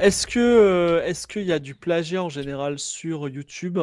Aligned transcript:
est-ce 0.00 0.26
que 0.26 0.38
euh, 0.40 1.04
est-ce 1.04 1.26
qu'il 1.26 1.42
y 1.44 1.52
a 1.52 1.58
du 1.58 1.74
plagiat 1.74 2.22
en 2.22 2.28
général 2.28 2.78
sur 2.78 3.28
YouTube? 3.28 3.78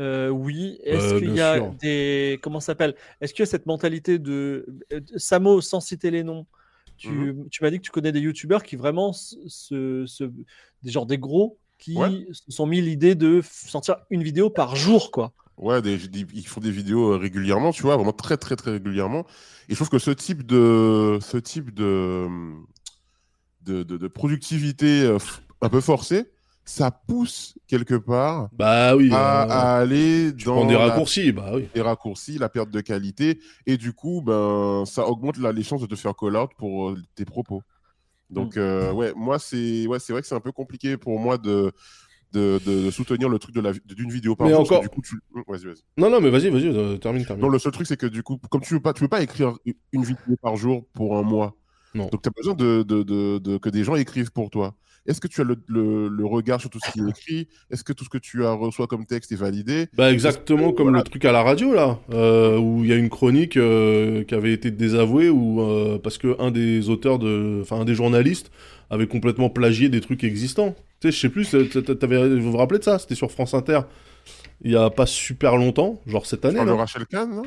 Euh, 0.00 0.28
Oui. 0.28 0.78
Est-ce 0.84 1.14
Euh, 1.14 1.18
qu'il 1.18 1.34
y 1.34 1.40
a 1.40 1.56
sûr. 1.56 1.74
des 1.80 2.38
comment 2.42 2.60
s'appelle? 2.60 2.94
Est-ce 3.20 3.34
que 3.34 3.44
cette 3.44 3.66
mentalité 3.66 4.18
de 4.18 4.64
Samo 5.16 5.60
sans 5.60 5.80
citer 5.80 6.10
les 6.10 6.22
noms 6.22 6.46
Tu, 6.96 7.10
Mhm. 7.10 7.48
tu 7.48 7.62
m'as 7.62 7.70
dit 7.70 7.78
que 7.78 7.82
tu 7.84 7.90
connais 7.92 8.10
des 8.10 8.18
youtubeurs 8.20 8.62
qui 8.64 8.74
vraiment 8.74 9.12
se, 9.12 9.36
se- 9.46 10.04
se- 10.06 10.24
des 10.82 10.90
genre 10.90 11.06
des 11.06 11.18
gros 11.18 11.56
qui 11.78 11.96
Ouais. 11.96 12.26
se 12.32 12.50
sont 12.50 12.66
mis 12.66 12.80
l'idée 12.80 13.14
de 13.14 13.40
sortir 13.44 13.98
une 14.10 14.24
vidéo 14.24 14.50
par 14.50 14.74
jour 14.74 15.12
quoi. 15.12 15.32
Ouais, 15.58 15.80
des- 15.80 15.96
des- 16.08 16.26
ils 16.34 16.46
font 16.46 16.60
des 16.60 16.70
vidéos 16.72 17.16
régulièrement, 17.18 17.70
tu 17.72 17.82
vois, 17.82 17.94
vraiment 17.96 18.12
très 18.12 18.36
très 18.36 18.56
très 18.56 18.72
régulièrement. 18.72 19.26
Et 19.68 19.72
je 19.72 19.74
trouve 19.76 19.90
que 19.90 19.98
ce 20.00 20.10
type 20.12 20.44
de, 20.46 21.18
ce 21.20 21.36
type 21.36 21.72
de, 21.74 22.26
de, 23.68 23.82
de- 23.82 23.96
de 23.96 24.08
productivité 24.08 25.02
euh, 25.02 25.18
un 25.60 25.68
peu 25.68 25.80
forcée, 25.80 26.30
ça 26.64 26.90
pousse 26.90 27.54
quelque 27.66 27.94
part 27.94 28.48
Bah 28.52 28.94
oui. 28.96 29.08
à, 29.12 29.44
euh, 29.44 29.48
à 29.48 29.76
aller 29.78 30.32
tu 30.36 30.44
dans 30.46 30.56
prends 30.56 30.66
des 30.66 30.74
la- 30.74 30.86
raccourcis, 30.88 31.32
bah 31.32 31.52
oui. 31.54 31.68
les 31.74 31.80
raccourcis, 31.80 32.38
la 32.38 32.48
perte 32.48 32.70
de 32.70 32.80
qualité, 32.80 33.40
et 33.66 33.76
du 33.76 33.92
coup, 33.92 34.22
ben, 34.22 34.84
ça 34.86 35.06
augmente 35.06 35.38
la- 35.38 35.52
les 35.52 35.62
chances 35.62 35.80
de 35.80 35.86
te 35.86 35.94
faire 35.94 36.14
call 36.16 36.36
out 36.36 36.50
pour 36.58 36.90
euh, 36.90 36.96
tes 37.14 37.24
propos. 37.24 37.62
Donc, 38.30 38.56
Mm. 38.56 38.60
euh, 38.60 38.92
ouais, 38.92 39.12
moi, 39.16 39.38
c'est 39.38 39.86
ouais, 39.86 39.98
c'est 39.98 40.12
vrai 40.12 40.20
que 40.22 40.28
c'est 40.28 40.34
un 40.34 40.40
peu 40.40 40.52
compliqué 40.52 40.98
pour 40.98 41.18
moi 41.18 41.38
de, 41.38 41.72
de, 42.32 42.90
soutenir 42.90 43.30
le 43.30 43.38
truc 43.38 43.54
de 43.54 43.60
la 43.62 43.72
d'une 43.72 44.10
vidéo 44.10 44.36
par 44.36 44.46
Mais 44.46 44.52
jour. 44.52 44.60
encore- 44.60 44.82
du 44.82 44.90
coup, 44.90 45.00
tu... 45.00 45.18
Hum, 45.34 45.42
Vas-y, 45.48 45.64
vas-y. 45.64 45.82
Non, 45.96 46.10
non, 46.10 46.20
mais 46.20 46.28
vas-y, 46.28 46.50
vas-y, 46.50 46.98
termine, 47.00 47.24
termine. 47.24 47.42
Non, 47.42 47.48
le 47.48 47.58
seul 47.58 47.72
truc, 47.72 47.86
c'est 47.86 47.96
que 47.96 48.06
du 48.06 48.22
coup, 48.22 48.38
comme 48.50 48.60
tu 48.60 48.74
veux 48.74 48.80
pas, 48.80 48.92
tu 48.92 49.02
veux 49.02 49.08
pas 49.08 49.22
écrire 49.22 49.54
une 49.92 50.04
vidéo 50.04 50.36
par 50.42 50.56
jour 50.56 50.84
pour 50.92 51.16
un 51.16 51.22
mois. 51.22 51.54
Non. 51.98 52.08
Donc, 52.10 52.22
tu 52.22 52.28
as 52.28 52.32
besoin 52.36 52.54
de, 52.54 52.82
de, 52.82 53.02
de- 53.02 53.38
de- 53.38 53.58
que 53.58 53.68
des 53.68 53.84
gens 53.84 53.94
écrivent 53.96 54.32
pour 54.32 54.48
toi. 54.50 54.74
Est-ce 55.06 55.20
que 55.22 55.26
tu 55.28 55.40
as 55.40 55.44
le, 55.44 55.56
le- 55.68 56.08
le 56.08 56.26
regard 56.26 56.60
sur 56.60 56.68
tout 56.68 56.78
ce 56.84 56.90
qui 56.92 57.00
est 57.00 57.08
écrit? 57.08 57.48
Est-ce 57.70 57.82
que 57.82 57.94
tout 57.94 58.04
ce 58.04 58.10
que 58.10 58.18
tu 58.18 58.44
as 58.44 58.52
reçois 58.52 58.86
comme 58.86 59.06
texte 59.06 59.32
est 59.32 59.36
validé? 59.36 59.86
Bah 59.96 60.12
exactement 60.12 60.70
comme 60.72 60.88
Voilà. 60.88 60.98
le 60.98 61.04
truc 61.04 61.24
à 61.24 61.32
la 61.32 61.42
radio 61.42 61.72
là, 61.72 61.98
euh, 62.12 62.58
où 62.58 62.84
il 62.84 62.90
y 62.90 62.92
a 62.92 62.96
une 62.96 63.08
chronique 63.08 63.56
euh, 63.56 64.22
qui 64.24 64.34
avait 64.34 64.52
été 64.52 64.70
désavouée 64.70 65.30
ou 65.30 65.62
euh, 65.62 65.98
parce 65.98 66.18
que 66.18 66.36
un 66.40 66.50
des 66.50 66.90
auteurs 66.90 67.18
de, 67.18 67.60
enfin 67.62 67.80
un 67.80 67.84
des 67.86 67.94
journalistes 67.94 68.50
avait 68.90 69.06
complètement 69.06 69.48
plagié 69.48 69.88
des 69.88 70.00
trucs 70.02 70.24
existants. 70.24 70.74
Tu 71.00 71.08
sais, 71.08 71.12
je 71.12 71.20
sais 71.20 71.28
plus, 71.30 71.48
t'avais, 71.98 72.36
vous 72.38 72.50
vous 72.52 72.58
rappelez 72.58 72.78
de 72.80 72.84
ça? 72.84 72.98
C'était 72.98 73.14
sur 73.14 73.30
France 73.32 73.54
Inter. 73.54 73.80
Il 74.62 74.72
y 74.72 74.76
a 74.76 74.90
pas 74.90 75.06
super 75.06 75.56
longtemps, 75.56 76.00
genre 76.06 76.26
cette 76.26 76.44
année. 76.44 76.62
là. 76.62 76.74
Rachel 76.74 77.06
Kahn, 77.06 77.30
non? 77.34 77.42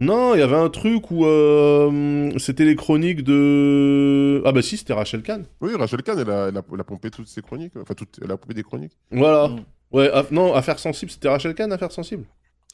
Non, 0.00 0.34
il 0.34 0.40
y 0.40 0.42
avait 0.42 0.56
un 0.56 0.68
truc 0.70 1.10
où 1.10 1.24
euh, 1.24 2.30
c'était 2.38 2.64
les 2.64 2.74
chroniques 2.74 3.22
de, 3.22 4.42
ah 4.44 4.52
bah 4.52 4.60
si, 4.60 4.76
c'était 4.76 4.92
Rachel 4.92 5.22
Kahn. 5.22 5.44
Oui, 5.60 5.74
Rachel 5.76 6.02
Kahn, 6.02 6.18
elle 6.18 6.30
a, 6.30 6.48
elle 6.48 6.56
a- 6.56 6.62
elle 6.72 6.80
a 6.80 6.84
pompé 6.84 7.10
toutes 7.10 7.28
ses 7.28 7.42
chroniques. 7.42 7.74
Enfin, 7.80 7.94
toutes, 7.94 8.18
elle 8.22 8.30
a 8.30 8.36
pompé 8.36 8.54
des 8.54 8.64
chroniques. 8.64 8.96
Voilà. 9.12 9.48
Mm. 9.48 9.60
Ouais, 9.92 10.08
aff- 10.10 10.32
non, 10.32 10.52
affaire 10.54 10.78
sensible, 10.80 11.10
c'était 11.12 11.28
Rachel 11.28 11.54
Kahn, 11.54 11.72
affaire 11.72 11.92
sensible. 11.92 12.24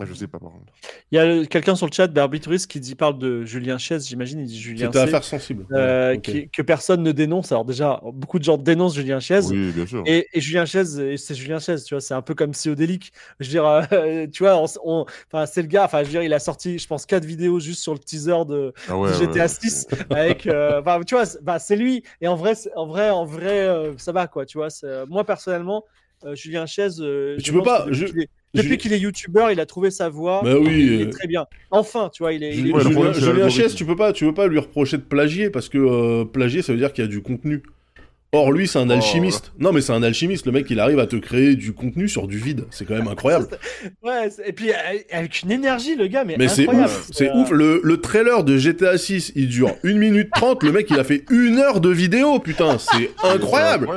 Ah, 0.00 0.06
je 0.06 0.14
sais 0.14 0.26
pas, 0.26 0.38
par 0.38 0.50
contre. 0.52 0.72
Il 1.12 1.16
y 1.16 1.18
a 1.18 1.44
quelqu'un 1.46 1.74
sur 1.76 1.86
le 1.86 1.92
chat, 1.92 2.06
Barbiturus, 2.06 2.66
qui 2.66 2.80
dit 2.80 2.94
parle 2.94 3.18
de 3.18 3.44
Julien 3.44 3.76
Chaise, 3.76 4.08
j'imagine, 4.08 4.40
il 4.40 4.46
dit 4.46 4.58
Julien 4.58 4.86
C'était 4.86 4.98
C, 4.98 5.04
affaire 5.04 5.24
sensible. 5.24 5.66
euh, 5.72 6.16
qui- 6.16 6.48
que 6.48 6.62
personne 6.62 7.02
ne 7.02 7.12
dénonce. 7.12 7.52
Alors 7.52 7.64
déjà, 7.64 8.00
beaucoup 8.14 8.38
de 8.38 8.44
gens 8.44 8.56
dénoncent 8.56 8.94
Julien 8.94 9.20
Chaise. 9.20 9.50
Oui, 9.52 9.72
bien 9.72 9.86
sûr. 9.86 10.02
Et, 10.06 10.26
et 10.32 10.40
Julien 10.40 10.64
Chaise, 10.64 11.00
c'est 11.16 11.34
Julien 11.34 11.58
Chaise, 11.58 11.84
tu 11.84 11.94
vois, 11.94 12.00
c'est 12.00 12.14
un 12.14 12.22
peu 12.22 12.34
comme 12.34 12.54
Céodélique. 12.54 13.12
Je 13.40 13.46
veux 13.46 13.50
dire, 13.50 13.66
euh, 13.66 14.26
tu 14.32 14.42
vois, 14.42 14.56
on, 14.56 14.66
on- 14.84 15.06
enfin, 15.32 15.44
c'est 15.46 15.62
le 15.62 15.68
gars, 15.68 15.84
enfin, 15.84 15.98
je 16.00 16.04
veux 16.04 16.10
dire, 16.12 16.22
il 16.22 16.32
a 16.32 16.38
sorti, 16.38 16.78
je 16.78 16.86
pense, 16.86 17.04
quatre 17.04 17.24
vidéos 17.26 17.60
juste 17.60 17.82
sur 17.82 17.92
le 17.92 17.98
teaser 17.98 18.44
de, 18.48 18.72
Ah 18.88 18.96
ouais, 18.96 19.08
de 19.10 19.14
ouais, 19.14 19.20
GTA 19.26 19.42
ouais. 19.42 19.48
6 19.48 19.86
avec, 20.08 20.46
euh, 20.46 20.80
tu 21.06 21.14
vois, 21.14 21.26
c'est- 21.26 21.42
bah, 21.42 21.58
c'est 21.58 21.76
lui. 21.76 22.02
Et 22.22 22.28
en 22.28 22.36
vrai, 22.36 22.54
c'est- 22.54 22.72
en 22.74 22.86
vrai, 22.86 23.10
en 23.10 23.24
vrai, 23.26 23.60
euh, 23.68 23.92
ça 23.98 24.12
va, 24.12 24.26
quoi, 24.28 24.46
tu 24.46 24.56
vois. 24.56 24.70
c'est- 24.70 25.04
Moi, 25.08 25.24
personnellement, 25.24 25.84
euh, 26.24 26.34
Julien 26.34 26.64
Chaise, 26.66 27.00
euh, 27.00 27.36
tu 27.42 27.52
peux 27.52 27.62
pas, 27.62 27.84
que 27.86 27.92
je- 27.92 28.06
depuis 28.54 28.78
qu'il 28.78 28.92
est- 28.92 28.98
youtubeur, 28.98 29.50
il 29.50 29.60
a 29.60 29.66
trouvé 29.66 29.90
sa 29.90 30.08
voie. 30.08 30.40
Bah 30.42 30.56
oui, 30.58 30.68
il 30.82 31.00
est 31.02 31.06
euh, 31.06 31.10
très 31.10 31.26
bien. 31.28 31.46
Enfin, 31.70 32.10
tu 32.12 32.22
vois, 32.22 32.32
il 32.32 32.42
est. 32.42 32.54
il 32.56 32.68
est- 32.68 32.72
Julien. 33.12 33.48
Chies, 33.48 33.74
tu 33.74 33.84
peux 33.84 33.96
pas, 33.96 34.12
tu 34.12 34.24
peux 34.24 34.34
pas 34.34 34.46
lui 34.48 34.58
reprocher 34.58 34.96
de 34.96 35.02
plagier 35.02 35.50
parce 35.50 35.68
que 35.68 35.78
euh, 35.78 36.24
plagier, 36.24 36.62
ça 36.62 36.72
veut 36.72 36.78
dire 36.78 36.92
qu'il 36.92 37.04
y 37.04 37.06
a 37.06 37.10
du 37.10 37.22
contenu. 37.22 37.62
Or 38.32 38.52
lui, 38.52 38.68
c'est 38.68 38.78
un 38.78 38.88
Oh. 38.88 38.92
alchimiste. 38.92 39.50
Non, 39.58 39.72
mais 39.72 39.80
c'est 39.80 39.92
un 39.92 40.04
alchimiste. 40.04 40.46
Le 40.46 40.52
mec, 40.52 40.66
il 40.70 40.78
arrive 40.78 41.00
à 41.00 41.06
te 41.08 41.16
créer 41.16 41.56
du 41.56 41.72
contenu 41.72 42.08
sur 42.08 42.28
du 42.28 42.38
vide. 42.38 42.64
C'est 42.70 42.84
quand 42.86 42.94
même 42.94 43.08
incroyable. 43.12 43.48
Ouais, 44.04 44.28
et 44.46 44.52
puis 44.52 44.70
euh, 44.70 44.74
avec 45.10 45.42
une 45.42 45.50
énergie, 45.50 45.96
le 45.96 46.06
gars, 46.06 46.22
mais, 46.24 46.36
Mais 46.38 46.46
c'est 46.46 46.62
incroyable. 46.62 46.90
ouf, 46.92 47.08
c'est 47.10 47.28
Euh, 47.28 47.34
ouf. 47.34 47.50
Le, 47.50 47.80
le 47.82 47.96
trailer 48.00 48.44
de 48.44 48.56
GTA 48.56 48.98
6, 48.98 49.32
il 49.34 49.48
dure 49.48 49.72
1 49.82 49.94
minute 49.94 50.28
30. 50.32 50.62
Le 50.62 50.70
mec, 50.70 50.86
il 50.90 50.98
a 51.00 51.02
fait 51.02 51.24
une 51.28 51.58
heure 51.58 51.80
de 51.80 51.88
vidéo, 51.90 52.38
putain. 52.38 52.76
C'est 52.78 53.10
incroyable. 53.24 53.88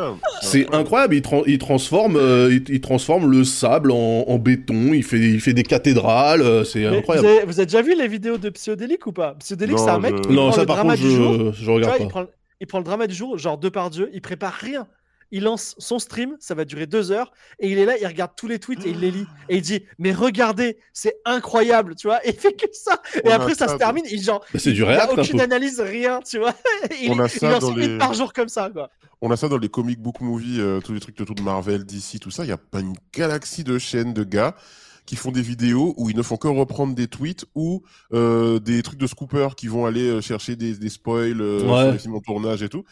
C'est 0.41 0.73
incroyable, 0.73 1.13
il, 1.13 1.21
il 1.45 1.57
transforme, 1.59 2.15
euh, 2.17 2.49
il, 2.51 2.73
il 2.73 2.81
transforme 2.81 3.29
le 3.29 3.43
sable 3.43 3.91
en, 3.91 4.25
en 4.27 4.37
béton, 4.39 4.93
il 4.93 5.03
fait, 5.03 5.19
il 5.19 5.41
fait 5.41 5.53
des 5.53 5.61
cathédrales, 5.63 6.41
euh, 6.41 6.63
c'est 6.63 6.87
Vous 6.87 6.95
incroyable. 6.95 7.27
avez, 7.27 7.45
vous 7.45 7.59
avez 7.59 7.65
déjà 7.67 7.81
vu 7.83 7.95
les 7.95 8.07
vidéos 8.07 8.37
de 8.39 8.49
Psyodélique 8.49 9.05
ou 9.05 9.11
pas? 9.11 9.35
Psyodélique, 9.39 9.77
c'est 9.77 9.89
un 9.89 9.99
mec 9.99 10.15
je- 10.17 10.21
qui 10.21 10.29
Non, 10.33 10.47
prend 10.47 10.51
ça 10.53 10.61
le 10.61 10.65
par 10.67 10.81
contre, 10.81 10.95
je, 10.95 11.07
je 11.07 11.65
vois, 11.65 11.75
regarde 11.75 11.97
il, 11.99 12.07
pas. 12.07 12.27
Il 12.63 12.65
prend 12.67 12.77
le 12.77 12.85
drama 12.85 13.07
du 13.07 13.13
jour, 13.13 13.37
genre 13.37 13.57
deux 13.57 13.69
par 13.71 13.89
Dieu, 13.89 14.09
il 14.13 14.21
prépare 14.21 14.53
rien. 14.53 14.87
Il 15.31 15.43
lance 15.43 15.75
son 15.79 15.97
stream, 15.99 16.37
ça 16.39 16.53
va 16.55 16.63
durer 16.63 16.85
deux 16.85 17.11
heures, 17.11 17.31
et 17.59 17.69
il 17.69 17.77
est 17.79 17.85
là, 17.85 17.97
il 17.99 18.05
regarde 18.07 18.31
tous 18.37 18.47
les 18.47 18.59
tweets 18.59 18.85
et 18.85 18.91
il 18.91 18.99
les 18.99 19.11
lit. 19.11 19.25
Et 19.49 19.57
il 19.57 19.61
dit 19.63 19.83
Mais 19.97 20.13
regardez, 20.13 20.77
c'est 20.93 21.15
incroyable, 21.25 21.95
tu 21.95 22.07
vois. 22.07 22.25
Et 22.25 22.29
il 22.29 22.35
fait 22.39 22.53
que 22.53 22.67
ça. 22.71 23.01
Et 23.15 23.21
On 23.25 23.31
après, 23.31 23.53
ça 23.55 23.67
ça 23.67 23.73
se 23.73 23.77
termine, 23.79 24.05
il 24.09 24.21
genre. 24.21 24.45
Bah, 24.53 24.59
c'est 24.59 24.71
du 24.71 24.81
Il 24.83 24.87
n'y 24.87 24.93
a 24.93 25.11
aucune 25.11 25.41
analyse, 25.41 25.81
rien, 25.81 26.21
tu 26.21 26.37
vois. 26.39 26.53
Il, 27.01 27.11
On 27.11 27.19
a 27.19 27.25
il 27.25 27.29
ça 27.29 27.49
lance 27.49 27.61
dans 27.61 27.73
une 27.73 27.79
les- 27.79 27.97
par 27.97 28.13
jour 28.13 28.31
comme 28.31 28.47
ça, 28.47 28.69
quoi. 28.71 28.89
On 29.21 29.29
a 29.31 29.35
ça 29.35 29.49
dans 29.49 29.57
les 29.57 29.69
comic 29.69 29.99
book 29.99 30.21
movies, 30.21 30.59
euh, 30.59 30.79
tous 30.81 30.93
les 30.93 30.99
trucs 31.01 31.19
autour 31.19 31.35
de 31.35 31.41
Marvel, 31.41 31.83
DC, 31.83 32.19
tout 32.21 32.31
ça. 32.31 32.43
Il 32.45 32.49
y 32.49 32.53
a 32.53 32.57
pas 32.57 32.79
une 32.81 32.93
galaxie 33.13 33.63
de 33.65 33.77
chaînes 33.79 34.13
de 34.13 34.23
gars 34.23 34.55
qui 35.05 35.15
font 35.15 35.31
des 35.31 35.41
vidéos 35.41 35.93
où 35.97 36.09
ils 36.09 36.15
ne 36.15 36.21
font 36.21 36.37
que 36.37 36.47
reprendre 36.47 36.95
des 36.95 37.07
tweets 37.07 37.45
ou 37.55 37.83
euh, 38.13 38.59
des 38.59 38.81
trucs 38.83 38.99
de 38.99 39.07
scoopers 39.07 39.55
qui 39.55 39.67
vont 39.67 39.85
aller 39.85 40.07
euh, 40.07 40.21
chercher 40.21 40.55
des, 40.55 40.73
des 40.75 40.89
spoils 40.89 41.41
euh, 41.41 41.61
Ouais. 41.61 41.83
sur 41.83 41.91
les 41.91 41.97
films 41.99 42.15
en 42.15 42.21
tournage 42.21 42.63
et 42.63 42.69
tout. 42.69 42.83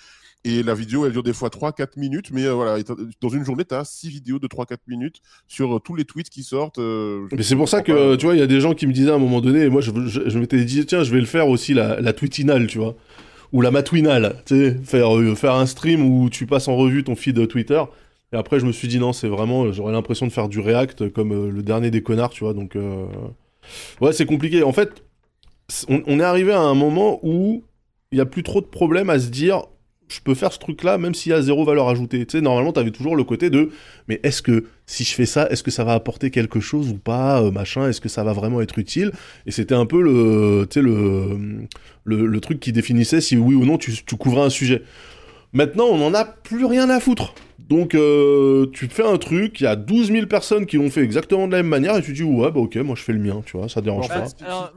Et 0.44 0.64
la 0.64 0.74
vidéo, 0.74 1.06
elle 1.06 1.12
dure 1.12 1.22
des 1.22 1.34
fois 1.34 1.50
3-4 1.50 2.00
minutes, 2.00 2.32
mais 2.34 2.46
euh, 2.46 2.54
voilà, 2.54 2.82
dans 3.22 3.30
une 3.30 3.46
journée, 3.46 3.64
tu 3.64 3.76
as 3.76 3.86
6 3.86 4.10
vidéos 4.10 4.40
de 4.40 4.48
3-4 4.48 4.78
minutes 4.88 5.18
sur 5.48 5.76
euh, 5.76 5.80
tous 5.80 5.96
les 5.96 6.04
tweets 6.04 6.30
qui 6.32 6.42
sortent. 6.42 6.80
euh, 6.80 7.28
Mais 7.32 7.44
c'est 7.44 7.56
pour 7.56 7.70
ça 7.70 7.82
que, 7.84 8.12
pas. 8.14 8.18
tu 8.18 8.26
vois, 8.26 8.34
il 8.36 8.40
y 8.40 8.44
a 8.44 8.48
des 8.48 8.60
gens 8.60 8.74
qui 8.74 8.88
me 8.88 8.92
disaient 8.92 9.12
à 9.12 9.16
un 9.16 9.20
moment 9.20 9.40
donné, 9.40 9.62
et 9.62 9.70
moi 9.70 9.82
je, 9.82 9.92
je, 10.08 10.28
je 10.28 10.40
m'étais 10.40 10.64
dit, 10.66 10.84
tiens, 10.88 11.04
je 11.04 11.12
vais 11.14 11.20
le 11.20 11.28
faire 11.28 11.48
aussi 11.48 11.76
la, 11.76 12.02
la 12.02 12.12
tweetinale, 12.14 12.66
tu 12.66 12.80
vois, 12.80 12.96
ou 13.54 13.62
la 13.62 13.70
matwinale, 13.70 14.42
tu 14.48 14.56
sais, 14.56 14.80
faire, 14.84 15.10
faire 15.38 15.54
un 15.54 15.68
stream 15.68 16.04
où 16.04 16.28
tu 16.32 16.48
passes 16.48 16.68
en 16.68 16.76
revue 16.76 17.04
ton 17.04 17.16
feed 17.16 17.48
Twitter. 17.48 17.82
Et 18.34 18.38
après, 18.38 18.60
je 18.60 18.66
me 18.66 18.72
suis 18.72 18.88
dit, 18.88 19.00
non, 19.00 19.14
c'est 19.14 19.28
vraiment, 19.28 19.72
j'aurais 19.72 19.92
l'impression 19.92 20.26
de 20.26 20.32
faire 20.32 20.48
du 20.48 20.60
React 20.60 21.10
comme 21.12 21.32
euh, 21.34 21.52
le 21.52 21.64
dernier 21.64 21.92
des 21.92 22.02
connards, 22.02 22.30
tu 22.30 22.44
vois, 22.44 22.54
donc. 22.54 22.76
euh, 22.76 23.06
Ouais, 24.00 24.14
c'est 24.14 24.26
compliqué. 24.26 24.64
En 24.64 24.74
fait, 24.74 25.04
on, 25.88 26.20
est 26.20 26.24
arrivé 26.24 26.52
à 26.52 26.60
un 26.62 26.74
moment 26.74 27.20
où 27.24 27.64
il 28.12 28.16
n'y 28.16 28.22
a 28.22 28.26
plus 28.26 28.44
trop 28.44 28.62
de 28.62 28.66
problèmes 28.66 29.10
à 29.10 29.20
se 29.20 29.30
dire, 29.30 29.64
je 30.08 30.20
peux 30.20 30.34
faire 30.34 30.52
ce 30.52 30.60
truc-là 30.60 30.98
même 30.98 31.14
s'il 31.14 31.32
y 31.32 31.36
a 31.36 31.42
zéro 31.42 31.64
valeur 31.64 31.88
ajoutée. 31.88 32.26
Tu 32.26 32.38
sais, 32.38 32.42
normalement, 32.42 32.74
tu 32.74 32.80
avais 32.80 32.92
toujours 32.92 33.16
le 33.16 33.24
côté 33.24 33.50
de, 33.50 33.70
mais 34.08 34.20
est-ce 34.24 34.42
que 34.42 34.66
si 34.86 35.04
je 35.04 35.14
fais 35.14 35.26
ça, 35.26 35.48
est-ce 35.50 35.64
que 35.64 35.72
ça 35.72 35.84
va 35.84 35.94
apporter 35.94 36.32
quelque 36.32 36.60
chose 36.60 36.90
ou 36.90 36.98
pas, 36.98 37.42
euh, 37.42 37.52
machin, 37.52 37.88
est-ce 37.88 38.02
que 38.02 38.10
ça 38.10 38.24
va 38.24 38.34
vraiment 38.34 38.62
être 38.62 38.78
utile? 38.80 39.12
Et 39.46 39.52
c'était 39.52 39.76
un 39.76 39.86
peu 39.86 40.02
le, 40.02 40.68
le, 42.04 42.26
le 42.26 42.40
truc 42.42 42.60
qui 42.60 42.72
définissait 42.74 43.22
si 43.22 43.38
oui 43.38 43.56
ou 43.56 43.66
non 43.66 43.78
tu, 43.78 43.94
tu 44.04 44.16
couvrais 44.18 44.42
un 44.42 44.50
sujet. 44.50 44.84
Maintenant, 45.54 45.86
on 45.86 45.98
n'en 45.98 46.14
a 46.14 46.26
plus 46.26 46.66
rien 46.66 46.90
à 46.90 47.00
foutre. 47.00 47.34
Donc, 47.72 47.96
euh, 47.96 48.68
tu 48.74 48.88
fais 48.90 49.06
un 49.06 49.18
truc, 49.18 49.62
il 49.62 49.64
y 49.64 49.68
a 49.68 49.78
12 49.78 50.12
000 50.12 50.28
personnes 50.28 50.66
qui 50.66 50.76
l'ont 50.76 50.90
fait 50.90 51.04
exactement 51.04 51.48
de 51.48 51.54
la 51.54 51.60
même 51.60 51.70
manière, 51.70 51.96
et 51.96 52.02
tu 52.02 52.12
dis, 52.12 52.22
ouais, 52.22 52.52
bah 52.52 52.60
ok, 52.60 52.76
moi 52.76 52.96
je 52.96 53.02
fais 53.02 53.14
le 53.14 53.20
mien, 53.20 53.42
tu 53.46 53.58
vois, 53.58 53.70
ça 53.70 53.80
dérange 53.80 54.10
pas. 54.10 54.26
alors, 54.46 54.74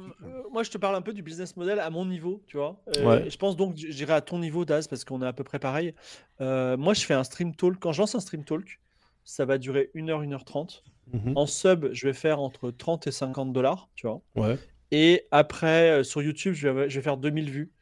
moi, 0.52 0.62
je 0.62 0.70
te 0.70 0.78
parle 0.78 0.94
un 0.94 1.02
peu 1.02 1.12
du 1.12 1.20
business 1.22 1.56
model 1.56 1.80
à 1.80 1.90
mon 1.90 2.06
niveau, 2.06 2.40
tu 2.46 2.56
vois. 2.56 2.80
Euh, 2.96 3.04
Ouais. 3.04 3.28
Je 3.28 3.36
pense 3.36 3.56
donc, 3.56 3.74
j'irai 3.74 4.12
à 4.12 4.20
ton 4.20 4.38
niveau, 4.38 4.64
Daz, 4.64 4.86
parce 4.86 5.04
qu'on 5.04 5.20
est 5.22 5.26
à 5.26 5.32
peu 5.32 5.42
près 5.42 5.58
pareil. 5.58 5.92
Euh, 6.40 6.76
moi, 6.76 6.94
je 6.94 7.04
fais 7.04 7.14
un 7.14 7.24
stream 7.24 7.56
talk. 7.56 7.74
Quand 7.80 7.90
je 7.90 8.00
lance 8.00 8.14
un 8.14 8.20
stream 8.20 8.44
talk, 8.44 8.78
ça 9.24 9.44
va 9.44 9.58
durer 9.58 9.90
1h, 9.96 10.22
1h30. 10.24 10.84
Mhm. 11.12 11.32
En 11.34 11.46
sub, 11.46 11.88
je 11.92 12.06
vais 12.06 12.12
faire 12.12 12.38
entre 12.38 12.70
30 12.70 13.08
et 13.08 13.10
50 13.10 13.52
dollars, 13.52 13.88
tu 13.96 14.06
vois. 14.06 14.20
Ouais. 14.36 14.56
Et 14.92 15.26
après, 15.32 15.90
euh, 15.90 16.02
sur 16.04 16.22
YouTube, 16.22 16.54
je 16.54 16.68
vais, 16.68 16.88
je 16.88 17.00
vais 17.00 17.02
faire 17.02 17.16
2000 17.16 17.50
vues. 17.50 17.72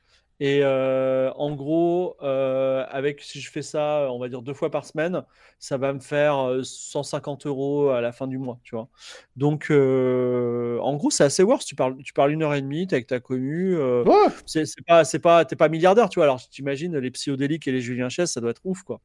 Et 0.44 0.58
euh, 0.64 1.30
en 1.36 1.54
gros, 1.54 2.16
euh, 2.24 2.84
avec 2.90 3.20
si 3.20 3.40
je 3.40 3.48
fais 3.48 3.62
ça, 3.62 4.08
on 4.10 4.18
va 4.18 4.28
dire 4.28 4.42
deux 4.42 4.54
fois 4.54 4.72
par 4.72 4.84
semaine, 4.84 5.22
ça 5.60 5.76
va 5.76 5.92
me 5.92 6.00
faire 6.00 6.36
euh, 6.48 6.62
150 6.64 7.46
euros 7.46 7.90
à 7.90 8.00
la 8.00 8.10
fin 8.10 8.26
du 8.26 8.38
mois, 8.38 8.58
tu 8.64 8.74
vois. 8.74 8.88
Donc, 9.36 9.68
euh, 9.70 10.80
en 10.80 10.96
gros, 10.96 11.10
c'est 11.12 11.22
assez 11.22 11.44
worth. 11.44 11.64
Tu 11.64 11.76
parles, 11.76 11.96
tu 12.02 12.12
parles 12.12 12.32
une 12.32 12.42
heure 12.42 12.54
et 12.54 12.60
demie, 12.60 12.88
t'es 12.88 12.96
avec 12.96 13.06
ta 13.06 13.20
commu. 13.20 13.76
euh, 13.76 14.02
Ouais. 14.02 14.32
c'est 14.44 14.66
c'est 14.66 14.84
pas, 14.84 15.04
c'est 15.04 15.20
pas, 15.20 15.44
t'es 15.44 15.54
pas 15.54 15.68
milliardaire, 15.68 16.08
tu 16.08 16.18
vois. 16.18 16.24
Alors, 16.24 16.40
t'imagines 16.48 16.98
les 16.98 17.10
psychodéliques 17.12 17.68
et 17.68 17.72
les 17.72 17.80
Julien 17.80 18.08
Chess, 18.08 18.32
ça 18.32 18.40
doit 18.40 18.50
être 18.50 18.62
ouf, 18.64 18.82
quoi. 18.82 19.00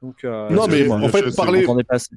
Donc, 0.00 0.24
euh, 0.24 0.48
Non, 0.48 0.66
mais 0.66 0.90
en 0.90 1.08
fait, 1.10 1.36
parler. 1.36 1.66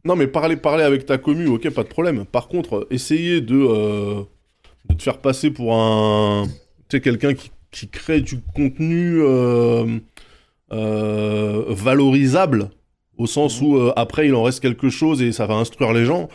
Non, 0.05 0.15
mais 0.15 0.27
parler, 0.27 0.55
parler 0.55 0.85
avec 0.85 1.05
ta 1.05 1.17
commu, 1.17 1.47
ok, 1.47 1.69
pas 1.71 1.83
de 1.83 1.89
problème. 1.89 2.25
Par 2.25 2.47
contre, 2.47 2.75
euh, 2.77 2.87
essayer 2.91 3.41
de, 3.41 3.57
euh, 3.57 4.21
de 4.87 4.93
te 4.95 5.03
faire 5.03 5.17
passer 5.17 5.51
pour 5.51 5.75
un. 5.75 6.45
Tu 6.87 6.95
sais, 6.97 7.01
quelqu'un 7.01 7.33
qui, 7.33 7.51
qui 7.73 7.89
crée 7.89 8.21
du 8.21 8.39
contenu 8.55 9.19
euh, 9.21 9.99
euh, 10.71 11.65
valorisable 11.69 12.69
Au 13.17 13.27
sens 13.27 13.59
où 13.61 13.75
euh, 13.77 13.91
après 13.95 14.27
il 14.27 14.35
en 14.35 14.43
reste 14.43 14.59
quelque 14.61 14.89
chose 14.89 15.21
et 15.21 15.31
ça 15.31 15.45
va 15.45 15.55
instruire 15.55 15.91
les 15.93 16.05
gens. 16.05 16.29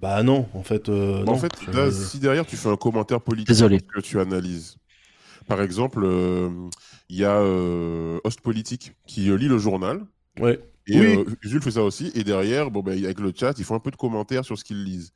Bah 0.00 0.22
non, 0.22 0.48
en 0.54 0.62
fait. 0.62 0.88
euh, 0.88 1.24
non. 1.24 1.32
En 1.32 1.36
fait, 1.38 1.52
là, 1.72 1.90
si 1.92 2.18
derrière 2.18 2.44
tu 2.44 2.56
fais 2.56 2.68
un 2.68 2.76
commentaire 2.76 3.20
politique 3.20 3.48
Désolé. 3.48 3.80
que 3.80 4.00
tu 4.00 4.18
analyses, 4.20 4.76
par 5.46 5.62
exemple, 5.62 6.00
euh, 6.04 6.48
il 7.08 7.16
y 7.18 7.24
a 7.24 7.36
euh, 7.36 8.18
Host 8.24 8.40
Politique 8.40 8.92
qui 9.06 9.30
euh, 9.30 9.36
lit 9.36 9.48
le 9.48 9.58
journal. 9.58 10.00
Ouais. 10.40 10.58
Et 10.88 10.98
Oui. 10.98 11.18
euh, 11.18 11.24
Jules 11.42 11.62
fait 11.62 11.70
ça 11.72 11.84
aussi. 11.84 12.10
Et 12.16 12.24
derrière, 12.24 12.72
bon, 12.72 12.80
ben, 12.82 12.98
avec 13.04 13.20
le 13.20 13.32
chat, 13.34 13.54
ils 13.58 13.64
font 13.64 13.76
un 13.76 13.80
peu 13.80 13.92
de 13.92 13.96
commentaires 13.96 14.44
sur 14.44 14.58
ce 14.58 14.64
qu'ils 14.64 14.82
lisent. 14.82 15.12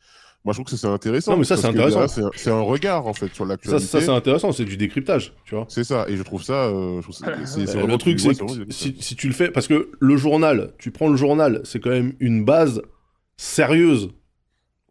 Moi, 0.47 0.53
je 0.53 0.59
trouve 0.63 0.73
que 0.73 0.77
c'est 0.79 0.87
intéressant. 0.87 1.33
Non, 1.33 1.39
mais 1.39 1.45
ça, 1.45 1.57
c'est 1.57 1.67
intéressant. 1.67 2.07
C'est 2.37 2.51
un, 2.51 2.61
regard, 2.61 3.07
en 3.09 3.13
fait, 3.13 3.35
sur 3.35 3.45
Ça, 3.45 3.49
l'actualité. 3.51 3.85
ça 3.85 4.01
c'est 4.01 4.11
intéressant, 4.11 4.53
c'est 4.53 4.65
du 4.65 4.77
décryptage, 4.77 5.33
tu 5.45 5.57
vois. 5.57 5.67
C'est 5.69 5.83
ça. 5.83 6.07
Et 6.09 6.17
je 6.17 6.23
trouve 6.23 6.43
ça. 6.45 6.67
euh, 6.67 7.03
ça- 7.11 7.27
c'est- 7.45 7.61
Euh, 7.63 7.65
vraiment 7.81 7.95
le 7.95 7.99
truc, 7.99 8.21
c'est 8.21 8.33
si, 8.71 8.95
si 9.01 9.17
tu 9.17 9.27
le 9.27 9.35
fais, 9.35 9.51
parce 9.51 9.67
que 9.67 9.91
le 9.99 10.17
journal, 10.17 10.73
tu 10.79 10.93
prends 10.93 11.09
le 11.09 11.17
journal, 11.17 11.61
c'est 11.65 11.81
quand 11.81 11.91
même 11.91 12.13
une 12.21 12.45
base 12.45 12.81
sérieuse, 13.37 14.11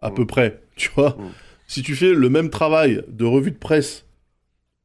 à 0.01 0.09
Mm. 0.09 0.13
peu 0.13 0.25
près, 0.27 0.61
tu 0.75 0.89
vois. 0.93 1.11
Mm. 1.11 1.31
Si 1.67 1.81
tu 1.83 1.95
fais 1.95 2.11
le 2.13 2.29
même 2.29 2.49
travail 2.49 3.01
de 3.07 3.23
revue 3.23 3.51
de 3.51 3.57
presse 3.57 4.05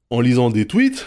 en 0.08 0.20
lisant 0.20 0.50
des 0.50 0.66
tweets, 0.66 1.04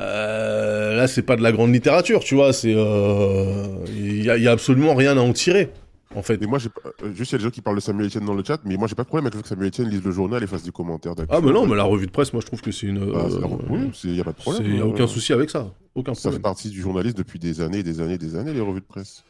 euh, 0.00 0.94
là, 0.96 1.06
c'est 1.06 1.22
pas 1.22 1.36
de 1.36 1.42
la 1.42 1.52
grande 1.52 1.72
littérature, 1.72 2.20
tu 2.24 2.34
vois. 2.34 2.52
C'est, 2.52 2.74
euh, 2.76 3.64
il 3.88 4.16
y, 4.24 4.28
il 4.28 4.42
y 4.42 4.48
a 4.48 4.50
absolument 4.52 4.94
rien 4.94 5.16
à 5.16 5.20
en 5.20 5.32
tirer, 5.32 5.70
en 6.14 6.22
fait. 6.22 6.40
Et 6.42 6.46
moi, 6.46 6.58
j'ai 6.58 6.68
euh, 7.02 7.12
juste, 7.12 7.32
il 7.32 7.34
y 7.34 7.36
a 7.36 7.38
des 7.38 7.44
gens 7.44 7.50
qui 7.50 7.60
parlent 7.60 7.76
de 7.76 7.80
Samuel 7.80 8.06
Etienne 8.06 8.24
dans 8.24 8.34
le 8.34 8.44
chat, 8.44 8.60
mais 8.64 8.76
moi, 8.76 8.88
j'ai 8.88 8.94
pas 8.94 9.02
de 9.02 9.08
problème 9.08 9.26
avec 9.26 9.34
le 9.34 9.38
fait 9.38 9.42
que 9.42 9.48
Samuel 9.48 9.68
Etienne 9.68 9.88
lise 9.88 10.02
le 10.04 10.10
journal 10.12 10.42
et 10.42 10.46
fasse 10.46 10.62
des 10.62 10.70
commentaires. 10.70 11.14
Ah, 11.28 11.40
mais 11.40 11.52
non, 11.52 11.66
mais 11.66 11.76
la 11.76 11.84
revue 11.84 12.06
de 12.06 12.10
presse, 12.10 12.32
moi, 12.32 12.40
je 12.40 12.46
trouve 12.46 12.60
que 12.62 12.70
c'est 12.72 12.86
une. 12.86 13.12
Bah, 13.12 13.26
euh, 13.30 13.46
oui, 13.68 13.90
il 14.04 14.12
n'y 14.12 14.20
a 14.20 14.24
pas 14.24 14.32
de 14.32 14.36
problème. 14.36 14.64
c'est- 14.64 14.70
y 14.70 14.78
a 14.78 14.82
euh, 14.82 14.86
aucun 14.88 15.06
souci 15.06 15.32
avec 15.32 15.50
ça, 15.50 15.72
aucun 15.94 16.14
Ça 16.14 16.30
fait 16.30 16.38
partie 16.38 16.70
du 16.70 16.80
journaliste 16.80 17.16
depuis 17.18 17.38
des 17.38 17.60
années, 17.60 17.82
des 17.82 18.00
années, 18.00 18.18
des 18.18 18.36
années, 18.36 18.52
les 18.54 18.60
revues 18.60 18.80
de 18.80 18.86
presse. 18.86 19.24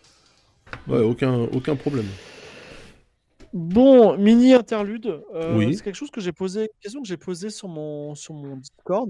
Ouais, 0.89 1.01
aucun, 1.01 1.33
aucun 1.53 1.77
problème. 1.77 2.07
Bon, 3.53 4.19
mini 4.19 4.53
interlude. 4.53 5.23
Euh, 5.35 5.57
Oui. 5.57 5.75
C'est 5.75 5.83
quelque 5.85 5.95
chose 5.95 6.11
que 6.11 6.21
j'ai 6.21 6.33
posé, 6.33 6.69
question 6.81 7.01
que 7.03 7.09
j'ai 7.09 7.17
posée 7.17 7.51
sur 7.51 7.69
mon, 7.69 8.15
sur 8.15 8.35
mon 8.35 8.57
Discord. 8.57 9.09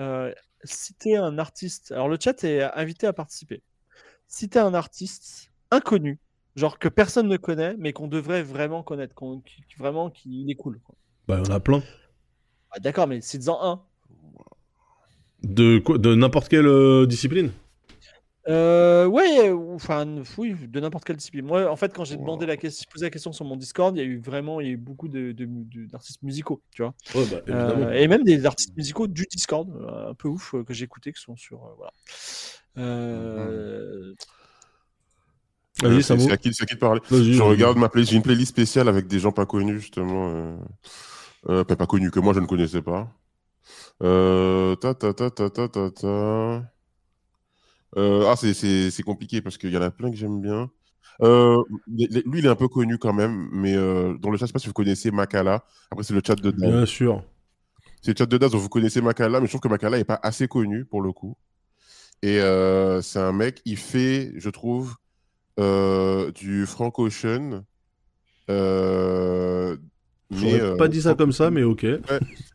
Euh, 0.00 0.32
citer 0.64 1.16
un 1.16 1.38
artiste. 1.38 1.90
Alors 1.92 2.08
le 2.08 2.16
chat 2.20 2.44
est 2.44 2.62
invité 2.76 3.06
à 3.06 3.12
participer. 3.12 3.62
Citer 4.28 4.58
un 4.60 4.74
artiste 4.74 5.50
inconnu, 5.70 6.18
genre 6.56 6.78
que 6.78 6.88
personne 6.88 7.28
ne 7.28 7.36
connaît, 7.36 7.74
mais 7.78 7.92
qu'on 7.92 8.08
devrait 8.08 8.42
vraiment 8.42 8.82
connaître, 8.82 9.14
qu'on, 9.14 9.40
qui, 9.40 9.62
qui- 9.68 9.76
vraiment 9.78 10.10
qu'il 10.10 10.50
est 10.50 10.54
cool. 10.54 10.80
quoi. 10.80 10.94
Bah, 11.28 11.38
il 11.42 11.46
y 11.48 11.52
en 11.52 11.54
a 11.54 11.60
plein. 11.60 11.82
Ah, 12.70 12.78
D'accord, 12.80 13.06
mais 13.06 13.20
cites-en 13.20 13.58
un. 13.62 13.82
De, 15.42 15.78
quoi, 15.78 15.98
de 15.98 16.14
n'importe 16.14 16.48
quelle 16.48 16.66
euh, 16.66 17.04
discipline? 17.06 17.50
Euh, 18.48 19.06
ouais, 19.06 19.50
ou- 19.50 19.74
enfin, 19.74 20.04
oui, 20.36 20.54
de 20.68 20.80
n'importe 20.80 21.04
quelle 21.04 21.16
discipline. 21.16 21.44
Moi, 21.44 21.70
en 21.70 21.76
fait, 21.76 21.92
quand 21.94 22.04
j'ai 22.04 22.16
Wow. 22.16 22.22
demandé 22.22 22.46
la 22.46 22.56
question, 22.56 22.88
posé 22.92 23.06
la 23.06 23.10
question 23.10 23.32
sur 23.32 23.44
mon 23.44 23.56
Discord, 23.56 23.96
il 23.96 24.00
y 24.00 24.02
a 24.02 24.04
eu 24.04 24.18
vraiment, 24.20 24.60
il 24.60 24.66
y 24.66 24.70
a 24.70 24.72
eu 24.72 24.76
beaucoup 24.76 25.06
de, 25.08 25.30
de- 25.32 25.46
de- 25.46 25.86
d'artistes 25.86 26.22
musicaux, 26.22 26.60
tu 26.72 26.82
vois. 26.82 26.94
Ouais, 27.14 27.24
bah. 27.30 27.40
Euh, 27.48 27.92
et 27.92 28.08
même 28.08 28.24
des 28.24 28.44
artistes 28.46 28.76
musicaux 28.76 29.06
du 29.06 29.26
Discord, 29.30 29.68
euh, 29.70 30.10
un 30.10 30.14
peu 30.14 30.28
ouf, 30.28 30.54
que 30.66 30.74
j'ai 30.74 30.84
écouté, 30.84 31.12
qui 31.12 31.20
sont 31.20 31.36
sur. 31.36 31.58
voilà. 31.76 31.92
Euh, 32.78 34.12
Vas-y, 34.12 34.16
Euh, 35.84 36.00
c'est 36.00 36.12
à 36.30 36.36
qui, 36.36 36.52
c'est 36.52 36.62
à 36.62 36.66
qui 36.66 36.74
de 36.74 36.78
parler 36.78 37.00
Je 37.10 37.42
regarde 37.42 37.76
ma 37.78 37.88
playlist. 37.88 38.10
J'ai 38.10 38.16
une 38.16 38.22
playlist 38.22 38.50
spéciale 38.50 38.88
avec 38.88 39.06
des 39.06 39.18
gens 39.18 39.32
pas 39.32 39.46
connus, 39.46 39.80
justement. 39.80 40.30
Euh... 40.30 40.56
Euh, 41.48 41.64
pas, 41.64 41.86
connus 41.86 42.10
que 42.10 42.20
moi, 42.20 42.34
je 42.34 42.40
ne 42.40 42.46
connaissais 42.46 42.82
pas. 42.82 43.12
Ta, 44.00 44.94
ta, 44.94 45.12
ta, 45.14 45.30
ta, 45.30 45.50
ta, 45.50 45.68
ta, 45.68 45.90
ta. 45.90 46.62
Ah, 47.96 48.34
c'est- 48.36 49.02
compliqué 49.02 49.40
parce 49.42 49.58
qu'il 49.58 49.70
y 49.70 49.76
en 49.76 49.82
a 49.82 49.90
plein 49.90 50.10
que 50.10 50.16
j'aime 50.16 50.40
bien. 50.40 50.70
Euh, 51.20 51.62
lui, 51.86 52.38
il 52.38 52.46
est 52.46 52.48
un 52.48 52.56
peu 52.56 52.68
connu 52.68 52.98
quand 52.98 53.12
même, 53.12 53.48
mais 53.52 53.76
euh, 53.76 54.16
dans 54.18 54.30
le 54.30 54.38
chat, 54.38 54.46
je 54.46 54.48
sais 54.48 54.52
pas 54.52 54.58
si 54.58 54.66
vous 54.66 54.72
connaissez 54.72 55.10
Makala. 55.10 55.64
Après, 55.90 56.04
c'est 56.04 56.14
le 56.14 56.22
chat 56.24 56.34
de 56.34 56.50
Daz. 56.50 56.70
Bien 56.70 56.86
sûr. 56.86 57.22
C'est 58.00 58.12
le 58.12 58.16
chat 58.18 58.26
de 58.26 58.38
Daz, 58.38 58.50
donc 58.50 58.60
vous 58.60 58.68
connaissez 58.68 59.00
Makala, 59.00 59.40
mais 59.40 59.46
je 59.46 59.52
trouve 59.52 59.60
que 59.60 59.68
Makala 59.68 59.98
n'est 59.98 60.04
pas 60.04 60.18
assez 60.22 60.48
connu 60.48 60.84
pour 60.84 61.02
le 61.02 61.12
coup. 61.12 61.36
Et 62.22 62.40
euh, 62.40 63.02
c'est 63.02 63.18
un 63.18 63.32
mec, 63.32 63.60
il 63.64 63.76
fait, 63.76 64.32
je 64.36 64.48
trouve, 64.48 64.96
euh, 65.58 66.30
du 66.32 66.66
Frank 66.66 66.98
Ocean. 66.98 67.64
Euh, 68.50 69.76
euh, 70.32 70.76
pas 70.76 70.88
dit 70.88 71.02
ça 71.02 71.14
comme 71.14 71.32
ça, 71.32 71.50
mais 71.50 71.62
ok. 71.62 71.84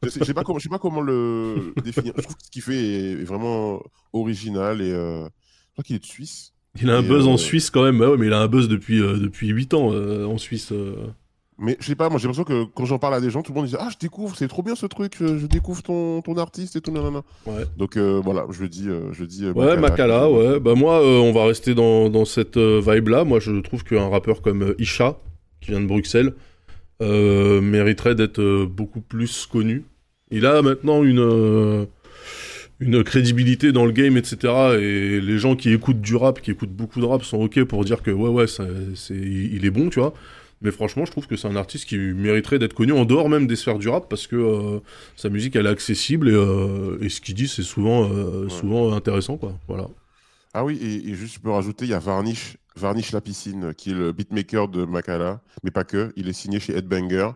je 0.04 0.10
sais, 0.10 0.20
je 0.20 0.26
sais 0.26 0.34
pas 0.34 0.44
comment, 0.44 0.60
je 0.60 0.64
sais 0.64 0.70
pas 0.70 0.80
comment 0.80 1.02
le 1.02 1.74
définir. 1.84 2.14
Je 2.18 2.24
trouve 2.24 2.36
que 2.36 2.44
ce 2.44 2.52
qu'il 2.52 2.62
fait 2.62 2.76
est, 2.76 3.12
est 3.12 3.24
vraiment 3.24 3.82
original 4.14 4.82
et 4.82 4.92
euh, 4.92 5.26
je 5.26 5.72
crois 5.74 5.84
qu'il 5.84 5.96
est 5.96 6.00
de 6.00 6.06
Suisse. 6.06 6.54
Il 6.82 6.90
a 6.90 6.98
un 6.98 7.04
Et, 7.04 7.08
buzz 7.08 7.28
euh, 7.28 7.32
en 7.32 7.38
Suisse 7.38 7.70
quand 7.70 7.84
même. 7.84 8.00
Bah 8.00 8.12
ouais, 8.12 8.18
mais 8.18 8.28
il 8.28 8.34
a 8.34 8.40
un 8.40 8.48
buzz 8.48 8.68
depuis, 8.68 9.02
euh, 9.02 9.18
depuis 9.18 9.48
8 9.48 9.74
ans 9.74 9.92
euh, 9.94 10.26
en 10.26 10.38
Suisse. 10.38 10.74
Euh. 11.60 11.64
Mais 11.66 11.78
je 11.80 11.86
sais 11.88 11.96
pas, 11.96 12.10
moi 12.10 12.20
j'ai 12.20 12.28
l'impression 12.28 12.44
que 12.44 12.66
quand 12.76 12.86
j'en 12.86 13.00
parle 13.00 13.16
à 13.16 13.22
des 13.22 13.30
gens, 13.30 13.42
tout 13.42 13.52
le 13.54 13.60
monde 13.60 13.68
dit 13.68 13.76
Ah, 13.80 13.90
je 13.92 13.98
découvre, 13.98 14.36
c'est 14.38 14.48
trop 14.48 14.62
bien 14.64 14.76
ce 14.76 14.86
truc, 14.86 15.14
je, 15.20 15.38
je 15.38 15.46
découvre 15.48 15.82
ton, 15.84 16.22
ton 16.22 16.38
artiste 16.38 16.76
et 16.76 16.82
tout. 16.82 16.92
nanana. 16.92 17.24
Ouais. 17.46 17.66
Donc 17.78 17.98
euh, 17.98 18.22
voilà, 18.24 18.46
je 18.52 18.66
dis. 18.66 18.88
euh, 18.88 19.12
je 19.14 19.24
dis 19.26 19.46
euh, 19.46 19.54
Ouais, 19.54 19.76
Makala, 19.78 20.22
que- 20.28 20.54
ouais. 20.54 20.60
Bah 20.60 20.76
moi, 20.76 21.02
euh, 21.02 21.20
on 21.20 21.32
va 21.34 21.46
rester 21.46 21.74
dans, 21.76 22.10
dans 22.10 22.26
cette 22.26 22.58
euh, 22.58 22.82
vibe-là. 22.86 23.24
Moi, 23.24 23.40
je 23.40 23.60
trouve 23.62 23.84
qu'un 23.84 24.08
rappeur 24.10 24.42
comme 24.42 24.62
euh, 24.64 24.76
Isha, 24.80 25.18
qui 25.62 25.72
vient 25.72 25.82
de 25.82 25.88
Bruxelles, 25.88 26.34
euh, 27.02 27.62
mériterait 27.62 28.16
d'être 28.16 28.40
euh, 28.42 28.66
beaucoup 28.66 29.02
plus 29.02 29.46
connu. 29.46 29.84
Il 30.32 30.46
a 30.46 30.62
maintenant 30.62 31.04
une, 31.04 31.20
euh, 31.20 31.86
une 32.80 33.04
crédibilité 33.04 33.72
dans 33.72 33.86
le 33.86 33.92
game, 33.92 34.18
etc. 34.18 34.38
Et 34.80 35.22
les 35.22 35.38
gens 35.40 35.56
qui 35.56 35.72
écoutent 35.74 36.02
du 36.02 36.16
rap, 36.16 36.42
qui 36.42 36.52
écoutent 36.52 36.72
beaucoup 36.72 37.00
de 37.00 37.06
rap, 37.06 37.24
sont 37.24 37.38
ok 37.42 37.64
pour 37.64 37.84
dire 37.86 38.04
que 38.04 38.12
ouais, 38.12 38.30
ouais, 38.30 38.48
ça- 38.48 38.66
c'est, 38.96 39.16
il 39.16 39.66
est 39.66 39.70
bon, 39.72 39.90
tu 39.90 40.00
vois. 40.00 40.14
Mais 40.62 40.72
franchement, 40.72 41.06
je 41.06 41.12
trouve 41.12 41.28
que 41.28 41.36
c'est 41.36 41.48
un 41.48 41.56
artiste 41.56 41.86
qui 41.86 41.98
mériterait 41.98 42.58
d'être 42.58 42.74
connu 42.74 42.92
en 42.92 43.06
dehors 43.06 43.30
même 43.30 43.46
des 43.46 43.56
sphères 43.56 43.78
du 43.78 43.90
rap 43.90 44.10
parce 44.10 44.26
que 44.26 44.36
euh, 44.36 44.80
sa 45.16 45.30
musique 45.30 45.56
elle 45.56 45.68
est 45.68 45.70
accessible 45.70 46.30
et, 46.30 46.34
euh, 46.34 46.98
et 47.02 47.10
ce 47.10 47.22
qu'il 47.22 47.36
dit 47.36 47.48
c'est 47.48 47.62
souvent, 47.64 48.10
euh, 48.12 48.46
Ouais. 48.46 48.50
souvent 48.50 48.94
intéressant 48.94 49.38
quoi. 49.38 49.54
Voilà. 49.68 49.88
Ah 50.54 50.66
oui, 50.66 50.80
et, 50.82 51.10
et 51.10 51.14
juste 51.14 51.36
je 51.36 51.40
peux 51.40 51.52
rajouter, 51.52 51.86
il 51.86 51.92
y 51.92 51.94
a 51.94 52.00
Varnish, 52.00 52.58
Varnish 52.76 53.12
La 53.12 53.22
Piscine, 53.22 53.74
qui 53.76 53.92
est 53.92 53.94
le 53.94 54.12
beatmaker 54.14 54.68
de 54.68 54.86
Makala, 54.86 55.42
mais 55.64 55.70
pas 55.72 55.84
que. 55.84 56.12
Il 56.16 56.28
est 56.28 56.34
signé 56.34 56.60
chez 56.60 56.76
Headbanger 56.76 57.32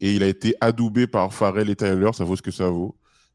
et 0.00 0.14
il 0.14 0.22
a 0.22 0.26
été 0.26 0.54
adoubé 0.62 1.06
par 1.06 1.34
Pharrell 1.34 1.68
et 1.68 1.76
Tyler, 1.76 2.10
ça 2.14 2.24
vaut 2.24 2.36
ce 2.36 2.42
que 2.42 2.50
ça 2.50 2.70
vaut. 2.70 2.94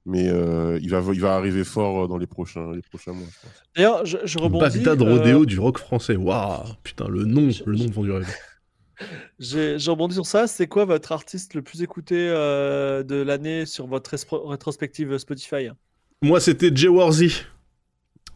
Mais 0.10 0.30
euh, 0.30 0.80
il, 0.82 0.90
va, 0.90 1.04
il 1.14 1.20
va 1.20 1.36
arriver 1.36 1.64
fort 1.66 2.08
dans 2.08 2.18
les 2.18 2.28
prochains, 2.28 2.72
les 2.74 2.82
prochains 2.82 3.12
mois, 3.12 3.28
je. 3.30 3.48
D'ailleurs, 3.76 4.06
je, 4.06 4.18
je 4.24 4.40
rebondis. 4.40 4.78
Bagdad 4.80 5.02
euh, 5.02 5.12
Rodeo 5.18 5.46
du 5.46 5.60
rock 5.60 5.78
français. 5.80 6.16
Waouh, 6.16 6.64
putain, 6.82 7.08
le 7.10 7.26
nom, 7.26 7.50
Je- 7.52 7.64
le 7.66 7.76
nom 7.78 7.86
de 7.86 7.92
Vendu 7.92 8.12
Rêve. 8.14 8.26
J'ai 9.40 9.76
rebondi 9.88 10.16
sur 10.16 10.26
ça. 10.26 10.48
C'est 10.48 10.68
quoi 10.68 10.86
votre 10.86 11.12
artiste 11.12 11.54
le 11.54 11.62
plus 11.62 11.82
écouté 11.84 12.16
euh, 12.18 13.04
de 13.04 13.16
l'année 13.16 13.66
sur 13.66 13.88
votre 13.88 14.16
rétrospective 14.50 15.18
Spotify? 15.18 15.70
Moi, 16.22 16.40
c'était 16.40 16.72
Jay 16.74 16.88
Warzy. 16.88 17.44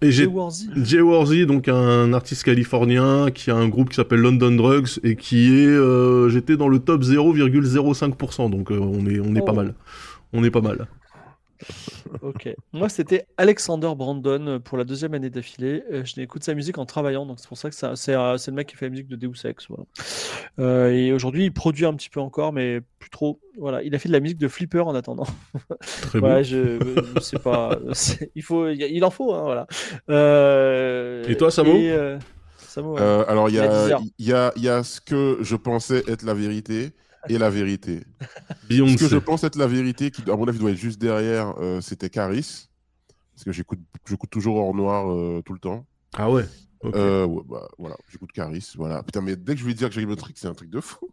Et 0.03 0.11
Jay 0.11 0.25
Warzy. 0.25 0.69
Jay 0.77 1.01
Warzy, 1.01 1.45
donc 1.45 1.67
un 1.67 2.11
artiste 2.13 2.43
californien 2.43 3.29
qui 3.29 3.51
a 3.51 3.55
un 3.55 3.67
groupe 3.67 3.89
qui 3.89 3.95
s'appelle 3.97 4.19
London 4.21 4.51
Drugs 4.51 4.99
et 5.03 5.15
qui 5.15 5.53
est, 5.53 5.67
euh, 5.67 6.27
j'étais 6.29 6.57
dans 6.57 6.69
le 6.69 6.79
top 6.79 7.03
0,05%, 7.03 8.49
donc 8.49 8.71
euh, 8.71 8.79
on 8.79 9.05
est, 9.05 9.19
on 9.19 9.35
est 9.35 9.41
pas 9.45 9.51
Oh. 9.51 9.55
mal. 9.55 9.75
On 10.33 10.43
est 10.43 10.49
pas 10.49 10.61
mal. 10.61 10.87
Ok. 12.21 12.49
Moi, 12.73 12.89
c'était 12.89 13.25
Alexander 13.37 13.91
Brandon 13.95 14.45
euh, 14.47 14.59
pour 14.59 14.77
la 14.77 14.83
deuxième 14.83 15.13
année 15.13 15.29
d'affilée. 15.29 15.83
Euh, 15.91 16.03
Je 16.05 16.19
n'écoute 16.19 16.43
sa 16.43 16.53
musique 16.53 16.77
en 16.77 16.85
travaillant, 16.85 17.25
donc 17.25 17.39
c'est 17.39 17.47
pour 17.47 17.57
ça 17.57 17.69
que 17.69 17.75
ça- 17.75 17.95
c'est 17.95 18.13
euh, 18.15 18.37
c'est 18.37 18.51
le 18.51 18.55
mec 18.55 18.67
qui 18.67 18.75
fait 18.75 18.85
la 18.85 18.89
musique 18.91 19.07
de 19.07 19.15
Deus 19.15 19.45
Ex. 19.45 19.67
Voilà. 19.69 19.83
Euh, 20.59 20.91
et 20.91 21.13
aujourd'hui, 21.13 21.45
il 21.45 21.51
produit 21.53 21.85
un 21.85 21.93
petit 21.93 22.09
peu 22.09 22.19
encore, 22.19 22.51
mais 22.53 22.81
plus 22.99 23.09
trop. 23.09 23.39
Voilà. 23.57 23.81
Il 23.83 23.93
a 23.95 23.99
fait 23.99 24.09
de 24.09 24.13
la 24.13 24.19
musique 24.19 24.37
de 24.39 24.47
Flipper 24.47 24.81
en 24.81 24.95
attendant. 24.95 25.27
Très 26.01 26.19
bon. 26.19 26.27
Ouais, 26.33 26.43
je, 26.43 26.79
je 27.15 27.19
sais 27.21 27.39
pas. 27.39 27.77
c'est- 27.93 28.31
Il 28.35 28.43
faut, 28.43 28.67
il 28.69 29.03
en 29.03 29.09
faut, 29.11 29.33
hein, 29.33 29.41
voilà. 29.43 29.67
Euh, 30.09 31.23
Et 31.27 31.37
toi, 31.37 31.51
Samo 31.51 31.73
et, 31.73 31.91
euh, 31.91 32.17
Samo, 32.57 32.93
ouais. 32.95 33.01
Euh, 33.01 33.23
alors, 33.27 33.49
il 33.49 33.55
y 33.55 33.57
Il 33.57 33.59
y 33.59 33.63
a 33.63 33.71
a, 33.71 33.85
10 33.85 33.91
heures. 33.91 34.01
il 34.19 34.25
y, 34.27 34.33
a, 34.33 34.51
il 34.55 34.63
y 34.63 34.69
a 34.69 34.83
ce 34.83 35.01
que 35.01 35.37
je 35.41 35.55
pensais 35.55 36.03
être 36.07 36.23
la 36.23 36.33
vérité 36.33 36.91
et 37.29 37.37
la 37.37 37.49
vérité. 37.49 38.03
Ce 38.69 38.97
que 38.97 39.07
je 39.07 39.17
pense 39.17 39.43
être 39.43 39.57
la 39.57 39.67
vérité, 39.67 40.11
qui 40.11 40.21
à 40.29 40.35
mon 40.35 40.47
avis 40.47 40.59
doit 40.59 40.71
être 40.71 40.77
juste 40.77 40.99
derrière, 40.99 41.53
euh, 41.59 41.81
c'était 41.81 42.09
Caris. 42.09 42.69
Parce 43.33 43.45
que 43.45 43.51
j'écoute 43.51 43.79
j'écoute 44.07 44.29
toujours 44.29 44.57
hors 44.57 44.75
noir 44.75 45.11
euh, 45.11 45.41
tout 45.45 45.53
le 45.53 45.59
temps. 45.59 45.85
Ah 46.13 46.29
ouais. 46.29 46.45
Euh, 46.83 47.25
ouais, 47.25 47.43
bah, 47.47 47.67
voilà, 47.77 47.95
j'écoute 48.11 48.31
Caris. 48.31 48.73
Voilà. 48.75 49.03
Putain, 49.03 49.21
mais 49.21 49.35
dès 49.35 49.53
que 49.53 49.61
je 49.61 49.65
vais 49.65 49.73
dire 49.73 49.89
que 49.89 49.95
j'aime 49.95 50.09
le 50.09 50.15
truc, 50.15 50.35
c'est 50.37 50.47
un 50.47 50.53
truc 50.53 50.69
de 50.69 50.79
fou. 50.79 51.09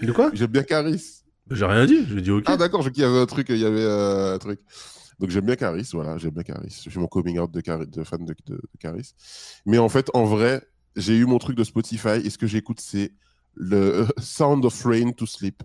De 0.00 0.12
quoi? 0.12 0.30
J'aime 0.32 0.50
bien 0.50 0.62
Caris. 0.62 1.22
J'ai 1.50 1.64
rien 1.64 1.86
dit, 1.86 2.06
j'ai 2.08 2.20
dit 2.20 2.30
ok. 2.30 2.44
Ah, 2.46 2.56
d'accord, 2.56 2.82
je 2.82 2.90
qu'il 2.90 3.02
y 3.02 3.06
avait 3.06 3.18
un 3.18 3.26
truc, 3.26 3.48
il 3.48 3.58
y 3.58 3.64
avait 3.64 3.84
un 3.84 4.38
truc. 4.38 4.60
Donc 5.18 5.30
j'aime 5.30 5.46
bien 5.46 5.56
Caris, 5.56 5.88
voilà, 5.92 6.16
j'aime 6.18 6.30
bien 6.30 6.44
Caris. 6.44 6.82
Je 6.84 6.90
fais 6.90 7.00
mon 7.00 7.08
coming 7.08 7.38
out 7.38 7.50
de, 7.50 7.60
fan 8.04 8.24
de, 8.24 8.34
de, 8.46 8.54
de 8.54 8.60
Caris. 8.78 9.14
Mais 9.66 9.78
en 9.78 9.88
fait, 9.88 10.10
en 10.14 10.24
vrai, 10.24 10.62
j'ai 10.94 11.16
eu 11.16 11.26
mon 11.26 11.38
truc 11.38 11.56
de 11.56 11.64
Spotify 11.64 12.20
et 12.24 12.30
ce 12.30 12.38
que 12.38 12.46
j'écoute, 12.46 12.80
c'est 12.80 13.12
le 13.58 14.06
Sound 14.18 14.64
of 14.64 14.84
Rain 14.84 15.12
to 15.12 15.26
Sleep. 15.26 15.62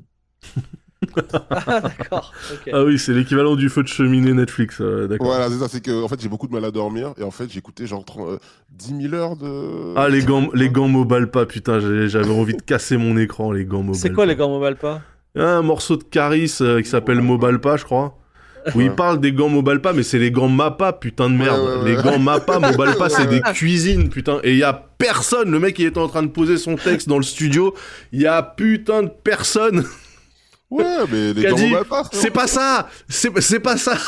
Ah, 1.50 1.82
d'accord. 1.82 2.32
Ah 2.72 2.84
oui, 2.84 2.98
c'est 2.98 3.14
l'équivalent 3.14 3.56
du 3.56 3.70
feu 3.70 3.84
de 3.84 3.88
cheminée 3.88 4.34
Netflix, 4.34 4.80
euh, 4.80 5.08
d'accord. 5.08 5.28
Voilà, 5.28 5.50
c'est 5.50 5.58
ça, 5.58 5.68
c'est 5.68 5.82
que 5.82 6.04
en 6.04 6.08
fait 6.08 6.20
j'ai 6.22 6.30
beaucoup 6.30 6.48
de 6.48 6.54
mal 6.54 6.64
à 6.64 6.72
dormir 6.72 7.14
et 7.18 7.24
en 7.24 7.32
fait 7.32 7.50
j'ai 7.52 7.60
écouté 7.60 7.88
genre 7.88 8.06
30, 8.06 8.28
euh, 8.30 8.38
10 8.72 9.10
000 9.10 9.14
heures 9.14 9.36
de. 9.36 9.94
Ah, 9.98 10.10
les 10.10 10.24
gants, 10.24 10.50
les 10.54 10.70
gants 10.70 10.88
mobile 10.88 11.28
pas, 11.28 11.46
putain, 11.46 11.80
j'avais 12.08 12.32
envie 12.32 12.56
de 12.56 12.62
casser 12.62 12.98
mon 12.98 13.18
écran, 13.18 13.52
les 13.52 13.66
gants 13.66 13.84
mobile 13.84 14.00
C'est 14.00 14.14
quoi 14.14 14.26
les 14.26 14.36
gants 14.36 14.50
mobile 14.50 14.78
pas? 14.78 15.02
Un 15.36 15.62
morceau 15.62 15.98
de 15.98 16.04
Caris 16.04 16.56
euh, 16.62 16.82
qui 16.82 16.88
s'appelle 16.88 17.22
Mobalpa, 17.22 17.76
je 17.78 17.86
crois. 17.86 18.18
Où 18.76 18.82
il 18.82 18.90
Ouais. 18.90 18.96
parle 18.96 19.20
des 19.20 19.32
gants 19.34 19.50
Mobalpa, 19.50 19.94
mais 19.94 20.04
c'est 20.04 20.20
les 20.20 20.32
gants 20.32 20.48
Mappa, 20.48 20.94
putain 20.94 21.30
de 21.30 21.36
merde. 21.36 21.60
Ouais, 21.62 21.84
ouais, 21.84 21.96
Les 21.96 22.02
gants 22.02 22.20
Mappa, 22.20 22.60
Mobalpa, 22.60 23.10
c'est 23.10 23.28
des 23.28 23.42
cuisines, 23.42 24.10
putain. 24.10 24.40
Et 24.44 24.52
il 24.52 24.58
y 24.58 24.64
a 24.64 24.74
personne. 24.98 25.52
Le 25.52 25.60
mec, 25.60 25.78
il 25.80 25.86
était 25.86 25.98
en 26.00 26.08
train 26.08 26.24
de 26.24 26.28
poser 26.28 26.58
son 26.58 26.76
texte 26.76 27.08
dans 27.10 27.18
le 27.18 27.24
studio. 27.24 27.74
Il 28.12 28.22
y 28.22 28.28
a 28.28 28.42
putain 28.42 29.04
de 29.04 29.10
personne. 29.24 29.86
Ouais, 30.70 30.84
mais 31.12 31.34
les 31.34 31.44
gants 31.44 31.84
Pass, 31.90 32.08
C'est 32.14 32.32
pas 32.32 32.48
ça. 32.48 32.88
C'est 33.08 33.60
pas 33.60 33.78
ça. 33.78 33.98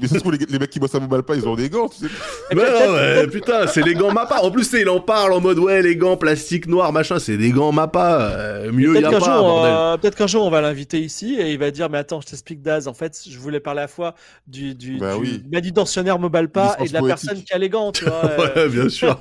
Mais 0.00 0.08
ça 0.08 0.14
se 0.16 0.20
trouve, 0.20 0.32
les, 0.32 0.44
les 0.48 0.58
mecs 0.58 0.70
qui 0.70 0.80
bossent 0.80 0.94
à 0.94 1.00
Mobile 1.00 1.22
Pass, 1.22 1.36
ils 1.38 1.46
ont 1.48 1.54
des 1.54 1.68
gants, 1.70 1.88
tu 1.88 1.98
sais. 2.06 2.12
Peut-être- 2.50 2.86
non, 2.88 2.94
ouais, 2.94 3.26
putain, 3.28 3.66
c'est 3.68 3.82
les 3.82 3.94
gants 3.94 4.12
Mappa. 4.12 4.40
En 4.42 4.50
plus, 4.50 4.68
il 4.72 4.88
en 4.88 5.00
parle 5.00 5.32
en 5.32 5.40
mode 5.40 5.58
ouais, 5.58 5.82
les 5.82 5.96
gants 5.96 6.16
plastique 6.16 6.66
noir, 6.66 6.92
machin, 6.92 7.18
c'est 7.18 7.36
des 7.36 7.50
gants 7.50 7.70
Mappa. 7.72 8.18
Euh, 8.32 8.72
mieux, 8.72 8.94
il 8.96 8.98
y 8.98 9.02
Peut-être 9.02 9.06
a 9.06 9.10
qu'un 9.10 9.20
pas, 9.20 9.92
euh, 9.94 9.96
peut-être 9.98 10.16
qu'un 10.16 10.26
jour 10.26 10.44
on 10.44 10.50
va 10.50 10.60
l'inviter 10.60 11.00
ici 11.00 11.36
et 11.38 11.52
il 11.52 11.58
va 11.58 11.70
dire 11.70 11.88
mais 11.90 11.98
attends 11.98 12.20
je 12.20 12.26
t'explique 12.26 12.62
Daz 12.62 12.88
en 12.88 12.94
fait 12.94 13.20
je 13.28 13.38
voulais 13.38 13.60
parler 13.60 13.80
à 13.80 13.82
la 13.84 13.88
fois 13.88 14.14
du, 14.46 14.74
du, 14.74 14.98
Bah 14.98 15.14
du 15.14 15.20
oui. 15.20 15.44
manutentionnaire 15.52 16.18
mobile 16.18 16.48
pas 16.48 16.76
et 16.80 16.88
de 16.88 16.92
la 16.92 17.00
poétique. 17.00 17.26
personne 17.26 17.44
qui 17.44 17.52
a 17.52 17.58
les 17.58 17.68
gants 17.68 17.92
tu 17.92 18.04
vois 18.04 18.24
euh. 18.24 18.54
Ouais, 18.54 18.68
bien 18.68 18.88
sûr. 18.88 19.20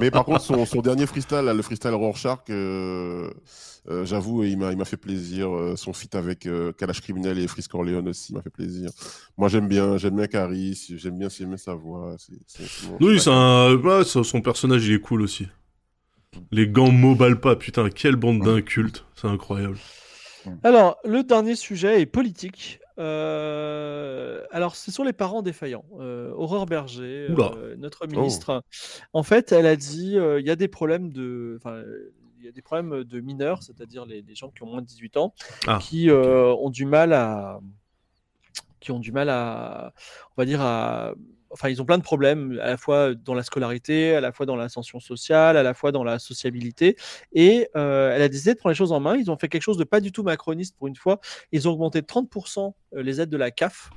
Mais 0.00 0.10
par 0.10 0.24
contre, 0.24 0.40
son, 0.42 0.64
son 0.64 0.80
dernier 0.80 1.06
freestyle, 1.06 1.38
là, 1.40 1.52
le 1.52 1.62
freestyle 1.62 1.90
Rorschach, 1.92 2.38
euh, 2.50 3.28
euh, 3.88 4.04
j'avoue, 4.04 4.42
il 4.44 4.56
m'a 4.58 4.72
il 4.72 4.78
m'a 4.78 4.84
fait 4.84 4.96
plaisir. 4.96 5.54
Euh, 5.54 5.76
son 5.76 5.92
feat 5.92 6.14
avec 6.14 6.46
euh, 6.46 6.72
Kalash 6.72 7.00
Criminel 7.00 7.38
et 7.38 7.46
Frisk 7.46 7.74
Orleans 7.74 8.06
aussi 8.06 8.34
m'a 8.34 8.42
fait 8.42 8.50
plaisir. 8.50 8.90
Moi, 9.36 9.48
j'aime 9.48 9.68
bien, 9.68 9.96
j'aime 9.96 10.16
bien 10.16 10.26
Caris, 10.26 10.86
j'aime 10.96 11.18
bien 11.18 11.28
s'aimer 11.28 11.56
sa 11.58 11.74
voix. 11.74 12.16
c'est- 12.18 12.32
c'est- 12.46 12.64
c'est 12.66 12.88
mon- 12.90 12.98
Oui, 13.00 13.20
c'est 13.20 13.30
un... 13.30 13.74
ouais, 13.76 14.04
son 14.04 14.40
personnage, 14.40 14.86
il 14.86 14.94
est 14.94 15.00
cool 15.00 15.22
aussi. 15.22 15.46
Les 16.52 16.68
gants 16.68 16.90
mobile 16.92 17.36
pas, 17.36 17.56
putain, 17.56 17.88
quelle 17.90 18.16
bande 18.16 18.42
d'incultes. 18.44 19.04
C'est 19.14 19.28
incroyable. 19.28 19.78
Alors, 20.62 20.98
le 21.04 21.22
dernier 21.22 21.54
sujet 21.56 22.00
est 22.00 22.06
politique. 22.06 22.78
Euh, 22.98 24.42
alors, 24.50 24.76
ce 24.76 24.90
sont 24.90 25.02
les 25.02 25.12
parents 25.12 25.42
défaillants. 25.42 25.84
Euh, 26.00 26.30
Aurore 26.32 26.66
Berger, 26.66 27.28
euh, 27.56 27.74
notre 27.78 28.06
ministre, 28.06 28.62
en 29.12 29.22
fait, 29.22 29.52
elle 29.52 29.66
a 29.66 29.76
dit 29.76 30.16
euh, 30.18 30.40
il 30.40 30.46
y 30.46 30.50
a 30.50 30.56
des 30.56 30.68
problèmes 30.68 31.12
de, 31.12 31.58
enfin, 31.60 31.82
y 32.46 32.48
a 32.48 32.52
des 32.52 32.62
problèmes 32.62 33.04
de 33.04 33.20
mineurs, 33.20 33.62
c'est-à-dire 33.62 34.06
les, 34.06 34.22
les 34.22 34.34
gens 34.34 34.50
qui 34.50 34.62
ont 34.62 34.66
moins 34.66 34.82
de 34.82 34.86
18 34.86 35.16
ans, 35.16 35.34
Ah, 35.66 35.78
qui 35.80 36.10
euh, 36.10 36.54
ont 36.54 36.70
du 36.70 36.86
mal 36.86 37.12
à, 37.12 37.60
qui 38.80 38.90
ont 38.92 39.00
du 39.00 39.12
mal 39.12 39.28
à, 39.28 39.92
on 40.36 40.42
va 40.42 40.46
dire 40.46 40.60
à 40.60 41.14
Enfin, 41.50 41.68
ils 41.68 41.80
ont 41.80 41.84
plein 41.84 41.96
de 41.96 42.02
problèmes, 42.02 42.58
à 42.60 42.66
la 42.66 42.76
fois 42.76 43.14
dans 43.14 43.32
la 43.32 43.42
scolarité, 43.42 44.14
à 44.14 44.20
la 44.20 44.32
fois 44.32 44.46
dans 44.46 44.56
l'ascension 44.56 45.00
sociale, 45.00 45.56
à 45.56 45.62
la 45.62 45.74
fois 45.74 45.92
dans 45.92 46.04
la 46.04 46.18
sociabilité. 46.18 46.96
Et 47.32 47.68
euh, 47.76 48.12
elle 48.14 48.22
a 48.22 48.28
décidé 48.28 48.52
de 48.54 48.58
prendre 48.58 48.72
les 48.72 48.76
choses 48.76 48.92
en 48.92 49.00
main. 49.00 49.16
Ils 49.16 49.30
ont 49.30 49.38
fait 49.38 49.48
quelque 49.48 49.62
chose 49.62 49.78
de 49.78 49.84
pas 49.84 50.00
du 50.00 50.12
tout 50.12 50.22
macroniste 50.22 50.76
pour 50.76 50.88
une 50.88 50.96
fois. 50.96 51.20
Ils 51.52 51.68
ont 51.68 51.72
augmenté 51.72 52.00
de 52.00 52.06
30% 52.06 52.74
les 52.96 53.20
aides 53.20 53.30
de 53.30 53.36
la 53.36 53.50
CAF. 53.50 53.90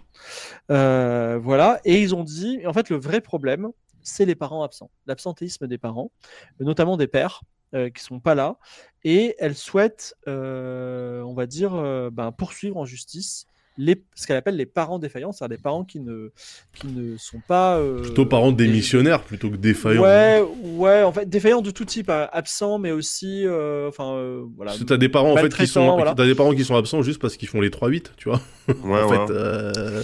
Euh, 0.71 1.39
voilà. 1.41 1.81
Et 1.85 2.01
ils 2.01 2.13
ont 2.13 2.23
dit, 2.23 2.65
en 2.65 2.73
fait, 2.73 2.89
le 2.89 2.97
vrai 2.97 3.19
problème, 3.19 3.69
c'est 4.03 4.25
les 4.25 4.35
parents 4.35 4.63
absents, 4.63 4.91
l'absentéisme 5.07 5.67
des 5.67 5.77
parents, 5.77 6.11
notamment 6.59 6.97
des 6.97 7.07
pères 7.07 7.41
euh, 7.75 7.89
qui 7.89 8.03
sont 8.03 8.19
pas 8.19 8.35
là. 8.35 8.57
Et 9.03 9.35
elle 9.39 9.55
souhaite, 9.55 10.15
euh, 10.27 11.21
on 11.21 11.33
va 11.33 11.45
dire, 11.45 11.73
euh, 11.75 12.09
ben, 12.11 12.31
poursuivre 12.31 12.77
en 12.77 12.85
justice 12.85 13.45
les, 13.81 14.03
ce 14.13 14.27
qu'elle 14.27 14.35
appelle 14.35 14.57
les 14.57 14.65
parents 14.65 14.99
défaillants, 14.99 15.31
c'est-à-dire 15.31 15.55
des 15.57 15.61
parents 15.63 15.85
qui 15.85 16.01
ne, 16.01 16.31
qui 16.75 16.87
ne 16.87 17.15
sont 17.15 17.39
pas. 17.47 17.77
euh, 17.77 18.01
Plutôt 18.01 18.25
parents 18.25 18.51
des- 18.51 18.65
démissionnaires 18.65 19.23
plutôt 19.23 19.49
que 19.49 19.55
défaillants. 19.55 20.01
Ouais, 20.03 20.43
ouais, 20.75 21.03
en 21.03 21.13
fait, 21.13 21.29
défaillants 21.29 21.61
de 21.61 21.71
tout 21.71 21.85
type, 21.85 22.09
hein, 22.09 22.27
absents, 22.33 22.77
mais 22.77 22.91
aussi, 22.91 23.45
euh, 23.45 23.87
enfin, 23.87 24.15
euh, 24.15 24.43
voilà. 24.57 24.73
T'as 24.85 24.97
des 24.97 25.07
parents 25.07 25.31
en 25.31 25.37
fait 25.37 25.55
qui 25.55 25.65
sont, 25.65 25.95
voilà. 25.95 26.13
t'as 26.13 26.25
des 26.25 26.35
parents 26.35 26.53
qui 26.53 26.65
sont 26.65 26.75
absents 26.75 27.01
juste 27.03 27.21
parce 27.21 27.37
qu'ils 27.37 27.47
font 27.47 27.61
les 27.61 27.69
3-8, 27.69 28.11
tu 28.17 28.27
vois. 28.27 28.41
Ouais, 28.67 28.73
en 29.01 29.07
ouais. 29.09 29.27
fait, 29.27 29.31
euh, 29.33 30.03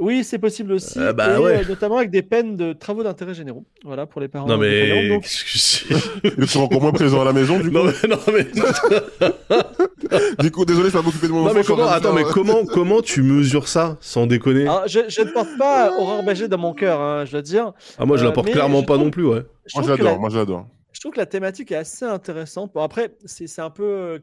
Oui, 0.00 0.22
c'est 0.22 0.38
possible 0.38 0.72
aussi, 0.72 0.98
Euh, 0.98 1.12
bah 1.12 1.36
et, 1.36 1.42
ouais. 1.42 1.62
euh, 1.64 1.68
notamment 1.68 1.96
avec 1.98 2.10
des 2.10 2.22
peines 2.22 2.56
de 2.56 2.72
travaux 2.72 3.02
d'intérêt 3.02 3.34
généraux, 3.34 3.64
voilà, 3.84 4.06
pour 4.06 4.20
les 4.20 4.28
parents 4.28 4.46
non 4.46 4.56
mais, 4.56 5.08
Donc, 5.08 5.26
Ils 6.38 6.46
sont 6.48 6.60
encore 6.60 6.80
moins 6.80 6.92
présents 6.92 7.20
à 7.22 7.24
la 7.24 7.32
maison, 7.32 7.58
du 7.58 7.68
coup. 7.70 7.74
non 7.74 7.84
mais, 7.84 8.08
non 8.08 8.18
mais, 8.32 8.46
Du 10.42 10.50
coup, 10.50 10.64
désolé, 10.64 10.88
je 10.90 10.96
vais 10.96 11.02
m'occuper 11.02 11.26
de 11.26 11.32
mon 11.32 11.40
non, 11.40 11.46
enfant. 11.46 11.54
mais 11.56 11.64
comment, 11.64 11.86
attends, 11.88 12.12
mais 12.12 12.22
comment, 12.24 12.64
comment 12.64 13.02
tu 13.02 13.22
mesures 13.22 13.68
ça 13.68 13.96
sans 14.00 14.26
déconner? 14.26 14.62
Alors, 14.62 14.86
je, 14.86 15.00
je 15.08 15.20
ne 15.22 15.30
porte 15.30 15.56
pas 15.58 15.92
Aurore 15.98 16.22
Berger 16.22 16.48
dans 16.48 16.58
mon 16.58 16.74
cœur, 16.74 17.00
hein, 17.00 17.24
je 17.24 17.32
dois 17.32 17.42
dire. 17.42 17.72
Ah 17.98 18.06
moi 18.06 18.16
je 18.16 18.24
la 18.24 18.30
euh, 18.30 18.32
porte 18.32 18.50
clairement 18.50 18.82
pas 18.82 18.94
trouve- 18.94 19.04
non 19.06 19.10
plus, 19.10 19.26
ouais. 19.26 19.42
Moi, 19.74 19.84
j'adore, 19.86 20.18
moi, 20.20 20.30
j'adore. 20.30 20.66
je 20.92 21.00
trouve 21.00 21.12
que 21.12 21.18
la 21.18 21.26
thématique 21.26 21.72
est 21.72 21.76
assez 21.76 22.04
intéressante. 22.04 22.72
Bon, 22.74 22.82
après, 22.82 23.10
c'est 23.24 23.46
c'est 23.46 23.60
un 23.62 23.70
peu. 23.70 24.20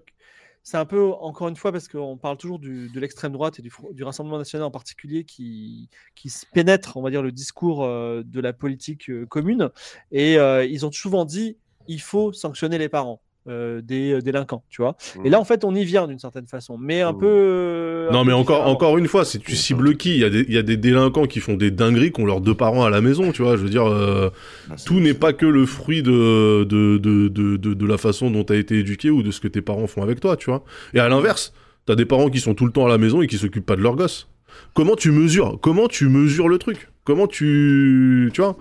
C'est 0.68 0.78
un 0.78 0.86
peu, 0.86 1.12
encore 1.12 1.48
une 1.48 1.56
fois, 1.56 1.72
parce 1.72 1.88
qu'on 1.88 2.18
parle 2.18 2.38
toujours 2.38 2.58
de 2.58 3.00
l'extrême 3.00 3.32
droite 3.32 3.60
et 3.60 3.62
du, 3.62 4.04
Rassemblement 4.04 4.40
national 4.40 4.66
en 4.66 4.72
particulier 4.72 5.24
qui, 5.24 5.90
qui 6.16 6.34
pénètre, 6.54 6.98
on 6.98 7.04
va 7.04 7.12
dire, 7.12 7.22
le 7.22 7.32
discours 7.32 7.84
euh, 7.84 8.24
de 8.26 8.40
la 8.42 8.52
politique 8.52 9.12
euh, 9.12 9.28
commune. 9.28 9.70
Et 10.12 10.40
euh, 10.40 10.66
ils 10.66 10.84
ont 10.84 10.92
souvent 10.92 11.24
dit 11.24 11.56
il 11.88 12.02
faut 12.02 12.34
sanctionner 12.34 12.80
les 12.80 12.90
parents 12.90 13.22
euh, 13.48 13.82
des 13.82 14.14
euh, 14.14 14.22
délinquants, 14.22 14.64
tu 14.70 14.82
vois. 14.82 14.96
Et 15.24 15.30
là, 15.30 15.40
en 15.40 15.44
fait, 15.46 15.64
on 15.64 15.76
y 15.76 15.84
vient 15.86 16.08
d'une 16.08 16.20
certaine 16.20 16.48
façon, 16.48 16.78
mais 16.78 17.02
un 17.02 17.14
Mm. 17.14 17.18
peu. 17.20 17.26
euh, 17.28 18.10
un 18.10 18.14
Non 18.14 18.22
peu 18.24 18.28
mais 18.28 18.34
encore, 18.34 18.68
encore 18.68 18.98
une 18.98 19.08
fois, 19.08 19.26
si 19.26 19.40
tu 19.40 19.56
cibles 19.56 19.98
qui, 19.98 20.12
il 20.16 20.20
y, 20.20 20.24
a 20.24 20.30
des- 20.30 20.46
il 20.48 20.54
y 20.54 20.58
a 20.58 20.64
des 20.64 20.78
délinquants 20.78 21.26
qui 21.28 21.40
font 21.40 21.56
des 21.56 21.72
dingueries 21.72 22.12
qui 22.12 22.22
ont 22.22 22.26
leurs 22.26 22.42
deux 22.42 22.56
parents 22.56 22.84
à 22.86 22.90
la 22.90 23.02
maison, 23.02 23.32
tu 23.32 23.42
vois. 23.44 23.58
Je 23.58 23.62
veux 23.64 23.70
dire, 23.70 23.86
euh, 23.88 24.30
Bah, 24.70 24.76
tout 24.86 25.00
n'est 25.00 25.14
pas 25.14 25.34
que 25.34 25.46
le 25.46 25.66
fruit 25.66 26.02
de, 26.04 26.64
de, 26.64 26.98
de, 26.98 27.28
de, 27.28 27.58
de, 27.58 27.74
de 27.74 27.86
la 27.86 27.98
façon 27.98 28.32
dont 28.32 28.44
t'as 28.44 28.56
été 28.56 28.80
éduqué 28.80 29.10
ou 29.10 29.22
de 29.24 29.32
ce 29.32 29.40
que 29.40 29.48
tes 29.48 29.62
parents 29.62 29.88
font 29.88 30.04
avec 30.04 30.20
toi, 30.20 30.38
tu 30.38 30.50
vois. 30.50 30.64
Et 30.94 31.00
à 31.00 31.08
l'inverse, 31.10 31.54
t'as 31.86 31.96
des 31.96 32.06
parents 32.06 32.30
qui 32.30 32.40
sont 32.40 32.54
tout 32.56 32.66
le 32.66 32.72
temps 32.72 32.86
à 32.86 32.90
la 32.90 32.98
maison 32.98 33.22
et 33.22 33.28
qui 33.28 33.38
s'occupent 33.38 33.66
pas 33.66 33.76
de 33.76 33.82
leurs 33.82 33.96
gosses. 33.96 34.28
Comment 34.74 34.96
tu 34.96 35.12
mesures 35.12 35.60
Comment 35.62 35.88
tu 35.88 36.08
mesures 36.10 36.48
le 36.50 36.58
truc? 36.58 36.90
Comment 37.04 37.28
tu... 37.28 38.32
Tu 38.34 38.42
vois? 38.42 38.56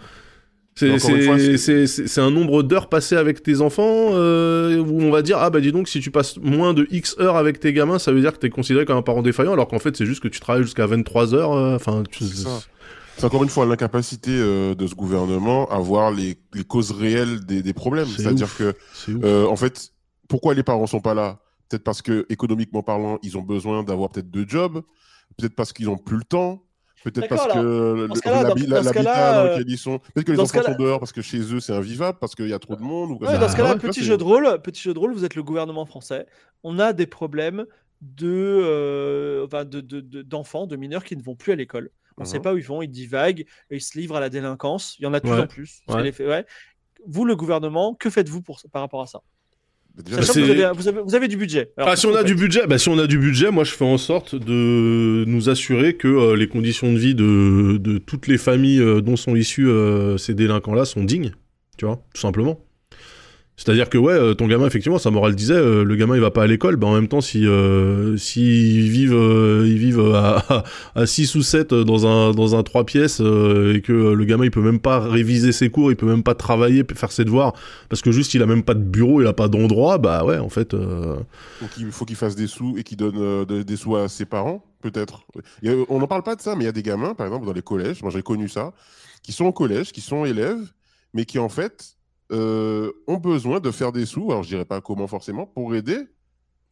C'est, 0.74 2.18
un 2.18 2.30
nombre 2.30 2.62
d'heures 2.62 2.88
passées 2.88 3.16
avec 3.16 3.42
tes 3.42 3.60
enfants 3.60 4.10
euh, 4.12 4.78
où 4.78 5.02
on 5.02 5.10
va 5.10 5.22
dire 5.22 5.38
ah 5.38 5.50
bah 5.50 5.60
dis 5.60 5.70
donc 5.70 5.88
si 5.88 6.00
tu 6.00 6.10
passes 6.10 6.36
moins 6.38 6.74
de 6.74 6.86
X 6.90 7.16
heures 7.20 7.36
avec 7.36 7.60
tes 7.60 7.72
gamins 7.72 7.98
ça 7.98 8.12
veut 8.12 8.20
dire 8.20 8.32
que 8.32 8.38
t'es 8.38 8.50
considéré 8.50 8.84
comme 8.84 8.96
un 8.96 9.02
parent 9.02 9.22
défaillant 9.22 9.52
alors 9.52 9.68
qu'en 9.68 9.78
fait 9.78 9.96
c'est 9.96 10.06
juste 10.06 10.22
que 10.22 10.28
tu 10.28 10.40
travailles 10.40 10.64
jusqu'à 10.64 10.86
23 10.86 11.34
heures 11.34 11.52
euh, 11.52 11.76
enfin 11.76 12.02
C'est 13.16 13.24
encore 13.24 13.44
une 13.44 13.48
fois 13.48 13.66
l'incapacité 13.66 14.32
euh, 14.32 14.74
de 14.74 14.86
ce 14.88 14.96
gouvernement 14.96 15.68
à 15.70 15.78
voir 15.78 16.10
les, 16.10 16.36
les 16.52 16.64
causes 16.64 16.90
réelles 16.90 17.44
des, 17.46 17.62
des 17.62 17.72
problèmes. 17.72 18.08
C'est 18.08 18.22
C'est-à-dire 18.22 18.50
que, 18.56 19.46
en 19.46 19.54
fait, 19.54 19.92
pourquoi 20.28 20.54
les 20.54 20.64
parents 20.64 20.88
sont 20.88 21.00
pas 21.00 21.14
là? 21.14 21.38
Peut-être 21.68 21.84
parce 21.84 22.02
que, 22.02 22.26
économiquement 22.28 22.82
parlant, 22.82 23.20
ils 23.22 23.38
ont 23.38 23.42
besoin 23.42 23.84
d'avoir 23.84 24.10
peut-être 24.10 24.32
deux 24.32 24.46
jobs. 24.48 24.82
Peut-être 25.36 25.54
parce 25.54 25.72
qu'ils 25.72 25.88
ont 25.88 25.96
plus 25.96 26.16
le 26.16 26.24
temps. 26.24 26.63
Peut-être 27.04 27.28
parce 27.28 27.46
que 27.46 28.28
l'habitat 28.28 28.82
dans 28.82 29.46
euh, 29.46 29.50
lequel 29.52 29.70
ils 29.70 29.78
sont. 29.78 29.98
Peut-être 29.98 30.26
que 30.26 30.32
les 30.32 30.40
enfants 30.40 30.62
sont 30.62 30.74
dehors 30.74 30.98
parce 30.98 31.12
que 31.12 31.22
chez 31.22 31.40
eux 31.54 31.60
c'est 31.60 31.72
invivable, 31.74 32.18
parce 32.20 32.34
qu'il 32.34 32.48
y 32.48 32.52
a 32.54 32.58
trop 32.58 32.76
de 32.76 32.82
monde. 32.82 33.10
Ou 33.12 33.24
Ouais, 33.24 33.38
dans 33.38 33.48
ce 33.48 33.56
cas-là, 33.56 33.76
petit 33.76 34.02
jeu 34.02 34.16
de 34.16 34.24
rôle, 34.24 34.60
petit 34.62 34.82
jeu 34.82 34.94
de 34.94 34.98
rôle, 34.98 35.12
vous 35.12 35.24
êtes 35.24 35.34
le 35.34 35.42
gouvernement 35.42 35.84
français. 35.86 36.26
On 36.62 36.78
a 36.78 36.92
des 36.92 37.06
problèmes 37.06 37.66
de, 38.00 38.26
euh, 38.64 39.44
enfin, 39.46 39.64
de, 39.64 39.80
de- 39.80 40.00
de- 40.00 40.22
d'enfants, 40.22 40.66
de 40.66 40.76
mineurs 40.76 41.04
qui 41.04 41.16
ne 41.16 41.22
vont 41.22 41.36
plus 41.36 41.52
à 41.52 41.56
l'école. 41.56 41.90
On 42.16 42.22
ne 42.22 42.26
sait 42.26 42.36
Mhm. 42.38 42.42
pas 42.42 42.54
où 42.54 42.58
ils 42.58 42.64
vont, 42.64 42.80
ils 42.82 42.88
divaguent, 42.88 43.44
ils 43.70 43.80
se 43.80 43.98
livrent 43.98 44.16
à 44.16 44.20
la 44.20 44.28
délinquance. 44.28 44.96
Il 44.98 45.02
y 45.02 45.06
en 45.06 45.14
a 45.14 45.20
de 45.20 45.28
plus 45.28 45.40
en 45.40 45.46
plus. 45.46 45.80
Ouais. 45.88 46.12
ouais. 46.26 46.46
Vous, 47.06 47.24
le 47.24 47.36
gouvernement, 47.36 47.94
que 47.94 48.08
faites-vous 48.08 48.40
pour, 48.40 48.60
par 48.72 48.82
rapport 48.82 49.02
à 49.02 49.06
ça? 49.06 49.20
Déjà, 50.02 50.22
Sachant 50.22 50.32
que 50.34 50.40
vous 50.40 50.50
avez, 50.50 50.70
vous, 50.74 50.88
avez, 50.88 51.00
vous 51.02 51.14
avez 51.14 51.28
du 51.28 51.36
budget. 51.36 51.70
Alors, 51.76 51.90
Ah, 51.90 51.96
si 51.96 52.06
on 52.06 52.14
a 52.16 52.24
du 52.24 52.34
budget, 52.34 52.66
bah 52.66 52.78
si 52.78 52.88
on 52.88 52.98
a 52.98 53.06
du 53.06 53.16
budget, 53.18 53.52
moi 53.52 53.62
je 53.62 53.70
fais 53.70 53.84
en 53.84 53.96
sorte 53.98 54.34
de 54.34 55.24
nous 55.26 55.48
assurer 55.48 55.94
que 55.94 56.08
euh, 56.08 56.36
les 56.36 56.48
conditions 56.48 56.92
de 56.92 56.98
vie 56.98 57.14
de, 57.14 57.76
de 57.78 57.98
toutes 57.98 58.26
les 58.26 58.38
familles 58.38 58.80
euh, 58.80 59.00
dont 59.00 59.14
sont 59.14 59.36
issus 59.36 59.68
euh, 59.68 60.16
ces 60.16 60.34
délinquants-là 60.34 60.84
sont 60.84 61.04
dignes, 61.04 61.32
tu 61.78 61.84
vois, 61.84 62.02
tout 62.12 62.20
simplement. 62.20 62.58
C'est-à-dire 63.56 63.88
que 63.88 63.96
ouais, 63.98 64.12
euh, 64.12 64.34
ton 64.34 64.48
gamin 64.48 64.66
effectivement, 64.66 64.98
sa 64.98 65.12
morale 65.12 65.36
disait, 65.36 65.54
euh, 65.54 65.84
le 65.84 65.94
gamin 65.94 66.16
il 66.16 66.20
va 66.20 66.32
pas 66.32 66.42
à 66.42 66.46
l'école, 66.48 66.74
bah 66.74 66.88
en 66.88 66.94
même 66.94 67.06
temps 67.06 67.20
si 67.20 67.46
euh, 67.46 68.16
s'ils 68.16 68.90
vivent 68.90 69.14
euh, 69.14 69.64
ils 69.68 69.78
vivent 69.78 70.12
à 70.12 70.64
à 70.96 71.06
6 71.06 71.36
ou 71.36 71.42
7 71.42 71.72
dans 71.72 72.04
un 72.06 72.32
dans 72.32 72.56
un 72.56 72.64
trois 72.64 72.84
pièces 72.84 73.20
euh, 73.20 73.74
et 73.74 73.80
que 73.80 73.92
euh, 73.92 74.14
le 74.14 74.24
gamin 74.24 74.44
il 74.44 74.50
peut 74.50 74.60
même 74.60 74.80
pas 74.80 74.98
réviser 74.98 75.52
ses 75.52 75.70
cours, 75.70 75.92
il 75.92 75.96
peut 75.96 76.06
même 76.06 76.24
pas 76.24 76.34
travailler, 76.34 76.84
faire 76.96 77.12
ses 77.12 77.24
devoirs 77.24 77.52
parce 77.88 78.02
que 78.02 78.10
juste 78.10 78.34
il 78.34 78.42
a 78.42 78.46
même 78.46 78.64
pas 78.64 78.74
de 78.74 78.82
bureau, 78.82 79.20
il 79.22 79.26
a 79.28 79.32
pas 79.32 79.46
d'endroit, 79.46 79.98
bah 79.98 80.24
ouais, 80.24 80.38
en 80.38 80.48
fait 80.48 80.74
euh, 80.74 81.14
Donc 81.60 81.70
il 81.78 81.92
faut 81.92 82.04
qu'il 82.04 82.16
fasse 82.16 82.34
des 82.34 82.48
sous 82.48 82.76
et 82.76 82.82
qu'il 82.82 82.96
donne 82.96 83.18
euh, 83.18 83.44
de- 83.44 83.62
des 83.62 83.76
sous 83.76 83.94
à 83.94 84.08
ses 84.08 84.24
parents, 84.24 84.64
peut-être. 84.82 85.26
On 85.88 86.00
n'en 86.00 86.08
parle 86.08 86.24
pas 86.24 86.34
de 86.34 86.40
ça, 86.40 86.56
mais 86.56 86.64
il 86.64 86.66
y 86.66 86.70
a 86.70 86.72
des 86.72 86.82
gamins, 86.82 87.14
par 87.14 87.24
exemple, 87.26 87.46
dans 87.46 87.52
les 87.52 87.62
collèges, 87.62 88.02
moi 88.02 88.10
j'ai 88.10 88.22
connu 88.22 88.48
ça, 88.48 88.72
qui 89.22 89.30
sont 89.30 89.44
au 89.44 89.52
collège, 89.52 89.92
qui 89.92 90.00
sont 90.00 90.24
élèves, 90.24 90.58
mais 91.12 91.24
qui 91.24 91.38
en 91.38 91.48
fait 91.48 91.94
euh, 92.32 92.90
ont 93.06 93.18
besoin 93.18 93.60
de 93.60 93.70
faire 93.70 93.92
des 93.92 94.06
sous, 94.06 94.30
alors 94.30 94.42
je 94.42 94.48
dirais 94.48 94.64
pas 94.64 94.80
comment 94.80 95.06
forcément, 95.06 95.46
pour 95.46 95.74
aider 95.74 95.98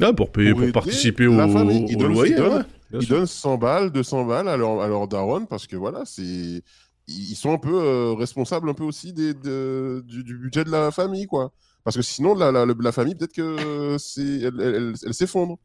Ah, 0.01 0.13
pour 0.13 0.33
payer, 0.33 0.51
Pour 0.51 0.59
pour, 0.59 0.63
aider 0.65 0.73
participer 0.73 1.27
au, 1.27 1.37
famille. 1.37 1.87
Ils 1.89 1.97
au 1.97 2.01
donnent- 2.01 2.13
loyer. 2.15 2.33
ils 2.33 2.37
donnent- 2.37 2.53
ouais, 2.59 2.63
Ils 2.95 3.03
sûr. 3.03 3.17
donnent 3.17 3.27
100 3.27 3.59
balles, 3.59 3.91
200 3.91 4.25
balles 4.25 4.49
à 4.49 4.57
leur, 4.57 4.81
à 4.81 4.89
leur 4.89 5.07
daronne 5.09 5.47
parce 5.47 5.67
que 5.67 5.77
voilà, 5.77 6.03
c'est 6.05 6.63
ils 7.09 7.35
sont 7.35 7.53
un 7.53 7.59
peu 7.59 7.75
euh, 7.83 8.15
responsables 8.15 8.69
un 8.71 8.75
peu 8.75 8.85
aussi 8.85 9.13
des, 9.13 9.35
de- 9.35 10.03
du, 10.07 10.23
du 10.25 10.39
budget 10.39 10.65
de 10.65 10.71
la 10.71 10.91
famille, 10.91 11.27
quoi. 11.27 11.53
Parce 11.85 11.97
que 11.97 12.03
sinon, 12.03 12.35
la, 12.35 12.53
la, 12.53 12.65
la 12.65 12.93
famille, 12.93 13.15
peut-être 13.17 13.33
que 13.35 13.97
c'est, 13.99 14.23
elle, 14.41 14.61
elle- 14.61 14.75
elle- 14.77 14.95
elle 15.05 15.15
s'effondre. 15.15 15.59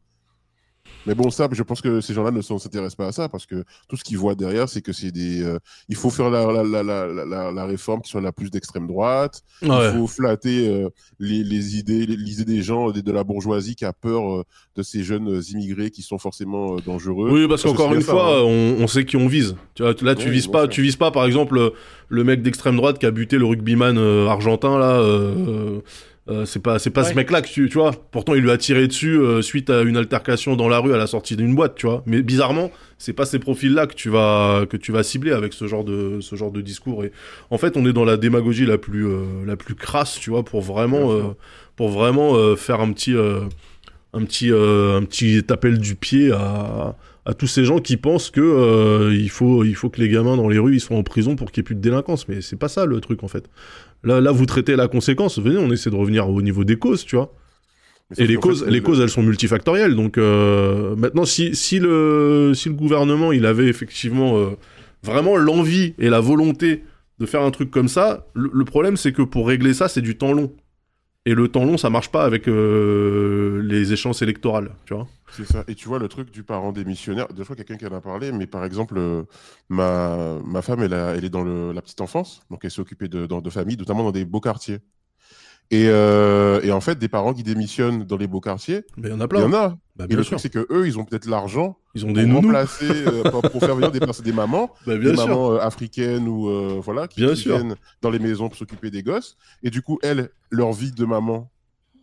Mais 1.06 1.14
bon, 1.14 1.30
ça, 1.30 1.48
je 1.50 1.62
pense 1.62 1.80
que 1.80 2.00
ces 2.00 2.12
gens-là 2.12 2.30
ne 2.30 2.42
s'en- 2.42 2.58
s'intéressent 2.58 2.96
pas 2.96 3.06
à 3.08 3.12
ça 3.12 3.28
parce 3.28 3.46
que 3.46 3.64
tout 3.88 3.96
ce 3.96 4.04
qu'ils 4.04 4.18
voient 4.18 4.34
derrière, 4.34 4.68
c'est 4.68 4.82
que 4.82 4.92
c'est 4.92 5.10
des. 5.10 5.42
euh, 5.42 5.58
il 5.88 5.96
faut 5.96 6.10
faire 6.10 6.28
la, 6.30 6.44
la, 6.62 6.82
la, 6.82 7.52
la, 7.52 7.64
réforme 7.64 8.02
qui 8.02 8.10
soit 8.10 8.20
la 8.20 8.32
plus 8.32 8.50
d'extrême 8.50 8.86
droite. 8.86 9.42
Ouais. 9.62 9.68
Il 9.92 9.98
faut 9.98 10.06
flatter 10.06 10.68
euh, 10.68 10.88
les, 11.18 11.42
les 11.44 11.78
idées, 11.78 12.04
les, 12.06 12.16
les 12.16 12.40
idées 12.42 12.56
des 12.56 12.62
gens, 12.62 12.90
de, 12.90 13.00
de 13.00 13.12
la 13.12 13.24
bourgeoisie 13.24 13.74
qui 13.74 13.84
a 13.84 13.92
peur 13.92 14.38
euh, 14.38 14.42
de 14.76 14.82
ces 14.82 15.02
jeunes 15.02 15.40
immigrés 15.50 15.90
qui 15.90 16.02
sont 16.02 16.18
forcément 16.18 16.76
euh, 16.76 16.80
dangereux. 16.84 17.30
Oui, 17.30 17.48
parce 17.48 17.62
Parce 17.62 17.72
que 17.74 17.78
qu'encore 17.78 17.94
une 17.94 18.02
ça, 18.02 18.12
fois, 18.12 18.38
hein. 18.38 18.42
on, 18.44 18.76
on 18.82 18.86
sait 18.86 19.04
qui 19.04 19.16
on 19.16 19.28
vise. 19.28 19.56
Tu 19.74 19.82
vois, 19.82 19.94
là, 20.02 20.14
tu 20.14 20.26
Oui, 20.26 20.30
vises 20.32 20.46
pas, 20.48 20.68
tu 20.68 20.82
vises 20.82 20.96
pas, 20.96 21.10
par 21.10 21.24
exemple, 21.26 21.72
le, 22.08 22.24
mec 22.24 22.42
d'extrême 22.42 22.76
droite 22.76 22.98
qui 22.98 23.06
a 23.06 23.10
buté 23.10 23.38
le 23.38 23.46
rugbyman 23.46 23.96
euh, 23.98 24.26
argentin 24.28 24.78
là. 24.78 25.00
Euh, 26.28 26.44
c'est 26.44 26.60
pas, 26.60 26.78
c'est 26.78 26.90
pas 26.90 27.04
ce 27.04 27.14
mec-là 27.14 27.40
que 27.40 27.48
tu, 27.48 27.68
tu 27.68 27.78
vois. 27.78 27.92
Pourtant, 28.10 28.34
il 28.34 28.42
lui 28.42 28.50
a 28.50 28.58
tiré 28.58 28.86
dessus 28.86 29.18
euh, 29.18 29.40
suite 29.40 29.70
à 29.70 29.82
une 29.82 29.96
altercation 29.96 30.56
dans 30.56 30.68
la 30.68 30.78
rue 30.78 30.92
à 30.92 30.98
la 30.98 31.06
sortie 31.06 31.36
d'une 31.36 31.54
boîte, 31.54 31.74
tu 31.76 31.86
vois. 31.86 32.02
Mais 32.04 32.20
bizarrement, 32.20 32.70
c'est 32.98 33.14
pas 33.14 33.24
ces 33.24 33.38
profils-là 33.38 33.86
que 33.86 33.94
tu 33.94 34.10
vas, 34.10 34.66
que 34.68 34.76
tu 34.76 34.92
vas 34.92 35.02
cibler 35.02 35.32
avec 35.32 35.54
ce 35.54 35.66
genre 35.66 35.84
de, 35.84 36.20
ce 36.20 36.36
genre 36.36 36.50
de 36.50 36.60
discours. 36.60 37.04
Et 37.04 37.12
en 37.50 37.56
fait, 37.56 37.76
on 37.76 37.86
est 37.86 37.94
dans 37.94 38.04
la 38.04 38.18
démagogie 38.18 38.66
la 38.66 38.76
plus, 38.76 39.06
euh, 39.06 39.24
la 39.46 39.56
plus 39.56 39.74
crasse, 39.74 40.18
tu 40.20 40.30
vois, 40.30 40.44
pour 40.44 40.60
vraiment, 40.60 41.34
pour 41.76 41.88
vraiment 41.88 42.56
faire 42.56 42.80
un 42.80 42.92
petit, 42.92 43.14
un 43.14 44.24
petit, 44.24 44.50
un 44.50 45.04
petit 45.04 45.42
appel 45.48 45.78
du 45.78 45.94
pied 45.94 46.30
à, 46.32 46.94
à 47.28 47.34
tous 47.34 47.46
ces 47.46 47.62
gens 47.62 47.78
qui 47.78 47.98
pensent 47.98 48.30
que 48.30 48.40
euh, 48.40 49.14
il 49.14 49.28
faut, 49.28 49.62
il 49.62 49.74
faut 49.74 49.90
que 49.90 50.00
les 50.00 50.08
gamins 50.08 50.38
dans 50.38 50.48
les 50.48 50.58
rues 50.58 50.76
ils 50.76 50.80
soient 50.80 50.96
en 50.96 51.02
prison 51.02 51.36
pour 51.36 51.52
qu'il 51.52 51.60
n'y 51.60 51.64
ait 51.64 51.68
plus 51.68 51.74
de 51.74 51.80
délinquance. 51.80 52.26
Mais 52.26 52.40
c'est 52.40 52.56
pas 52.56 52.68
ça 52.68 52.86
le 52.86 53.00
truc 53.02 53.22
en 53.22 53.28
fait. 53.28 53.44
Là, 54.04 54.20
là, 54.20 54.30
vous 54.32 54.46
traitez 54.46 54.76
la 54.76 54.88
conséquence. 54.88 55.38
Venez, 55.38 55.58
on 55.58 55.70
essaie 55.72 55.90
de 55.90 55.96
revenir 55.96 56.28
au 56.28 56.40
niveau 56.42 56.64
des 56.64 56.76
causes, 56.76 57.04
tu 57.04 57.16
vois. 57.16 57.34
Et 58.16 58.26
les 58.26 58.34
fait, 58.34 58.40
causes, 58.40 58.64
le- 58.64 58.70
les 58.70 58.80
causes, 58.82 59.00
elles 59.00 59.10
sont 59.10 59.22
multifactorielles. 59.22 59.94
Donc 59.94 60.18
euh, 60.18 60.96
maintenant, 60.96 61.24
si, 61.24 61.54
si 61.54 61.78
le, 61.78 62.52
si 62.54 62.68
le 62.68 62.74
gouvernement, 62.74 63.32
il 63.32 63.44
avait 63.46 63.66
effectivement 63.68 64.38
euh, 64.38 64.50
vraiment 65.02 65.36
l'envie 65.36 65.94
et 65.98 66.08
la 66.08 66.20
volonté 66.20 66.84
de 67.18 67.26
faire 67.26 67.42
un 67.42 67.50
truc 67.50 67.70
comme 67.70 67.88
ça, 67.88 68.26
le, 68.34 68.50
le 68.52 68.64
problème, 68.64 68.96
c'est 68.96 69.12
que 69.12 69.22
pour 69.22 69.48
régler 69.48 69.74
ça, 69.74 69.88
c'est 69.88 70.00
du 70.00 70.16
temps 70.16 70.32
long. 70.32 70.52
Et 71.28 71.34
le 71.34 71.48
temps 71.48 71.66
long, 71.66 71.76
ça 71.76 71.90
marche 71.90 72.08
pas 72.10 72.24
avec 72.24 72.48
euh, 72.48 73.60
les 73.62 73.92
échéances 73.92 74.22
électorales, 74.22 74.70
tu 74.86 74.94
vois. 74.94 75.06
C'est 75.30 75.44
ça. 75.44 75.62
Et 75.68 75.74
tu 75.74 75.86
vois, 75.86 75.98
le 75.98 76.08
truc 76.08 76.30
du 76.30 76.42
parent 76.42 76.72
démissionnaire, 76.72 77.28
deux 77.28 77.44
fois 77.44 77.54
quelqu'un 77.54 77.76
qui 77.76 77.86
en 77.86 77.92
a 77.92 78.00
parlé, 78.00 78.32
mais 78.32 78.46
par 78.46 78.64
exemple, 78.64 78.94
euh, 78.96 79.24
ma, 79.68 80.38
ma 80.46 80.62
femme, 80.62 80.82
elle, 80.82 80.94
elle 80.94 81.24
est 81.26 81.28
dans 81.28 81.44
la 81.44 81.82
petite 81.82 82.00
enfance, 82.00 82.40
donc 82.50 82.64
elle 82.64 82.70
s'est 82.70 82.80
occupée 82.80 83.08
de, 83.08 83.26
dans- 83.26 83.42
de 83.42 83.50
familles, 83.50 83.76
notamment 83.76 84.04
dans 84.04 84.10
des 84.12 84.24
beaux 84.24 84.40
quartiers. 84.40 84.78
Et, 85.70 85.86
euh, 85.88 86.60
et 86.62 86.72
en 86.72 86.80
fait, 86.80 86.98
des 86.98 87.08
parents 87.08 87.34
qui 87.34 87.42
démissionnent 87.42 88.04
dans 88.04 88.16
les 88.16 88.26
beaux 88.26 88.40
quartiers, 88.40 88.84
Mais 88.96 89.08
il 89.08 89.10
y 89.10 89.14
en 89.14 89.20
a 89.20 89.24
il 89.24 89.26
y 89.26 89.28
plein. 89.28 89.42
en 89.44 89.52
a. 89.52 89.76
Bah, 89.96 90.06
Et 90.08 90.14
le 90.14 90.22
sûr. 90.22 90.38
truc, 90.38 90.40
c'est 90.40 90.48
que 90.50 90.66
eux, 90.72 90.86
ils 90.86 90.98
ont 90.98 91.04
peut-être 91.04 91.26
l'argent 91.26 91.76
Ils 91.94 92.04
ont 92.04 92.08
pour 92.08 92.16
des 92.16 92.24
nounous. 92.24 92.40
remplacer, 92.46 92.86
euh, 92.88 93.22
pour, 93.30 93.42
pour 93.42 93.60
faire 93.60 93.74
venir 93.74 93.90
des, 93.90 94.00
des 94.00 94.32
mamans, 94.32 94.70
Bah, 94.86 94.96
bien 94.96 95.10
des 95.10 95.16
sûr. 95.16 95.26
mamans 95.28 95.52
euh, 95.52 95.58
africaines 95.58 96.26
ou 96.26 96.48
euh, 96.48 96.80
voilà, 96.82 97.06
qui, 97.06 97.20
Bien 97.20 97.34
qui 97.34 97.42
sûr. 97.42 97.56
viennent 97.58 97.74
dans 98.00 98.08
les 98.10 98.18
maisons 98.18 98.48
pour 98.48 98.56
s'occuper 98.56 98.90
des 98.90 99.02
gosses. 99.02 99.36
Et 99.62 99.68
du 99.70 99.82
coup, 99.82 99.98
elles, 100.02 100.30
leur 100.50 100.72
vie 100.72 100.92
de 100.92 101.04
maman, 101.04 101.50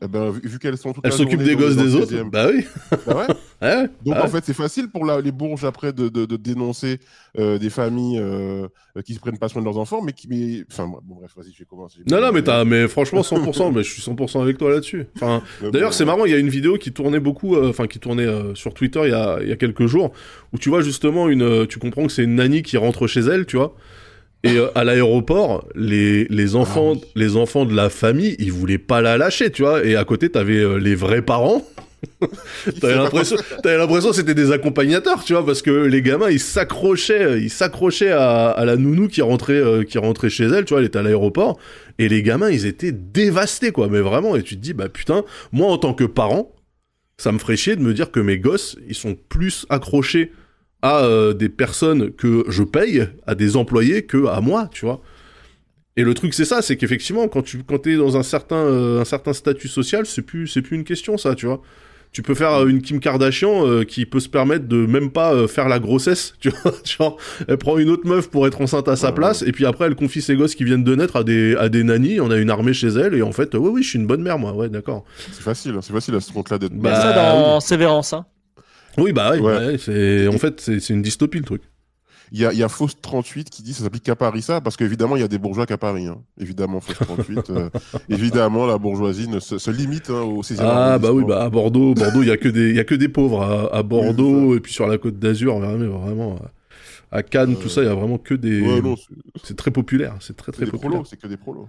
eh 0.03 0.07
ben, 0.07 0.29
vu, 0.29 0.41
vu 0.47 0.59
qu'elles 0.59 0.77
sont 0.77 0.93
toutes 0.93 1.05
Elle 1.05 1.13
s'occupe 1.13 1.41
des 1.41 1.55
gosses 1.55 1.77
des 1.77 1.95
autres. 1.95 2.13
Bah 2.29 2.47
oui. 2.53 2.65
Bah 3.07 3.15
ouais. 3.17 3.33
Ouais. 3.61 3.87
Donc 4.05 4.15
Ah 4.17 4.25
en 4.25 4.27
fait, 4.27 4.43
c'est 4.45 4.53
facile 4.53 4.89
pour 4.89 5.05
la- 5.05 5.21
les 5.21 5.31
bourges 5.31 5.63
après 5.65 5.93
de, 5.93 6.09
de- 6.09 6.25
de 6.25 6.35
dénoncer 6.35 6.99
euh, 7.39 7.57
des 7.57 7.69
familles 7.69 8.19
euh, 8.19 8.67
qui 9.05 9.13
se 9.13 9.19
prennent 9.19 9.37
pas 9.37 9.47
soin 9.49 9.61
de 9.61 9.65
leurs 9.65 9.77
enfants, 9.77 10.01
mais 10.01 10.11
qui. 10.13 10.27
Mais... 10.27 10.63
Enfin, 10.71 10.87
bon, 10.87 11.15
bref, 11.15 11.31
vas-y, 11.37 11.53
je 11.53 11.59
vais 11.59 11.65
commencer. 11.65 11.99
Non, 12.09 12.19
non, 12.21 12.31
mais, 12.31 12.41
mais 12.65 12.87
franchement, 12.87 13.21
100%, 13.21 13.73
mais 13.73 13.83
je 13.83 13.91
suis 13.91 14.01
100% 14.01 14.41
avec 14.41 14.57
toi 14.57 14.69
là-dessus. 14.71 15.05
Enfin, 15.15 15.41
D'ailleurs, 15.71 15.93
c'est 15.93 16.05
marrant, 16.05 16.25
il 16.25 16.31
y 16.31 16.35
a 16.35 16.37
une 16.39 16.49
vidéo 16.49 16.77
qui 16.77 16.91
tournait 16.91 17.19
beaucoup, 17.19 17.55
euh, 17.55 17.69
enfin 17.69 17.87
qui 17.87 17.99
tournait 17.99 18.27
sur 18.55 18.73
Twitter 18.73 19.01
il 19.05 19.11
y, 19.11 19.13
a, 19.13 19.39
il 19.41 19.47
y 19.49 19.51
a 19.51 19.55
quelques 19.55 19.85
jours, 19.85 20.11
où 20.53 20.57
tu 20.57 20.69
vois 20.69 20.81
justement 20.81 21.29
une, 21.29 21.65
tu 21.67 21.79
comprends 21.79 22.05
que 22.07 22.11
c'est 22.11 22.23
une 22.23 22.35
nanny 22.35 22.61
qui 22.61 22.77
rentre 22.77 23.07
chez 23.07 23.21
elle, 23.21 23.45
tu 23.45 23.57
vois. 23.57 23.75
Et 24.43 24.57
euh, 24.57 24.67
à 24.75 24.83
l'aéroport, 24.83 25.67
les, 25.73 26.25
les 26.25 26.55
enfants, 26.55 26.91
oui. 26.93 27.01
les 27.15 27.35
enfants 27.35 27.65
de 27.65 27.73
la 27.73 27.89
famille, 27.89 28.35
ils 28.37 28.51
voulaient 28.51 28.77
pas 28.77 29.01
la 29.01 29.17
lâcher, 29.17 29.49
tu 29.51 29.63
vois. 29.63 29.83
Et 29.83 29.95
à 29.95 30.03
côté, 30.05 30.29
t'avais 30.29 30.57
euh, 30.59 30.75
les 30.77 30.93
vrais 30.93 31.23
parents. 31.23 31.65
T'avais 32.81 32.95
l'impression, 32.95 33.37
l'impression 33.63 34.09
que 34.09 34.15
c'était 34.15 34.33
des 34.33 34.51
accompagnateurs, 34.51 35.23
tu 35.23 35.33
vois, 35.33 35.45
parce 35.45 35.61
que 35.61 35.71
les 35.71 36.01
gamins, 36.01 36.29
ils 36.29 36.39
s'accrochaient, 36.39 37.41
ils 37.41 37.49
s'accrochaient 37.49 38.11
à, 38.11 38.49
à 38.49 38.65
la 38.65 38.77
nounou 38.77 39.07
qui 39.07 39.21
rentrait, 39.21 39.53
euh, 39.53 39.83
qui 39.83 39.97
rentrait 39.97 40.29
chez 40.29 40.45
elle, 40.45 40.65
tu 40.65 40.73
vois, 40.73 40.79
elle 40.79 40.87
était 40.87 40.99
à 40.99 41.03
l'aéroport, 41.03 41.59
et 41.99 42.09
les 42.09 42.23
gamins, 42.23 42.49
ils 42.49 42.65
étaient 42.65 42.91
dévastés, 42.91 43.71
quoi, 43.71 43.87
mais 43.87 44.01
vraiment, 44.01 44.35
et 44.35 44.43
tu 44.43 44.55
te 44.55 44.61
dis, 44.61 44.73
bah 44.73 44.89
putain, 44.89 45.23
moi 45.51 45.71
en 45.71 45.77
tant 45.77 45.93
que 45.93 46.03
parent, 46.03 46.53
ça 47.17 47.31
me 47.31 47.39
ferait 47.39 47.57
chier 47.57 47.75
de 47.75 47.81
me 47.81 47.93
dire 47.93 48.11
que 48.11 48.19
mes 48.19 48.37
gosses, 48.37 48.77
ils 48.87 48.95
sont 48.95 49.15
plus 49.29 49.65
accrochés 49.69 50.31
à 50.81 51.03
euh, 51.03 51.33
des 51.33 51.49
personnes 51.49 52.11
que 52.11 52.45
je 52.49 52.63
paye, 52.63 53.07
à 53.25 53.35
des 53.35 53.55
employés, 53.55 54.05
que 54.05 54.27
à 54.27 54.41
moi, 54.41 54.69
tu 54.71 54.85
vois. 54.85 55.01
Et 55.97 56.03
le 56.03 56.13
truc, 56.13 56.33
c'est 56.33 56.45
ça, 56.45 56.61
c'est 56.61 56.75
qu'effectivement, 56.75 57.27
quand 57.27 57.41
tu 57.41 57.63
quand 57.63 57.87
es 57.87 57.95
dans 57.95 58.17
un 58.17 58.23
certain, 58.23 58.57
euh, 58.57 59.01
un 59.01 59.05
certain 59.05 59.33
statut 59.33 59.69
social, 59.69 60.05
c'est 60.05 60.21
plus, 60.21 60.47
c'est 60.47 60.61
plus 60.61 60.75
une 60.75 60.83
question, 60.83 61.17
ça, 61.17 61.35
tu 61.35 61.45
vois. 61.45 61.61
Tu 62.15 62.21
peux 62.21 62.33
faire 62.33 62.53
euh, 62.61 62.67
une 62.67 62.81
Kim 62.81 63.01
Kardashian 63.01 63.67
euh, 63.67 63.83
qui 63.83 64.05
peut 64.05 64.21
se 64.21 64.29
permettre 64.29 64.69
de 64.69 64.85
même 64.85 65.11
pas 65.11 65.33
euh, 65.33 65.47
faire 65.49 65.67
la 65.67 65.79
grossesse, 65.79 66.33
tu 66.39 66.47
vois. 66.49 66.71
Genre, 66.85 67.17
elle 67.45 67.57
prend 67.57 67.77
une 67.77 67.89
autre 67.89 68.07
meuf 68.07 68.29
pour 68.29 68.47
être 68.47 68.61
enceinte 68.61 68.87
à 68.87 68.95
sa 68.95 69.09
Ouais, 69.09 69.15
place, 69.15 69.41
et 69.41 69.51
puis 69.51 69.65
après, 69.65 69.87
elle 69.87 69.95
confie 69.95 70.21
ses 70.21 70.37
gosses 70.37 70.55
qui 70.55 70.63
viennent 70.63 70.85
de 70.85 70.95
naître 70.95 71.17
à 71.17 71.25
des, 71.25 71.57
à 71.57 71.67
des 71.67 71.83
nannies, 71.83 72.21
on 72.21 72.31
a 72.31 72.37
une 72.37 72.49
armée 72.49 72.71
chez 72.73 72.87
elle, 72.87 73.15
et 73.15 73.21
en 73.21 73.33
fait, 73.33 73.53
euh, 73.53 73.57
ouais, 73.57 73.69
oui, 73.69 73.83
je 73.83 73.89
suis 73.89 73.99
une 73.99 74.07
bonne 74.07 74.21
mère, 74.21 74.39
moi, 74.39 74.53
ouais, 74.53 74.69
d'accord. 74.69 75.03
C'est 75.33 75.41
facile, 75.43 75.73
hein, 75.75 75.81
c'est 75.81 75.91
facile 75.91 76.15
à 76.15 76.21
ce 76.21 76.31
compte-là 76.31 76.57
d'être. 76.57 76.71
Il 76.73 76.77
y 76.81 76.87
a 76.87 76.91
Bah, 76.91 77.01
ça 77.01 77.13
dans 77.13 77.59
Sévérance. 77.59 78.13
Hein. 78.13 78.25
Oui, 78.97 79.11
bah, 79.11 79.31
oui, 79.33 79.39
Ouais. 79.41 79.57
ouais, 79.57 79.77
c'est, 79.77 80.29
en 80.29 80.37
fait, 80.37 80.61
c'est 80.61 80.79
c'est 80.79 80.93
une 80.93 81.01
dystopie, 81.01 81.39
le 81.39 81.43
truc. 81.43 81.63
Il 82.31 82.39
y 82.39 82.45
a, 82.45 82.51
il 82.53 82.57
y 82.59 82.63
a 82.63 82.69
Fausse 82.69 82.95
38 83.01 83.49
qui 83.49 83.61
dit 83.63 83.73
ça 83.73 83.83
s'applique 83.83 84.03
qu'à 84.03 84.15
Paris, 84.15 84.41
ça, 84.41 84.59
parce 84.61 84.77
qu'évidemment, 84.77 85.15
il 85.15 85.21
y 85.21 85.23
a 85.25 85.27
des 85.27 85.37
bourgeois 85.37 85.65
qu'à 85.65 85.77
Paris. 85.77 86.07
hein. 86.07 86.17
Évidemment, 86.39 86.79
Fausse 86.81 86.97
38. 86.99 87.49
euh, 87.51 87.69
évidemment, 88.09 88.65
la 88.65 88.77
bourgeoisie 88.77 89.27
ne 89.27 89.39
se, 89.39 89.57
se 89.57 89.71
limite 89.71 90.09
hein, 90.09 90.21
au 90.21 90.41
16e 90.41 90.57
Ah 90.61 90.97
bah 90.99 91.11
oui, 91.11 91.23
bah 91.27 91.43
à 91.43 91.49
Bordeaux, 91.49 91.93
Bordeaux, 91.93 92.21
il 92.23 92.27
y 92.27 92.31
a 92.31 92.37
que 92.37 92.49
des, 92.49 92.69
il 92.69 92.75
y 92.75 92.79
a 92.79 92.83
que 92.83 92.95
des 92.95 93.09
pauvres 93.09 93.41
à, 93.43 93.75
à 93.77 93.83
Bordeaux 93.83 94.55
et 94.55 94.59
puis 94.59 94.73
sur 94.73 94.87
la 94.87 94.97
Côte 94.97 95.19
d'Azur, 95.19 95.59
vraiment, 95.59 95.97
vraiment, 95.99 96.39
à 97.11 97.21
Cannes, 97.23 97.53
Euh, 97.57 97.61
tout 97.61 97.69
ça, 97.69 97.81
il 97.81 97.85
y 97.87 97.89
a 97.89 97.93
vraiment 97.95 98.17
que 98.17 98.33
des. 98.33 98.61
Ouais, 98.61 98.81
c'est 99.43 99.55
très 99.55 99.71
populaire, 99.71 100.15
c'est 100.19 100.35
très 100.35 100.51
très 100.51 100.65
populaire. 100.65 101.03
c'est 101.05 101.17
que 101.19 101.27
des 101.27 101.37
prolos. 101.37 101.67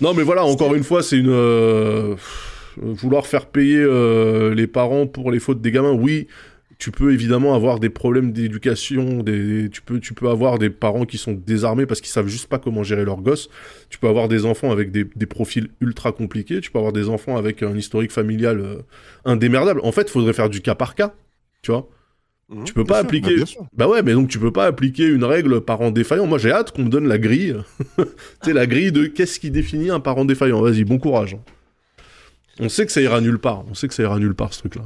Non 0.00 0.14
mais 0.14 0.22
voilà, 0.22 0.44
encore 0.44 0.74
une 0.74 0.84
fois, 0.84 1.02
c'est 1.02 1.16
une 1.18 1.30
euh, 1.30 2.14
vouloir 2.76 3.26
faire 3.26 3.46
payer 3.46 3.78
euh, 3.78 4.54
les 4.54 4.66
parents 4.66 5.06
pour 5.06 5.30
les 5.30 5.40
fautes 5.40 5.60
des 5.60 5.72
gamins. 5.72 5.92
Oui, 5.92 6.28
tu 6.78 6.90
peux 6.90 7.12
évidemment 7.12 7.54
avoir 7.54 7.80
des 7.80 7.88
problèmes 7.88 8.32
d'éducation, 8.32 9.22
des, 9.22 9.70
tu 9.70 9.80
peux, 9.80 9.98
tu 9.98 10.12
peux 10.12 10.28
avoir 10.28 10.58
des 10.58 10.68
parents 10.68 11.06
qui 11.06 11.16
sont 11.16 11.32
désarmés 11.32 11.86
parce 11.86 12.00
qu'ils 12.02 12.10
savent 12.10 12.26
juste 12.28 12.48
pas 12.48 12.58
comment 12.58 12.82
gérer 12.82 13.04
leurs 13.04 13.22
gosses. 13.22 13.48
Tu 13.88 13.98
peux 13.98 14.08
avoir 14.08 14.28
des 14.28 14.44
enfants 14.44 14.70
avec 14.70 14.90
des, 14.90 15.04
des 15.16 15.26
profils 15.26 15.68
ultra 15.80 16.12
compliqués. 16.12 16.60
Tu 16.60 16.70
peux 16.70 16.78
avoir 16.78 16.92
des 16.92 17.08
enfants 17.08 17.36
avec 17.38 17.62
un 17.62 17.74
historique 17.76 18.12
familial 18.12 18.60
euh, 18.60 18.76
indémerdable. 19.24 19.80
En 19.84 19.92
fait, 19.92 20.02
il 20.02 20.10
faudrait 20.10 20.34
faire 20.34 20.50
du 20.50 20.60
cas 20.60 20.74
par 20.74 20.94
cas, 20.94 21.14
tu 21.62 21.70
vois. 21.70 21.88
Mhm, 22.50 22.64
Tu 22.64 22.74
peux 22.74 22.84
pas 22.84 22.98
sûr, 23.00 23.04
appliquer- 23.06 23.36
bah. 23.38 23.66
Bah 23.72 23.88
ouais, 23.88 24.02
mais 24.02 24.12
donc 24.12 24.28
tu 24.28 24.38
peux 24.38 24.52
pas 24.52 24.66
appliquer 24.66 25.06
une 25.06 25.24
règle 25.24 25.62
parent 25.62 25.90
défaillant. 25.90 26.26
Moi, 26.26 26.38
j'ai 26.38 26.52
hâte 26.52 26.72
qu'on 26.72 26.84
me 26.84 26.90
donne 26.90 27.08
la 27.08 27.18
grille. 27.18 27.56
tu 27.96 28.04
sais, 28.42 28.52
la 28.52 28.66
grille 28.66 28.92
de 28.92 29.06
qu'est-ce 29.06 29.40
qui 29.40 29.50
définit 29.50 29.90
un 29.90 29.98
parent 30.00 30.24
défaillant. 30.26 30.60
Vas-y, 30.60 30.84
bon 30.84 30.98
courage. 30.98 31.36
On 32.60 32.68
sait 32.68 32.86
que 32.86 32.92
ça 32.92 33.00
ira 33.00 33.20
nulle 33.20 33.38
part. 33.38 33.64
On 33.70 33.74
sait 33.74 33.88
que 33.88 33.94
ça 33.94 34.02
ira 34.02 34.18
nulle 34.18 34.34
part, 34.34 34.52
ce 34.54 34.60
truc-là. 34.60 34.82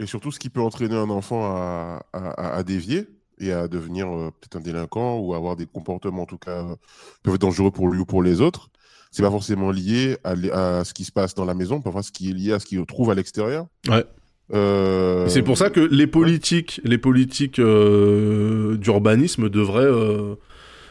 Et 0.00 0.06
surtout, 0.06 0.30
ce 0.30 0.38
qui 0.38 0.48
peut 0.48 0.60
entraîner 0.60 0.94
un 0.94 1.10
enfant 1.10 1.44
à, 1.44 2.02
à, 2.12 2.62
dévier 2.62 3.08
et 3.38 3.52
à 3.52 3.68
devenir 3.68 4.08
euh, 4.08 4.30
peut-être 4.30 4.56
un 4.56 4.60
délinquant 4.60 5.18
ou 5.18 5.34
avoir 5.34 5.56
des 5.56 5.66
comportements, 5.66 6.22
en 6.22 6.26
tout 6.26 6.38
cas, 6.38 6.62
euh, 6.62 6.76
peuvent 7.22 7.34
être 7.34 7.40
dangereux 7.40 7.70
pour 7.70 7.88
lui 7.88 8.00
ou 8.00 8.04
pour 8.04 8.22
les 8.22 8.40
autres, 8.40 8.68
c'est 9.10 9.22
pas 9.22 9.30
forcément 9.30 9.70
lié 9.70 10.16
à, 10.24 10.84
ce 10.84 10.92
qui 10.92 11.04
se 11.04 11.12
passe 11.12 11.34
dans 11.34 11.44
la 11.44 11.54
maison, 11.54 11.80
parfois 11.80 12.02
ce 12.02 12.12
qui 12.12 12.30
est 12.30 12.34
lié 12.34 12.52
à 12.52 12.60
ce 12.60 12.66
qu'il 12.66 12.84
trouve 12.86 13.10
à 13.10 13.14
l'extérieur. 13.14 13.66
Ouais. 13.88 14.04
Euh, 14.52 15.28
C'est 15.28 15.42
pour 15.42 15.58
ça 15.58 15.70
que 15.70 15.80
les 15.80 16.06
politiques, 16.06 16.80
les 16.84 16.98
politiques 16.98 17.58
euh, 17.58 18.76
d'urbanisme 18.76 19.48
devraient. 19.48 19.90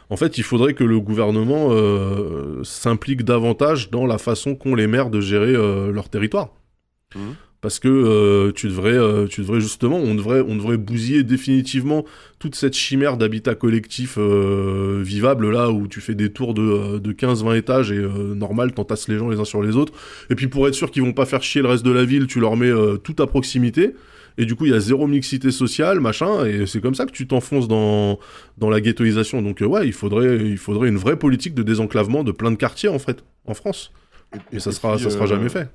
En 0.10 0.16
fait, 0.16 0.38
il 0.38 0.44
faudrait 0.44 0.74
que 0.74 0.84
le 0.84 1.00
gouvernement 1.00 1.70
euh, 1.72 2.64
s'implique 2.64 3.24
davantage 3.24 3.90
dans 3.90 4.06
la 4.06 4.18
façon 4.18 4.56
qu'ont 4.56 4.76
les 4.76 4.88
maires 4.88 5.10
de 5.10 5.20
gérer 5.20 5.54
euh, 5.54 5.92
leur 5.92 6.10
territoire. 6.10 6.50
Mhm. 7.16 7.36
Parce 7.62 7.80
que 7.80 7.88
euh, 7.88 8.52
tu 8.52 8.68
devrais 8.68 8.98
euh, 8.98 9.26
tu 9.28 9.42
devrais 9.42 9.60
justement 9.60 9.98
on 9.98 10.14
devrait 10.14 10.42
on 10.42 10.56
devrait 10.56 10.78
bousiller 10.78 11.24
définitivement 11.24 12.06
toute 12.40 12.56
cette 12.56 12.76
chimère 12.76 13.18
d'habitat 13.18 13.56
collectif 13.56 14.16
euh, 14.18 15.02
vivable 15.04 15.50
là 15.50 15.72
où 15.72 15.88
tu 15.88 16.00
fais 16.00 16.14
des 16.14 16.32
tours 16.32 16.54
de, 16.54 17.00
de 17.00 17.12
15 17.12 17.44
20 17.44 17.56
étages 17.56 17.92
et 17.92 18.00
normal 18.00 18.74
t'entasses 18.74 19.08
les 19.08 19.18
gens 19.18 19.30
les 19.30 19.40
uns 19.40 19.46
sur 19.46 19.64
les 19.64 19.76
autres. 19.76 19.94
Et 20.30 20.36
puis 20.36 20.48
pour 20.48 20.68
être 20.68 20.76
sûr 20.76 20.92
qu'ils 20.92 21.02
vont 21.02 21.14
pas 21.14 21.26
faire 21.26 21.42
chier 21.42 21.62
le 21.62 21.68
reste 21.68 21.84
de 21.84 21.92
la 21.92 22.06
ville 22.06 22.28
tu 22.28 22.40
leur 22.40 22.56
mets 22.56 22.72
tout 23.04 23.16
à 23.20 23.28
proximité. 23.28 23.96
Et 24.40 24.46
du 24.46 24.54
coup 24.54 24.66
il 24.68 24.72
y 24.72 24.76
a 24.76 24.80
zéro 24.80 25.08
mixité 25.08 25.50
sociale 25.50 26.00
machin 26.00 26.46
et 26.46 26.68
c'est 26.68 26.80
comme 26.80 26.94
ça 26.94 27.08
que 27.08 27.12
tu 27.12 27.26
t'enfonces 27.26 27.68
dans 27.68 28.20
dans 28.60 28.70
la 28.70 28.82
ghettoisation. 28.82 29.42
Donc 29.42 29.62
ouais 29.62 29.88
il 29.88 29.94
faudrait 29.94 30.38
il 30.38 30.60
faudrait 30.60 30.90
une 30.90 30.98
vraie 30.98 31.18
politique 31.18 31.56
de 31.56 31.64
désenclavement 31.64 32.24
de 32.24 32.32
plein 32.32 32.52
de 32.52 32.56
quartiers 32.56 32.90
en 32.90 33.00
fait 33.00 33.24
en 33.46 33.56
France. 33.56 33.92
Et, 34.52 34.60
ça 34.60 34.72
sera 34.72 35.00
ça 35.00 35.10
sera 35.10 35.26
jamais 35.26 35.50
fait 35.50 35.70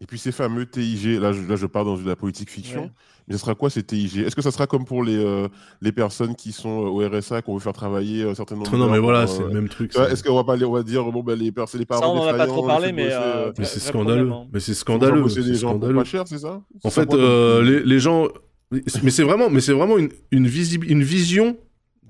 et 0.00 0.06
puis 0.06 0.18
ces 0.18 0.32
fameux 0.32 0.66
TIG, 0.66 1.20
là 1.20 1.32
je, 1.32 1.42
là, 1.42 1.56
je 1.56 1.66
pars 1.66 1.84
dans 1.84 1.96
la 1.96 2.16
politique 2.16 2.50
fiction, 2.50 2.90
mais 3.26 3.34
ce 3.34 3.40
sera 3.40 3.54
quoi 3.54 3.70
ces 3.70 3.82
TIG 3.82 4.18
Est-ce 4.18 4.36
que 4.36 4.42
ça 4.42 4.50
sera 4.50 4.66
comme 4.66 4.84
pour 4.84 5.02
les, 5.02 5.16
euh, 5.16 5.48
les 5.80 5.92
personnes 5.92 6.34
qui 6.34 6.52
sont 6.52 6.68
au 6.68 6.98
RSA, 7.08 7.42
qu'on 7.42 7.54
veut 7.54 7.60
faire 7.60 7.72
travailler 7.72 8.24
nombre 8.24 8.76
Non, 8.76 8.90
mais 8.90 8.98
voilà, 8.98 9.26
c'est 9.26 9.42
le 9.42 9.50
même 9.50 9.68
truc. 9.68 9.96
Est-ce 9.96 10.22
qu'on 10.22 10.34
va 10.34 10.44
pas 10.44 10.62
on 10.62 10.72
va 10.72 10.82
dire, 10.82 11.04
bon, 11.04 11.22
ben, 11.22 11.38
les, 11.38 11.52
parents. 11.52 11.66
Ça, 11.66 12.08
on 12.08 12.16
n'en 12.16 12.26
a 12.26 12.34
pas 12.34 12.46
trop 12.46 12.66
parlé, 12.66 12.92
mais. 12.92 13.08
Euh, 13.10 13.52
mais 13.58 13.64
c'est 13.64 13.80
scandaleux. 13.80 14.30
Mais 14.52 14.60
c'est 14.60 14.74
scandaleux. 14.74 15.28
C'est 15.28 15.42
des 15.42 15.54
gens 15.54 15.78
pas 15.78 16.04
cher, 16.04 16.24
c'est 16.26 16.38
ça? 16.38 16.60
En 16.82 16.90
fait, 16.90 17.12
euh, 17.14 17.62
les, 17.62 17.82
les, 17.82 17.98
gens. 17.98 18.28
Mais 18.70 19.10
c'est 19.10 19.22
vraiment, 19.22 19.50
mais 19.50 19.60
c'est 19.60 19.72
vraiment 19.72 19.98
une, 19.98 20.10
une, 20.32 20.46
une 20.46 21.02
vision 21.02 21.56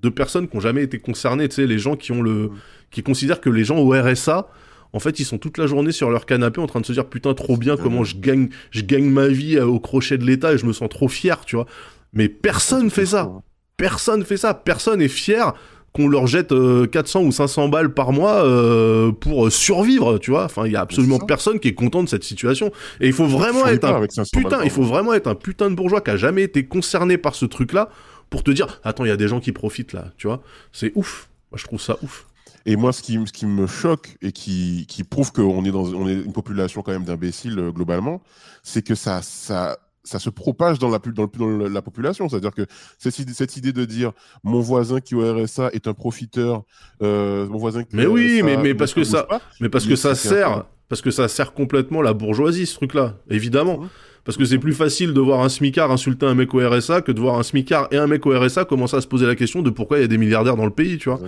de 0.03 0.09
personnes 0.09 0.49
qui 0.49 0.57
n'ont 0.57 0.61
jamais 0.61 0.83
été 0.83 0.99
concernées. 0.99 1.49
Tu 1.49 1.57
sais, 1.57 1.67
les 1.67 1.79
gens 1.79 1.97
qui 1.97 2.13
ont 2.13 2.23
le, 2.23 2.49
mm. 2.49 2.51
qui 2.91 3.03
considèrent 3.03 3.41
que 3.41 3.51
les 3.51 3.65
gens 3.65 3.79
au 3.79 3.91
RSA 3.91 4.49
en 4.95 5.01
fait, 5.01 5.19
ils 5.19 5.25
sont 5.25 5.39
toute 5.39 5.59
la 5.59 5.67
journée 5.67 5.91
sur 5.91 6.09
leur 6.09 6.25
canapé 6.25 6.61
en 6.61 6.69
train 6.69 6.81
de 6.81 6.87
se 6.87 6.93
dire 6.93 7.07
putain 7.07 7.35
trop 7.35 7.57
bien 7.57 7.77
comment 7.77 8.05
je 8.05 8.17
gagne, 8.17 8.49
je 8.71 8.83
gagne 8.83 9.11
ma 9.11 9.27
vie 9.27 9.57
euh, 9.57 9.67
au 9.67 9.81
crochet 9.81 10.17
de 10.17 10.25
l'État 10.25 10.53
et 10.53 10.59
je 10.59 10.65
me 10.65 10.73
sens 10.73 10.89
trop 10.89 11.09
fier, 11.09 11.45
tu 11.45 11.57
vois. 11.57 11.67
Mais 12.13 12.29
personne 12.29 12.89
fait 12.91 13.05
ça. 13.05 13.29
Personne 13.77 14.25
fait 14.25 14.37
ça. 14.37 14.55
Personne 14.55 15.03
est 15.03 15.09
fier 15.09 15.53
qu'on 15.93 16.07
leur 16.07 16.29
jette 16.29 16.55
400 16.93 17.23
euh, 17.23 17.27
ou 17.27 17.33
500 17.33 17.69
balles 17.69 17.93
par 17.93 18.13
mois 18.13 18.45
euh, 18.45 19.11
pour 19.11 19.51
survivre, 19.51 20.19
tu 20.19 20.31
vois. 20.31 20.45
Enfin, 20.45 20.65
il 20.67 20.73
y 20.73 20.77
a 20.77 20.81
absolument 20.81 21.19
personne 21.19 21.59
qui 21.59 21.69
est 21.69 21.75
content 21.75 22.05
de 22.05 22.09
cette 22.09 22.25
situation. 22.25 22.71
Et 23.01 23.09
il 23.09 23.13
faut 23.13 23.27
vraiment 23.27 23.67
être 23.67 23.85
un 23.85 24.01
putain, 24.33 24.63
il 24.63 24.71
faut 24.71 24.83
vraiment 24.83 25.13
être 25.13 25.27
un 25.27 25.35
putain 25.35 25.71
de 25.71 25.75
bourgeois 25.75 26.03
qui 26.03 26.11
a 26.11 26.17
jamais 26.17 26.43
été 26.43 26.67
concerné 26.67 27.19
par 27.19 27.35
ce 27.35 27.47
truc-là 27.47 27.91
pour 28.31 28.45
te 28.45 28.53
dire, 28.53 28.81
attends, 28.85 29.05
il 29.05 29.09
y 29.09 29.13
a 29.13 29.17
des 29.17 29.29
gens 29.29 29.41
qui 29.41 29.51
profitent 29.51 29.93
là, 29.93 30.13
tu 30.19 30.29
vois. 30.29 30.41
C'est 30.73 30.93
ouf. 30.95 31.29
Moi, 31.51 31.59
je 31.59 31.65
trouve 31.65 31.81
ça 31.81 31.97
ouf. 32.03 32.27
Et 32.67 32.77
moi, 32.77 32.93
ce 32.93 33.03
qui, 33.03 33.19
ce 33.27 33.33
qui 33.33 33.47
me 33.47 33.67
choque 33.67 34.17
et 34.23 34.33
qui, 34.33 34.87
qui 34.89 35.05
prouve 35.05 35.33
qu'on 35.33 35.65
est, 35.65 35.71
dans, 35.71 35.93
on 35.93 36.09
est 36.09 36.15
une 36.15 36.33
population 36.33 36.83
quand 36.83 36.93
même 36.93 37.05
d'imbéciles 37.05 37.59
euh, 37.59 37.71
globalement, 37.71 38.23
c'est 38.63 38.83
que 38.83 38.95
ça, 38.95 39.21
ça, 39.23 39.79
ça 40.03 40.19
se 40.19 40.31
propage 40.31 40.79
dans 40.79 40.89
la, 40.89 40.99
dans, 40.99 41.27
dans 41.27 41.69
la 41.69 41.83
population. 41.83 42.29
C'est-à-dire 42.29 42.55
que 42.55 42.67
cette 42.99 43.19
idée, 43.19 43.35
cette 43.35 43.57
idée 43.57 43.73
de 43.73 43.85
dire 43.85 44.13
mon 44.43 44.61
voisin 44.61 45.01
qui 45.01 45.15
au 45.15 45.21
RSA 45.21 45.71
est 45.73 45.89
un 45.89 45.95
profiteur, 45.95 46.63
euh, 47.03 47.47
mon 47.49 47.59
voisin 47.59 47.85
qui 47.85 47.97
Mais 47.97 48.07
oui, 48.07 48.43
mais, 48.43 48.57
mais 48.57 48.75
parce 48.75 48.95
que 48.95 49.05
ça, 49.05 49.27
mais 49.61 49.69
parce 49.69 49.87
que 49.87 49.97
ça 49.97 50.15
sert, 50.15 50.65
parce 50.89 51.03
que 51.03 51.11
ça 51.11 51.29
sert 51.29 51.53
complètement 51.53 52.01
la 52.01 52.15
bourgeoisie, 52.15 52.67
ce 52.67 52.77
truc-là, 52.77 53.17
évidemment. 53.29 53.79
Mmh. 53.79 53.89
Parce 54.25 54.39
que 54.39 54.45
c'est 54.47 54.59
plus 54.59 54.73
facile 54.73 55.13
de 55.13 55.21
voir 55.21 55.41
un 55.43 55.51
smicard 55.51 55.91
insulter 55.93 56.25
un 56.25 56.35
mec 56.35 56.55
au 56.55 56.67
RSA 56.67 57.03
que 57.03 57.13
de 57.13 57.21
voir 57.21 57.39
un 57.39 57.43
smicard 57.43 57.89
et 57.91 57.99
un 57.99 58.07
mec 58.07 58.25
au 58.25 58.39
RSA 58.39 58.65
commencer 58.65 58.97
à 58.97 59.03
se 59.03 59.07
poser 59.07 59.27
la 59.27 59.35
question 59.37 59.61
de 59.61 59.69
pourquoi 59.69 59.99
il 59.99 60.01
y 60.01 60.05
a 60.05 60.09
des 60.09 60.17
milliardaires 60.17 60.57
dans 60.57 60.65
le 60.65 60.71
pays, 60.71 60.97
tu 60.97 61.11
vois. 61.11 61.21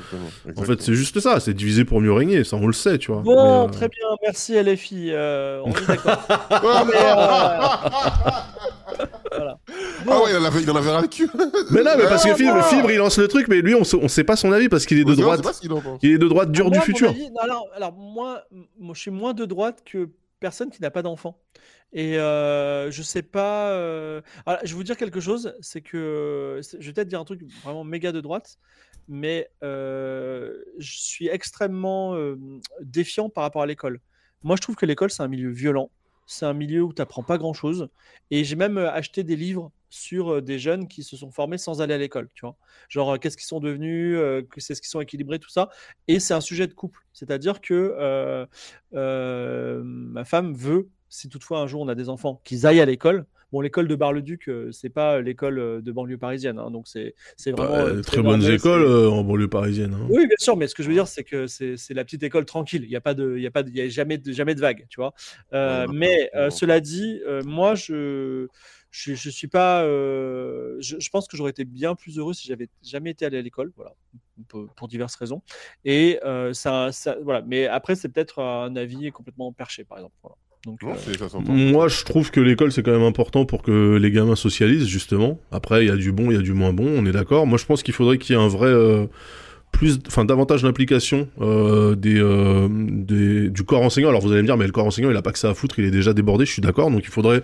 En 0.57 0.63
fait, 0.63 0.81
c'est 0.81 0.95
juste 0.95 1.21
ça, 1.21 1.39
c'est 1.41 1.53
diviser 1.53 1.85
pour 1.85 2.01
mieux 2.01 2.13
régner, 2.13 2.43
ça 2.43 2.57
on 2.57 2.67
le 2.67 2.73
sait, 2.73 2.97
tu 2.99 3.13
vois. 3.13 3.21
Bon, 3.21 3.67
euh, 3.67 3.69
très 3.69 3.89
bien, 3.89 4.07
merci 4.23 4.55
LFI, 4.55 5.11
euh, 5.11 5.61
on 5.65 5.71
est 5.73 5.87
d'accord. 5.87 6.27
Euh, 6.57 6.85
voilà. 9.31 9.59
Ah 10.09 10.23
ouais, 10.23 10.31
il 10.31 10.37
en 10.37 10.45
avait, 10.45 10.63
il 10.63 10.71
en 10.71 10.77
avait 10.77 10.91
ras 10.91 11.03
le 11.03 11.09
cul. 11.09 11.29
mais 11.71 11.83
non, 11.83 11.91
mais 11.99 12.05
parce 12.05 12.25
que 12.25 12.35
Fibre, 12.35 12.65
Fibre, 12.65 12.91
il 12.91 12.97
lance 12.97 13.19
le 13.19 13.29
truc, 13.29 13.49
mais 13.49 13.61
lui, 13.61 13.75
on, 13.75 13.83
on 13.83 14.09
sait 14.09 14.25
pas 14.25 14.37
son 14.37 14.53
avis 14.53 14.69
parce 14.69 14.87
qu'il 14.87 14.99
est 14.99 15.05
de 15.05 15.15
droite. 15.15 15.45
Il 16.03 16.13
est 16.13 16.19
de 16.19 16.29
droite 16.29 16.51
dur 16.51 16.71
du 16.71 16.81
futur. 16.81 17.13
alors, 17.43 17.67
alors 17.75 17.93
moi, 17.93 18.43
moi, 18.79 18.95
je 18.95 19.01
suis 19.01 19.11
moins 19.11 19.35
de 19.35 19.45
droite 19.45 19.83
que 19.85 20.09
personne 20.41 20.71
qui 20.71 20.81
n'a 20.81 20.91
pas 20.91 21.03
d'enfant. 21.03 21.39
Et 21.97 22.19
euh, 22.19 22.91
je 22.91 23.03
sais 23.03 23.23
pas. 23.23 23.71
Euh, 23.71 24.21
je 24.65 24.69
vais 24.69 24.75
vous 24.75 24.85
dire 24.85 24.99
quelque 24.99 25.19
chose, 25.19 25.57
c'est 25.63 25.81
que 25.81 26.61
je 26.79 26.87
vais 26.87 26.93
peut-être 26.93 27.09
dire 27.09 27.21
un 27.21 27.25
truc 27.25 27.43
vraiment 27.65 27.85
méga 27.85 28.13
de 28.13 28.21
droite, 28.21 28.59
mais 29.09 29.49
euh, 29.63 30.63
je 30.79 30.99
suis 30.99 31.29
extrêmement 31.29 32.15
défiant 32.83 33.31
par 33.31 33.45
rapport 33.45 33.63
à 33.63 33.67
l'école. 33.67 34.01
Moi, 34.43 34.57
je 34.57 34.61
trouve 34.61 34.77
que 34.77 34.85
l'école 34.85 35.11
c'est 35.11 35.23
un 35.23 35.29
milieu 35.29 35.49
violent, 35.49 35.91
c'est 36.27 36.45
un 36.45 36.53
milieu 36.53 36.83
où 36.83 36.93
tu 36.93 37.01
n'apprends 37.01 37.23
pas 37.23 37.39
grand-chose, 37.39 37.89
et 38.31 38.45
j'ai 38.45 38.57
même 38.57 38.77
acheté 38.77 39.25
des 39.25 39.35
livres 39.35 39.73
sur 39.89 40.43
des 40.43 40.59
jeunes 40.59 40.89
qui 40.89 41.03
se 41.03 41.17
sont 41.17 41.31
formés 41.31 41.57
sans 41.57 41.81
aller 41.81 41.95
à 41.95 41.99
l'école, 41.99 42.29
tu 42.35 42.45
vois. 42.45 42.57
Genre 42.91 43.19
qu'est-ce 43.19 43.39
qu'ils 43.39 43.47
sont 43.47 43.61
devenus, 43.61 44.19
c'est 44.59 44.75
ce 44.75 44.83
qu'ils 44.83 44.91
sont 44.91 45.01
équilibrés, 45.01 45.39
tout 45.39 45.49
ça. 45.49 45.71
Et 46.09 46.21
c'est 46.21 46.35
un 46.35 46.43
sujet 46.43 46.67
de 46.67 46.75
couple, 46.75 47.01
c'est-à-dire 47.15 47.63
que 47.63 48.47
ma 48.93 50.25
femme 50.27 50.53
veut 50.55 50.91
si 51.09 51.29
toutefois 51.29 51.61
un 51.61 51.67
jour 51.67 51.83
on 51.83 51.89
a 51.89 51.95
des 51.95 52.09
enfants, 52.09 52.41
qu'ils 52.45 52.67
aillent 52.67 52.81
à 52.81 52.87
l'école. 52.87 53.27
Bon, 53.53 53.61
l'école 53.61 53.87
de 53.87 53.95
Bar-le-Duc, 53.95 54.49
euh, 54.49 54.73
c'est 54.73 54.89
pas 54.89 55.21
l'école 55.21 55.61
euh, 55.61 55.81
de 55.81 55.93
banlieue 55.93 56.19
parisienne, 56.19 56.59
hein, 56.59 56.73
donc 56.73 56.89
c'est 56.89 57.15
vraiment 57.47 57.75
bah, 57.75 57.85
euh, 57.85 58.03
très, 58.03 58.21
bonnes 58.21 58.43
écoles 58.43 58.85
en 58.85 59.23
banlieue 59.23 59.49
parisienne. 59.49 59.95
Hein. 59.95 60.07
Oui, 60.11 60.27
bien 60.27 60.37
sûr, 60.39 60.57
mais 60.57 60.67
ce 60.67 60.75
que 60.75 60.83
je 60.83 60.89
veux 60.89 60.95
dire, 60.95 61.07
c'est 61.07 61.23
que 61.23 61.47
c'est 61.47 61.95
la 61.95 62.05
petite 62.05 62.25
école 62.25 62.45
tranquille. 62.45 62.83
Il 62.83 62.91
n'y 62.91 62.97
a 62.97 63.01
pas 63.01 63.15
de, 63.15 63.35
il 63.37 63.43
y 63.43 63.47
a 63.47 63.53
pas, 63.53 63.63
il 63.63 63.77
y 63.77 63.81
a 63.81 63.89
jamais 63.89 64.19
de, 64.19 64.33
jamais 64.33 64.57
de 64.57 64.61
vague, 64.61 64.87
tu 64.89 65.01
vois. 65.01 65.15
mais 65.53 66.31
cela 66.51 66.81
dit, 66.81 67.21
moi, 67.45 67.77
je 67.77 68.49
je, 68.91 69.15
je 69.15 69.31
suis 69.31 69.49
pas. 69.49 69.85
je, 69.85 71.11
pense 71.11 71.29
que 71.29 71.37
j'aurais 71.37 71.51
été 71.51 71.65
bien 71.65 71.95
plus 71.95 72.19
heureux 72.19 72.35
si 72.35 72.49
j'avais 72.49 72.69
jamais 72.83 73.11
été 73.11 73.27
allé 73.27 73.39
à 73.39 73.43
l'école, 73.43 73.73
voilà, 73.77 73.95
pour, 74.49 74.89
diverses 74.89 75.15
raisons. 75.15 75.43
Et 75.85 76.19
ça, 76.53 76.91
ça, 76.91 77.17
voilà. 77.23 77.43
Mais 77.43 77.69
après, 77.69 77.95
c'est 77.95 78.09
peut-être 78.09 78.41
un 78.41 78.75
avis 78.75 79.13
complètement 79.13 79.53
perché, 79.53 79.85
par 79.85 79.99
exemple. 79.99 80.17
Voilà. 80.23 80.37
Euh, 80.67 81.53
moi, 81.73 81.89
je 81.89 82.05
trouve 82.05 82.31
que 82.31 82.41
l'école, 82.41 82.73
c'est 82.73 82.83
quand 82.83 82.93
même 82.93 83.03
important 83.03 83.45
pour 83.45 83.63
que 83.63 83.97
les 83.97 84.11
gamins 84.11 84.37
socialisent, 84.37 84.87
justement. 84.87 85.39
Après, 85.53 85.85
il 85.85 85.89
y 85.89 85.91
a 85.91 85.97
du 85.97 86.13
bon, 86.13 86.31
il 86.31 86.35
y 86.35 86.39
a 86.39 86.43
du 86.43 86.53
moins 86.53 86.73
bon, 86.73 86.87
on 86.87 87.07
est 87.07 87.13
d'accord. 87.13 87.47
Moi, 87.47 87.59
je 87.59 87.65
pense 87.65 87.83
qu'il 87.83 87.95
faudrait 87.95 88.19
qu'il 88.19 88.35
y 88.35 88.39
ait 88.39 88.43
un 88.43 88.49
vrai. 88.49 88.69
Euh, 88.69 89.07
plus, 89.73 89.99
enfin, 90.07 90.25
davantage 90.25 90.63
d'implication 90.63 91.29
euh, 91.41 91.97
des, 91.97 92.23
des, 92.71 93.51
du 93.51 93.63
corps 93.65 93.83
enseignant. 93.83 94.09
Alors, 94.09 94.23
vous 94.23 94.33
allez 94.33 94.41
me 94.41 94.47
dire, 94.47 94.57
mais 94.57 94.67
le 94.67 94.73
corps 94.73 94.87
enseignant, 94.87 95.11
il 95.11 95.17
a 95.17 95.23
pas 95.23 95.33
que 95.33 95.39
ça 95.39 95.51
à 95.51 95.55
foutre, 95.55 95.79
il 95.79 95.85
est 95.85 95.91
déjà 95.91 96.15
débordé, 96.15 96.47
je 96.47 96.53
suis 96.53 96.63
d'accord. 96.63 96.91
Donc, 96.91 97.03
il 97.05 97.11
faudrait. 97.11 97.43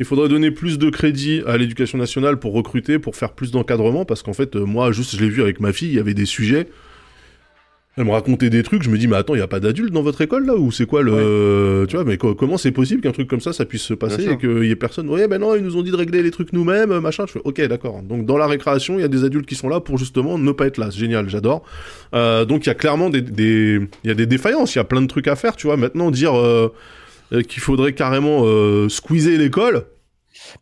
Il 0.00 0.06
faudrait 0.06 0.28
donner 0.28 0.52
plus 0.52 0.78
de 0.78 0.90
crédit 0.90 1.42
à 1.44 1.56
l'éducation 1.56 1.98
nationale 1.98 2.38
pour 2.38 2.52
recruter, 2.52 3.00
pour 3.00 3.16
faire 3.16 3.32
plus 3.32 3.50
d'encadrement, 3.50 4.04
parce 4.04 4.22
qu'en 4.22 4.32
fait, 4.32 4.54
moi, 4.54 4.92
juste, 4.92 5.16
je 5.16 5.20
l'ai 5.20 5.28
vu 5.28 5.42
avec 5.42 5.58
ma 5.58 5.72
fille, 5.72 5.88
il 5.88 5.94
y 5.94 5.98
avait 5.98 6.14
des 6.14 6.24
sujets 6.24 6.68
elle 7.98 8.04
me 8.04 8.12
racontait 8.12 8.48
des 8.48 8.62
trucs, 8.62 8.84
je 8.84 8.90
me 8.90 8.96
dis, 8.96 9.08
mais 9.08 9.16
attends, 9.16 9.34
il 9.34 9.38
n'y 9.38 9.42
a 9.42 9.48
pas 9.48 9.58
d'adultes 9.58 9.92
dans 9.92 10.02
votre 10.02 10.20
école 10.20 10.46
là 10.46 10.54
Ou 10.54 10.70
c'est 10.70 10.86
quoi 10.86 11.02
le. 11.02 11.84
Tu 11.88 11.96
vois, 11.96 12.04
mais 12.04 12.16
comment 12.16 12.56
c'est 12.56 12.70
possible 12.70 13.00
qu'un 13.00 13.10
truc 13.10 13.26
comme 13.26 13.40
ça, 13.40 13.52
ça 13.52 13.64
puisse 13.64 13.82
se 13.82 13.94
passer 13.94 14.30
et 14.30 14.36
qu'il 14.38 14.64
y 14.64 14.70
ait 14.70 14.76
personne? 14.76 15.08
Ouais, 15.08 15.26
ben 15.26 15.38
non, 15.38 15.56
ils 15.56 15.64
nous 15.64 15.76
ont 15.76 15.82
dit 15.82 15.90
de 15.90 15.96
régler 15.96 16.22
les 16.22 16.30
trucs 16.30 16.52
nous-mêmes, 16.52 17.00
machin. 17.00 17.24
Je 17.26 17.32
fais, 17.32 17.40
ok, 17.42 17.60
d'accord. 17.62 18.02
Donc 18.02 18.24
dans 18.24 18.38
la 18.38 18.46
récréation, 18.46 18.98
il 18.98 19.00
y 19.00 19.04
a 19.04 19.08
des 19.08 19.24
adultes 19.24 19.46
qui 19.46 19.56
sont 19.56 19.68
là 19.68 19.80
pour 19.80 19.98
justement 19.98 20.38
ne 20.38 20.52
pas 20.52 20.66
être 20.66 20.78
là. 20.78 20.92
C'est 20.92 21.00
génial, 21.00 21.28
j'adore. 21.28 21.64
Euh, 22.14 22.44
donc 22.44 22.66
il 22.66 22.68
y 22.68 22.72
a 22.72 22.74
clairement 22.76 23.10
des, 23.10 23.20
des, 23.20 23.80
y 24.04 24.10
a 24.10 24.14
des 24.14 24.26
défaillances, 24.26 24.76
il 24.76 24.78
y 24.78 24.80
a 24.80 24.84
plein 24.84 25.02
de 25.02 25.08
trucs 25.08 25.26
à 25.26 25.34
faire, 25.34 25.56
tu 25.56 25.66
vois. 25.66 25.76
Maintenant, 25.76 26.12
dire 26.12 26.38
euh, 26.38 26.72
qu'il 27.48 27.60
faudrait 27.60 27.94
carrément 27.94 28.42
euh, 28.44 28.88
squeezer 28.88 29.36
l'école, 29.38 29.86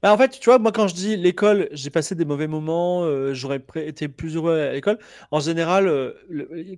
bah, 0.03 0.13
en 0.13 0.19
fait, 0.19 0.39
tu 0.41 0.51
vois, 0.51 0.59
moi, 0.59 0.73
quand 0.73 0.89
je 0.89 0.95
dis 0.95 1.17
l'école, 1.17 1.69
j'ai 1.73 1.91
passé 1.91 2.15
des 2.15 2.25
mauvais 2.25 2.47
moments, 2.47 3.05
euh, 3.05 3.35
j'aurais 3.35 3.63
été 3.77 4.09
plus 4.09 4.37
heureux 4.37 4.59
à 4.59 4.73
l'école. 4.73 4.99
En 5.31 5.41
général, 5.41 5.89
euh, 5.89 6.13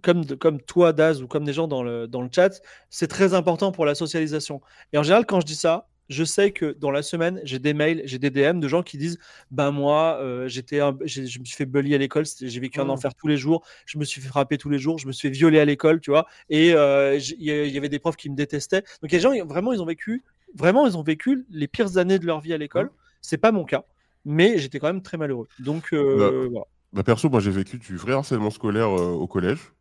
comme, 0.03 0.25
comme 0.25 0.61
toi, 0.61 0.93
Daz, 0.93 1.23
ou 1.23 1.27
comme 1.27 1.45
des 1.45 1.53
gens 1.53 1.69
dans 1.69 1.83
le, 1.83 2.07
dans 2.07 2.23
le 2.23 2.29
chat, 2.35 2.61
c'est 2.91 3.09
très 3.09 3.35
important 3.35 3.73
pour 3.73 3.85
la 3.87 3.95
socialisation. 3.95 4.61
Et 4.93 4.99
en 4.99 5.03
général, 5.03 5.27
quand 5.27 5.41
je 5.41 5.47
dis 5.47 5.55
ça, 5.55 5.89
je 6.09 6.25
sais 6.25 6.53
que 6.53 6.73
dans 6.79 6.91
la 6.91 7.03
semaine, 7.03 7.39
j'ai 7.45 7.59
des 7.59 7.75
mails, 7.75 8.01
j'ai 8.07 8.19
des 8.19 8.31
DM 8.31 8.61
de 8.61 8.69
gens 8.69 8.83
qui 8.83 8.97
disent 8.97 9.19
Ben 9.51 9.71
moi, 9.71 10.19
euh, 10.23 10.49
j'étais 10.49 10.79
je 11.05 11.21
me 11.21 11.45
suis 11.45 11.55
fait 11.55 11.67
bully 11.67 11.95
à 11.95 11.99
l'école, 11.99 12.25
j'ai 12.41 12.61
vécu 12.61 12.81
un 12.81 12.87
mmh. 12.87 12.91
enfer 12.91 13.15
tous 13.15 13.29
les 13.29 13.37
jours, 13.37 13.63
je 13.85 13.99
me 13.99 14.05
suis 14.05 14.23
fait 14.23 14.29
frapper 14.29 14.57
tous 14.57 14.71
les 14.71 14.79
jours, 14.79 14.99
je 14.99 15.07
me 15.07 15.13
suis 15.13 15.29
fait 15.29 15.35
violer 15.35 15.61
à 15.61 15.67
l'école, 15.67 16.01
tu 16.01 16.11
vois. 16.11 16.27
Et 16.49 16.69
il 16.71 17.41
y 17.43 17.77
avait 17.77 17.91
des 17.91 17.99
profs 17.99 18.17
qui 18.17 18.31
me 18.31 18.37
détestaient. 18.37 18.81
Donc, 19.03 19.13
il 19.13 19.13
y 19.13 19.17
a 19.17 19.19
des 19.19 19.39
gens, 19.39 19.47
vraiment, 19.47 19.75
ils 19.75 19.83
ont 19.83 19.87
vécu 19.87 20.25
vraiment, 20.55 20.87
ils 20.87 20.97
ont 20.97 21.03
vécu 21.03 21.47
les 21.51 21.69
pires 21.69 21.99
années 21.99 22.19
de 22.19 22.27
leur 22.27 22.41
vie 22.41 22.53
à 22.53 22.59
l'école. 22.59 22.91
C'est 23.21 23.39
pas 23.39 23.53
mon 23.53 23.65
cas, 23.65 23.85
mais 24.25 24.59
j'étais 24.59 24.79
quand 24.79 24.87
même 24.87 25.03
très 25.03 25.17
malheureux. 25.17 25.49
Donc, 25.59 25.93
euh, 25.93 26.19
bah, 26.19 26.49
voilà. 26.51 26.67
bah, 26.93 27.03
perso, 27.03 27.29
moi 27.29 27.41
j'ai 27.41 27.51
vécu 27.51 27.79
du 27.79 27.97
vrai 27.97 28.13
harcèlement 28.13 28.51
scolaire 28.51 28.89
euh, 28.89 29.11
au 29.11 29.27
collège. 29.27 29.73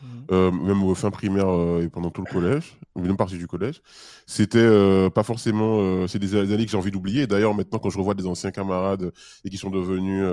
Mmh. 0.00 0.06
Euh, 0.30 0.52
même 0.52 0.84
au 0.84 0.94
fin 0.94 1.10
primaire 1.10 1.48
et 1.82 1.88
pendant 1.88 2.10
tout 2.10 2.22
le 2.24 2.32
collège, 2.32 2.78
une 2.94 3.08
même 3.08 3.16
partie 3.16 3.36
du 3.36 3.48
collège. 3.48 3.82
C'était 4.26 5.10
pas 5.10 5.24
forcément. 5.24 6.06
c'est 6.06 6.20
des 6.20 6.36
années 6.36 6.64
que 6.64 6.70
j'ai 6.70 6.76
envie 6.76 6.92
d'oublier. 6.92 7.26
D'ailleurs, 7.26 7.52
maintenant, 7.52 7.80
quand 7.80 7.90
je 7.90 7.98
revois 7.98 8.14
des 8.14 8.26
anciens 8.26 8.52
camarades 8.52 9.10
et 9.44 9.50
qui 9.50 9.56
sont 9.56 9.70
devenus 9.70 10.24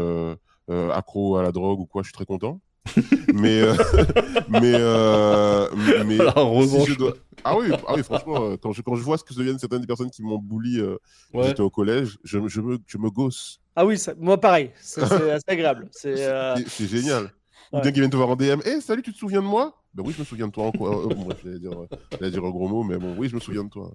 accros 0.70 1.38
à 1.38 1.42
la 1.42 1.52
drogue 1.52 1.80
ou 1.80 1.88
quoi, 1.88 2.04
je 2.04 2.10
suis 2.10 2.14
très 2.14 2.26
content. 2.26 2.62
mais, 3.34 3.62
mais, 4.50 4.80
mais, 6.06 6.18
si 6.68 6.86
je 6.92 6.98
dois, 6.98 7.14
Ah 7.44 7.58
oui, 7.58 7.68
ah 7.88 7.94
oui 7.96 8.04
franchement, 8.04 8.44
euh, 8.52 8.58
quand 8.58 8.72
je, 8.72 8.82
quand 8.82 8.96
je 8.96 9.04
vois 9.04 9.18
ce 9.18 9.24
que 9.24 9.34
deviennent 9.34 9.60
certaines 9.60 9.82
des 9.82 9.88
personnes 9.88 10.10
qui 10.10 10.24
m'ont 10.24 10.40
bully 10.40 10.80
euh, 10.80 10.98
quand 11.32 11.44
j'étais 11.44 11.62
au 11.62 11.70
collège, 11.70 12.18
je, 12.24 12.40
me- 12.40 12.48
je, 12.48 12.62
me, 12.62 12.78
je 12.88 12.98
me 12.98 13.10
gosse. 13.10 13.60
Ah 13.76 13.86
oui, 13.86 13.98
ça- 13.98 14.14
moi 14.18 14.40
pareil, 14.40 14.72
c'est 14.80 15.06
c'est 15.06 15.32
assez 15.32 15.44
agréable. 15.48 15.88
C'est 15.92 16.26
euh, 16.26 16.56
C'est 16.58 16.70
c'est 16.70 16.88
génial. 16.88 17.32
Ou 17.76 17.82
bien 17.82 17.92
qu'ils 17.92 18.02
viennent 18.02 18.10
te 18.12 18.16
voir 18.16 18.30
en 18.30 18.36
DM. 18.36 18.62
Eh, 18.66 18.80
salut, 18.80 19.02
tu 19.02 19.12
te 19.12 19.18
souviens 19.18 19.42
de 19.42 19.48
moi? 19.48 19.76
Ben 19.94 20.04
oui, 20.06 20.14
je 20.14 20.20
me 20.20 20.26
souviens 20.26 20.48
de 20.48 20.52
toi. 20.52 20.66
En 20.66 20.72
quoi? 20.72 21.06
Euh, 21.06 21.08
bon, 21.08 21.24
bref, 21.24 21.40
j'allais 21.44 21.60
dire, 21.60 21.72
euh, 21.72 22.48
un 22.48 22.50
gros 22.50 22.68
mot, 22.68 22.84
mais 22.84 22.98
bon, 22.98 23.16
oui, 23.18 23.30
je 23.30 23.36
me 23.36 23.40
souviens 23.40 23.64
de 23.64 23.70
toi. 23.70 23.92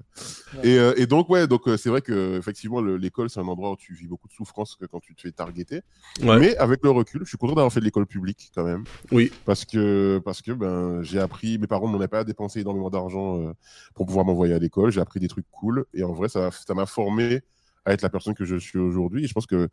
Ouais. 0.55 0.66
Et, 0.69 0.79
euh, 0.79 0.95
et 0.97 1.07
donc, 1.07 1.29
ouais, 1.31 1.47
donc 1.47 1.66
euh, 1.69 1.77
c'est 1.77 1.88
vrai 1.90 2.01
que 2.01 2.37
effectivement, 2.38 2.81
le- 2.81 2.97
l'école, 2.97 3.29
c'est 3.31 3.40
un 3.40 3.47
endroit 3.49 3.71
où 3.73 3.77
tu 3.77 3.95
vis 3.95 4.07
beaucoup 4.07 4.29
de 4.29 4.33
souffrance 4.33 4.77
que 4.77 4.87
quand 4.87 5.01
tu 5.01 5.14
te 5.14 5.21
fais 5.23 5.33
targeter. 5.33 5.81
Ouais. 6.23 6.38
Mais 6.38 6.57
avec 6.57 6.81
le 6.83 6.90
recul, 6.90 7.21
je 7.25 7.29
suis 7.29 7.38
content 7.38 7.55
d'avoir 7.55 7.73
fait 7.73 7.81
de 7.81 7.85
l'école 7.85 8.07
publique 8.07 8.51
quand 8.55 8.64
même. 8.64 8.85
Oui. 9.12 9.31
Parce 9.45 9.64
que, 9.64 10.21
parce 10.25 10.40
que 10.43 10.53
ben, 10.53 11.03
j'ai 11.03 11.19
appris, 11.19 11.59
mes 11.59 11.66
parents 11.66 11.87
m'ont 11.87 12.07
pas 12.07 12.25
dépensé 12.25 12.61
énormément 12.61 12.90
d'argent 12.90 13.40
euh, 13.40 13.53
pour 13.95 14.07
pouvoir 14.07 14.25
m'envoyer 14.25 14.55
à 14.55 14.59
l'école. 14.59 14.90
J'ai 14.93 15.01
appris 15.01 15.21
des 15.21 15.29
trucs 15.29 15.47
cool. 15.51 15.85
Et 15.95 16.03
en 16.03 16.12
vrai, 16.12 16.29
ça 16.29 16.51
ça 16.51 16.75
m'a 16.75 16.87
formé 16.87 17.43
à 17.85 17.93
être 17.93 18.03
la 18.03 18.11
personne 18.11 18.35
que 18.35 18.45
je 18.45 18.57
suis 18.57 18.79
aujourd'hui. 18.79 19.27
Je 19.27 19.33
pense 19.33 19.47
que 19.47 19.69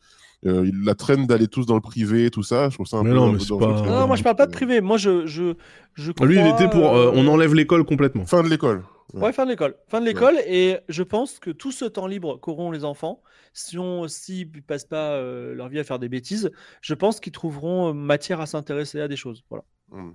euh, 0.46 0.72
la 0.84 0.96
traîne 0.96 1.28
d'aller 1.28 1.48
tous 1.48 1.66
dans 1.66 1.76
le 1.76 1.82
privé, 1.82 2.30
tout 2.30 2.44
ça, 2.44 2.70
je 2.70 2.76
trouve 2.76 2.88
ça 2.88 2.98
un 2.98 3.04
Mais 3.04 3.10
peu. 3.10 3.16
non, 3.16 3.32
mais 3.34 3.40
c'est 3.40 3.58
pas- 3.58 4.06
moi 4.08 4.16
je 4.16 4.24
parle 4.24 4.36
pas 4.36 4.46
de 4.46 4.52
privé. 4.52 4.82
Moi 4.82 4.98
je 4.98 5.26
je 5.28 5.54
je. 5.96 6.12
Lui, 6.24 6.40
il 6.40 6.48
était 6.48 6.70
pour. 6.70 6.96
euh, 6.96 7.08
euh, 7.08 7.12
on 7.16 7.28
enlève 7.28 7.54
l'école 7.54 7.84
complètement. 7.84 8.26
Fin 8.26 8.44
de 8.44 8.50
l'école. 8.50 8.84
Ouais, 9.14 9.32
fin 9.32 9.46
de 9.46 9.52
l'école. 9.52 9.76
Fin 9.88 10.02
de 10.02 10.06
l'école. 10.06 10.36
Et 10.48 10.78
je 10.90 11.02
pense 11.04 11.40
que 11.40 11.50
tout 11.50 11.72
ce 11.72 11.86
temps 11.86 12.08
libre 12.08 12.40
qu'auront 12.42 12.72
les 12.72 12.84
enfants, 12.84 13.22
si 13.54 13.78
on 13.78 14.08
s'ils 14.08 14.52
ne 14.54 14.60
passent 14.62 14.84
pas 14.86 15.12
euh, 15.14 15.56
leur 15.56 15.70
vie 15.70 15.80
à 15.80 15.84
faire 15.86 15.98
des 16.00 16.10
bêtises, 16.10 16.52
je 16.82 16.94
pense 16.94 17.20
qu'ils 17.22 17.32
trouveront 17.32 17.90
euh, 17.90 17.94
matière 17.94 18.42
à 18.42 18.46
s'intéresser 18.46 19.00
à 19.00 19.08
des 19.08 19.16
choses. 19.16 19.44
Voilà. 19.50 19.64
Mm. 19.92 20.12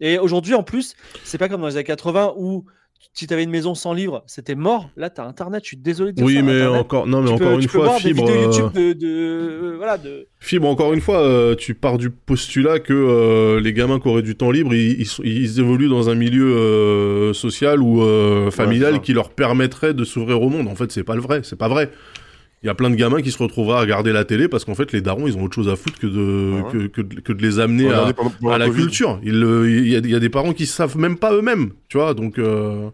Et 0.00 0.18
aujourd'hui, 0.18 0.54
en 0.54 0.64
plus, 0.64 0.96
c'est 1.22 1.38
pas 1.38 1.48
comme 1.48 1.60
dans 1.60 1.68
les 1.68 1.76
années 1.76 1.84
80 1.84 2.34
où 2.36 2.64
si 3.12 3.26
tu 3.26 3.34
avais 3.34 3.42
une 3.44 3.50
maison 3.50 3.74
sans 3.74 3.92
livre, 3.92 4.22
c'était 4.26 4.54
mort. 4.54 4.88
Là, 4.96 5.10
tu 5.10 5.20
as 5.20 5.24
Internet. 5.24 5.62
Je 5.64 5.68
suis 5.68 5.76
désolé 5.76 6.12
de 6.12 6.16
dire 6.16 6.24
Oui, 6.26 6.36
ça, 6.36 6.42
mais 6.42 6.52
Internet. 6.60 6.80
encore, 6.80 7.06
non, 7.06 7.20
mais 7.22 7.28
tu 7.28 7.34
encore 7.34 7.48
peux, 7.48 7.54
une 7.54 7.60
tu 7.60 7.66
peux 7.68 7.72
fois, 7.78 7.84
voir 7.86 7.98
fibre. 7.98 8.24
des 8.26 8.32
vidéos 8.32 8.48
euh, 8.48 8.58
YouTube 8.58 8.72
de, 8.74 8.92
de- 8.92 9.06
euh, 9.06 9.74
voilà 9.76 9.98
de 9.98 10.26
Fibre, 10.40 10.68
encore 10.68 10.92
une 10.92 11.00
fois, 11.00 11.18
euh, 11.20 11.54
tu 11.54 11.74
pars 11.74 11.98
du 11.98 12.10
postulat 12.10 12.78
que 12.80 12.92
euh, 12.92 13.60
les 13.60 13.72
gamins 13.72 14.00
qui 14.00 14.08
auraient 14.08 14.22
du 14.22 14.34
temps 14.36 14.50
libre, 14.50 14.74
ils, 14.74 15.00
ils 15.00 15.06
sont- 15.06 15.22
ils 15.24 15.60
évoluent 15.60 15.88
dans 15.88 16.08
un 16.10 16.14
milieu 16.14 16.54
euh, 16.56 17.32
social 17.32 17.80
ou 17.82 18.02
euh, 18.02 18.50
familial 18.50 19.00
qui 19.00 19.12
leur 19.12 19.30
permettrait 19.30 19.94
de 19.94 20.04
s'ouvrir 20.04 20.40
au 20.42 20.48
monde. 20.48 20.68
En 20.68 20.74
fait, 20.74 20.90
c'est 20.92 21.04
pas 21.04 21.14
le 21.14 21.20
vrai, 21.22 21.40
c'est 21.44 21.56
pas 21.58 21.68
vrai. 21.68 21.90
Il 22.62 22.66
y 22.66 22.70
a 22.70 22.74
plein 22.74 22.90
de 22.90 22.94
gamins 22.94 23.20
qui 23.22 23.32
se 23.32 23.38
retrouveraient 23.42 23.78
à 23.78 23.80
regarder 23.80 24.12
la 24.12 24.24
télé 24.24 24.46
parce 24.48 24.64
qu'en 24.64 24.74
fait, 24.76 24.92
les 24.92 25.00
darons, 25.00 25.26
ils 25.26 25.36
ont 25.36 25.42
autre 25.42 25.54
chose 25.54 25.68
à 25.68 25.74
foutre 25.76 25.98
que 25.98 26.06
de, 26.06 26.52
Ah 26.60 26.66
ouais. 26.66 26.72
que, 26.72 26.86
que, 26.86 27.00
de- 27.02 27.20
que 27.20 27.32
de 27.32 27.42
les 27.42 27.58
amener 27.58 27.90
à, 27.92 28.12
la 28.58 28.70
culture. 28.70 29.18
Il 29.24 29.34
y, 29.34 29.96
a, 29.96 29.98
il 29.98 30.10
y 30.10 30.14
a 30.14 30.20
des 30.20 30.28
parents 30.28 30.52
qui 30.52 30.66
savent 30.66 30.96
même 30.96 31.18
pas 31.18 31.32
eux-mêmes, 31.32 31.72
tu 31.88 31.98
vois. 31.98 32.14
Donc, 32.14 32.38
euh, 32.38 32.88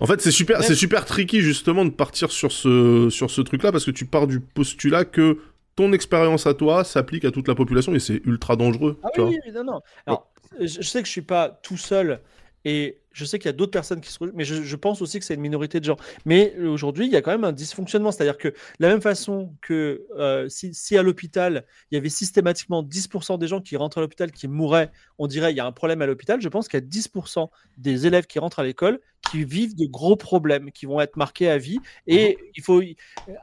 en 0.00 0.06
fait, 0.06 0.20
c'est 0.20 0.30
super, 0.30 0.62
c'est 0.62 0.76
super 0.76 1.04
tricky 1.04 1.40
justement 1.40 1.84
de 1.84 1.90
partir 1.90 2.30
sur 2.30 2.52
ce 2.52 3.08
sur 3.10 3.30
ce 3.30 3.40
truc-là 3.40 3.72
parce 3.72 3.84
que 3.84 3.90
tu 3.90 4.04
pars 4.04 4.28
du 4.28 4.38
postulat 4.38 5.04
que 5.04 5.38
ton 5.74 5.92
expérience 5.92 6.46
à 6.46 6.54
toi 6.54 6.84
s'applique 6.84 7.24
à 7.24 7.30
toute 7.32 7.48
la 7.48 7.54
population 7.56 7.94
et 7.94 7.98
c'est 7.98 8.22
ultra 8.24 8.54
dangereux. 8.56 8.98
Ah 9.02 9.08
tu 9.12 9.20
oui, 9.22 9.26
vois. 9.30 9.36
oui, 9.46 9.52
non, 9.52 9.64
non. 9.64 9.80
Alors, 10.06 10.30
je, 10.60 10.66
je 10.66 10.82
sais 10.82 11.00
que 11.02 11.06
je 11.06 11.12
suis 11.12 11.22
pas 11.22 11.48
tout 11.62 11.76
seul 11.76 12.20
et 12.64 12.98
je 13.18 13.24
sais 13.24 13.38
qu'il 13.38 13.46
y 13.46 13.50
a 13.50 13.52
d'autres 13.52 13.72
personnes 13.72 14.00
qui 14.00 14.12
se 14.12 14.18
mais 14.34 14.44
je, 14.44 14.76
pense 14.76 15.02
aussi 15.02 15.18
que 15.18 15.24
c'est 15.24 15.34
une 15.34 15.40
minorité 15.40 15.80
de 15.80 15.84
gens. 15.84 15.96
Mais 16.24 16.54
euh, 16.56 16.68
aujourd'hui, 16.68 17.06
il 17.06 17.12
y 17.12 17.16
a 17.16 17.22
quand 17.22 17.32
même 17.32 17.44
un 17.44 17.52
dysfonctionnement. 17.52 18.12
C'est-à-dire 18.12 18.38
que 18.38 18.48
de 18.48 18.54
la 18.78 18.88
même 18.88 19.00
façon 19.00 19.54
que 19.60 20.06
euh, 20.16 20.48
si, 20.48 20.96
à 20.96 21.02
l'hôpital, 21.02 21.64
il 21.90 21.96
y 21.96 21.98
avait 21.98 22.08
systématiquement 22.08 22.82
10% 22.82 23.38
des 23.38 23.48
gens 23.48 23.60
qui 23.60 23.76
rentrent 23.76 23.98
à 23.98 24.00
l'hôpital 24.00 24.30
qui 24.30 24.46
mouraient, 24.46 24.92
on 25.18 25.26
dirait 25.26 25.52
il 25.52 25.56
y 25.56 25.60
a 25.60 25.66
un 25.66 25.72
problème 25.72 26.00
à 26.00 26.06
l'hôpital. 26.06 26.40
Je 26.40 26.48
pense 26.48 26.68
qu'il 26.68 26.78
y 26.78 26.82
a 26.82 26.86
10% 26.86 27.48
des 27.76 28.06
élèves 28.06 28.26
qui 28.26 28.38
rentrent 28.38 28.60
à 28.60 28.64
l'école 28.64 29.00
qui 29.20 29.44
vivent 29.44 29.76
de 29.76 29.86
gros 29.86 30.16
problèmes, 30.16 30.70
qui 30.72 30.86
vont 30.86 31.00
être 31.00 31.16
marqués 31.16 31.48
à 31.50 31.58
vie. 31.58 31.82
Et 32.06 32.38
il 32.54 32.62
faut. 32.62 32.82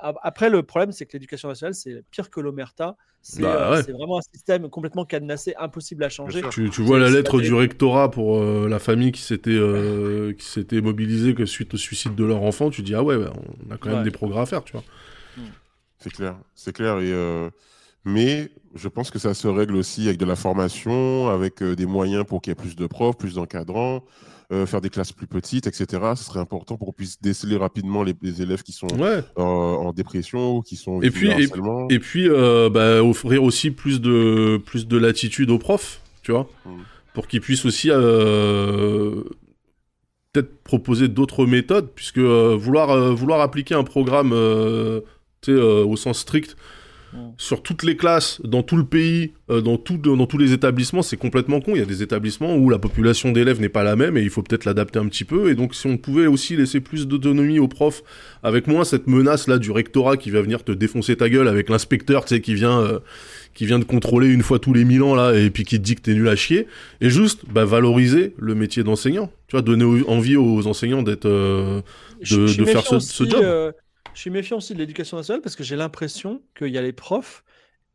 Après, 0.01 0.49
le 0.49 0.63
problème, 0.63 0.91
c'est 0.91 1.05
que 1.05 1.13
l'éducation 1.13 1.49
nationale, 1.49 1.73
c'est 1.75 2.03
pire 2.11 2.29
que 2.29 2.39
l'omerta. 2.39 2.95
C'est 3.21 3.41
Bah 3.41 3.55
euh, 3.71 3.81
ouais. 3.83 3.91
vraiment 3.91 4.19
un 4.19 4.21
système 4.33 4.69
complètement 4.69 5.03
cadenassé, 5.03 5.55
impossible 5.57 6.03
à 6.03 6.09
changer. 6.09 6.41
Tu, 6.51 6.69
tu 6.69 6.81
vois 6.81 6.99
la 6.99 7.09
lettre 7.09 7.39
du 7.41 7.53
rectorat 7.53 8.11
pour 8.11 8.37
euh, 8.37 8.67
la 8.69 8.77
famille 8.79 9.11
qui 9.11 9.21
s'était 9.21 9.49
euh, 9.51 10.33
qui 10.33 10.45
s'était 10.45 10.79
mobilisée 10.81 11.33
que 11.33 11.45
suite 11.45 11.73
au 11.73 11.77
suicide 11.77 12.13
de 12.15 12.23
leur 12.23 12.43
enfant. 12.43 12.69
Tu 12.69 12.83
dis 12.83 12.93
ah 12.93 13.03
ouais, 13.03 13.15
ouais, 13.15 13.29
on 13.67 13.71
a 13.73 13.77
quand 13.77 13.89
même 13.89 13.97
Ouais. 13.97 14.03
des 14.03 14.11
progrès 14.11 14.41
à 14.41 14.45
faire, 14.45 14.63
tu 14.63 14.73
vois. 14.73 14.83
C'est 15.97 16.11
clair, 16.11 16.37
c'est 16.55 16.73
clair. 16.73 16.99
Et 16.99 17.11
euh, 17.11 17.49
Mais 18.05 18.51
je 18.75 18.89
pense 18.89 19.11
que 19.11 19.19
ça 19.19 19.35
se 19.35 19.47
règle 19.49 19.75
aussi 19.77 20.07
avec 20.07 20.19
de 20.19 20.25
la 20.25 20.37
formation, 20.37 21.29
avec 21.29 21.63
euh, 21.63 21.75
des 21.75 21.87
moyens 21.87 22.25
pour 22.25 22.41
qu'il 22.41 22.51
y 22.51 22.53
ait 22.53 22.55
plus 22.55 22.75
de 22.77 22.87
profs, 22.87 23.17
plus 23.17 23.35
d'encadrants, 23.35 24.05
euh, 24.51 24.65
faire 24.65 24.81
des 24.81 24.89
classes 24.89 25.11
plus 25.11 25.27
petites, 25.27 25.67
etc. 25.67 25.85
Ce 26.15 26.23
serait 26.23 26.39
important 26.39 26.77
pour 26.77 26.87
qu'on 26.87 26.93
puisse 26.93 27.21
déceler 27.21 27.57
rapidement 27.57 28.03
les, 28.03 28.13
les 28.21 28.41
élèves 28.41 28.63
qui 28.63 28.71
sont 28.71 28.87
Ouais. 28.99 29.23
en, 29.35 29.43
en 29.43 29.93
dépression 29.93 30.57
ou 30.57 30.61
qui 30.61 30.75
sont 30.75 31.01
Et 31.01 31.09
puis- 31.11 31.31
harcèlement. 31.31 31.87
Et 31.89 31.99
puis, 31.99 32.29
euh, 32.29 32.69
bah, 32.69 33.03
offrir 33.03 33.43
aussi 33.43 33.71
plus 33.71 34.01
de, 34.01 34.57
plus 34.65 34.87
de 34.87 34.97
latitude 34.97 35.49
aux 35.49 35.59
profs, 35.59 36.01
tu 36.21 36.31
vois, 36.31 36.47
Mm. 36.65 36.69
pour 37.13 37.27
qu'ils 37.27 37.41
puissent 37.41 37.65
aussi 37.65 37.89
euh, 37.91 39.23
peut-être 40.33 40.63
proposer 40.63 41.07
d'autres 41.07 41.45
méthodes, 41.45 41.89
puisque 41.95 42.17
euh, 42.17 42.55
vouloir, 42.59 42.89
euh, 42.91 43.13
vouloir 43.13 43.41
appliquer 43.41 43.73
un 43.75 43.83
programme 43.83 44.31
euh, 44.33 45.01
euh, 45.49 45.85
au 45.85 45.95
sens 45.95 46.19
strict. 46.19 46.55
Sur 47.37 47.61
toutes 47.61 47.83
les 47.83 47.97
classes, 47.97 48.39
dans 48.43 48.63
tout 48.63 48.77
le 48.77 48.85
pays, 48.85 49.33
euh, 49.49 49.59
dans, 49.61 49.77
tout, 49.77 49.97
dans 49.97 50.25
tous 50.25 50.37
les 50.37 50.53
établissements, 50.53 51.01
c'est 51.01 51.17
complètement 51.17 51.59
con. 51.59 51.71
Il 51.75 51.79
y 51.79 51.81
a 51.81 51.85
des 51.85 52.01
établissements 52.01 52.55
où 52.55 52.69
la 52.69 52.79
population 52.79 53.31
d'élèves 53.31 53.59
n'est 53.59 53.69
pas 53.69 53.83
la 53.83 53.95
même 53.95 54.15
et 54.17 54.21
il 54.21 54.29
faut 54.29 54.41
peut-être 54.41 54.63
l'adapter 54.65 54.99
un 54.99 55.07
petit 55.07 55.25
peu. 55.25 55.49
Et 55.49 55.55
donc, 55.55 55.75
si 55.75 55.85
on 55.87 55.97
pouvait 55.97 56.27
aussi 56.27 56.55
laisser 56.55 56.79
plus 56.79 57.07
d'autonomie 57.07 57.59
aux 57.59 57.67
profs, 57.67 58.03
avec 58.41 58.67
moins 58.67 58.85
cette 58.85 59.07
menace 59.07 59.47
là 59.47 59.57
du 59.57 59.71
rectorat 59.71 60.15
qui 60.17 60.29
va 60.29 60.41
venir 60.41 60.63
te 60.63 60.71
défoncer 60.71 61.15
ta 61.17 61.29
gueule 61.29 61.47
avec 61.47 61.69
l'inspecteur, 61.69 62.23
tu 62.25 62.35
sais, 62.35 62.41
qui 62.41 62.53
vient, 62.55 62.79
euh, 62.81 62.99
qui 63.53 63.65
vient 63.65 63.79
de 63.79 63.85
contrôler 63.85 64.27
une 64.27 64.41
fois 64.43 64.59
tous 64.59 64.73
les 64.73 64.85
mille 64.85 65.03
ans 65.03 65.15
là 65.15 65.33
et 65.33 65.49
puis 65.49 65.63
qui 65.65 65.77
te 65.77 65.83
dit 65.83 65.95
que 65.95 66.01
t'es 66.01 66.13
nul 66.13 66.27
à 66.29 66.35
chier, 66.35 66.67
et 67.01 67.09
juste 67.09 67.41
bah, 67.51 67.65
valoriser 67.65 68.33
le 68.37 68.55
métier 68.55 68.83
d'enseignant. 68.83 69.31
Tu 69.47 69.55
vois, 69.55 69.61
donner 69.61 69.85
envie 70.07 70.37
aux 70.37 70.65
enseignants 70.67 71.03
d'être 71.03 71.25
euh, 71.27 71.81
de- 72.35 72.47
je 72.47 72.57
de 72.61 72.65
faire 72.65 72.81
ce- 72.83 72.99
ce 72.99 73.23
job. 73.29 73.43
Je 74.15 74.21
suis 74.21 74.31
méfiant 74.31 74.57
aussi 74.57 74.73
de 74.73 74.79
l'éducation 74.79 75.17
nationale 75.17 75.41
parce 75.43 75.55
que 75.55 75.63
j'ai 75.63 75.75
l'impression 75.75 76.41
qu'il 76.57 76.69
y 76.69 76.77
a 76.79 76.81
les 76.81 76.93
profs 76.93 77.43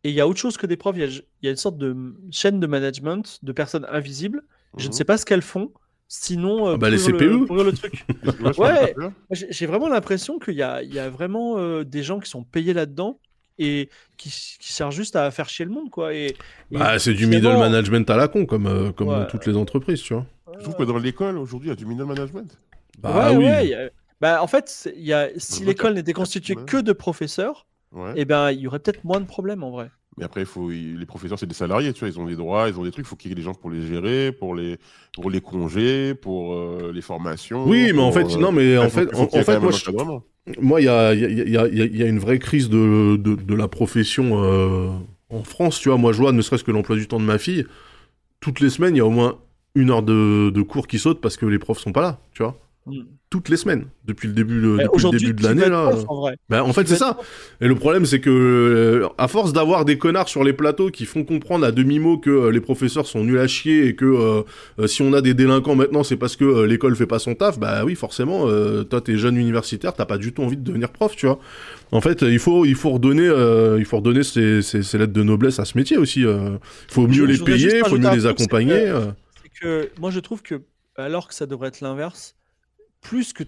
et 0.05 0.11
il 0.11 0.15
y 0.15 0.21
a 0.21 0.29
autre 0.29 0.39
chose 0.41 0.57
que 0.59 0.67
des 0.67 0.77
profs. 0.77 0.97
Il 0.97 1.03
y 1.03 1.05
a, 1.05 1.09
il 1.09 1.23
y 1.43 1.49
a 1.49 1.51
une 1.51 1.57
sorte 1.57 1.79
de 1.79 1.97
chaîne 2.31 2.61
de 2.61 2.67
management 2.69 3.39
de 3.43 3.53
personnes 3.53 3.87
invisibles. 3.91 4.43
Je 4.79 4.85
ne 4.85 4.89
Mhm. 4.89 4.93
sais 4.93 5.05
pas 5.05 5.19
ce 5.19 5.27
qu'elles 5.27 5.43
font. 5.43 5.73
Sinon, 6.09 6.69
euh, 6.69 6.75
Ah 6.75 6.79
bah, 6.79 6.91
les 6.91 6.99
CPE. 6.99 7.25
le, 7.41 7.47
pourrir 7.47 7.65
le 7.65 7.73
truc. 7.73 8.05
Ouais, 8.59 8.95
J'ai 9.31 9.67
vraiment 9.67 9.89
l'impression 9.89 10.39
qu'il 10.39 10.55
y 10.55 10.63
a, 10.63 10.83
il 10.83 10.93
y 10.93 10.99
a 10.99 11.09
vraiment 11.11 11.59
euh, 11.59 11.85
des 11.85 12.03
gens 12.03 12.19
qui 12.21 12.29
sont 12.31 12.45
payés 12.45 12.73
là-dedans 12.75 13.21
et 13.59 13.89
qui, 14.17 14.31
qui 14.31 14.73
servent 14.73 14.93
juste 14.93 15.17
à 15.17 15.31
faire 15.31 15.49
chier 15.49 15.65
le 15.67 15.71
monde, 15.71 15.91
quoi. 15.91 16.15
Et, 16.15 16.27
et 16.73 16.79
Bah, 16.79 16.99
c'est 16.99 17.15
du 17.15 17.27
middle 17.27 17.59
management 17.59 18.09
à 18.11 18.17
la 18.17 18.29
con, 18.29 18.47
comme, 18.47 18.67
euh, 18.67 18.93
comme 18.93 19.09
Ouais. 19.09 19.17
dans 19.21 19.27
toutes 19.27 19.47
les 19.47 19.57
entreprises, 19.57 20.03
tu 20.03 20.15
vois. 20.15 20.27
Je 20.59 20.65
trouve 20.65 20.77
que 20.77 20.83
dans 20.83 20.99
l'école, 20.99 21.39
aujourd'hui, 21.39 21.69
il 21.69 21.71
y 21.71 21.73
a 21.73 21.77
du 21.77 21.87
middle 21.87 22.05
management. 22.05 22.59
Bah 22.99 23.31
ouais, 23.31 23.37
oui. 23.37 23.45
ouais, 23.45 23.91
bah, 24.21 24.43
en 24.43 24.47
fait, 24.47 24.91
y 24.97 25.13
a, 25.13 25.29
si 25.37 25.65
l'école 25.65 25.95
n'était 25.95 26.13
constituée 26.13 26.57
Ouais. 26.57 26.65
que 26.67 26.77
de 26.79 26.93
professeurs, 26.93 27.67
Ouais. 27.93 28.13
eh 28.17 28.25
ben, 28.25 28.53
il 28.53 28.61
y 28.61 28.67
aurait 28.67 28.79
peut-être 28.79 29.03
moins 29.05 29.21
de 29.21 29.27
problèmes 29.27 29.63
en 29.65 29.71
vrai. 29.71 29.91
Mais 30.17 30.25
après, 30.25 30.41
il 30.43 30.47
faut, 30.47 30.69
les 30.71 31.07
professeurs, 31.07 31.39
c'est 31.39 31.47
des 31.47 31.55
salariés, 31.55 31.93
tu 31.93 32.01
vois, 32.01 32.09
ils 32.09 32.21
ont 32.21 32.27
des 32.27 32.37
droits, 32.37 32.69
ils 32.69 32.79
ont 32.79 32.83
des 32.85 32.91
trucs, 32.91 33.07
il 33.07 33.09
faut 33.09 33.17
qu'il 33.17 33.31
y 33.31 33.33
ait 33.33 33.37
des 33.37 33.43
gens 33.43 33.55
pour 33.55 33.71
les 33.71 33.87
gérer, 33.87 34.33
pour 34.33 34.55
les, 34.55 34.79
pour 35.15 35.31
les 35.31 35.41
congés, 35.41 36.15
pour 36.15 36.53
euh, 36.55 36.93
les 36.93 37.01
formations. 37.01 37.65
Oui, 37.67 37.93
mais 37.95 38.01
en 38.03 38.13
fait, 38.13 38.25
euh, 38.25 38.37
non, 38.39 38.53
mais 38.53 38.73
il 38.73 38.79
en 38.79 38.91
fait, 38.91 39.09
en, 39.15 39.27
fait, 39.29 39.59
moi, 39.59 39.71
je- 39.73 40.61
moi, 40.61 40.81
il 40.81 40.85
y 40.85 40.89
a, 40.89 41.15
il 41.15 41.21
y, 41.21 41.25
a, 41.25 41.29
il 41.29 41.51
y, 41.51 41.57
a, 41.57 41.67
il 41.69 41.79
y 41.79 41.83
a- 41.83 41.85
il 41.87 41.97
y 41.97 42.03
a 42.03 42.07
une 42.07 42.19
vraie 42.19 42.39
crise 42.39 42.69
de, 42.69 43.17
de, 43.17 43.35
de 43.37 43.55
la 43.55 43.69
profession 43.69 44.43
euh, 44.43 44.91
en 45.31 45.43
France, 45.45 45.79
tu 45.81 45.89
vois. 45.89 45.97
Moi, 45.99 46.13
je 46.13 46.19
vois, 46.19 46.33
ne 46.33 46.43
serait-ce 46.43 46.65
que 46.65 46.71
l'emploi 46.73 46.97
du 46.97 47.07
temps 47.09 47.21
de 47.21 47.25
ma 47.25 47.39
fille, 47.39 47.65
toutes 48.41 48.61
les 48.61 48.71
semaines, 48.71 48.95
il 48.97 48.99
y 48.99 49.03
a 49.03 49.07
au 49.07 49.11
moins 49.11 49.39
une 49.75 49.91
heure 49.91 50.03
de, 50.03 50.51
de 50.51 50.63
cours 50.63 50.87
qui 50.89 50.99
saute 50.99 51.21
parce 51.21 51.37
que 51.37 51.47
les 51.47 51.59
profs 51.59 51.79
sont 51.79 51.93
pas 51.93 52.03
là, 52.03 52.21
tu 52.33 52.43
vois. 52.43 52.59
Mm. 52.87 53.03
Toutes 53.31 53.49
les 53.49 53.57
semaines, 53.57 53.85
depuis 54.07 54.27
le 54.27 54.35
début, 54.35 54.61
de- 54.61 54.79
depuis 54.83 55.05
le 55.05 55.11
début 55.19 55.33
de 55.35 55.43
l'année, 55.45 55.69
là. 55.69 55.93
en 56.09 56.21
vrai 56.21 56.37
Bah, 56.49 56.65
en 56.65 56.73
fait, 56.73 56.89
c'est 56.89 56.97
ça. 56.97 57.17
Et 57.61 57.69
le 57.69 57.77
problème, 57.77 58.05
c'est 58.05 58.19
que, 58.19 58.29
euh, 58.29 59.09
à 59.19 59.29
force 59.29 59.53
d'avoir 59.53 59.85
des 59.85 59.99
connards 59.99 60.29
sur 60.29 60.43
les 60.43 60.53
plateaux 60.53 60.91
qui 60.91 61.05
font 61.07 61.23
comprendre 61.23 61.65
à 61.65 61.71
demi-mot 61.71 62.19
que 62.19 62.29
euh, 62.29 62.51
les 62.51 62.61
professeurs 62.61 63.07
sont 63.07 63.23
nuls 63.23 63.39
à 63.39 63.47
chier 63.47 63.87
et 63.87 63.95
que 63.95 64.05
euh, 64.05 64.43
euh, 64.81 64.89
si 64.89 65.03
on 65.03 65.13
a 65.13 65.21
des 65.21 65.33
délinquants 65.33 65.77
maintenant, 65.77 66.03
c'est 66.03 66.17
parce 66.17 66.35
que 66.35 66.45
euh, 66.45 66.67
l'école 66.67 66.97
fait 66.97 67.07
pas 67.07 67.21
son 67.21 67.37
taf, 67.37 67.57
bah 67.61 67.85
oui, 67.85 67.95
forcément, 67.95 68.49
euh, 68.49 68.83
toi, 68.83 69.01
t'es 69.01 69.17
jeune 69.17 69.37
universitaire, 69.37 69.95
t'as 69.95 70.07
pas 70.07 70.19
du 70.19 70.33
tout 70.33 70.43
envie 70.43 70.57
de 70.57 70.65
devenir 70.65 70.89
prof, 70.91 71.15
tu 71.15 71.27
vois. 71.27 71.39
En 71.93 72.01
fait, 72.01 72.23
il 72.23 72.41
faut, 72.41 72.65
il 72.65 72.75
faut 72.75 72.91
redonner, 72.91 73.29
euh, 73.29 73.77
il 73.79 73.85
faut 73.85 73.99
redonner 73.99 74.25
ces, 74.25 74.61
ces, 74.61 74.83
ces 74.83 74.99
lettres 74.99 75.13
de 75.13 75.23
noblesse 75.23 75.61
à 75.61 75.65
ce 75.65 75.79
métier 75.79 75.99
aussi. 75.99 76.25
euh. 76.27 76.57
faut 76.89 77.07
mieux 77.07 77.15
Je- 77.15 77.25
les 77.27 77.35
je 77.35 77.45
payer, 77.45 77.79
faut 77.87 77.97
mieux 77.97 78.11
les 78.11 78.27
accompagner. 78.27 78.75
que- 78.75 78.89
euh. 78.89 79.01
c'est 79.45 79.61
que 79.61 79.89
moi 80.01 80.11
je 80.11 80.19
trouve 80.19 80.43
que 80.43 80.63
alors 80.97 81.29
que 81.29 81.35
ça 81.35 81.47
devrait 81.47 81.69
être 81.69 81.81
l'inverse, 81.81 82.35
plus 83.01 83.33
que 83.33 83.45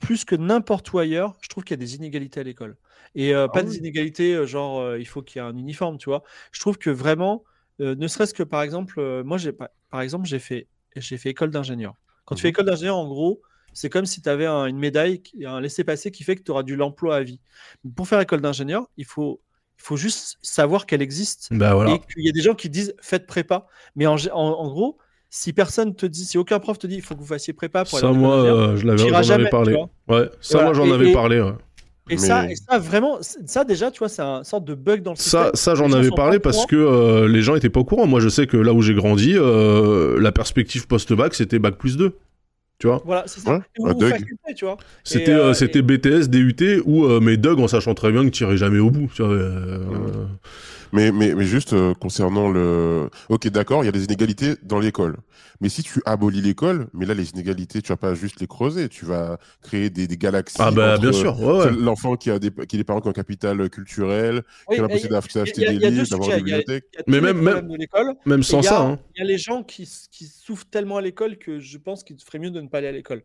plus 0.00 0.24
que 0.24 0.34
n'importe 0.34 0.92
où 0.92 0.98
ailleurs, 0.98 1.36
je 1.40 1.48
trouve 1.48 1.62
qu'il 1.64 1.74
y 1.74 1.78
a 1.80 1.84
des 1.84 1.94
inégalités 1.94 2.40
à 2.40 2.42
l'école. 2.42 2.76
Et 3.14 3.34
euh, 3.34 3.46
pas 3.48 3.62
Ah 3.62 3.62
des 3.62 3.76
inégalités 3.76 4.34
euh, 4.34 4.46
genre 4.46 4.80
euh, 4.80 4.98
il 4.98 5.06
faut 5.06 5.22
qu'il 5.22 5.40
y 5.40 5.44
ait 5.44 5.48
un 5.48 5.56
uniforme, 5.56 5.98
tu 5.98 6.08
vois. 6.08 6.24
Je 6.52 6.58
trouve 6.60 6.78
que 6.78 6.90
vraiment, 6.90 7.44
euh, 7.80 7.94
ne 7.94 8.08
serait-ce 8.08 8.34
que 8.34 8.42
par 8.42 8.62
exemple, 8.62 9.22
moi 9.24 9.38
j'ai 9.38 9.52
par 9.52 10.00
exemple 10.00 10.26
j'ai 10.26 10.38
fait 10.40 10.68
j'ai 10.96 11.16
fait 11.18 11.30
école 11.30 11.50
d'ingénieur. 11.50 11.94
Quand 12.24 12.34
tu 12.34 12.42
fais 12.42 12.48
Mhm. 12.48 12.50
école 12.50 12.66
d'ingénieur, 12.66 12.96
en 12.96 13.06
gros, 13.08 13.42
c'est 13.72 13.90
comme 13.90 14.06
si 14.06 14.22
tu 14.22 14.28
avais 14.28 14.46
une 14.46 14.78
médaille, 14.78 15.22
un 15.44 15.60
laissez-passer 15.60 16.10
qui 16.10 16.24
fait 16.24 16.36
que 16.36 16.42
tu 16.42 16.50
auras 16.50 16.62
du 16.62 16.76
l'emploi 16.76 17.16
à 17.16 17.22
vie. 17.22 17.40
Mais 17.84 17.90
pour 17.92 18.08
faire 18.08 18.20
école 18.20 18.40
d'ingénieur, 18.40 18.88
il 18.96 19.04
faut, 19.04 19.42
il 19.78 19.82
faut 19.82 19.96
juste 19.96 20.38
savoir 20.42 20.86
qu'elle 20.86 21.02
existe 21.02 21.50
Bah 21.50 21.74
voilà. 21.74 21.92
et 21.92 22.00
qu'il 22.00 22.24
y 22.24 22.28
a 22.28 22.32
des 22.32 22.40
gens 22.42 22.54
qui 22.54 22.70
disent 22.70 22.94
faites 23.00 23.26
prépa. 23.26 23.66
Mais 23.96 24.06
en, 24.06 24.16
gé- 24.16 24.30
en- 24.30 24.36
en 24.40 24.68
gros, 24.68 24.98
si 25.36 25.52
personne 25.52 25.96
te 25.96 26.06
dit, 26.06 26.24
si 26.24 26.38
aucun 26.38 26.60
prof 26.60 26.78
te 26.78 26.86
dit 26.86 26.94
il 26.94 27.02
faut 27.02 27.16
que 27.16 27.20
vous 27.20 27.26
fassiez 27.26 27.52
prépa 27.52 27.84
pour 27.84 27.98
aller 27.98 28.06
Ça, 28.06 28.12
moi, 28.12 28.36
euh, 28.44 28.76
je 28.76 28.86
l'avais, 28.86 28.98
j'en 28.98 29.50
parlé. 29.50 29.74
Ouais, 30.08 30.30
ça, 30.40 30.58
Voilà. 30.58 30.64
moi, 30.66 30.74
j'en 30.74 30.94
avais 30.94 31.10
et- 31.10 31.12
parlé. 31.12 31.40
ouais. 31.40 31.50
Et 32.08 32.18
ça, 32.18 32.48
et 32.48 32.54
ça 32.54 32.78
vraiment, 32.78 33.18
ça 33.20 33.64
déjà, 33.64 33.90
tu 33.90 33.98
vois, 33.98 34.08
c'est 34.08 34.22
un 34.22 34.44
sorte 34.44 34.64
de 34.64 34.74
bug 34.74 35.02
dans 35.02 35.10
le 35.12 35.16
Ça, 35.16 35.22
système. 35.22 35.50
ça 35.54 35.74
j'en 35.74 35.86
Les 35.86 35.90
gens 35.90 35.98
avais 35.98 36.10
parlé 36.10 36.38
parce 36.38 36.66
que 36.66 36.76
euh, 36.76 37.26
les 37.26 37.40
gens 37.42 37.56
étaient 37.56 37.70
pas 37.70 37.80
au 37.80 37.84
courant. 37.84 38.06
Moi, 38.06 38.20
je 38.20 38.28
sais 38.28 38.46
que 38.46 38.56
là 38.58 38.72
où 38.72 38.80
j'ai 38.80 38.94
grandi, 38.94 39.32
euh, 39.34 40.20
la 40.20 40.30
perspective 40.30 40.86
post-bac, 40.86 41.34
c'était 41.34 41.58
bac 41.58 41.76
plus 41.78 41.96
2. 41.96 42.12
Tu 42.84 42.88
vois 42.88 43.00
Voilà, 43.06 43.24
c'est 43.26 43.40
ça. 43.40 43.62
C'était 45.04 45.32
euh, 45.32 45.44
euh, 45.46 45.54
c'était 45.54 45.80
BTS, 45.80 46.28
DUT 46.28 46.82
ou 46.84 47.06
euh, 47.06 47.18
mais 47.18 47.38
Doug 47.38 47.58
en 47.60 47.66
sachant 47.66 47.94
très 47.94 48.12
bien 48.12 48.24
que 48.24 48.28
tu 48.28 48.44
irais 48.44 48.58
jamais 48.58 48.78
au 48.78 48.90
bout. 48.90 49.10
Tu 49.14 49.22
vois, 49.22 49.32
euh. 49.32 50.26
Mais, 50.92 51.10
mais, 51.10 51.34
mais 51.34 51.44
juste 51.46 51.72
euh, 51.72 51.94
concernant 51.94 52.50
le. 52.50 53.08
Ok, 53.30 53.48
d'accord, 53.48 53.82
il 53.82 53.86
y 53.86 53.88
a 53.88 53.92
des 53.92 54.04
inégalités 54.04 54.54
dans 54.62 54.78
l'école. 54.78 55.16
Mais 55.60 55.68
si 55.68 55.82
tu 55.82 56.00
abolis 56.04 56.40
l'école, 56.40 56.86
mais 56.92 57.06
là, 57.06 57.14
les 57.14 57.30
inégalités, 57.30 57.80
tu 57.80 57.88
vas 57.88 57.96
pas 57.96 58.14
juste 58.14 58.38
les 58.40 58.46
creuser, 58.46 58.88
tu 58.88 59.04
vas 59.04 59.38
créer 59.62 59.88
des, 59.88 60.06
des 60.06 60.16
galaxies. 60.16 60.56
Ah 60.60 60.70
bah 60.70 60.92
entre, 60.94 61.00
bien 61.02 61.12
sûr. 61.12 61.40
Ouais, 61.40 61.58
ouais. 61.64 61.70
L'enfant 61.72 62.16
qui 62.16 62.30
a 62.30 62.38
des, 62.38 62.50
qui 62.50 62.76
a 62.76 62.78
des 62.78 62.84
parents 62.84 63.00
qui 63.00 63.06
ont 63.08 63.10
un 63.10 63.14
capital 63.14 63.68
culturel, 63.70 64.42
Oui, 64.68 64.74
qui 64.76 64.80
a 64.80 64.82
la 64.82 64.88
possibilité 64.88 65.38
d'acheter 65.38 65.60
des 65.78 65.90
livres, 65.90 66.08
d'avoir 66.10 66.28
sujets. 66.30 66.40
une 66.40 66.46
Il 66.46 66.50
y 66.50 66.54
a- 66.54 66.58
bibliothèque. 66.58 66.84
il 66.92 66.96
y 66.98 67.00
a 67.00 67.04
Mais 67.08 67.32
même- 67.32 67.44
de. 67.44 68.28
Même 68.28 68.42
sans 68.44 68.60
il 68.60 68.64
y 68.64 68.66
a- 68.66 68.70
ça. 68.70 68.80
Hein. 68.82 68.98
Il 69.16 69.20
y 69.20 69.22
a 69.22 69.26
les 69.28 69.38
gens 69.38 69.62
qui, 69.64 69.88
qui 70.12 70.26
souffrent 70.26 70.66
tellement 70.70 70.98
à 70.98 71.02
l'école 71.02 71.38
que 71.38 71.58
je 71.58 71.78
pense 71.78 72.04
qu'il 72.04 72.16
ferait 72.24 72.38
mieux 72.40 72.50
de 72.50 72.60
ne 72.60 72.68
pas 72.68 72.73
aller 72.78 72.88
à 72.88 72.92
l'école. 72.92 73.22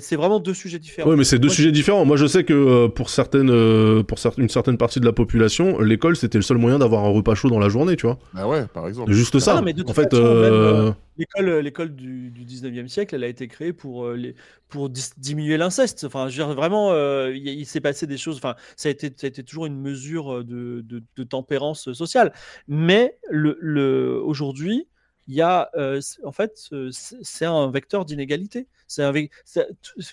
C'est 0.00 0.16
vraiment 0.16 0.40
deux 0.40 0.54
sujets 0.54 0.78
différents. 0.78 1.10
Oui, 1.10 1.16
mais 1.16 1.24
c'est 1.24 1.38
deux 1.38 1.48
Moi, 1.48 1.54
sujets 1.54 1.72
différents. 1.72 2.04
Moi, 2.04 2.16
je 2.16 2.26
sais 2.26 2.44
que 2.44 2.52
euh, 2.52 2.88
pour 2.88 3.10
certaines, 3.10 3.50
euh, 3.50 4.02
pour 4.02 4.18
cer- 4.18 4.34
une 4.38 4.48
certaine 4.48 4.78
partie 4.78 5.00
de 5.00 5.04
la 5.04 5.12
population, 5.12 5.80
l'école 5.80 6.16
c'était 6.16 6.38
le 6.38 6.42
seul 6.42 6.58
moyen 6.58 6.78
d'avoir 6.78 7.04
un 7.04 7.08
repas 7.10 7.34
chaud 7.34 7.50
dans 7.50 7.58
la 7.58 7.68
journée, 7.68 7.96
tu 7.96 8.06
vois. 8.06 8.18
Bah 8.32 8.46
ouais, 8.46 8.66
par 8.72 8.88
exemple. 8.88 9.12
Juste 9.12 9.38
ça. 9.38 9.54
non, 9.56 9.62
mais 9.62 9.72
de 9.72 9.84
en 9.88 9.92
fait, 9.92 10.14
euh, 10.14 10.92
L'école, 11.18 11.48
euh, 11.48 11.60
l'école 11.62 11.94
du, 11.94 12.30
du 12.30 12.44
19e 12.46 12.88
siècle, 12.88 13.14
elle 13.14 13.24
a 13.24 13.28
été 13.28 13.46
créée 13.46 13.74
pour, 13.74 14.06
euh, 14.06 14.16
les, 14.16 14.34
pour 14.68 14.88
dis- 14.88 15.10
diminuer 15.18 15.58
l'inceste. 15.58 16.04
Enfin, 16.04 16.28
je 16.28 16.40
veux 16.40 16.46
dire, 16.46 16.54
vraiment, 16.54 16.90
euh, 16.92 17.32
il, 17.34 17.46
il 17.48 17.66
s'est 17.66 17.82
passé 17.82 18.06
des 18.06 18.16
choses. 18.16 18.36
Enfin, 18.36 18.54
ça 18.76 18.88
a 18.88 18.92
été, 18.92 19.08
ça 19.14 19.26
a 19.26 19.28
été 19.28 19.42
toujours 19.42 19.66
une 19.66 19.78
mesure 19.78 20.42
de, 20.44 20.80
de, 20.82 21.02
de 21.16 21.22
tempérance 21.24 21.92
sociale. 21.92 22.32
Mais 22.66 23.16
le, 23.30 23.58
le, 23.60 24.20
aujourd'hui, 24.24 24.86
il 25.32 25.36
y 25.36 25.40
a, 25.40 25.70
euh, 25.76 25.98
en 26.24 26.32
fait, 26.32 26.68
c'est 26.90 27.46
un 27.46 27.70
vecteur 27.70 28.04
d'inégalité. 28.04 28.66
C'est 28.86 29.02
un, 29.02 29.14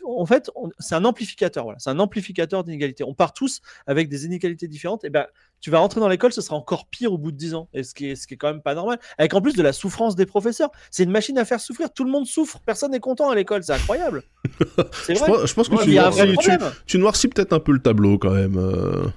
en 0.06 0.26
fait, 0.26 0.50
c'est 0.80 0.96
un 0.96 1.04
amplificateur. 1.04 1.66
Voilà, 1.66 1.78
c'est 1.78 1.90
un 1.90 2.00
amplificateur 2.00 2.64
d'inégalité. 2.64 3.04
On 3.04 3.14
part 3.14 3.34
tous 3.34 3.60
avec 3.86 4.08
des 4.08 4.26
inégalités 4.26 4.70
différentes. 4.70 5.04
Et 5.04 5.10
ben, 5.10 5.26
tu 5.60 5.72
vas 5.72 5.80
rentrer 5.80 6.00
dans 6.00 6.08
l'école, 6.08 6.32
ce 6.32 6.40
sera 6.40 6.56
encore 6.56 6.86
pire 6.88 7.12
au 7.12 7.18
bout 7.18 7.34
de 7.34 7.38
10 7.38 7.54
ans. 7.56 7.68
Et 7.74 7.84
ce 7.84 7.94
qui 7.94 8.12
est, 8.12 8.16
ce 8.16 8.28
qui 8.28 8.36
est 8.36 8.38
quand 8.38 8.48
même 8.48 8.62
pas 8.62 8.76
normal. 8.76 8.98
Avec 9.18 9.34
en 9.34 9.42
plus 9.42 9.58
de 9.58 9.62
la 9.62 9.74
souffrance 9.74 10.16
des 10.16 10.26
professeurs. 10.26 10.72
C'est 10.90 11.04
une 11.04 11.12
machine 11.12 11.38
à 11.38 11.44
faire 11.44 11.60
souffrir. 11.60 11.92
Tout 11.92 12.06
le 12.06 12.12
monde 12.12 12.26
souffre. 12.26 12.62
Personne 12.66 12.92
n'est 12.92 13.02
content 13.02 13.30
à 13.30 13.36
l'école. 13.36 13.62
C'est 13.62 13.74
incroyable. 13.74 14.24
C'est 15.04 15.16
je, 15.16 15.26
pense, 15.26 15.46
je 15.46 15.54
pense 15.54 15.68
que 15.68 15.76
Ouais, 15.76 15.86
noircis, 15.86 16.52
tu 16.86 16.98
noircis 16.98 17.28
peut-être 17.28 17.52
un 17.52 17.60
peu 17.60 17.74
le 17.74 17.80
tableau 17.80 18.18
quand 18.18 18.32
même. 18.32 18.58
euh. 18.58 19.08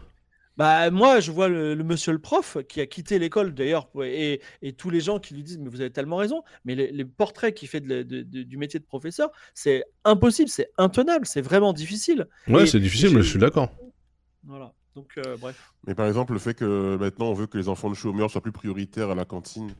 Bah, 0.56 0.90
moi, 0.90 1.20
je 1.20 1.30
vois 1.32 1.48
le, 1.48 1.74
le 1.74 1.84
monsieur 1.84 2.12
le 2.12 2.18
prof 2.18 2.58
qui 2.68 2.80
a 2.80 2.86
quitté 2.86 3.18
l'école 3.18 3.54
d'ailleurs, 3.54 3.88
et, 4.04 4.40
et 4.60 4.72
tous 4.74 4.90
les 4.90 5.00
gens 5.00 5.18
qui 5.18 5.34
lui 5.34 5.42
disent 5.42 5.58
Mais 5.58 5.70
vous 5.70 5.80
avez 5.80 5.90
tellement 5.90 6.16
raison, 6.16 6.42
mais 6.64 6.74
les, 6.74 6.92
les 6.92 7.04
portraits 7.04 7.54
qu'il 7.54 7.68
fait 7.68 7.80
de 7.80 7.88
la- 7.88 8.04
de- 8.04 8.22
de- 8.22 8.42
du 8.42 8.56
métier 8.58 8.78
de 8.78 8.84
professeur, 8.84 9.30
c'est 9.54 9.84
impossible, 10.04 10.50
c'est 10.50 10.68
intenable, 10.76 11.26
c'est 11.26 11.40
vraiment 11.40 11.72
difficile. 11.72 12.28
Ouais, 12.48 12.66
c'est 12.66 12.80
difficile, 12.80 13.14
mais 13.14 13.22
je 13.22 13.30
suis 13.30 13.38
d'accord. 13.38 13.70
Voilà. 14.44 14.72
Donc, 14.94 15.12
euh, 15.16 15.36
bref. 15.38 15.72
Mais 15.86 15.94
par 15.94 16.06
exemple, 16.06 16.34
le 16.34 16.38
fait 16.38 16.52
que 16.52 16.96
maintenant 17.00 17.30
on 17.30 17.32
veut 17.32 17.46
que 17.46 17.56
les 17.56 17.68
enfants 17.70 17.88
de 17.88 17.94
chômeurs 17.94 18.30
soient 18.30 18.42
plus 18.42 18.52
prioritaires 18.52 19.08
à 19.10 19.14
la 19.14 19.24
cantine. 19.24 19.70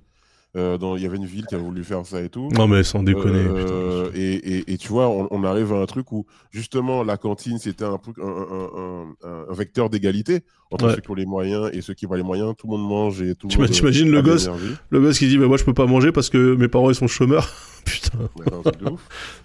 Euh, 0.55 0.77
dans- 0.77 0.97
Il 0.97 1.03
y 1.03 1.07
avait 1.07 1.17
une 1.17 1.25
ville 1.25 1.47
qui 1.47 1.55
a 1.55 1.59
voulu 1.59 1.83
faire 1.83 2.05
ça 2.05 2.21
et 2.21 2.29
tout. 2.29 2.49
Non, 2.53 2.69
mais 2.69 2.83
sans 2.83 3.03
déconner. 3.03 3.39
Euh, 3.49 4.11
et, 4.15 4.35
et, 4.59 4.73
et 4.75 4.77
tu 4.77 4.89
vois, 4.89 5.09
on, 5.09 5.27
on 5.31 5.45
arrive 5.45 5.73
à 5.73 5.77
un 5.77 5.87
truc 5.87 6.13
où 6.13 6.27
justement 6.51 7.03
la 7.05 7.17
cantine 7.17 7.59
c'était 7.59 7.85
un, 7.87 7.99
un, 8.21 8.27
un, 8.27 9.07
un, 9.49 9.55
vecteur 9.55 9.89
d'égalité 9.89 10.41
entre 10.71 10.87
Ouais. 10.89 10.95
ceux 10.95 11.01
qui 11.01 11.11
ont 11.11 11.15
les 11.15 11.25
moyens 11.27 11.71
et 11.73 11.81
ceux 11.81 11.95
qui 11.95 12.05
n'ont 12.05 12.11
pas 12.11 12.17
les 12.19 12.23
moyens. 12.23 12.53
Tout 12.59 12.67
le 12.67 12.77
monde 12.77 12.87
mange 12.87 13.23
et 13.23 13.35
tout 13.35 13.49
le 13.49 13.57
monde. 13.57 13.67
euh, 13.67 13.73
t'imagines 13.73 14.11
le 14.11 14.19
a 14.19 14.23
de 14.23 14.27
gosse. 14.27 14.51
Le 14.91 15.01
gosse 15.01 15.19
qui 15.19 15.27
dit 15.29 15.39
bah, 15.39 15.47
Moi, 15.47 15.57
je 15.57 15.65
peux 15.65 15.73
pas 15.75 15.87
manger 15.87 16.13
parce 16.13 16.29
que 16.29 16.55
mes 16.55 16.69
parents 16.69 16.91
ils 16.91 16.95
sont 16.95 17.07
chômeurs. 17.09 17.49
Putain. 17.87 18.19
Ouais, 18.37 18.45
de 18.81 18.91
ouf. 18.91 19.01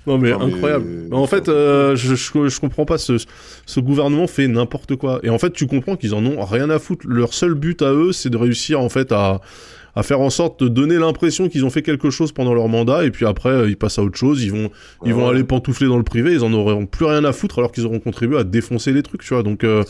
Non, 0.05 0.17
mais 0.17 0.31
Non, 0.31 0.41
incroyable. 0.41 0.85
Mais 1.09 1.15
en 1.15 1.25
fait, 1.25 1.47
euh, 1.49 1.95
je, 1.95 2.15
je, 2.15 2.47
je 2.49 2.59
comprends 2.59 2.85
pas. 2.85 2.97
Ce, 2.97 3.13
ce 3.65 3.79
gouvernement 3.79 4.27
fait 4.27 4.47
n'importe 4.49 4.95
quoi. 4.97 5.19
Et 5.23 5.29
en 5.29 5.39
fait, 5.39 5.53
tu 5.53 5.67
comprends 5.67 5.95
qu'ils 5.95 6.13
en 6.13 6.25
ont 6.25 6.43
rien 6.43 6.69
à 6.69 6.79
foutre. 6.79 7.07
Leur 7.07 7.33
seul 7.33 7.53
but 7.55 7.81
à 7.81 7.93
eux, 7.93 8.11
c'est 8.11 8.29
de 8.29 8.37
réussir 8.37 8.79
en 8.81 8.89
fait 8.89 9.11
à 9.11 9.39
à 9.97 10.03
faire 10.03 10.19
en 10.21 10.29
sorte 10.29 10.61
de 10.63 10.67
donner 10.67 10.97
l'impression 10.97 11.49
qu'ils 11.49 11.65
ont 11.65 11.69
fait 11.69 11.81
quelque 11.81 12.09
chose 12.09 12.31
pendant 12.31 12.53
leur 12.53 12.67
mandat 12.67 13.03
et 13.05 13.11
puis 13.11 13.25
après 13.25 13.49
euh, 13.49 13.69
ils 13.69 13.77
passent 13.77 13.97
à 13.99 14.03
autre 14.03 14.17
chose 14.17 14.43
ils 14.43 14.51
vont 14.51 14.69
ils 15.05 15.13
vont 15.13 15.27
aller 15.27 15.43
pantoufler 15.43 15.87
dans 15.87 15.97
le 15.97 16.03
privé 16.03 16.33
ils 16.33 16.43
en 16.43 16.53
auront 16.53 16.85
plus 16.85 17.05
rien 17.05 17.23
à 17.25 17.33
foutre 17.33 17.57
alors 17.59 17.71
qu'ils 17.71 17.85
auront 17.85 17.99
contribué 17.99 18.37
à 18.37 18.43
défoncer 18.43 18.91
les 18.93 19.01
trucs 19.03 19.21
tu 19.23 19.33
vois 19.33 19.43
donc 19.43 19.63
euh, 19.63 19.83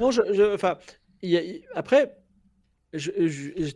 Non, 0.00 0.10
je, 0.10 0.22
je- 0.32 0.54
enfin, 0.54 0.78
il 1.22 1.30
y 1.30 1.36
a- 1.36 1.42
il- 1.42 1.62
après, 1.74 2.16
je, 2.92 3.10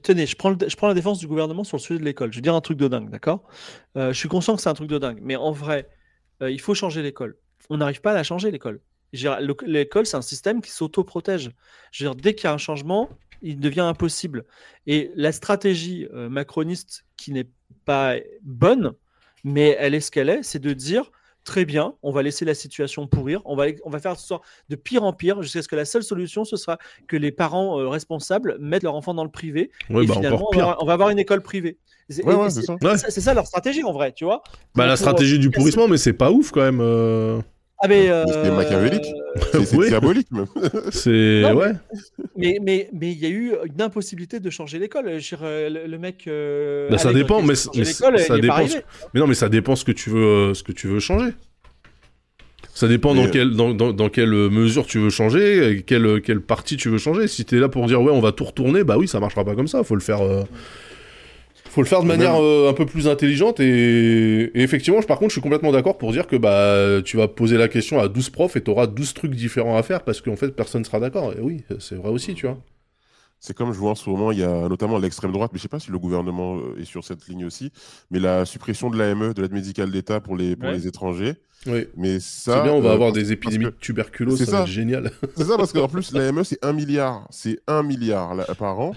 tenez, 0.03 0.27
je 0.27 0.35
prends, 0.37 0.51
le- 0.51 0.57
je 0.69 0.75
prends 0.77 0.89
la 0.89 0.95
défense 0.95 1.19
du 1.21 1.27
gouvernement 1.29 1.63
sur 1.65 1.77
le 1.77 1.83
sujet 1.83 2.01
de 2.01 2.05
l'école. 2.05 2.33
Je 2.33 2.39
vais 2.39 2.43
dire 2.43 2.55
un 2.55 2.61
truc 2.61 2.79
de 2.79 2.89
dingue, 2.89 3.11
d'accord? 3.11 3.45
Euh, 3.97 4.13
Je 4.13 4.19
suis 4.19 4.29
conscient 4.29 4.57
que 4.57 4.63
c'est 4.63 4.69
un 4.71 4.75
truc 4.75 4.89
de 4.89 4.99
dingue, 4.99 5.19
mais 5.23 5.37
en 5.37 5.53
vrai, 5.53 5.89
euh, 6.43 6.51
il 6.51 6.61
faut 6.61 6.75
changer 6.75 7.01
l'école. 7.03 7.37
On 7.71 7.77
n'arrive 7.77 8.01
pas 8.01 8.11
à 8.11 8.15
la 8.15 8.25
changer, 8.25 8.51
l'école. 8.51 8.81
L'école, 9.67 10.07
c'est 10.07 10.17
un 10.17 10.23
système 10.23 10.61
qui 10.61 10.71
s'auto-protège. 10.73 11.51
Je 11.93 12.05
veux 12.05 12.11
dire, 12.11 12.21
dès 12.21 12.35
qu'il 12.35 12.45
y 12.45 12.51
a 12.51 12.53
un 12.55 12.59
changement, 12.59 13.09
il 13.43 13.61
devient 13.61 13.81
impossible. 13.81 14.45
Et 14.87 15.11
la 15.15 15.33
stratégie 15.33 16.07
euh, 16.13 16.29
macroniste, 16.29 17.05
qui 17.17 17.33
n'est 17.33 17.49
pas 17.85 18.15
bonne, 18.43 18.93
mais 19.45 19.77
elle 19.79 19.95
est 19.95 20.01
ce 20.01 20.11
qu'elle 20.11 20.29
est, 20.29 20.43
c'est 20.43 20.59
de 20.59 20.73
dire 20.73 21.11
très 21.45 21.65
bien, 21.65 21.95
on 22.03 22.11
va 22.11 22.23
laisser 22.23 22.45
la 22.45 22.55
situation 22.55 23.07
pourrir, 23.07 23.43
on 23.45 23.55
va, 23.55 23.67
on 23.85 23.91
va 23.91 23.99
faire 23.99 24.19
ce 24.19 24.35
de 24.71 24.77
pire 24.77 25.05
en 25.05 25.13
pire, 25.13 25.43
jusqu'à 25.43 25.63
ce 25.63 25.69
que 25.69 25.77
la 25.77 25.85
seule 25.85 26.03
solution, 26.03 26.45
ce 26.45 26.57
sera 26.57 26.79
que 27.07 27.17
les 27.17 27.31
parents 27.31 27.79
euh, 27.79 27.89
responsables 27.89 28.57
mettent 28.59 28.83
leur 28.83 28.95
enfant 28.95 29.15
dans 29.15 29.25
le 29.25 29.31
privé. 29.31 29.71
ouais 29.91 30.05
et 30.05 30.07
bah 30.07 30.15
finalement, 30.15 30.49
on 30.49 30.51
va, 30.51 30.51
pire 30.51 30.63
avoir, 30.63 30.83
on 30.83 30.87
va 30.87 30.93
avoir 30.95 31.11
une 31.11 31.19
école 31.19 31.43
privée. 31.43 31.79
C'est 32.09 32.25
Ouais, 32.25 32.51
ça. 32.51 33.11
Ça 33.11 33.35
leur 33.35 33.47
stratégie 33.47 33.85
en 33.85 33.93
vrai, 33.93 34.13
tu 34.13 34.25
vois. 34.25 34.43
bah 34.75 34.87
la 34.87 34.93
pour, 34.93 34.99
stratégie 34.99 35.37
euh, 35.37 35.39
du 35.39 35.51
pourrissement 35.51 35.89
mais 35.89 35.97
c'est 35.97 36.13
pas 36.13 36.31
ouf 36.31 36.51
quand 36.51 36.63
même 36.63 36.81
euh. 36.81 37.41
Ah, 37.83 37.89
mais, 37.89 38.07
C'est 38.07 38.11
euh, 38.13 38.55
machiavélique. 38.57 39.07
C'est 39.65 39.77
Oui. 39.77 39.89
diabolique 39.89 40.31
même. 40.31 40.47
c'est 40.93 41.51
ouais 41.53 41.73
Mais 42.37 42.59
mais 42.63 42.89
mais 42.93 43.11
il 43.13 43.19
y 43.19 43.27
a 43.27 43.29
eu 43.29 43.53
une 43.67 43.83
impossibilité 43.83 44.39
de 44.41 44.49
changer 44.49 44.79
l'école. 44.79 45.09
Euh, 45.09 45.69
Le, 45.69 45.87
le 45.87 45.99
mec. 45.99 46.25
euh, 46.29 46.89
Bah, 46.89 46.99
ça 46.99 47.13
dépend, 47.13 47.43
mais 47.43 47.55
ça 47.57 47.71
dépend 48.39 48.55
arrivé. 48.55 48.77
mais 49.13 49.21
non 49.21 49.27
mais 49.27 49.35
ça 49.35 49.49
dépend 49.49 49.75
ce 49.77 49.85
que 49.85 49.93
tu 49.93 50.09
veux 50.11 50.25
euh, 50.25 50.55
ce 50.55 50.63
que 50.63 50.73
tu 50.73 50.87
veux 50.87 51.01
changer 51.01 51.33
ça 52.77 52.89
dépend 52.89 53.15
dans 53.15 53.29
quelle 53.29 53.51
dans, 53.53 53.73
dans, 53.73 53.93
dans 53.93 54.09
quelle 54.09 54.31
mesure 54.31 54.85
tu 54.87 54.99
veux 54.99 55.11
changer 55.11 55.85
quelle 55.87 56.21
quelle 56.23 56.41
partie 56.41 56.77
tu 56.77 56.89
veux 56.89 56.99
changer 56.99 57.29
si 57.29 57.45
t'es 57.45 57.57
là 57.61 57.69
pour 57.69 57.87
dire 57.87 58.03
ouais 58.03 58.11
on 58.11 58.21
va 58.21 58.33
tout 58.33 58.45
retourner 58.45 58.83
bah 58.83 58.97
oui 58.99 59.07
ça 59.07 59.21
marchera 59.21 59.45
pas 59.45 59.55
comme 59.55 59.69
ça 59.69 59.85
faut 59.85 59.95
le 59.95 60.01
faire 60.01 60.23
euh, 60.23 60.43
faut 61.75 61.83
le 61.83 61.87
faire 61.87 62.03
de 62.03 62.07
manière 62.07 62.33
même- 62.35 62.43
euh, 62.43 62.71
un 62.71 62.73
peu 62.73 62.87
plus 62.87 63.09
intelligente 63.09 63.61
et, 63.61 64.43
et 64.59 64.63
effectivement 64.63 65.01
je- 65.01 65.07
par 65.07 65.19
contre 65.19 65.31
je 65.31 65.35
suis 65.35 65.41
complètement 65.43 65.73
d'accord 65.73 65.99
pour 65.99 66.13
dire 66.13 66.27
que 66.27 66.37
bah 66.37 67.03
tu 67.05 67.17
vas 67.17 67.29
poser 67.29 67.57
la 67.57 67.69
question 67.69 67.99
à 68.01 68.09
12 68.09 68.31
profs 68.31 68.57
et 68.57 68.61
t'auras 68.61 68.87
12 68.87 69.13
trucs 69.15 69.35
différents 69.35 69.77
à 69.77 69.83
faire 69.83 70.03
parce 70.05 70.21
qu'en 70.21 70.37
fait 70.37 70.49
personne 70.55 70.85
sera 70.85 71.01
d'accord 71.01 71.33
et 71.33 71.41
oui 71.41 71.65
c'est 71.81 71.97
vrai 71.97 72.11
aussi 72.11 72.35
tu 72.35 72.47
vois 72.47 72.59
C'est 73.41 73.55
comme 73.55 73.73
je 73.75 73.79
vois 73.79 73.91
en 73.91 73.95
ce 73.95 74.09
moment, 74.09 74.33
il 74.33 74.39
y 74.39 74.43
a 74.45 74.69
notamment 74.69 74.97
l'extrême 74.99 75.31
droite, 75.33 75.51
mais 75.53 75.59
je 75.59 75.63
sais 75.65 75.69
pas 75.69 75.79
si 75.81 75.91
le 75.91 75.99
gouvernement 75.99 76.57
euh, 76.57 76.81
est 76.81 76.87
sur 76.87 77.05
cette 77.05 77.27
ligne 77.29 77.45
aussi, 77.45 77.71
mais 78.11 78.19
la 78.19 78.47
suppression 78.47 78.89
de 78.89 78.97
l'AME, 78.97 79.35
de 79.35 79.43
l'aide 79.43 79.53
médicale 79.53 79.91
d'État 79.91 80.19
pour 80.21 80.35
les, 80.37 80.57
pour 80.57 80.69
Ouais. 80.71 80.75
les 80.77 80.87
étrangers. 80.87 81.35
oui 81.67 81.87
Mais 81.97 82.21
ça. 82.21 82.55
c'est 82.57 82.63
bien 82.63 82.73
on 82.73 82.81
va 82.81 82.91
euh, 82.91 82.95
avoir 82.95 83.13
parce- 83.13 83.23
des 83.23 83.33
épidémies 83.33 83.67
de 83.67 83.71
tuberculose 83.79 84.39
c'est 84.39 84.47
ça, 84.47 84.51
va 84.53 84.57
ça. 84.59 84.63
être 84.65 84.71
génial 84.71 85.11
C'est 85.37 85.45
ça, 85.45 85.57
parce 85.59 85.73
qu'en 85.75 85.89
plus, 85.89 86.13
l'AME, 86.15 86.43
c'est 86.45 86.65
1 86.65 86.73
milliard. 86.73 87.27
C'est 87.31 87.59
1 87.67 87.83
milliard 87.83 88.35
là, 88.35 88.47
par 88.59 88.81
an. 88.81 88.93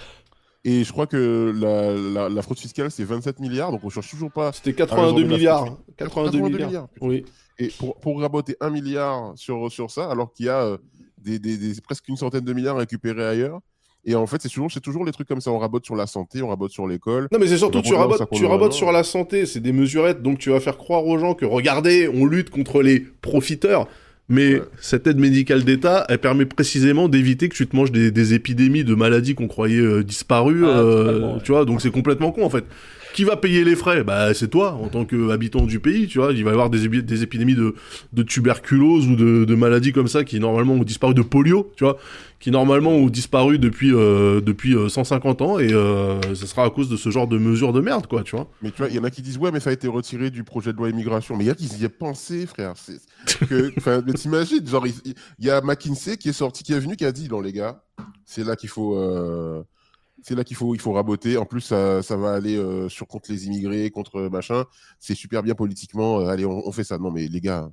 Et 0.70 0.84
je 0.84 0.92
crois 0.92 1.08
que 1.08 1.54
la, 1.56 1.94
la, 1.94 2.30
la 2.30 2.42
fraude 2.42 2.60
fiscale, 2.60 2.92
c'est 2.92 3.04
27 3.06 3.40
milliards. 3.40 3.72
Donc 3.72 3.82
on 3.84 3.90
cherche 3.90 4.10
toujours 4.10 4.32
pas. 4.32 4.52
c'était 4.52 4.72
Ah, 4.72 4.86
82 4.86 5.06
raison 5.06 5.16
de 5.16 5.22
la 5.32 5.38
milliards 5.38 5.66
fraude. 5.66 5.78
82 5.98 6.38
82 6.40 6.48
milliards 6.56 6.68
milliards, 6.70 6.88
oui 7.02 7.26
Et 7.58 7.68
pour, 7.80 7.96
pour 8.00 8.20
raboter 8.20 8.56
1 8.60 8.70
milliard 8.70 9.32
sur, 9.36 9.72
sur 9.72 9.90
ça, 9.92 10.10
alors 10.12 10.34
qu'il 10.34 10.48
y 10.48 10.50
a 10.50 10.64
euh, 10.64 10.78
des, 11.24 11.40
des, 11.40 11.56
des- 11.58 11.80
presque 11.82 12.08
une 12.10 12.18
centaine 12.18 12.44
de 12.44 12.52
milliards 12.54 12.76
récupérés 12.78 13.26
ailleurs. 13.26 13.60
Et 14.06 14.16
en 14.16 14.26
fait, 14.28 14.42
c'est 14.42 14.50
toujours, 14.50 14.72
c'est 14.72 14.80
toujours 14.82 15.04
les 15.06 15.12
trucs 15.12 15.28
comme 15.28 15.42
ça. 15.42 15.52
On 15.52 15.58
rabote 15.58 15.86
sur 15.86 15.96
la 15.96 16.06
santé, 16.08 16.42
on 16.42 16.48
rabote 16.50 16.72
sur 16.72 16.86
l'école. 16.88 17.28
Non 17.32 17.40
mais 17.40 17.48
c'est 17.48 17.58
surtout 17.58 17.82
tu 17.82 17.94
rabotes, 17.94 18.30
tu 18.32 18.46
rabotes 18.46 18.74
sur 18.74 18.92
la 18.92 19.04
santé, 19.04 19.46
c'est 19.46 19.60
des 19.60 19.72
mesurettes, 19.74 20.22
donc 20.22 20.38
tu 20.38 20.50
vas 20.50 20.60
faire 20.60 20.78
croire 20.78 21.06
aux 21.06 21.18
gens 21.18 21.34
que 21.34 21.46
regardez, 21.46 22.10
on 22.14 22.26
lutte 22.26 22.50
contre 22.50 22.82
les 22.82 23.00
profiteurs. 23.00 23.88
Mais 24.30 24.56
Ouais. 24.56 24.62
cette 24.82 25.08
aide 25.08 25.20
médicale 25.20 25.64
d'État, 25.64 26.06
elle 26.10 26.18
permet 26.20 26.46
précisément 26.46 27.08
d'éviter 27.08 27.48
que 27.48 27.56
tu 27.56 27.66
te 27.66 27.76
manges 27.76 27.92
des, 27.94 28.12
des 28.12 28.34
épidémies 28.34 28.84
de 28.84 28.94
maladies 28.94 29.36
qu'on 29.36 29.48
croyait 29.48 29.80
euh, 29.80 30.04
disparues, 30.04 30.66
Ah, 30.66 30.80
euh, 30.80 31.20
ouais. 31.36 31.42
tu 31.44 31.54
vois. 31.54 31.64
Donc 31.64 31.82
c'est 31.82 31.92
complètement 31.92 32.32
con 32.32 32.44
en 32.44 32.50
fait. 32.50 32.66
Qui 33.18 33.24
va 33.24 33.36
payer 33.36 33.64
les 33.64 33.76
frais 33.76 34.04
Bah, 34.04 34.32
c'est 34.36 34.48
toi, 34.48 34.74
en 34.74 34.90
tant 34.90 35.04
qu'habitant 35.04 35.66
du 35.66 35.80
pays, 35.80 36.06
tu 36.06 36.20
vois. 36.20 36.34
Il 36.34 36.44
va 36.44 36.52
y 36.52 36.54
avoir 36.54 36.70
des, 36.70 36.88
épi- 36.88 37.02
des 37.02 37.24
épidémies 37.24 37.56
de, 37.56 37.74
de 38.14 38.22
tuberculose 38.22 39.08
ou 39.08 39.16
de, 39.16 39.44
de 39.44 39.56
maladies 39.56 39.92
comme 39.92 40.08
ça 40.08 40.24
qui 40.24 40.40
normalement 40.40 40.76
ont 40.76 40.84
disparu 40.84 41.16
de 41.16 41.24
polio, 41.24 41.72
tu 41.76 41.84
vois, 41.84 41.98
qui 42.40 42.52
normalement 42.52 42.92
ont 42.92 43.08
disparu 43.10 43.58
depuis 43.58 43.92
euh, 43.92 44.40
depuis 44.40 44.76
euh, 44.76 44.88
150 44.88 45.42
ans 45.42 45.58
et 45.58 45.74
euh, 45.74 46.22
ce 46.36 46.46
sera 46.46 46.66
à 46.66 46.70
cause 46.70 46.90
de 46.90 46.96
ce 46.96 47.10
genre 47.10 47.28
de 47.28 47.40
mesures 47.40 47.74
de 47.74 47.82
merde, 47.82 48.06
quoi, 48.06 48.22
tu 48.22 48.36
vois. 48.36 48.48
Mais 48.62 48.70
tu 48.70 48.78
vois, 48.78 48.90
il 48.90 48.96
y 48.96 49.00
en 49.00 49.04
a 49.04 49.10
qui 49.10 49.24
disent 49.24 49.40
ouais, 49.40 49.50
mais 49.52 49.60
ça 49.62 49.72
a 49.72 49.74
été 49.74 49.88
retiré 49.88 50.30
du 50.30 50.44
projet 50.44 50.72
de 50.72 50.78
loi 50.78 50.88
immigration. 50.92 51.36
Mais 51.36 51.46
il 51.46 51.48
y 51.48 51.50
a 51.50 51.56
qui 51.56 51.66
y 51.66 51.86
a 51.86 51.90
pensé, 51.90 52.46
frère. 52.46 52.76
Que- 53.50 53.74
mais 54.06 54.14
t'imagines, 54.14 54.68
genre, 54.68 54.86
il 54.86 54.94
y, 55.40 55.50
a 55.50 55.60
McKinsey 55.62 56.18
qui 56.18 56.30
est 56.30 56.34
sorti, 56.34 56.64
qui 56.64 56.74
est 56.74 56.80
venu, 56.80 56.96
qui 56.96 57.06
a 57.06 57.12
dit 57.12 57.28
non 57.30 57.42
les 57.42 57.52
gars, 57.52 57.82
c'est 58.26 58.46
là 58.46 58.56
qu'il 58.56 58.70
faut, 58.70 58.96
euh, 58.96 59.64
c'est 60.24 60.36
là 60.36 60.44
qu'il 60.44 60.56
faut, 60.58 60.76
il 60.76 60.82
faut 60.82 60.94
raboter. 60.94 61.38
En 61.38 61.46
plus, 61.46 61.62
ça, 61.62 62.02
va 62.02 62.34
aller 62.34 62.58
euh, 62.58 62.90
sur 62.90 63.08
contre 63.08 63.32
les 63.32 63.46
immigrés, 63.46 63.90
contre 63.92 64.22
machin. 64.30 64.66
C'est 65.00 65.16
super 65.16 65.44
bien 65.44 65.56
politiquement. 65.56 66.20
Euh, 66.22 66.28
allez, 66.28 66.46
on, 66.46 66.68
on 66.68 66.72
fait 66.72 66.84
ça. 66.84 66.98
Non, 66.98 67.12
mais 67.12 67.28
les 67.28 67.42
gars, 67.42 67.70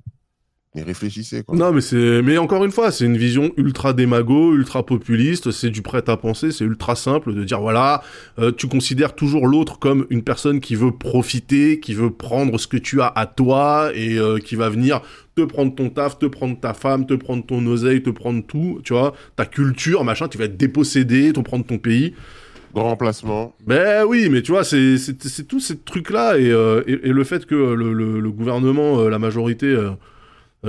mais 0.75 0.83
réfléchissez 0.83 1.43
quoi. 1.43 1.55
Non, 1.55 1.71
mais 1.71 1.81
c'est, 1.81 2.21
mais 2.21 2.37
encore 2.37 2.65
une 2.65 2.71
fois, 2.71 2.91
c'est 2.91 3.05
une 3.05 3.17
vision 3.17 3.51
ultra 3.55 3.93
démago, 3.93 4.53
ultra 4.53 4.85
populiste. 4.85 5.51
C'est 5.51 5.69
du 5.69 5.81
prêt 5.81 6.03
à 6.07 6.17
penser. 6.17 6.51
C'est 6.51 6.65
ultra 6.65 6.95
simple 6.95 7.33
de 7.33 7.43
dire 7.43 7.61
voilà, 7.61 8.03
euh, 8.39 8.51
tu 8.51 8.67
considères 8.67 9.15
toujours 9.15 9.47
l'autre 9.47 9.79
comme 9.79 10.05
une 10.09 10.21
personne 10.21 10.59
qui 10.59 10.75
veut 10.75 10.91
profiter, 10.91 11.79
qui 11.79 11.93
veut 11.93 12.11
prendre 12.11 12.59
ce 12.59 12.67
que 12.67 12.77
tu 12.77 13.01
as 13.01 13.11
à 13.15 13.25
toi 13.25 13.91
et 13.95 14.17
euh, 14.17 14.37
qui 14.39 14.55
va 14.55 14.69
venir 14.69 15.01
te 15.35 15.41
prendre 15.41 15.73
ton 15.73 15.89
taf, 15.89 16.19
te 16.19 16.25
prendre 16.25 16.59
ta 16.59 16.73
femme, 16.73 17.05
te 17.05 17.13
prendre 17.13 17.45
ton 17.45 17.65
oseille, 17.67 18.03
te 18.03 18.09
prendre 18.09 18.43
tout, 18.45 18.81
tu 18.83 18.93
vois, 18.93 19.13
ta 19.35 19.45
culture, 19.45 20.03
machin. 20.03 20.27
Tu 20.27 20.37
vas 20.37 20.45
être 20.45 20.57
dépossédé, 20.57 21.31
te 21.33 21.39
prendre 21.39 21.65
ton 21.65 21.77
pays. 21.77 22.13
Grand 22.73 22.89
remplacement. 22.89 23.55
Ben 23.65 24.03
oui, 24.05 24.27
mais 24.29 24.41
tu 24.41 24.51
vois, 24.51 24.65
c'est 24.65 24.97
c'est 24.97 25.23
c'est 25.23 25.45
tous 25.45 25.61
ces 25.61 25.77
trucs-là 25.77 26.37
et, 26.37 26.51
euh, 26.51 26.83
et, 26.85 27.07
et 27.07 27.13
le 27.13 27.23
fait 27.23 27.45
que 27.45 27.55
le, 27.55 27.93
le, 27.93 28.19
le 28.19 28.31
gouvernement, 28.31 29.07
la 29.07 29.19
majorité, 29.19 29.73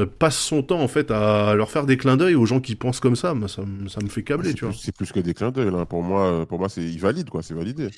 passe 0.05 0.37
son 0.39 0.63
temps 0.63 0.81
en 0.81 0.89
fait 0.89 1.11
à 1.11 1.55
leur 1.55 1.71
faire 1.71 1.87
des 1.87 1.97
clins 1.97 2.17
d'œil 2.17 2.35
aux 2.35 2.47
gens 2.47 2.61
qui 2.61 2.75
pensent 2.77 3.01
comme 3.01 3.17
ça, 3.17 3.35
moi, 3.35 3.49
ça, 3.49 3.63
me- 3.63 3.89
ça 3.89 4.01
me 4.03 4.09
fait 4.09 4.23
câbler, 4.23 4.51
C'est 4.51 4.55
tu 4.57 4.65
vois. 4.65 4.71
plus, 4.73 4.79
c'est 4.81 4.95
plus 4.95 5.13
que 5.13 5.21
des 5.21 5.33
clins 5.35 5.51
d'œil. 5.51 5.71
Pour 5.89 6.03
moi, 6.03 6.27
euh, 6.33 6.45
pour 6.47 6.59
moi, 6.59 6.69
c'est 6.69 6.83
il 6.83 6.99
valide 6.99 7.31
quoi. 7.31 7.43
C'est 7.43 7.55
validé. 7.55 7.89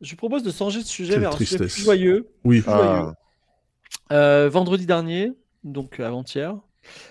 Je 0.00 0.10
vous 0.10 0.16
propose 0.16 0.42
de 0.42 0.50
changer 0.50 0.80
de 0.80 0.84
sujet 0.86 1.12
Quelle 1.14 1.20
vers 1.22 1.34
un 1.34 1.38
sujet 1.38 1.58
plus 1.58 1.68
joyeux. 1.82 2.28
Oui. 2.44 2.60
Plus 2.60 2.70
Ah, 2.70 2.76
joyeux. 2.76 3.12
Euh, 4.12 4.48
vendredi 4.48 4.86
dernier, 4.86 5.32
donc 5.64 6.00
avant-hier, 6.00 6.56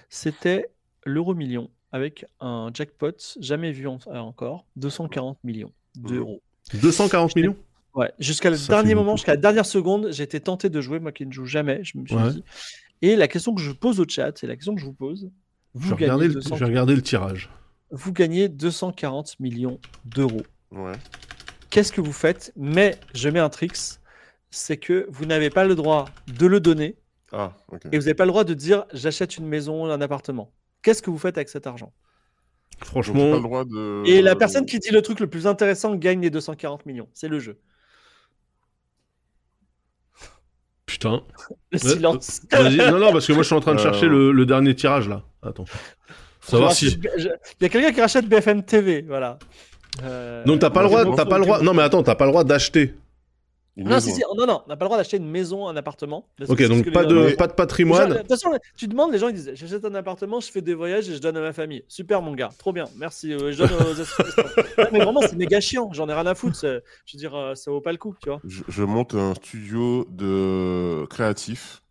c'était 0.09 0.69
l'euro 1.05 1.33
million 1.33 1.69
avec 1.91 2.25
un 2.39 2.71
jackpot 2.73 3.11
jamais 3.39 3.71
vu 3.71 3.87
en- 3.87 3.99
euh, 4.07 4.17
encore, 4.17 4.65
240 4.75 5.37
millions 5.43 5.71
d'euros. 5.95 6.41
240 6.73 7.35
millions 7.35 7.55
Ouais, 7.93 8.11
jusqu'à 8.19 8.49
le 8.49 8.57
Ça 8.57 8.73
dernier 8.73 8.93
moment, 8.93 9.15
jusqu'à 9.15 9.31
la 9.33 9.37
dernière 9.37 9.65
seconde, 9.65 10.09
j'ai 10.11 10.23
été 10.23 10.41
tenté 10.41 10.67
de 10.69 10.81
jouer, 10.81 10.99
moi 10.99 11.13
qui 11.13 11.25
ne 11.25 11.31
joue 11.31 11.45
jamais, 11.45 11.79
je 11.83 11.97
me 11.97 12.05
suis 12.05 12.15
Ouais. 12.15 12.29
dit. 12.31 12.43
Et 13.05 13.15
la 13.15 13.27
question 13.27 13.53
que 13.53 13.61
je 13.61 13.71
pose 13.71 13.99
au 13.99 14.05
chat, 14.07 14.37
c'est 14.37 14.47
la 14.47 14.55
question 14.55 14.73
que 14.75 14.81
je 14.81 14.85
vous 14.85 14.93
pose. 14.93 15.29
Vous 15.73 15.93
regardé, 15.95 16.23
gagnez, 16.25 16.35
le, 16.35 16.41
200 16.41 16.55
j'ai 16.55 16.65
regardé 16.65 16.95
le 16.95 17.01
tirage. 17.01 17.49
vous 17.91 18.11
gagnez 18.13 18.49
240 18.49 19.39
millions 19.39 19.79
d'euros. 20.05 20.41
ouais. 20.71 20.93
Qu'est-ce 21.69 21.91
que 21.91 21.99
vous 22.01 22.13
faites? 22.13 22.53
Mais 22.55 22.97
je 23.13 23.27
mets 23.29 23.39
un 23.39 23.49
tricks, 23.49 23.99
c'est 24.49 24.77
que 24.77 25.05
vous 25.09 25.25
n'avez 25.25 25.49
pas 25.49 25.65
le 25.65 25.75
droit 25.75 26.05
de 26.27 26.45
le 26.45 26.59
donner 26.61 26.95
Ah, 27.33 27.53
ok. 27.71 27.81
et 27.91 27.97
vous 27.97 28.03
n'avez 28.05 28.13
pas 28.13 28.23
le 28.25 28.31
droit 28.31 28.45
de 28.45 28.53
dire 28.53 28.85
j'achète 28.93 29.37
une 29.37 29.45
maison, 29.45 29.85
un 29.85 29.99
appartement. 30.01 30.53
Qu'est-ce 30.81 31.01
que 31.01 31.09
vous 31.09 31.17
faites 31.17 31.37
avec 31.37 31.49
cet 31.49 31.67
argent? 31.67 31.91
Donc, 31.91 32.79
j'ai 32.79 32.79
pas 32.79 32.85
Franchement, 32.87 33.33
le 33.35 33.39
droit 33.41 33.65
de. 33.65 34.03
Et 34.05 34.21
la 34.21 34.35
personne 34.35 34.65
qui 34.65 34.79
dit 34.79 34.91
le 34.91 35.01
truc 35.01 35.19
le 35.19 35.27
plus 35.27 35.45
intéressant 35.47 35.93
gagne 35.95 36.21
les 36.21 36.29
240 36.29 36.85
millions. 36.85 37.09
C'est 37.13 37.27
le 37.27 37.39
jeu. 37.39 37.59
Putain. 40.95 41.21
Le 41.71 41.77
silence. 41.77 42.41
Vas-y, 42.51 42.77
non, 42.77 42.99
non, 42.99 43.11
parce 43.11 43.27
que 43.27 43.33
moi 43.33 43.41
je 43.43 43.47
suis 43.47 43.55
en 43.55 43.59
train 43.59 43.73
de 43.75 43.79
Euh, 43.79 43.83
chercher 43.83 44.07
le, 44.07 44.31
le 44.31 44.45
dernier 44.45 44.73
tirage 44.75 45.09
là. 45.09 45.23
Attends. 45.43 45.65
Savoir 46.41 46.71
Je- 46.71 46.75
si. 46.75 46.89
je- 47.17 47.27
Il 47.59 47.63
y 47.63 47.65
a 47.65 47.69
quelqu'un 47.69 47.91
qui 47.91 48.01
rachète 48.01 48.27
BFM 48.27 48.63
TV, 48.63 49.03
voilà. 49.07 49.37
Euh, 50.03 50.43
Donc 50.45 50.59
t'as 50.59 50.69
pas 50.69 50.81
le 50.83 50.87
droit, 50.87 51.03
t'as 51.15 51.25
pas 51.25 51.37
le 51.37 51.43
droit. 51.45 51.61
Non, 51.61 51.73
mais 51.73 51.81
attends, 51.83 52.01
t'as 52.03 52.15
pas 52.15 52.25
le 52.25 52.31
droit 52.31 52.43
d'acheter. 52.43 52.93
Une 53.77 53.89
Non, 53.89 53.95
maison. 53.95 54.09
si, 54.09 54.15
si, 54.15 54.23
non, 54.37 54.45
non, 54.47 54.61
on 54.65 54.69
n'a 54.69 54.77
pas 54.77 54.85
le 54.85 54.87
droit 54.87 54.97
d'acheter 54.97 55.17
une 55.17 55.29
maison, 55.29 55.67
un 55.67 55.75
appartement. 55.75 56.29
Ok, 56.47 56.63
donc 56.67 56.89
pas 56.91 57.03
les- 57.03 57.31
de, 57.31 57.35
pas 57.35 57.47
de 57.47 57.53
patrimoine. 57.53 58.09
De 58.13 58.17
toute 58.19 58.27
façon, 58.29 58.51
tu 58.77 58.87
demandes, 58.87 59.11
les 59.11 59.17
gens 59.19 59.27
ils 59.27 59.33
disent 59.35 59.51
J'achète 59.53 59.83
un 59.83 59.93
appartement, 59.95 60.39
je 60.39 60.49
fais 60.49 60.61
des 60.61 60.73
voyages 60.73 61.09
et 61.09 61.13
je 61.13 61.19
donne 61.19 61.35
à 61.35 61.41
ma 61.41 61.51
famille. 61.51 61.83
Super, 61.89 62.21
mon 62.21 62.33
gars, 62.35 62.49
trop 62.57 62.71
bien, 62.71 62.85
merci. 62.97 63.33
euh, 63.33 63.51
je 63.51 63.57
donne 63.57 63.73
aux 63.73 63.99
associations. 63.99 64.43
Non, 64.77 64.85
mais 64.93 64.99
vraiment, 64.99 65.21
c'est 65.21 65.35
méga 65.35 65.59
chiant, 65.59 65.91
j'en 65.91 66.07
ai 66.07 66.13
rien 66.13 66.25
à 66.25 66.35
foutre. 66.35 66.57
Je 66.61 66.67
veux 66.67 67.19
dire, 67.19 67.35
euh, 67.35 67.53
ça 67.55 67.69
vaut 67.69 67.81
pas 67.81 67.91
le 67.91 67.97
coup, 67.97 68.15
tu 68.21 68.29
vois. 68.29 68.39
Je, 68.45 68.63
je 68.67 68.83
monte 68.83 69.13
un 69.13 69.33
studio 69.35 70.05
de 70.09 71.05
créatif, 71.09 71.81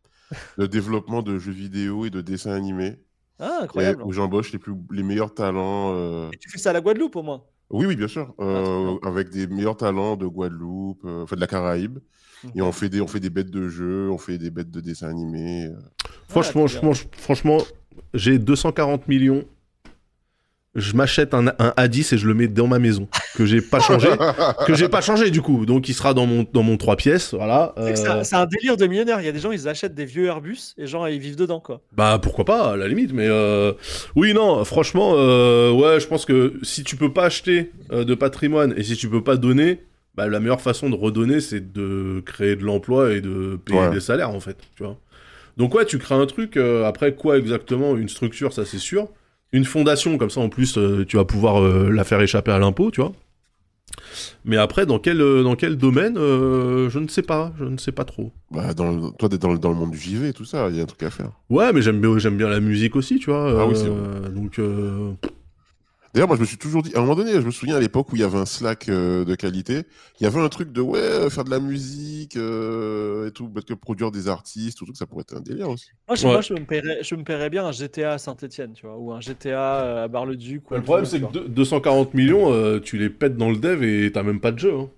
de 0.59 0.67
développement 0.67 1.21
de 1.23 1.39
jeux 1.39 1.53
vidéo 1.53 2.07
et 2.07 2.11
de 2.11 2.23
dessins 2.23 2.53
animés, 2.53 2.97
Ah, 3.41 3.59
et 3.61 3.65
incroyable. 3.65 4.03
où 4.05 4.13
j'embauche 4.13 4.53
les, 4.53 4.59
plus, 4.59 4.73
les 4.91 5.03
meilleurs 5.03 5.35
talents. 5.35 5.93
euh, 5.95 6.31
Et 6.33 6.39
tu 6.39 6.49
fais 6.49 6.59
ça 6.59 6.71
à 6.71 6.73
la 6.73 6.81
Guadeloupe 6.81 7.17
au 7.17 7.23
moins. 7.23 7.43
Oui, 7.71 7.87
oui, 7.87 7.97
bien 7.97 8.09
sûr, 8.09 8.35
euh, 8.41 8.63
trop 8.63 9.07
avec 9.07 9.31
des 9.31 9.47
meilleurs 9.47 9.77
talents 9.77 10.17
de 10.17 10.27
Guadeloupe, 10.27 11.03
euh, 11.05 11.23
enfin 11.25 11.35
de 11.37 11.41
la 11.41 11.47
Caraïbe. 11.47 11.99
Et 12.55 12.61
on 12.61 12.73
fait, 12.73 12.91
des, 12.91 13.01
on 13.01 13.07
fait 13.07 13.21
des 13.21 13.31
bêtes 13.31 13.51
de 13.51 13.69
jeu, 13.69 14.11
on 14.11 14.19
fait 14.19 14.37
des 14.37 14.51
bêtes 14.51 14.71
de 14.71 14.81
dessins 14.81 15.09
animés. 15.09 15.67
euh. 15.67 15.77
Franchement, 16.29 16.65
Ah, 16.67 16.71
bien. 16.71 16.81
pense- 16.81 17.07
franchement, 17.17 17.59
j'ai 18.13 18.39
240 18.39 19.09
millions. 19.09 19.45
Je 20.77 20.95
m'achète 20.95 21.35
un, 21.35 21.47
un 21.61 21.73
A10 21.77 22.15
et 22.15 22.19
je 22.19 22.27
le 22.27 22.35
mets 22.35 22.49
dans 22.49 22.67
ma 22.67 22.81
maison 22.81 23.07
que 23.37 23.47
j'ai 23.47 23.61
pas 23.61 23.79
changé, 23.79 24.09
que 24.67 24.75
j'ai 24.75 24.89
pas 24.89 25.01
changé 25.01 25.31
du 25.31 25.41
coup. 25.41 25.67
Donc 25.67 25.89
il 25.89 25.95
sera 25.95 26.15
dans 26.15 26.27
mon 26.27 26.45
dans 26.53 26.65
mon 26.65 26.77
trois 26.77 26.97
pièces, 26.97 27.33
voilà. 27.33 27.73
Euh, 27.79 27.95
un- 28.09 28.25
C'est 28.25 28.35
un 28.35 28.47
délire 28.47 28.77
de 28.77 28.87
millionnaire. 28.87 29.21
Il 29.21 29.27
y 29.27 29.29
a 29.29 29.33
des 29.33 29.39
gens, 29.39 29.53
ils 29.53 29.69
achètent 29.69 29.95
des 29.95 30.05
vieux 30.05 30.27
Airbus 30.27 30.75
et 30.77 30.87
genre, 30.89 31.09
ils 31.09 31.21
vivent 31.21 31.37
dedans, 31.37 31.61
quoi. 31.61 31.81
Bah 31.93 32.19
pourquoi 32.21 32.45
pas 32.45 32.73
à 32.73 32.77
la 32.77 32.89
limite, 32.89 33.13
mais 33.13 33.27
euh, 33.29 33.73
oui 34.17 34.35
non, 34.35 34.65
franchement, 34.65 35.15
euh, 35.17 35.71
ouais, 35.71 36.01
je 36.01 36.09
pense 36.09 36.25
que 36.25 36.55
si 36.63 36.83
tu 36.83 36.97
peux 36.97 37.13
pas 37.13 37.27
acheter 37.27 37.71
euh, 37.93 38.03
de 38.05 38.15
patrimoine 38.17 38.75
et 38.77 38.83
si 38.83 38.97
tu 38.97 39.09
peux 39.09 39.23
pas 39.23 39.37
donner, 39.37 39.81
bah 40.17 40.27
la 40.29 40.41
meilleure 40.41 40.61
façon 40.61 40.91
de 40.91 40.97
redonner 40.97 41.41
c'est 41.41 41.73
de 41.73 42.21
créer 42.27 42.57
de 42.57 42.65
l'emploi 42.65 43.13
et 43.13 43.21
de 43.21 43.59
payer 43.65 43.79
Ouais. 43.79 43.91
des 43.91 44.01
salaires 44.01 44.31
en 44.31 44.41
fait, 44.41 44.57
tu 44.77 44.83
vois. 44.83 44.97
Donc 45.57 45.73
ouais, 45.75 45.85
tu 45.85 45.99
crées 45.99 46.17
un 46.17 46.27
truc. 46.27 46.57
euh, 46.57 46.85
après 46.85 47.15
quoi 47.15 47.39
exactement 47.39 47.97
Une 47.97 48.09
structure, 48.09 48.53
ça 48.53 48.65
c'est 48.65 48.79
sûr. 48.79 49.07
Une 49.55 49.65
fondation 49.65 50.19
comme 50.19 50.31
ça 50.31 50.41
en 50.41 50.49
plus, 50.49 50.77
euh, 50.79 51.05
tu 51.07 51.17
vas 51.17 51.25
pouvoir 51.25 51.63
euh, 51.63 51.91
la 51.91 52.03
faire 52.05 52.21
échapper 52.21 52.51
à 52.51 52.59
l'impôt, 52.59 52.91
tu 52.91 53.01
vois. 53.01 53.13
Mais 54.45 54.57
après, 54.57 54.85
dans 54.85 54.99
quel 54.99 55.21
euh, 55.21 55.43
dans 55.45 55.55
quel 55.55 55.77
domaine, 55.77 56.17
euh, 56.19 56.91
je 56.91 56.99
ne 56.99 57.07
sais 57.09 57.23
pas, 57.23 57.53
je 57.59 57.65
ne 57.65 57.77
sais 57.79 57.93
pas 57.93 58.05
trop. 58.05 58.33
Bah, 58.51 58.75
dans 58.75 58.91
le- 58.91 59.11
toi, 59.19 59.29
t'es 59.29 59.39
dans, 59.39 59.53
le- 59.53 59.59
dans 59.59 59.69
le 59.71 59.77
monde 59.77 59.93
du 59.93 59.99
JV 59.99 60.29
et 60.29 60.33
tout 60.33 60.45
ça, 60.45 60.69
il 60.71 60.77
y 60.77 60.81
a 60.81 60.83
un 60.83 60.87
truc 60.87 61.03
à 61.05 61.11
faire. 61.11 61.31
Ouais, 61.51 61.73
mais 61.73 61.83
j'aime 61.83 62.01
bien, 62.01 62.19
j'aime 62.19 62.37
bien 62.37 62.49
la 62.49 62.59
musique 62.61 62.97
aussi, 62.97 63.19
tu 63.21 63.31
vois. 63.31 63.61
Ah 63.63 63.67
oui, 63.67 63.77
c'est 63.77 64.33
donc, 64.35 64.59
euh, 64.59 65.13
D'ailleurs, 66.15 66.29
moi, 66.29 66.37
je 66.37 66.43
me 66.43 66.47
suis 66.47 66.57
toujours 66.59 66.83
dit, 66.83 66.93
à 66.95 66.99
un 66.99 67.01
moment 67.01 67.17
donné, 67.17 67.33
je 67.33 67.41
me 67.41 67.51
souviens 67.51 67.75
à 67.75 67.81
l'époque 67.81 68.13
où 68.13 68.17
il 68.17 68.21
y 68.21 68.25
avait 68.25 68.39
un 68.39 68.47
Slack 68.47 68.89
euh, 68.89 69.25
de 69.25 69.35
qualité, 69.35 69.83
il 70.21 70.23
y 70.23 70.27
avait 70.27 70.41
un 70.41 70.49
truc 70.49 70.71
de, 70.71 70.81
ouais, 70.81 70.99
euh, 71.01 71.29
faire 71.29 71.43
de 71.43 71.51
la 71.51 71.59
musique 71.59 72.37
euh, 72.37 73.27
et 73.27 73.33
tout, 73.33 73.49
parce 73.49 73.67
que 73.67 73.75
produire 73.75 74.13
des 74.13 74.29
artistes, 74.29 74.79
tout, 74.79 74.87
ça, 74.87 74.93
ça 74.95 75.07
pourrait 75.07 75.23
être 75.23 75.37
un 75.37 75.41
délire 75.41 75.69
aussi. 75.69 75.89
Moi, 76.07 76.15
je, 76.17 76.25
Ouais. 76.27 76.33
moi, 76.35 76.41
je, 76.41 76.53
me 76.55 76.61
paierais, 76.65 76.99
je 77.03 77.15
me 77.17 77.25
paierais 77.25 77.51
bien 77.51 77.67
un 77.67 77.73
GTA 77.73 78.13
à 78.13 78.19
Saint-Etienne, 78.19 78.75
tu 78.75 78.87
vois, 78.87 78.97
ou 78.97 79.13
un 79.13 79.21
GTA 79.21 80.05
à 80.05 80.09
Bar-le-Duc. 80.09 80.63
le 80.71 80.83
problème, 80.83 81.05
c'est 81.05 81.17
que 81.19 81.23
vois. 81.25 81.33
deux- 81.33 81.49
240 81.49 82.15
millions, 82.15 82.53
euh, 82.53 82.79
tu 82.79 82.97
les 82.97 83.11
pètes 83.11 83.37
dans 83.37 83.51
le 83.51 83.57
dev 83.57 83.83
et 83.83 84.13
t'as 84.13 84.23
même 84.23 84.41
pas 84.41 84.53
de 84.53 84.59
jeu. 84.61 84.73
hein. 84.73 84.89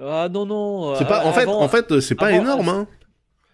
Ah 0.00 0.28
non, 0.30 0.44
non. 0.44 0.94
C'est 0.96 1.04
euh, 1.04 1.08
pas, 1.08 1.24
en 1.24 1.32
fait, 1.32 1.42
avant- 1.42 1.60
en 1.62 1.68
fait, 1.68 2.00
c'est 2.00 2.14
pas 2.14 2.26
avant- 2.26 2.42
énorme. 2.42 2.68
Hein. 2.68 2.86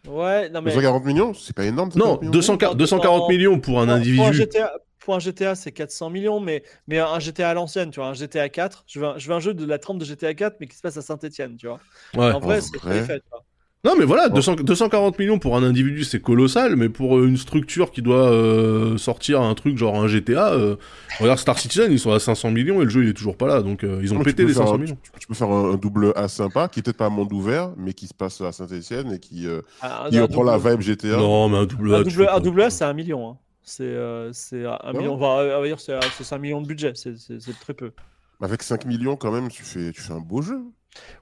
Ouais, 0.08 0.48
non, 0.50 0.62
mais. 0.62 0.70
240 0.70 1.04
millions, 1.04 1.32
c'est 1.34 1.54
pas 1.54 1.64
énorme. 1.64 1.90
Non, 1.94 2.18
240 2.22 2.22
millions 2.22 2.32
200 2.32 2.74
240 2.74 3.28
millions 3.28 3.60
pour 3.60 3.80
un 3.80 3.84
Pour- 3.86 3.94
Pour 3.94 3.94
un 3.94 3.96
individu. 3.96 4.32
GTA, 4.32 4.72
pour 5.08 5.14
un 5.16 5.18
GTA, 5.20 5.54
c'est 5.54 5.72
400 5.72 6.10
millions, 6.10 6.38
mais, 6.40 6.62
mais 6.86 6.98
un 6.98 7.18
GTA 7.18 7.50
à 7.50 7.54
l'ancienne, 7.54 7.90
tu 7.90 8.00
vois, 8.00 8.08
un 8.08 8.14
GTA 8.14 8.48
4. 8.50 8.84
Je 8.86 9.00
veux, 9.00 9.06
un, 9.06 9.18
je 9.18 9.28
veux 9.28 9.34
un 9.34 9.40
jeu 9.40 9.54
de 9.54 9.64
la 9.64 9.78
trempe 9.78 9.98
de 9.98 10.04
GTA 10.04 10.34
4, 10.34 10.56
mais 10.60 10.66
qui 10.68 10.76
se 10.76 10.82
passe 10.82 10.96
à 10.98 11.02
Saint-Etienne, 11.02 11.56
tu 11.56 11.66
vois. 11.66 11.82
Ouais. 12.16 12.32
En 12.32 12.40
vrai, 12.40 12.60
c'est 12.60 12.80
très 12.80 13.00
fait, 13.02 13.20
tu 13.20 13.28
vois. 13.30 13.44
Non, 13.84 13.94
mais 13.96 14.04
voilà, 14.04 14.28
Bon. 14.28 14.34
200 14.34 14.56
240 14.56 15.18
millions 15.20 15.38
pour 15.38 15.56
un 15.56 15.62
individu, 15.62 16.02
c'est 16.02 16.20
colossal, 16.20 16.74
mais 16.74 16.88
pour 16.88 17.16
euh, 17.16 17.28
une 17.28 17.36
structure 17.36 17.92
qui 17.92 18.02
doit 18.02 18.28
euh, 18.32 18.98
sortir 18.98 19.40
un 19.40 19.54
truc 19.54 19.78
genre 19.78 19.94
un 20.02 20.08
GTA, 20.08 20.52
euh, 20.52 20.74
regarde 21.20 21.38
Star 21.38 21.56
Citizen, 21.58 21.92
ils 21.92 21.98
sont 22.00 22.10
à 22.10 22.18
500 22.18 22.50
millions 22.50 22.80
et 22.82 22.84
le 22.84 22.90
jeu 22.90 23.04
il 23.04 23.10
est 23.10 23.14
toujours 23.14 23.36
pas 23.36 23.46
là, 23.46 23.62
donc 23.62 23.84
euh, 23.84 24.00
ils 24.02 24.12
ont 24.12 24.16
Non, 24.16 24.24
pété 24.24 24.44
les 24.44 24.52
faire 24.52 24.62
500 24.62 24.74
un- 24.74 24.78
millions. 24.78 24.98
Tu, 25.00 25.12
tu 25.20 25.26
peux 25.28 25.34
faire 25.34 25.48
un, 25.50 25.74
un 25.74 25.76
double 25.76 26.12
A 26.16 26.26
sympa, 26.26 26.66
qui 26.68 26.80
est 26.80 26.82
peut-être 26.82 26.96
pas 26.96 27.06
un 27.06 27.10
monde 27.10 27.32
ouvert, 27.32 27.70
mais 27.76 27.92
qui 27.94 28.08
se 28.08 28.14
passe 28.14 28.40
à 28.40 28.50
Saint-Etienne 28.50 29.12
et 29.12 29.20
qui, 29.20 29.46
euh, 29.46 29.62
un 29.80 30.10
reprend 30.22 30.42
la 30.42 30.58
vibe 30.58 30.80
GTA. 30.80 31.16
Non, 31.18 31.48
mais 31.48 31.58
un 31.58 31.66
double 31.66 31.94
A. 31.94 31.98
un 32.34 32.40
double 32.40 32.62
A, 32.62 32.70
c'est 32.70 32.84
un 32.84 32.92
million. 32.94 33.30
hein. 33.30 33.38
C'est 33.68 33.82
euh, 33.84 34.30
c'est 34.32 34.64
un 34.64 34.78
Ah 34.80 34.92
million. 34.92 35.16
ouais 35.18 35.24
On 35.26 35.46
va, 35.46 35.58
on 35.58 35.60
va 35.60 35.66
dire 35.66 35.78
c'est 35.80 35.98
c'est 36.16 36.24
5 36.24 36.38
millions 36.38 36.60
de 36.62 36.66
budget. 36.66 36.92
C'est 36.94 37.58
très 37.60 37.74
peu. 37.74 37.92
Avec 38.40 38.62
5 38.62 38.84
millions, 38.86 39.16
quand 39.16 39.30
même, 39.32 39.48
tu 39.50 39.62
fais, 39.62 39.90
tu 39.92 40.00
fais 40.00 40.12
un 40.12 40.20
beau 40.20 40.42
jeu. 40.42 40.60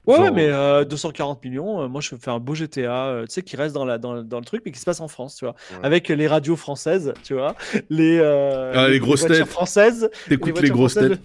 Ouais, 0.05 0.15
Genre- 0.17 0.33
mais 0.33 0.47
euh, 0.49 0.85
240 0.85 1.43
millions, 1.43 1.81
euh, 1.81 1.87
moi 1.87 1.99
je 1.99 2.15
fais 2.15 2.31
un 2.31 2.39
beau 2.39 2.55
GTA, 2.55 3.07
euh, 3.07 3.21
tu 3.25 3.33
sais, 3.33 3.41
qui 3.41 3.55
reste 3.57 3.75
dans, 3.75 3.85
la, 3.85 3.97
dans, 3.97 4.23
dans 4.23 4.39
le 4.39 4.45
truc, 4.45 4.61
mais 4.65 4.71
qui 4.71 4.79
se 4.79 4.85
passe 4.85 5.01
en 5.01 5.07
France, 5.07 5.35
tu 5.35 5.45
vois. 5.45 5.55
Ouais. 5.71 5.79
Avec 5.85 6.07
les 6.09 6.27
radios 6.27 6.55
françaises, 6.55 7.13
tu 7.23 7.33
vois. 7.33 7.55
Les, 7.89 8.17
euh, 8.19 8.71
Ah, 8.75 8.87
les 8.87 8.99
grosses 8.99 9.21
voitures 9.21 9.45
têtes. 9.45 9.51
françaises. 9.51 10.09
T'écoutes 10.29 10.47
les 10.61 10.69
voitures 10.69 10.75
grosses 10.75 10.93
françaises, 10.93 11.17
têtes. 11.17 11.21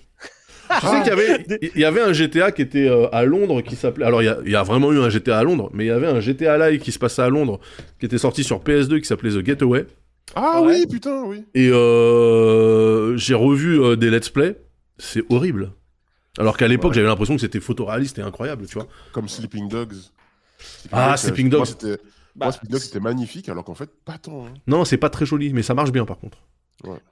Tu 0.80 0.86
sais 0.86 0.98
qu'il 1.02 1.06
y 1.08 1.10
avait, 1.10 1.44
il 1.74 1.80
y 1.80 1.84
avait 1.84 2.00
un 2.00 2.12
GTA 2.14 2.50
qui 2.52 2.62
était 2.62 2.88
euh, 2.88 3.06
à 3.14 3.24
Londres 3.24 3.60
qui 3.60 3.76
s'appelait. 3.76 4.06
Alors 4.06 4.22
il 4.22 4.26
y, 4.26 4.28
a, 4.28 4.38
il 4.44 4.50
y 4.50 4.56
a 4.56 4.62
vraiment 4.62 4.90
eu 4.92 4.98
un 5.00 5.10
GTA 5.10 5.38
à 5.38 5.42
Londres, 5.44 5.70
mais 5.74 5.84
il 5.84 5.88
y 5.88 5.90
avait 5.90 6.06
un 6.08 6.20
GTA 6.20 6.56
Live 6.70 6.80
qui 6.80 6.90
se 6.92 6.98
passait 6.98 7.22
à 7.22 7.28
Londres 7.28 7.60
qui 8.00 8.06
était 8.06 8.18
sorti 8.18 8.42
sur 8.42 8.60
PS2 8.62 9.00
qui 9.00 9.06
s'appelait 9.06 9.30
The 9.30 9.44
Getaway. 9.44 9.86
Ah 10.34 10.62
Ouais. 10.62 10.80
oui, 10.80 10.86
putain, 10.86 11.24
oui. 11.24 11.44
Et 11.54 11.68
euh, 11.70 13.16
j'ai 13.16 13.34
revu 13.34 13.80
euh, 13.82 13.96
des 13.96 14.10
let's 14.10 14.28
play. 14.30 14.58
C'est 14.98 15.22
horrible. 15.30 15.72
Alors 16.38 16.56
qu'à 16.56 16.68
l'époque 16.68 16.90
Ouais. 16.90 16.94
j'avais 16.96 17.08
l'impression 17.08 17.34
que 17.34 17.40
c'était 17.40 17.60
photoréaliste 17.60 18.18
et 18.18 18.22
incroyable, 18.22 18.66
tu 18.66 18.74
vois. 18.74 18.86
Comme 19.12 19.28
Sleeping 19.28 19.68
Dogs. 19.68 19.94
Sleeping 20.58 20.90
Ah, 20.92 21.08
Dogs, 21.10 21.16
Sleeping 21.18 21.46
euh, 21.46 21.50
Dogs. 21.50 21.58
Moi, 21.58 21.66
c'était 21.66 21.96
Bah, 22.34 22.46
moi, 22.46 22.52
Sleeping 22.52 22.70
Dogs, 22.70 22.80
c'était 22.80 23.00
magnifique, 23.00 23.48
alors 23.50 23.64
qu'en 23.64 23.74
fait, 23.74 23.90
pas 24.04 24.16
tant. 24.18 24.46
hein. 24.46 24.54
Non, 24.66 24.84
c'est 24.86 24.96
pas 24.96 25.10
très 25.10 25.26
joli, 25.26 25.52
mais 25.52 25.62
ça 25.62 25.74
marche 25.74 25.92
bien 25.92 26.04
par 26.06 26.18
contre. 26.18 26.38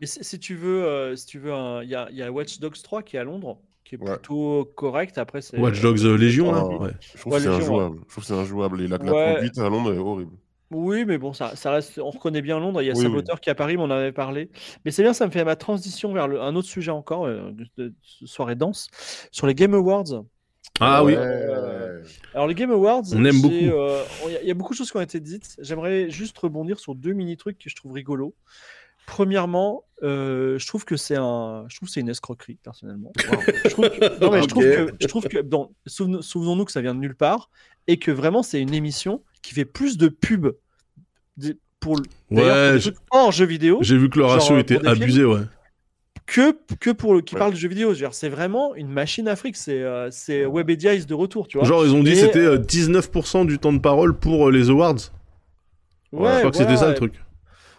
Mais 0.00 0.06
si, 0.06 0.24
si 0.24 0.38
tu 0.40 0.54
veux, 0.56 0.84
euh, 0.84 1.14
si 1.16 1.26
tu 1.26 1.38
veux, 1.38 1.52
un- 1.52 1.82
il 1.82 1.90
y 1.90 1.94
a, 1.94 2.08
il 2.10 2.16
y 2.16 2.22
a 2.22 2.32
Watch 2.32 2.58
Dogs 2.58 2.80
3 2.82 3.02
qui 3.02 3.16
est 3.16 3.20
à 3.20 3.24
Londres, 3.24 3.58
qui 3.84 3.94
est 3.96 3.98
Ouais. 3.98 4.14
plutôt 4.16 4.64
correct. 4.74 5.18
Après, 5.18 5.42
c'est 5.42 5.58
Watch 5.58 5.80
Dogs 5.80 6.00
euh, 6.04 6.16
Légion, 6.16 6.50
là. 6.52 6.64
Ouais. 6.66 6.90
Je 7.14 7.18
trouve 7.20 7.34
Ouais, 7.34 7.38
que 7.38 7.44
c'est 7.44 7.50
injouable. 7.50 7.98
Je 8.06 8.10
trouve 8.12 8.24
que 8.24 8.28
c'est 8.28 8.34
injouable. 8.40 8.80
Et 8.80 8.88
la, 8.88 8.96
la 8.98 9.12
Ouais. 9.12 9.34
conduite 9.34 9.58
à 9.58 9.68
Londres 9.68 9.92
est 9.94 9.98
horrible. 9.98 10.32
Oui, 10.70 11.04
mais 11.04 11.18
bon, 11.18 11.32
ça, 11.32 11.56
ça 11.56 11.72
reste. 11.72 11.98
On 11.98 12.10
reconnaît 12.10 12.42
bien 12.42 12.60
Londres. 12.60 12.80
Il 12.80 12.86
y 12.86 12.90
a 12.90 12.94
Oui, 12.94 13.02
Saboteur 13.02 13.40
qui 13.40 13.48
est 13.48 13.52
à 13.52 13.56
Paris, 13.56 13.76
mais 13.76 13.82
on 13.82 13.86
en 13.86 13.90
avait 13.90 14.12
parlé. 14.12 14.50
Mais 14.84 14.90
c'est 14.92 15.02
bien, 15.02 15.12
ça 15.12 15.26
me 15.26 15.32
fait 15.32 15.44
ma 15.44 15.56
transition 15.56 16.12
vers 16.12 16.28
le- 16.28 16.40
un 16.40 16.54
autre 16.54 16.68
sujet 16.68 16.92
encore, 16.92 17.26
euh, 17.26 17.50
de, 17.76 17.92
soirée 18.24 18.54
dense, 18.54 18.88
sur 19.32 19.46
les 19.48 19.54
Game 19.54 19.74
Awards. 19.74 20.22
Ah 20.78 21.02
oui. 21.04 21.12
Ouais. 21.14 21.18
Euh, 21.20 22.02
Alors 22.34 22.46
les 22.46 22.54
Game 22.54 22.70
Awards, 22.70 23.02
On 23.12 23.24
aime 23.24 23.40
beaucoup. 23.42 23.54
euh, 23.54 24.02
Il 24.26 24.32
y 24.32 24.36
a- 24.36 24.42
il 24.42 24.48
y, 24.48 24.50
a 24.50 24.54
beaucoup 24.54 24.72
de 24.72 24.78
choses 24.78 24.90
qui 24.90 24.96
ont 24.96 25.00
été 25.02 25.18
dites. 25.18 25.56
J'aimerais 25.58 26.08
juste 26.08 26.38
rebondir 26.38 26.78
sur 26.78 26.94
deux 26.94 27.12
mini 27.12 27.36
trucs 27.36 27.58
que 27.58 27.68
je 27.68 27.74
trouve 27.74 27.92
rigolos. 27.92 28.34
Premièrement, 29.06 29.84
euh, 30.04 30.56
je 30.58 30.66
trouve 30.68 30.84
que 30.84 30.96
c'est 30.96 31.16
un, 31.16 31.64
je 31.68 31.76
trouve 31.76 31.88
c'est 31.88 32.00
une 32.00 32.08
escroquerie 32.10 32.58
personnellement. 32.62 33.10
Je 33.64 33.70
trouve 33.70 33.90
que- 33.90 34.20
non 34.24 34.30
mais 34.30 34.40
je 34.42 34.46
trouve 34.48 34.62
que, 34.62 34.94
je 35.00 35.06
trouve 35.08 35.26
que, 35.26 35.38
bon, 35.40 35.74
souven- 35.86 36.22
souvenons-nous 36.22 36.64
que 36.64 36.72
ça 36.72 36.80
vient 36.80 36.94
de 36.94 37.00
nulle 37.00 37.16
part 37.16 37.50
et 37.88 37.98
que 37.98 38.12
vraiment 38.12 38.42
c'est 38.44 38.60
une 38.60 38.72
émission 38.72 39.22
qui 39.42 39.54
fait 39.54 39.64
plus 39.64 39.96
de 39.98 40.08
pubs 40.08 40.52
pour, 41.80 41.98
Ouais, 42.30 42.76
hors 43.10 43.32
jeux 43.32 43.46
vidéo 43.46 43.78
j'ai 43.80 43.96
vu 43.96 44.10
que 44.10 44.18
le 44.18 44.26
ratio 44.26 44.56
euh, 44.56 44.60
était 44.60 44.74
films 44.76 44.88
abusé, 44.88 45.24
ouais. 45.24 45.40
que, 46.26 46.54
que 46.78 46.90
pour 46.90 47.14
le 47.14 47.22
qui 47.22 47.34
Ouais. 47.34 47.38
parle 47.38 47.52
de 47.52 47.56
jeux 47.56 47.68
vidéo. 47.68 47.94
C'est 48.12 48.28
vraiment 48.28 48.74
une 48.74 48.88
machine 48.88 49.26
Afrique. 49.28 49.56
C'est 49.56 49.82
euh, 49.82 50.10
c'est 50.10 50.44
Webedia 50.44 50.94
is 50.94 51.06
de 51.06 51.14
retour, 51.14 51.48
tu 51.48 51.56
vois. 51.58 51.66
Genre, 51.66 51.84
ils 51.86 51.94
ont 51.94 52.02
dit 52.02 52.16
c'était 52.16 52.40
euh, 52.40 52.58
euh, 52.58 52.62
19% 52.62 53.46
du 53.46 53.58
temps 53.58 53.72
de 53.72 53.78
parole 53.78 54.14
pour 54.18 54.48
euh, 54.48 54.52
les 54.52 54.68
awards. 54.70 54.98
je 56.12 56.16
crois 56.18 56.50
que 56.50 56.56
c'était 56.56 56.76
ça 56.76 56.88
le 56.88 56.94
truc. 56.94 57.14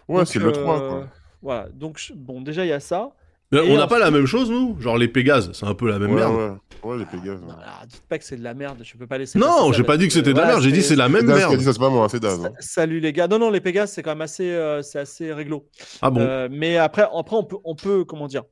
Ouais, 0.08 0.26
c'est 0.26 0.40
le 0.40 0.50
3, 0.52 0.82
euh, 0.82 0.88
quoi. 0.90 1.08
Voilà, 1.40 1.68
donc 1.72 2.12
bon, 2.16 2.40
déjà 2.40 2.64
il 2.64 2.68
y 2.68 2.72
a 2.72 2.80
ça. 2.80 3.10
On 3.52 3.76
n'a 3.76 3.86
pas 3.86 3.98
la 3.98 4.10
même 4.10 4.26
chose, 4.26 4.50
nous 4.50 4.76
Genre 4.80 4.96
les 4.98 5.08
Pégases, 5.08 5.50
c'est 5.52 5.66
un 5.66 5.74
peu 5.74 5.88
la 5.88 5.98
même 5.98 6.10
Ouais, 6.10 6.20
merde. 6.20 6.34
ouais. 6.34 6.90
Ouais, 6.90 6.98
les 6.98 7.04
Pégases. 7.04 7.40
Non, 7.42 7.52
alors, 7.54 7.82
dites 7.86 8.02
pas 8.08 8.18
que 8.18 8.24
c'est 8.24 8.36
de 8.36 8.42
la 8.42 8.54
merde, 8.54 8.78
je 8.82 8.96
peux 8.96 9.06
pas 9.06 9.18
laisser. 9.18 9.38
Non, 9.38 9.72
j'ai 9.72 9.84
pas 9.84 9.96
dit 9.96 10.08
que 10.08 10.12
c'était 10.12 10.32
de 10.32 10.38
la 10.38 10.46
merde, 10.46 10.62
j'ai 10.62 10.72
dit 10.72 10.82
c'est 10.82 10.96
la 10.96 11.08
même 11.08 11.22
dit 11.22 11.32
merde. 11.32 11.60
ça, 11.60 11.72
c'est 11.72 11.78
pas 11.78 11.90
moi, 11.90 12.08
c'est 12.08 12.18
Daz. 12.18 12.44
hein. 12.44 12.50
Sa- 12.58 12.66
Salut 12.80 12.98
les 12.98 13.12
gars. 13.12 13.28
Non, 13.28 13.38
non, 13.38 13.50
les 13.50 13.60
Pégases, 13.60 13.92
c'est 13.92 14.02
quand 14.02 14.10
même 14.10 14.20
assez, 14.22 14.50
euh, 14.50 14.82
c'est 14.82 14.98
assez 14.98 15.32
réglo. 15.32 15.68
Ah 16.00 16.10
bon 16.10 16.20
Euh, 16.20 16.48
mais 16.50 16.76
après, 16.78 17.02
après 17.02 17.36
on, 17.36 17.44
peut, 17.44 17.56
on 17.64 17.76
peut, 17.76 18.04
comment 18.04 18.26
dire, 18.26 18.42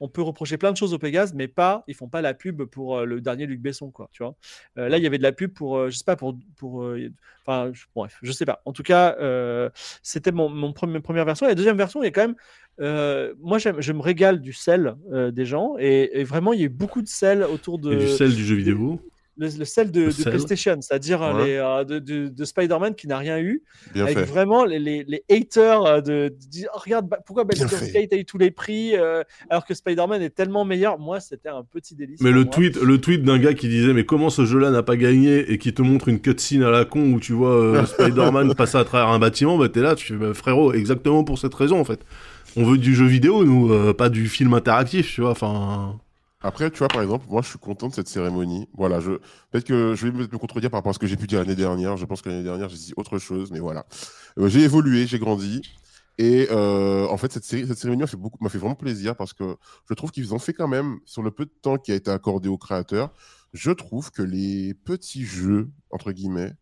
on 0.00 0.08
peut 0.08 0.22
reprocher 0.22 0.58
plein 0.58 0.72
de 0.72 0.76
choses 0.76 0.92
aux 0.94 0.98
Pégases, 0.98 1.34
mais 1.34 1.48
pas, 1.48 1.84
ils 1.86 1.94
font 1.94 2.08
pas 2.08 2.22
la 2.22 2.34
pub 2.34 2.62
pour 2.64 2.98
euh, 2.98 3.04
le 3.04 3.20
dernier 3.20 3.46
Luc 3.46 3.60
Besson, 3.60 3.90
quoi. 3.90 4.08
Tu 4.12 4.22
vois? 4.22 4.34
Euh, 4.78 4.88
là, 4.88 4.98
il 4.98 5.04
y 5.04 5.06
avait 5.06 5.18
de 5.18 5.22
la 5.22 5.32
pub 5.32 5.52
pour, 5.52 5.76
euh, 5.78 5.90
je 5.90 5.96
sais 5.96 6.04
pas, 6.04 6.16
pour, 6.16 6.36
pour, 6.56 6.82
euh, 6.82 7.08
enfin, 7.46 7.70
je- 7.72 7.84
bref, 7.94 8.18
je 8.22 8.32
sais 8.32 8.44
pas. 8.46 8.60
En 8.64 8.72
tout 8.72 8.82
cas, 8.82 9.16
c'était 10.02 10.32
mon, 10.32 10.48
mon 10.48 10.72
premier, 10.72 11.00
première 11.00 11.24
version. 11.24 11.46
Et 11.46 11.50
la 11.50 11.54
deuxième 11.54 11.76
version, 11.76 12.02
il 12.02 12.06
y 12.06 12.08
a 12.08 12.12
quand 12.12 12.28
même, 12.28 13.34
moi, 13.40 13.58
je 13.58 13.92
me 13.92 14.00
régale 14.02 14.40
du 14.40 14.52
sel 14.52 14.96
des 15.32 15.46
gens, 15.46 15.76
et, 15.78 16.20
et 16.20 16.24
vraiment, 16.24 16.52
il 16.52 16.60
y 16.60 16.62
a 16.62 16.66
eu 16.66 16.68
beaucoup 16.68 17.02
de 17.02 17.08
sel 17.08 17.42
autour 17.44 17.78
de 17.78 17.92
Et 17.92 17.96
du 17.96 18.06
sel 18.08 18.34
du 18.34 18.44
jeu 18.44 18.56
vidéo? 18.56 19.00
Le, 19.36 19.48
le 19.58 19.64
sel 19.64 19.90
de. 19.90 20.08
PlayStation, 20.24 20.76
c'est-à-dire 20.80 21.20
Ouais. 21.20 21.44
les, 21.46 21.54
euh, 21.56 21.84
de, 21.84 21.98
de- 21.98 22.28
de 22.28 22.44
Spider-Man 22.44 22.94
qui 22.94 23.06
n'a 23.06 23.18
rien 23.18 23.38
eu, 23.38 23.62
Bien 23.94 24.04
avec 24.04 24.18
fait. 24.18 24.24
vraiment 24.24 24.64
les, 24.64 24.78
les, 24.78 25.04
les 25.06 25.22
haters 25.30 25.82
euh, 25.84 26.00
de, 26.00 26.32
dire 26.48 26.68
Oh, 26.74 26.78
regarde 26.84 27.08
bah, 27.08 27.18
pourquoi 27.24 27.44
Baldur's. 27.44 27.92
Gate 27.92 28.12
a 28.12 28.16
eu 28.16 28.24
tous 28.24 28.38
les 28.38 28.50
prix 28.50 28.96
euh, 28.96 29.22
alors 29.50 29.64
que 29.66 29.74
Spider-Man 29.74 30.22
est 30.22 30.30
tellement 30.30 30.64
meilleur. 30.64 30.98
Moi, 30.98 31.20
c'était 31.20 31.48
un 31.48 31.62
petit 31.64 31.94
délice. 31.94 32.20
Mais 32.20 32.30
le 32.30 32.44
moi. 32.44 32.52
tweet, 32.52 32.76
le 32.80 33.00
tweet 33.00 33.22
d'un 33.22 33.38
gars 33.38 33.54
qui 33.54 33.68
disait 33.68 33.92
mais 33.92 34.04
comment 34.04 34.30
ce 34.30 34.44
jeu-là 34.44 34.70
n'a 34.70 34.82
pas 34.82 34.96
gagné 34.96 35.50
et 35.52 35.58
qui 35.58 35.72
te 35.74 35.82
montre 35.82 36.08
une 36.08 36.20
cutscene 36.20 36.62
à 36.62 36.70
la 36.70 36.84
con 36.84 37.12
où 37.12 37.20
tu 37.20 37.32
vois 37.32 37.54
euh, 37.54 37.84
Spider-Man 37.86 38.54
passer 38.54 38.78
à 38.78 38.84
travers 38.84 39.08
un 39.08 39.18
bâtiment, 39.18 39.58
bah 39.58 39.68
t'es 39.68 39.80
là, 39.80 39.94
tu 39.94 40.06
fais 40.06 40.14
bah, 40.18 40.34
frérot, 40.34 40.72
exactement 40.72 41.24
pour 41.24 41.38
cette 41.38 41.54
raison 41.54 41.78
en 41.80 41.84
fait. 41.84 42.00
On 42.56 42.64
veut 42.64 42.78
du 42.78 42.94
jeu 42.94 43.04
vidéo, 43.04 43.44
nous, 43.44 43.92
pas 43.92 44.08
du 44.08 44.28
film 44.28 44.54
interactif, 44.54 45.12
tu 45.14 45.20
vois. 45.20 45.30
Enfin, 45.32 45.98
Après, 46.42 46.70
tu 46.70 46.78
vois, 46.78 46.88
par 46.88 47.02
exemple, 47.02 47.26
moi, 47.28 47.42
je 47.42 47.48
suis 47.48 47.58
content 47.58 47.88
de 47.88 47.94
cette 47.94 48.08
cérémonie. 48.08 48.68
Voilà, 48.74 49.00
je 49.00 49.12
peut-être 49.50 49.64
que 49.64 49.94
je 49.94 50.06
vais 50.06 50.12
me 50.12 50.26
contredire 50.38 50.70
par 50.70 50.78
rapport 50.78 50.90
à 50.90 50.92
ce 50.92 50.98
que 50.98 51.06
j'ai 51.06 51.16
pu 51.16 51.26
dire 51.26 51.38
l'année 51.40 51.56
dernière. 51.56 51.96
Je 51.96 52.04
pense 52.04 52.22
que 52.22 52.28
l'année 52.28 52.44
dernière, 52.44 52.68
j'ai 52.68 52.76
dit 52.76 52.92
autre 52.96 53.18
chose, 53.18 53.50
mais 53.50 53.58
voilà. 53.58 53.86
Euh, 54.38 54.48
j'ai 54.48 54.60
évolué, 54.60 55.06
j'ai 55.06 55.18
grandi. 55.18 55.62
Et 56.18 56.48
euh, 56.50 57.06
en 57.08 57.16
fait, 57.16 57.32
cette 57.32 57.44
cérémonie 57.44 58.02
m'a 58.02 58.06
fait, 58.06 58.16
beaucoup- 58.16 58.42
m'a 58.42 58.48
fait 58.48 58.58
vraiment 58.58 58.74
plaisir 58.74 59.16
parce 59.16 59.32
que 59.32 59.56
je 59.88 59.94
trouve 59.94 60.10
qu'ils 60.10 60.34
ont 60.34 60.38
fait 60.38 60.52
quand 60.52 60.68
même, 60.68 60.98
sur 61.04 61.22
le 61.22 61.30
peu 61.30 61.44
de 61.44 61.52
temps 61.62 61.76
qui 61.78 61.92
a 61.92 61.94
été 61.94 62.10
accordé 62.10 62.48
aux 62.48 62.58
créateurs, 62.58 63.12
je 63.52 63.70
trouve 63.70 64.10
que 64.10 64.22
les 64.22 64.74
petits 64.74 65.24
jeux, 65.24 65.70
entre 65.90 66.12
guillemets, 66.12 66.52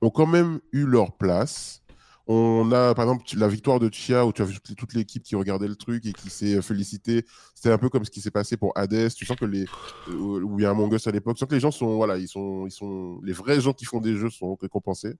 ont 0.00 0.10
quand 0.10 0.26
même 0.26 0.60
eu 0.72 0.84
leur 0.86 1.16
place. 1.16 1.82
On 2.26 2.72
a, 2.72 2.94
par 2.94 3.04
exemple, 3.04 3.24
la 3.36 3.48
victoire 3.48 3.78
de 3.80 3.90
Chia, 3.92 4.24
où 4.24 4.32
tu 4.32 4.40
as 4.40 4.46
vu 4.46 4.56
toute- 4.76 4.94
l'équipe 4.94 5.22
qui 5.22 5.36
regardait 5.36 5.68
le 5.68 5.76
truc 5.76 6.06
et 6.06 6.12
qui 6.14 6.30
s'est 6.30 6.62
félicité. 6.62 7.26
C'était 7.54 7.70
un 7.70 7.76
peu 7.76 7.90
comme 7.90 8.04
ce 8.04 8.10
qui 8.10 8.22
s'est 8.22 8.30
passé 8.30 8.56
pour 8.56 8.72
Hades. 8.76 9.12
Tu 9.14 9.26
sens 9.26 9.36
que 9.36 9.44
les, 9.44 9.64
euh, 10.08 10.12
où 10.42 10.58
il 10.58 10.62
y 10.62 10.66
a 10.66 10.70
Among 10.70 10.90
Us 10.94 11.06
à 11.06 11.10
l'époque, 11.10 11.36
tu 11.36 11.40
sens 11.40 11.48
que 11.50 11.54
les 11.54 11.60
gens 11.60 11.70
sont, 11.70 11.96
voilà, 11.96 12.16
ils 12.16 12.28
sont, 12.28 12.66
ils 12.66 12.70
sont, 12.70 13.20
les 13.22 13.34
vrais 13.34 13.60
gens 13.60 13.74
qui 13.74 13.84
font 13.84 14.00
des 14.00 14.16
jeux 14.16 14.30
sont 14.30 14.54
récompensés. 14.60 15.14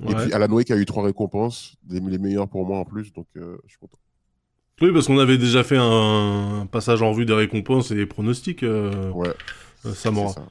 ouais. 0.00 0.12
Et 0.12 0.14
puis 0.14 0.32
Alan 0.34 0.52
Wake 0.52 0.70
a 0.70 0.76
eu 0.76 0.84
trois 0.84 1.04
récompenses, 1.04 1.76
les, 1.88 2.00
les 2.00 2.18
meilleures 2.18 2.48
pour 2.48 2.66
moi 2.66 2.78
en 2.80 2.84
plus, 2.84 3.14
donc 3.14 3.28
euh, 3.38 3.56
je 3.64 3.70
suis 3.70 3.78
content. 3.78 3.98
oui, 4.82 4.92
parce 4.92 5.06
qu'on 5.06 5.18
avait 5.18 5.38
déjà 5.38 5.64
fait 5.64 5.78
un, 5.78 6.66
passage 6.70 7.00
en 7.00 7.12
revue 7.12 7.24
des 7.24 7.32
récompenses 7.32 7.92
et 7.92 7.94
des 7.94 8.04
pronostics, 8.06 8.62
euh, 8.62 9.10
Ouais, 9.12 9.32
euh, 9.86 9.94
Samora. 9.94 10.32
ça. 10.34 10.46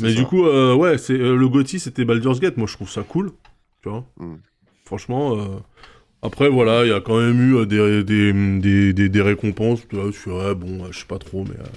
Mais 0.00 0.10
ça. 0.12 0.20
du 0.20 0.26
coup, 0.26 0.42
ouais, 0.44 0.98
c'est 0.98 1.16
le 1.16 1.48
Gotti, 1.48 1.80
c'était 1.80 2.04
Baldur's 2.04 2.40
Gate. 2.40 2.58
Moi, 2.58 2.66
je 2.66 2.74
trouve 2.74 2.90
ça 2.90 3.02
cool, 3.04 3.32
tu 3.82 3.88
vois. 3.88 4.04
Mm. 4.18 4.34
Franchement. 4.90 5.36
euh, 5.38 5.44
Après, 6.20 6.48
voilà, 6.48 6.84
il 6.84 6.90
y 6.90 6.92
a 6.92 7.00
quand 7.00 7.16
même 7.20 7.40
eu 7.40 7.56
euh, 7.58 7.64
des, 7.64 8.02
des, 8.02 8.32
des, 8.58 8.92
des, 8.92 9.08
des 9.08 9.22
récompenses. 9.22 9.82
Je 9.92 10.10
suis, 10.10 10.32
ouais, 10.32 10.52
bon, 10.56 10.84
je 10.90 10.98
sais 10.98 11.04
pas 11.06 11.18
trop, 11.18 11.44
mais. 11.44 11.54
euh, 11.60 11.68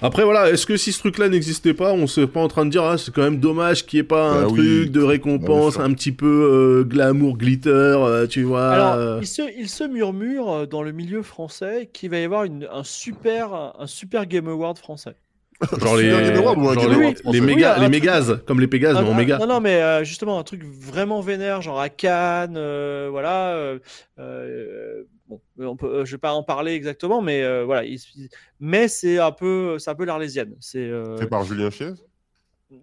Après, 0.00 0.24
voilà, 0.24 0.50
est-ce 0.50 0.64
que 0.64 0.78
si 0.78 0.90
ce 0.92 1.00
truc-là 1.00 1.28
n'existait 1.28 1.74
pas, 1.74 1.92
on 1.92 2.06
serait 2.06 2.26
pas 2.26 2.40
en 2.40 2.48
train 2.48 2.64
de 2.64 2.70
dire, 2.70 2.82
ah, 2.82 2.96
c'est 2.96 3.12
quand 3.14 3.22
même 3.22 3.40
dommage 3.40 3.84
qu'il 3.84 3.98
n'y 3.98 4.00
ait 4.00 4.08
pas 4.08 4.30
un 4.30 4.42
Bah 4.42 4.48
oui. 4.50 4.56
truc 4.56 4.90
de 4.90 5.02
récompense, 5.02 5.78
un 5.78 5.92
petit 5.92 6.12
peu 6.12 6.26
euh, 6.26 6.84
glamour, 6.84 7.36
glitter, 7.36 7.68
euh, 7.70 8.26
tu 8.26 8.42
vois. 8.42 8.70
Alors, 8.70 8.94
euh, 8.94 9.18
il 9.20 9.26
se, 9.26 9.42
il 9.58 9.68
se 9.68 9.84
murmure 9.84 10.66
dans 10.66 10.82
le 10.82 10.92
milieu 10.92 11.22
français 11.22 11.90
qu'il 11.92 12.08
va 12.10 12.18
y 12.20 12.24
avoir 12.24 12.44
une, 12.44 12.66
un 12.72 12.84
super, 12.84 13.74
un 13.78 13.86
super 13.86 14.24
Game 14.26 14.48
Award 14.48 14.78
français. 14.78 15.14
genre 15.80 15.96
les, 15.96 16.10
genre 16.10 16.56
méga, 17.40 17.76
Oui, 17.76 17.80
les 17.80 17.88
truc- 17.88 17.90
mégas, 17.90 18.36
comme 18.46 18.60
les 18.60 18.66
Pégases, 18.68 18.96
mais 19.00 19.08
en 19.08 19.14
méga. 19.14 19.38
Non, 19.38 19.46
non, 19.46 19.60
mais 19.60 19.80
euh, 19.82 20.04
justement, 20.04 20.38
un 20.38 20.42
truc 20.42 20.62
vraiment 20.64 21.20
vénère, 21.20 21.62
genre 21.62 21.80
à 21.80 21.88
Cannes, 21.88 22.56
euh, 22.56 23.08
voilà. 23.10 23.54
euh, 23.54 23.78
euh, 24.18 25.04
bon, 25.28 25.40
on 25.58 25.76
peut, 25.76 25.86
euh, 25.86 26.04
je 26.04 26.12
vais 26.12 26.18
pas 26.18 26.32
en 26.32 26.42
parler 26.42 26.72
exactement, 26.72 27.22
mais 27.22 27.42
euh, 27.42 27.64
voilà. 27.64 27.84
il- 27.84 27.98
il- 28.16 28.28
mais 28.60 28.88
c'est 28.88 29.18
un 29.18 29.32
peu, 29.32 29.78
c'est 29.78 29.90
un 29.90 29.94
peu 29.94 30.04
l'arlésienne. 30.04 30.54
C'est 30.60 30.78
euh, 30.78 31.16
Fait 31.16 31.26
par 31.26 31.44
Julien 31.44 31.70
Chiez 31.70 31.92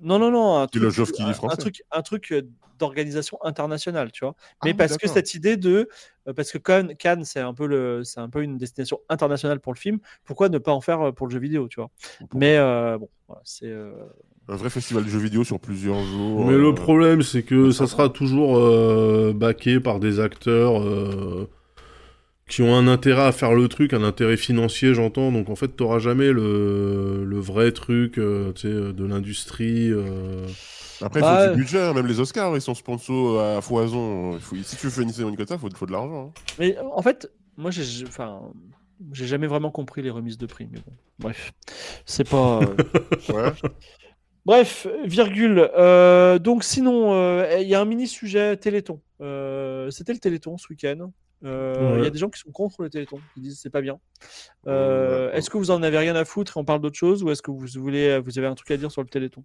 non, 0.02 0.20
non, 0.20 0.32
non, 0.32 0.58
un 0.58 0.68
truc, 0.68 0.84
un- 1.44 1.50
truc, 1.58 1.84
un 1.92 2.02
truc 2.02 2.32
euh, 2.32 2.42
d'organisation 2.80 3.38
internationale, 3.44 4.12
tu 4.12 4.26
vois. 4.26 4.36
Ah 4.38 4.58
Mais 4.64 4.72
oui, 4.72 4.74
parce 4.78 4.98
que 4.98 5.08
cette 5.14 5.34
idée 5.34 5.58
de, 5.58 5.88
euh, 6.28 6.34
parce 6.34 6.52
que 6.52 6.58
Cannes, 6.58 6.96
Cannes 6.98 7.26
c'est 7.26 7.40
un 7.40 7.54
peu 7.54 7.68
le, 7.68 8.04
c'est 8.04 8.20
un 8.20 8.30
peu 8.30 8.42
une 8.44 8.58
destination 8.58 9.00
internationale 9.10 9.60
pour 9.60 9.74
le 9.74 9.80
film. 9.80 10.00
Pourquoi 10.24 10.50
ne 10.50 10.58
pas 10.58 10.72
en 10.72 10.82
faire 10.82 11.02
euh, 11.02 11.12
pour 11.12 11.28
le 11.28 11.34
jeu 11.34 11.40
vidéo, 11.40 11.68
tu 11.68 11.80
vois? 11.80 11.90
Mais 12.34 12.58
euh, 12.58 12.98
bon, 12.98 13.10
voilà, 13.28 13.42
c'est. 13.46 13.68
euh, 13.68 13.92
Un 14.48 14.56
vrai 14.56 14.70
festival 14.70 15.04
de 15.04 15.10
jeux 15.10 15.20
vidéo 15.20 15.44
sur 15.44 15.60
plusieurs 15.60 16.02
jours. 16.04 16.46
Mais 16.46 16.54
euh, 16.54 16.62
le 16.62 16.74
problème, 16.74 17.22
c'est 17.22 17.44
que 17.44 17.72
ça 17.72 17.88
sera 17.88 18.10
toujours 18.10 18.58
euh, 18.58 19.34
backé 19.34 19.80
par 19.80 20.00
des 20.00 20.20
acteurs 20.20 20.82
euh, 20.82 21.48
qui 22.52 22.62
ont 22.62 22.76
un 22.76 22.88
intérêt 22.90 23.22
à 23.24 23.32
faire 23.32 23.54
le 23.54 23.68
truc, 23.70 23.94
un 23.94 24.04
intérêt 24.04 24.36
financier, 24.36 24.94
j'entends. 24.94 25.32
Donc 25.32 25.50
en 25.50 25.56
fait, 25.56 25.70
t'auras 25.70 26.00
jamais 26.00 26.32
le, 26.34 27.24
le 27.26 27.40
vrai 27.40 27.72
truc 27.72 28.18
euh, 28.18 28.52
de 28.64 29.06
l'industrie. 29.06 29.90
euh. 29.90 30.46
Après, 31.02 31.22
il 31.22 31.24
Bah, 31.24 31.46
faut 31.48 31.56
du 31.56 31.62
budget. 31.64 31.80
hein. 31.82 31.94
Même 31.94 32.08
les 32.08 32.20
Oscars, 32.20 32.54
ils 32.56 32.62
sont 32.62 32.76
sponsors 32.76 33.40
à 33.42 33.62
foison. 33.62 34.34
Il 34.34 34.40
faut... 34.42 34.56
Si 34.64 34.76
tu 34.76 34.86
veux 34.88 34.92
faire 34.92 35.04
une 35.04 35.10
cérémonie 35.12 35.38
comme 35.38 35.48
ça, 35.48 35.56
il 35.56 35.60
faut, 35.60 35.70
faut 35.74 35.86
de 35.86 35.92
l'argent. 35.94 36.28
hein. 36.28 36.42
Mais 36.60 36.78
euh, 36.78 36.84
en 36.94 37.02
fait, 37.02 37.32
moi, 37.58 37.72
j'ai, 37.72 37.84
j'ai- 37.84 38.06
enfin, 38.06 38.42
j'ai 39.14 39.26
jamais 39.26 39.48
vraiment 39.48 39.72
compris 39.72 40.02
les 40.02 40.10
remises 40.12 40.38
de 40.38 40.46
prix. 40.46 40.68
Mais 40.72 40.80
bon, 40.86 40.92
bref, 41.20 41.54
c'est 42.06 42.28
pas. 42.30 42.60
euh, 42.60 42.76
Ouais. 43.34 43.52
Bref, 44.46 44.88
virgule. 45.06 45.70
euh, 45.78 46.40
donc 46.40 46.64
sinon, 46.64 47.14
euh, 47.14 47.60
il 47.62 47.68
y 47.68 47.76
a 47.76 47.82
un 47.82 47.86
mini 47.86 48.08
sujet 48.08 48.58
Téléthon. 48.58 49.00
Euh, 49.22 49.90
C'était 49.92 50.14
le 50.14 50.20
Téléthon 50.20 50.58
ce 50.58 50.68
week-end. 50.70 51.12
Euh, 51.44 51.96
Il 51.98 52.04
y 52.04 52.08
a 52.08 52.10
des 52.12 52.20
gens 52.20 52.30
qui 52.30 52.40
sont 52.40 52.52
contre 52.52 52.84
le 52.84 52.90
Téléthon, 52.90 53.18
qui 53.34 53.42
disent 53.42 53.60
c'est 53.60 53.70
pas 53.72 53.82
bien. 53.82 53.98
Euh, 54.68 55.26
d'accord. 55.26 55.38
est-ce 55.38 55.50
que 55.50 55.58
vous 55.58 55.72
en 55.72 55.82
avez 55.82 55.98
rien 55.98 56.16
à 56.16 56.24
foutre 56.24 56.56
et 56.56 56.60
on 56.60 56.64
parle 56.66 56.82
d'autre 56.82 56.98
chose 56.98 57.24
ou 57.24 57.32
est-ce 57.32 57.42
que 57.42 57.50
vous 57.50 57.66
voulez, 57.80 58.20
vous 58.20 58.38
avez 58.38 58.48
un 58.48 58.54
truc 58.56 58.70
à 58.72 58.78
dire 58.78 58.92
sur 58.92 59.02
le 59.02 59.08
Téléthon? 59.08 59.44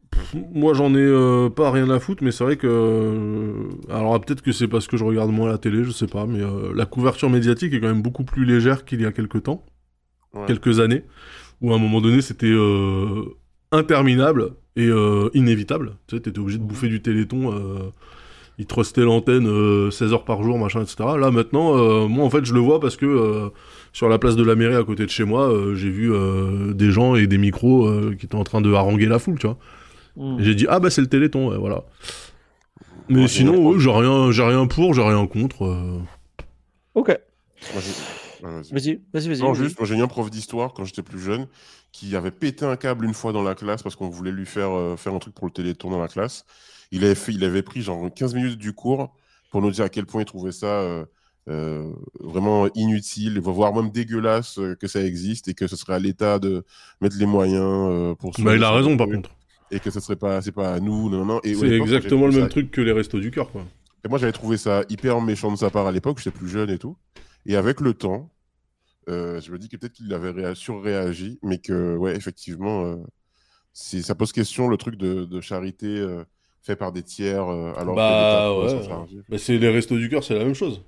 Moi, 0.53 0.75
j'en 0.75 0.95
ai 0.95 0.99
euh, 0.99 1.49
pas 1.49 1.71
rien 1.71 1.89
à 1.89 1.99
foutre, 1.99 2.23
mais 2.23 2.33
c'est 2.33 2.45
vrai 2.45 2.57
que. 2.57 2.67
euh, 2.67 3.69
Alors, 3.89 4.21
peut-être 4.21 4.43
que 4.43 4.53
c'est 4.53 4.69
parce 4.69 4.87
que 4.87 4.97
je 4.97 5.05
regarde 5.05 5.31
moins 5.31 5.49
la 5.49 5.59
télé, 5.59 5.85
je 5.85 5.91
sais 5.91 6.07
pas, 6.07 6.27
mais 6.27 6.41
euh, 6.43 6.73
la 6.75 6.85
couverture 6.87 7.31
médiatique 7.31 7.73
est 7.73 7.81
quand 7.81 7.89
même 7.89 8.03
beaucoup 8.03 8.25
plus 8.25 8.45
légère 8.45 8.85
qu'il 8.85 9.01
y 9.01 9.07
a 9.07 9.13
quelques 9.13 9.43
temps, 9.45 9.65
Ouais. 10.35 10.45
quelques 10.47 10.81
années, 10.81 11.03
où 11.63 11.73
à 11.73 11.77
un 11.77 11.79
moment 11.79 12.03
donné, 12.03 12.21
c'était 12.21 12.47
euh, 12.51 13.25
interminable 13.73 14.53
et 14.77 14.87
euh, 14.87 15.31
inévitable. 15.33 15.97
Tu 16.07 16.17
sais, 16.17 16.23
t'étais 16.23 16.39
obligé 16.41 16.59
de 16.59 16.65
bouffer 16.65 16.89
du 16.89 17.01
téléthon. 17.01 17.93
Ils 18.59 18.67
trustaient 18.67 19.03
l'antenne 19.03 19.47
euh, 19.47 19.91
16 19.91 20.13
heures 20.15 20.25
par 20.25 20.43
jour, 20.43 20.59
machin, 20.59 20.81
etc. 20.83 20.97
Là, 21.19 21.31
maintenant, 21.31 21.77
euh, 21.77 22.07
moi, 22.09 22.25
en 22.25 22.31
fait, 22.31 22.45
je 22.45 22.55
le 22.55 22.61
vois 22.61 22.81
parce 22.81 22.97
que 22.97 23.05
euh, 23.07 23.51
sur 23.93 24.09
la 24.09 24.19
place 24.19 24.35
de 24.37 24.43
la 24.43 24.55
mairie 24.55 24.77
à 24.77 24.83
côté 24.85 25.05
de 25.05 25.11
chez 25.11 25.25
moi, 25.25 25.51
euh, 25.53 25.75
j'ai 25.75 25.91
vu 25.91 26.13
euh, 26.13 26.73
des 26.73 26.91
gens 26.91 27.17
et 27.17 27.27
des 27.27 27.39
micros 27.39 27.87
euh, 27.87 28.15
qui 28.19 28.25
étaient 28.27 28.35
en 28.35 28.45
train 28.45 28.61
de 28.63 28.73
haranguer 28.73 29.07
la 29.07 29.19
foule, 29.19 29.39
tu 29.39 29.47
vois. 29.47 29.59
Hmm. 30.17 30.37
J'ai 30.41 30.55
dit 30.55 30.67
ah 30.71 30.81
bah 30.81 30.89
c'est 30.89 31.03
le 31.03 31.07
Téléthon, 31.09 31.51
ouais, 31.51 31.59
voilà. 31.59 31.85
Mais 33.09 33.23
Ouais, 33.23 33.29
sinon, 33.29 33.73
ouais, 33.73 33.79
j'ai 33.79 33.91
rien, 33.91 34.31
j'ai 34.33 34.43
rien 34.43 34.67
pour, 34.67 34.95
j'ai 34.95 35.03
rien 35.03 35.27
contre. 35.27 35.65
euh. 35.67 35.99
Ok, 36.95 37.09
vas-y. 37.75 37.95
vas-y, 38.73 39.01
vas-y, 39.13 39.29
vas-y. 39.29 39.41
Non, 39.41 39.55
juste, 39.55 39.79
moi 39.79 39.87
j'ai 39.87 39.97
eu 39.97 40.03
un 40.03 40.07
prof 40.09 40.31
d'histoire 40.31 40.73
quand 40.73 40.85
j'étais 40.85 41.03
plus 41.03 41.21
jeune 41.21 41.47
qui 41.93 42.17
avait 42.17 42.31
pété 42.31 42.65
un 42.65 42.77
câble 42.77 43.05
une 43.05 43.15
fois 43.15 43.33
dans 43.33 43.43
la 43.43 43.55
classe 43.55 43.83
parce 43.83 43.97
qu'on 43.97 44.09
voulait 44.09 44.33
lui 44.33 44.47
faire 44.47 44.71
euh, 44.71 44.97
faire 44.97 45.15
un 45.15 45.19
truc 45.19 45.35
pour 45.35 45.47
le 45.47 45.53
téléthon 45.53 45.91
dans 45.91 46.01
la 46.01 46.09
classe. 46.09 46.45
Il 46.93 47.05
avait, 47.05 47.15
fait, 47.15 47.33
il 47.33 47.45
avait 47.45 47.63
pris 47.63 47.83
genre 47.83 48.13
15 48.15 48.35
minutes 48.35 48.59
du 48.59 48.73
cours 48.73 49.15
pour 49.51 49.63
nous 49.63 49.71
dire 49.71 49.85
à 49.85 49.89
quel 49.89 50.07
point 50.07 50.23
il 50.23 50.25
trouvait 50.25 50.53
ça 50.53 50.67
euh, 50.67 51.05
euh, 51.49 51.93
vraiment 52.21 52.69
inutile, 52.75 53.39
voire 53.41 53.75
même 53.75 53.91
dégueulasse 53.91 54.59
euh, 54.59 54.75
que 54.75 54.87
ça 54.89 55.01
existe 55.03 55.49
et 55.49 55.55
que 55.55 55.67
ce 55.67 55.77
serait 55.77 55.95
à 55.95 55.99
l'État 55.99 56.39
de 56.39 56.65
mettre 57.01 57.17
les 57.19 57.27
moyens 57.27 58.17
pour 58.19 58.33
Bah, 58.39 58.55
il 58.57 58.63
a 58.65 58.71
raison 58.73 58.97
par 58.97 59.07
contre. 59.09 59.31
Et 59.71 59.81
que 59.81 59.91
ce 59.91 59.99
serait 60.01 60.17
pas, 60.17 60.41
c'est 60.43 60.53
pas 60.53 60.75
à 60.75 60.81
nous, 60.81 61.11
non, 61.11 61.25
non, 61.25 61.41
C'est 61.43 61.71
exactement 61.71 62.27
le 62.27 62.33
même 62.33 62.43
ça- 62.43 62.49
truc 62.49 62.71
que 62.71 62.81
les 62.81 62.93
restos 62.93 63.19
du 63.19 63.31
cœur, 63.33 63.51
quoi. 63.51 63.65
et 64.05 64.09
moi, 64.09 64.19
j'avais 64.19 64.33
trouvé 64.33 64.57
ça 64.57 64.85
hyper 64.89 65.21
méchant 65.21 65.51
de 65.51 65.57
sa 65.57 65.71
part 65.71 65.87
à 65.89 65.93
l'époque, 65.93 66.19
j'étais 66.19 66.37
plus 66.37 66.49
jeune 66.49 66.71
et 66.71 66.79
tout. 66.79 66.97
Et 67.47 67.57
avec 67.57 67.81
le 67.81 67.93
temps, 67.95 68.31
euh, 69.09 69.41
je 69.41 69.51
me 69.53 69.59
dis 69.59 69.69
que 69.69 69.77
peut-être 69.77 69.95
qu'il 69.95 70.13
avait 70.15 70.31
réa- 70.33 70.55
surréagi, 70.55 71.39
mais 71.43 71.59
que, 71.59 71.97
ouais, 71.97 72.15
effectivement, 72.17 72.85
euh, 72.85 72.97
ça 73.73 74.15
pose 74.15 74.33
question 74.33 74.69
le 74.69 74.77
truc 74.77 74.97
de, 74.97 75.25
de 75.25 75.41
charité 75.41 75.87
euh, 75.87 76.25
fait 76.67 76.77
par 76.77 76.93
des 76.93 77.03
tiers, 77.03 77.49
euh, 77.49 77.73
alors 77.77 77.95
Bah, 77.95 78.49
que 78.69 78.77
ouais. 79.17 79.23
Bah, 79.29 79.39
c'est 79.39 79.57
les 79.59 79.69
restos 79.69 79.97
du 79.97 80.09
cœur, 80.09 80.25
c'est 80.25 80.35
la 80.35 80.45
même 80.45 80.55
chose. 80.55 80.83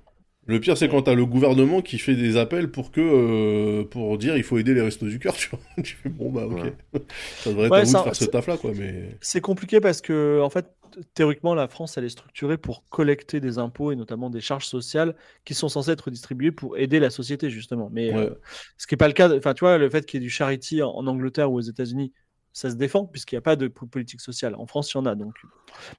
Le 0.45 0.59
pire, 0.59 0.75
c'est 0.77 0.89
quand 0.89 1.03
t'as 1.03 1.13
le 1.13 1.25
gouvernement 1.27 1.81
qui 1.81 1.99
fait 1.99 2.15
des 2.15 2.35
appels 2.35 2.71
pour 2.71 2.91
que, 2.91 3.01
euh, 3.01 3.83
pour 3.83 4.17
dire 4.17 4.35
il 4.35 4.41
faut 4.43 4.57
aider 4.57 4.73
les 4.73 4.81
restos 4.81 5.05
du 5.07 5.19
cœur, 5.19 5.33
tu 5.37 5.49
vois. 5.49 5.59
tu 5.83 5.95
fais 5.95 6.09
bon 6.09 6.31
bah 6.31 6.45
ok. 6.47 6.63
Ouais. 6.63 6.73
ça 7.43 7.51
devrait 7.51 7.65
être 7.67 7.71
Ouais, 7.71 7.79
à 7.79 7.83
vous 7.83 7.91
ça- 7.91 7.99
de 7.99 8.03
faire 8.05 8.15
ce 8.15 8.25
c'est- 8.25 8.31
taf 8.31 8.47
là, 8.47 8.57
quoi. 8.57 8.71
Mais 8.75 9.17
C'est 9.21 9.41
compliqué 9.41 9.79
parce 9.79 10.01
que, 10.01 10.41
en 10.41 10.49
fait, 10.49 10.65
théoriquement, 11.13 11.53
la 11.53 11.67
France, 11.67 11.97
elle 11.99 12.05
est 12.05 12.09
structurée 12.09 12.57
pour 12.57 12.83
collecter 12.89 13.39
des 13.39 13.59
impôts 13.59 13.91
et 13.91 13.95
notamment 13.95 14.31
des 14.31 14.41
charges 14.41 14.65
sociales 14.65 15.15
qui 15.45 15.53
sont 15.53 15.69
censées 15.69 15.91
être 15.91 16.09
distribuées 16.09 16.51
pour 16.51 16.77
aider 16.79 16.99
la 16.99 17.11
société, 17.11 17.51
justement. 17.51 17.89
Mais 17.93 18.11
Ouais. 18.11 18.17
euh, 18.25 18.29
ce 18.77 18.87
qui 18.87 18.95
n'est 18.95 18.97
pas 18.97 19.07
le 19.07 19.13
cas, 19.13 19.29
enfin, 19.37 19.53
tu 19.53 19.59
vois, 19.59 19.77
le 19.77 19.87
fait 19.89 20.05
qu'il 20.07 20.19
y 20.19 20.23
ait 20.23 20.25
du 20.25 20.31
charity 20.31 20.81
en, 20.81 20.89
en 20.89 21.05
Angleterre 21.05 21.51
ou 21.51 21.57
aux 21.57 21.61
États-Unis, 21.61 22.11
ça 22.51 22.69
se 22.69 22.75
défend 22.75 23.05
puisqu'il 23.05 23.35
n'y 23.35 23.39
a 23.39 23.41
pas 23.41 23.55
de 23.55 23.67
po- 23.67 23.85
politique 23.85 24.21
sociale. 24.21 24.55
En 24.55 24.65
France, 24.65 24.91
il 24.91 24.97
y 24.97 24.99
en 24.99 25.05
a. 25.05 25.15
Donc, 25.15 25.33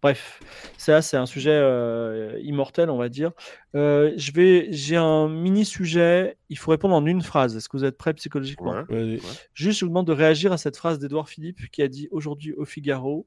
bref, 0.03 0.41
ça, 0.77 1.01
c'est 1.01 1.17
un 1.17 1.27
sujet 1.27 1.53
euh, 1.53 2.39
immortel, 2.43 2.91
on 2.91 2.99
va 2.99 3.09
dire. 3.09 3.33
Euh, 3.75 4.13
je 4.17 4.33
vais, 4.33 4.69
j'ai 4.71 4.97
un 4.97 5.29
mini 5.29 5.65
sujet. 5.65 6.37
Il 6.49 6.59
faut 6.59 6.71
répondre 6.73 6.95
en 6.95 7.07
une 7.07 7.23
phrase. 7.23 7.57
Est-ce 7.57 7.69
que 7.69 7.77
vous 7.77 7.85
êtes 7.85 7.97
prêts 7.97 8.15
psychologiquement? 8.15 8.85
Ouais. 8.91 9.19
Juste, 9.55 9.79
je 9.81 9.85
vous 9.85 9.91
demande 9.91 10.07
de 10.07 10.13
réagir 10.13 10.53
à 10.53 10.59
cette 10.59 10.77
phrase 10.77 10.99
d'Edouard 10.99 11.29
Philippe 11.29 11.71
qui 11.71 11.83
a 11.83 11.89
dit 11.89 12.09
aujourd'hui 12.11 12.53
au 12.55 12.65
Figaro, 12.65 13.27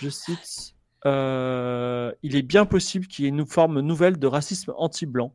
je 0.00 0.08
cite, 0.08 0.74
euh, 1.06 2.12
Il 2.22 2.36
est 2.36 2.42
bien 2.42 2.64
possible 2.64 3.06
qu'il 3.06 3.24
y 3.24 3.26
ait 3.26 3.30
une 3.30 3.46
forme 3.46 3.80
nouvelle 3.80 4.18
de 4.18 4.26
racisme 4.26 4.72
anti-blanc. 4.76 5.34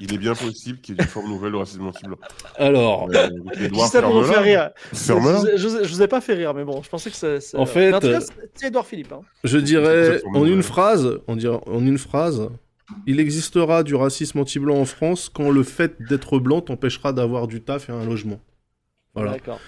Il 0.00 0.12
est 0.12 0.18
bien 0.18 0.34
possible 0.34 0.78
qu'il 0.80 0.94
y 0.94 0.98
ait 0.98 1.02
une 1.02 1.08
forme 1.08 1.28
nouvelle 1.28 1.52
de 1.52 1.56
racisme 1.56 1.86
anti-blanc. 1.86 2.18
Alors, 2.56 3.08
Euh, 3.14 3.28
Edouard, 3.60 3.88
ça 3.88 4.00
ferme-la. 4.00 4.40
rire. 4.40 4.70
Je, 4.92 4.96
Ferme-la. 4.98 5.56
je, 5.56 5.56
je- 5.56 5.84
je 5.84 5.88
vous 5.88 6.02
ai 6.02 6.08
pas 6.08 6.20
fait 6.20 6.34
rire, 6.34 6.52
mais 6.54 6.64
bon, 6.64 6.82
je 6.82 6.88
pensais 6.88 7.10
que 7.10 7.16
ça. 7.16 7.40
ça- 7.40 7.58
En 7.58 7.64
fait, 7.66 7.92
euh, 8.04 8.20
c'est- 8.54 8.66
Edouard 8.66 8.86
Philippe. 8.86 9.12
hein. 9.12 9.20
je 9.44 9.58
dirais 9.58 10.20
en 10.34 10.44
une 10.44 10.62
phrase, 10.62 11.18
on 11.28 11.36
dirait 11.36 11.58
en 11.66 11.80
une 11.86 11.98
phrase, 11.98 12.48
il 13.06 13.20
existera 13.20 13.82
du 13.82 13.94
racisme 13.94 14.38
anti-blanc 14.38 14.76
en 14.78 14.84
France 14.84 15.30
quand 15.32 15.50
le 15.50 15.62
fait 15.62 15.94
d'être 16.02 16.38
blanc 16.38 16.60
t'empêchera 16.60 17.12
d'avoir 17.12 17.46
du 17.46 17.62
taf 17.62 17.88
et 17.88 17.92
un 17.92 18.04
logement. 18.04 18.38
Voilà. 19.14 19.32
D'accord. 19.32 19.60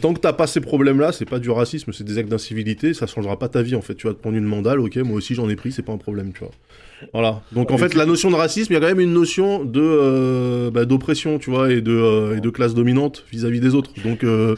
Tant 0.00 0.14
que 0.14 0.20
t'as 0.20 0.32
pas 0.32 0.46
ces 0.46 0.60
problèmes-là, 0.60 1.12
c'est 1.12 1.28
pas 1.28 1.38
du 1.38 1.50
racisme, 1.50 1.92
c'est 1.92 2.04
des 2.04 2.16
actes 2.16 2.30
d'incivilité, 2.30 2.94
ça 2.94 3.06
changera 3.06 3.38
pas 3.38 3.48
ta 3.48 3.62
vie 3.62 3.74
en 3.74 3.82
fait. 3.82 3.94
Tu 3.94 4.06
vas 4.06 4.14
te 4.14 4.18
prendre 4.18 4.36
une 4.36 4.44
mandale, 4.44 4.80
ok, 4.80 4.96
moi 4.96 5.16
aussi 5.16 5.34
j'en 5.34 5.48
ai 5.50 5.56
pris, 5.56 5.70
c'est 5.70 5.82
pas 5.82 5.92
un 5.92 5.98
problème, 5.98 6.32
tu 6.32 6.40
vois. 6.40 6.52
Voilà. 7.12 7.42
Donc 7.52 7.70
en 7.70 7.74
Mais 7.74 7.80
fait, 7.80 7.94
la 7.94 8.06
notion 8.06 8.30
de 8.30 8.36
racisme, 8.36 8.72
il 8.72 8.74
y 8.74 8.76
a 8.78 8.80
quand 8.80 8.86
même 8.86 9.00
une 9.00 9.12
notion 9.12 9.64
de 9.64 9.82
euh, 9.82 10.70
bah, 10.70 10.86
d'oppression, 10.86 11.38
tu 11.38 11.50
vois, 11.50 11.70
et 11.70 11.82
de 11.82 11.92
euh, 11.92 12.36
et 12.36 12.40
de 12.40 12.50
classe 12.50 12.74
dominante 12.74 13.24
vis-à-vis 13.30 13.60
des 13.60 13.74
autres. 13.74 13.90
Donc 14.02 14.24
euh, 14.24 14.56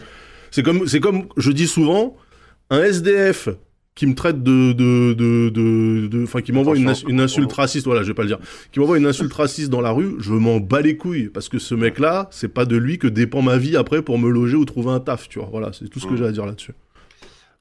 c'est 0.52 0.62
comme 0.62 0.86
c'est 0.86 1.00
comme 1.00 1.24
je 1.36 1.50
dis 1.50 1.66
souvent, 1.66 2.16
un 2.70 2.82
SDF 2.82 3.48
qui 3.94 4.06
me 4.06 4.14
traite 4.14 4.42
de 4.42 4.72
de 4.72 5.12
de 5.14 5.48
de, 5.50 6.06
de- 6.08 6.24
enfin 6.24 6.40
qui 6.42 6.50
m'envoie 6.52 6.76
une, 6.76 7.20
insulte 7.20 7.52
raciste, 7.52 7.86
voilà, 7.86 8.02
je 8.02 8.08
vais 8.08 8.14
pas 8.14 8.22
le 8.22 8.28
dire, 8.28 8.38
qui 8.72 8.80
m'envoie 8.80 8.98
une 8.98 9.06
insulte 9.06 9.32
raciste 9.32 9.70
dans 9.70 9.80
la 9.80 9.92
rue, 9.92 10.16
je 10.18 10.32
m'en 10.32 10.58
bats 10.58 10.80
les 10.80 10.96
couilles 10.96 11.28
parce 11.28 11.48
que 11.48 11.58
ce 11.60 11.74
mec-là, 11.76 12.28
c'est 12.32 12.48
pas 12.48 12.64
de 12.64 12.76
lui 12.76 12.98
que 12.98 13.06
dépend 13.06 13.40
ma 13.42 13.56
vie 13.56 13.76
après 13.76 14.02
pour 14.02 14.18
me 14.18 14.28
loger 14.30 14.56
ou 14.56 14.64
trouver 14.64 14.90
un 14.90 15.00
taf, 15.00 15.28
tu 15.28 15.38
vois. 15.38 15.48
Voilà, 15.50 15.72
c'est 15.72 15.88
tout 15.88 16.00
ce 16.00 16.06
que 16.06 16.14
Mm. 16.14 16.16
j'ai 16.16 16.24
à 16.26 16.32
dire 16.32 16.46
là-dessus. 16.46 16.72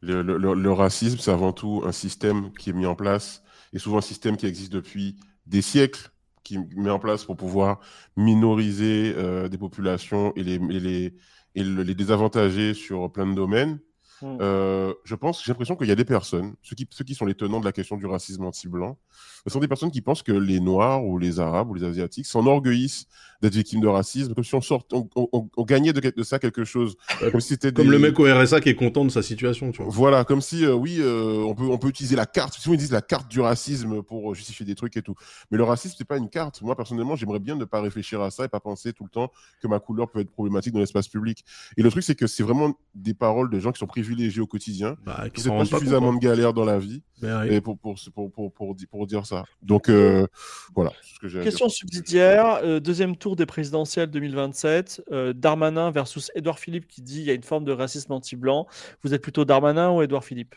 Le, 0.02 0.22
le- 0.22 0.38
le- 0.38 0.54
le 0.56 0.72
racisme, 0.72 1.18
c'est 1.20 1.32
avant 1.32 1.54
tout 1.54 1.84
un 1.86 1.92
système 1.92 2.52
qui 2.60 2.72
est 2.72 2.74
mis 2.74 2.86
en 2.88 2.96
place, 2.96 3.44
et 3.72 3.80
souvent 3.80 4.00
un 4.00 4.02
système 4.02 4.36
qui 4.36 4.46
existe 4.48 4.74
depuis 4.74 5.16
des 5.46 5.62
siècles, 5.62 6.10
qui 6.44 6.58
mis 6.76 6.90
en 6.90 7.00
place 7.00 7.24
pour 7.24 7.38
pouvoir 7.38 7.80
minoriser 8.18 9.14
euh, 9.18 9.48
des 9.48 9.58
populations 9.58 10.34
et 10.36 10.44
les, 10.44 10.56
et 10.56 10.80
les, 10.80 11.14
et 11.56 11.64
le- 11.64 11.84
les 11.84 11.94
désavantager 11.96 12.74
sur 12.74 13.12
plein 13.12 13.28
de 13.28 13.34
domaines. 13.36 13.80
Hmm. 14.24 14.38
Euh, 14.40 14.94
je 15.04 15.16
pense, 15.16 15.44
j'ai 15.44 15.52
l'impression 15.52 15.76
qu'il 15.76 15.88
y 15.88 15.92
a 15.92 15.96
des 15.96 16.06
personnes, 16.06 16.56
ceux 16.62 16.78
qui, 16.78 16.88
ceux 16.90 17.04
qui 17.04 17.14
sont 17.14 17.26
les 17.26 17.36
tenants 17.36 17.60
de 17.60 17.66
la 17.66 17.74
question 17.74 17.98
du 17.98 18.06
racisme 18.06 18.46
anti-blanc, 18.46 18.98
ce 19.46 19.52
sont 19.54 19.60
des 19.60 19.68
personnes 19.68 19.91
qui 19.91 20.02
pensent 20.02 20.24
que 20.24 20.32
les 20.32 20.60
Noirs 20.60 21.04
ou 21.06 21.18
les 21.18 21.39
Arabes 21.39 21.70
ou 21.70 21.74
les 21.74 21.84
Asiatiques 21.84 22.26
s'enorgueillissent 22.26 23.08
d'être 23.41 23.56
victimes 23.56 23.82
de 23.82 23.88
racisme, 23.88 24.34
comme 24.34 24.44
si 24.46 24.56
on, 24.56 24.62
sort, 24.62 24.86
on, 24.94 25.06
on- 25.18 25.28
on- 25.34 25.50
on 25.58 25.64
gagnait 25.66 25.91
de, 25.91 26.00
de 26.16 26.24
ça 26.24 26.39
quelque 26.39 26.64
chose. 26.64 26.96
Comme 27.30 27.41
si 27.41 27.50
c'était 27.50 27.74
Comme 27.74 27.88
des- 27.88 27.91
le 27.91 28.00
mec 28.00 28.18
au 28.18 28.24
RSA 28.24 28.62
qui 28.62 28.70
est 28.70 28.76
content 28.76 29.04
de 29.04 29.10
sa 29.10 29.22
situation, 29.22 29.70
tu 29.74 29.82
vois. 29.84 29.91
voilà, 29.91 30.24
comme 30.24 30.39
si, 30.39 30.64
euh, 30.64 30.74
oui, 30.74 30.96
euh, 31.00 31.44
on, 31.46 31.54
peut, 31.54 31.66
on 31.66 31.78
peut 31.78 31.89
utiliser 31.89 32.16
la 32.16 32.26
carte. 32.26 32.54
Souvent, 32.54 32.74
ils 32.76 32.78
disent 32.78 32.94
la 32.94 33.02
carte 33.02 33.30
du 33.30 33.41
racisme 33.41 34.02
pour 34.02 34.32
euh, 34.32 34.34
justifier 34.34 34.66
des 34.66 34.76
trucs 34.76 34.96
et 34.96 35.02
tout. 35.02 35.16
Mais 35.52 35.58
le 35.58 35.66
racisme, 35.66 35.96
c'est 35.98 36.08
pas 36.08 36.16
une 36.18 36.30
carte. 36.30 36.62
Moi, 36.62 36.74
personnellement, 36.78 37.18
j'aimerais 37.18 37.39
bien 37.39 37.56
ne 37.58 37.66
pas 37.66 37.82
réfléchir 37.82 38.22
à 38.22 38.32
ça 38.32 38.46
et 38.46 38.48
pas 38.48 38.62
penser 38.62 38.94
tout 38.94 39.04
le 39.04 39.10
temps 39.10 39.30
que 39.62 39.68
ma 39.68 39.80
couleur 39.82 40.10
peut 40.10 40.22
être 40.22 40.32
problématique 40.32 40.72
dans 40.72 40.80
l'espace 40.80 41.10
public. 41.10 41.44
Et 41.76 41.84
le 41.84 41.91
truc, 41.91 42.04
c'est 42.04 42.16
que 42.16 42.28
c'est 42.28 42.44
vraiment 42.44 42.74
des 42.96 43.14
paroles 43.14 43.50
de 43.50 43.60
gens 43.60 43.74
qui 43.74 43.80
sont 43.80 43.88
privilégiés 43.88 44.39
au 44.41 44.48
quotidien, 44.48 44.96
Bah, 45.06 45.26
qui 45.34 45.46
n'ont 45.50 45.58
pas 45.58 45.66
suffisamment 45.66 46.12
compte, 46.12 46.22
de 46.22 46.28
galères 46.28 46.54
dans 46.54 46.64
la 46.64 46.80
vie 46.80 47.02
hein. 47.24 47.41
Ouais. 47.41 47.56
et 47.56 47.62
pour, 47.62 47.78
pour, 47.78 47.96
pour, 48.32 48.54
pour, 48.54 48.76
pour 48.89 49.08
dire 49.08 49.26
ça. 49.26 49.33
Donc, 49.62 49.90
euh, 49.90 50.28
voilà, 50.76 50.92
c'est 51.02 51.16
ce 51.16 51.20
que 51.20 51.28
dire. 51.28 51.44
Question 51.44 51.70
subsidiaire, 51.70 52.60
euh, 52.64 52.80
deuxième 52.80 53.16
tour 53.16 53.36
des 53.36 53.46
présidentielles 53.46 54.10
2027. 54.10 55.04
euh, 55.12 55.34
Darmanin 55.34 55.92
versus 55.92 56.32
Edouard 56.36 56.60
Philippe 56.60 56.88
qui 56.88 57.02
dit 57.02 57.20
il 57.20 57.26
y 57.26 57.32
a 57.32 57.34
une 57.34 57.44
forme 57.44 57.66
de 57.66 57.72
racisme 57.72 58.12
anti-blanc. 58.12 58.68
Vous 59.04 59.14
êtes 59.14 59.22
plutôt 59.22 59.46
Darmanin 59.46 59.92
ou 59.92 60.02
Edouard 60.02 60.24
Philippe? 60.24 60.56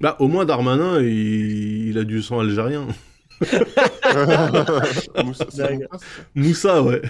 Bah, 0.00 0.16
au 0.18 0.28
moins 0.28 0.44
Darmanin, 0.44 1.00
il, 1.00 1.88
il 1.88 1.98
a 1.98 2.04
du 2.04 2.22
sang 2.22 2.40
algérien. 2.40 2.88
Moussa, 6.34 6.82
ouais. 6.82 7.02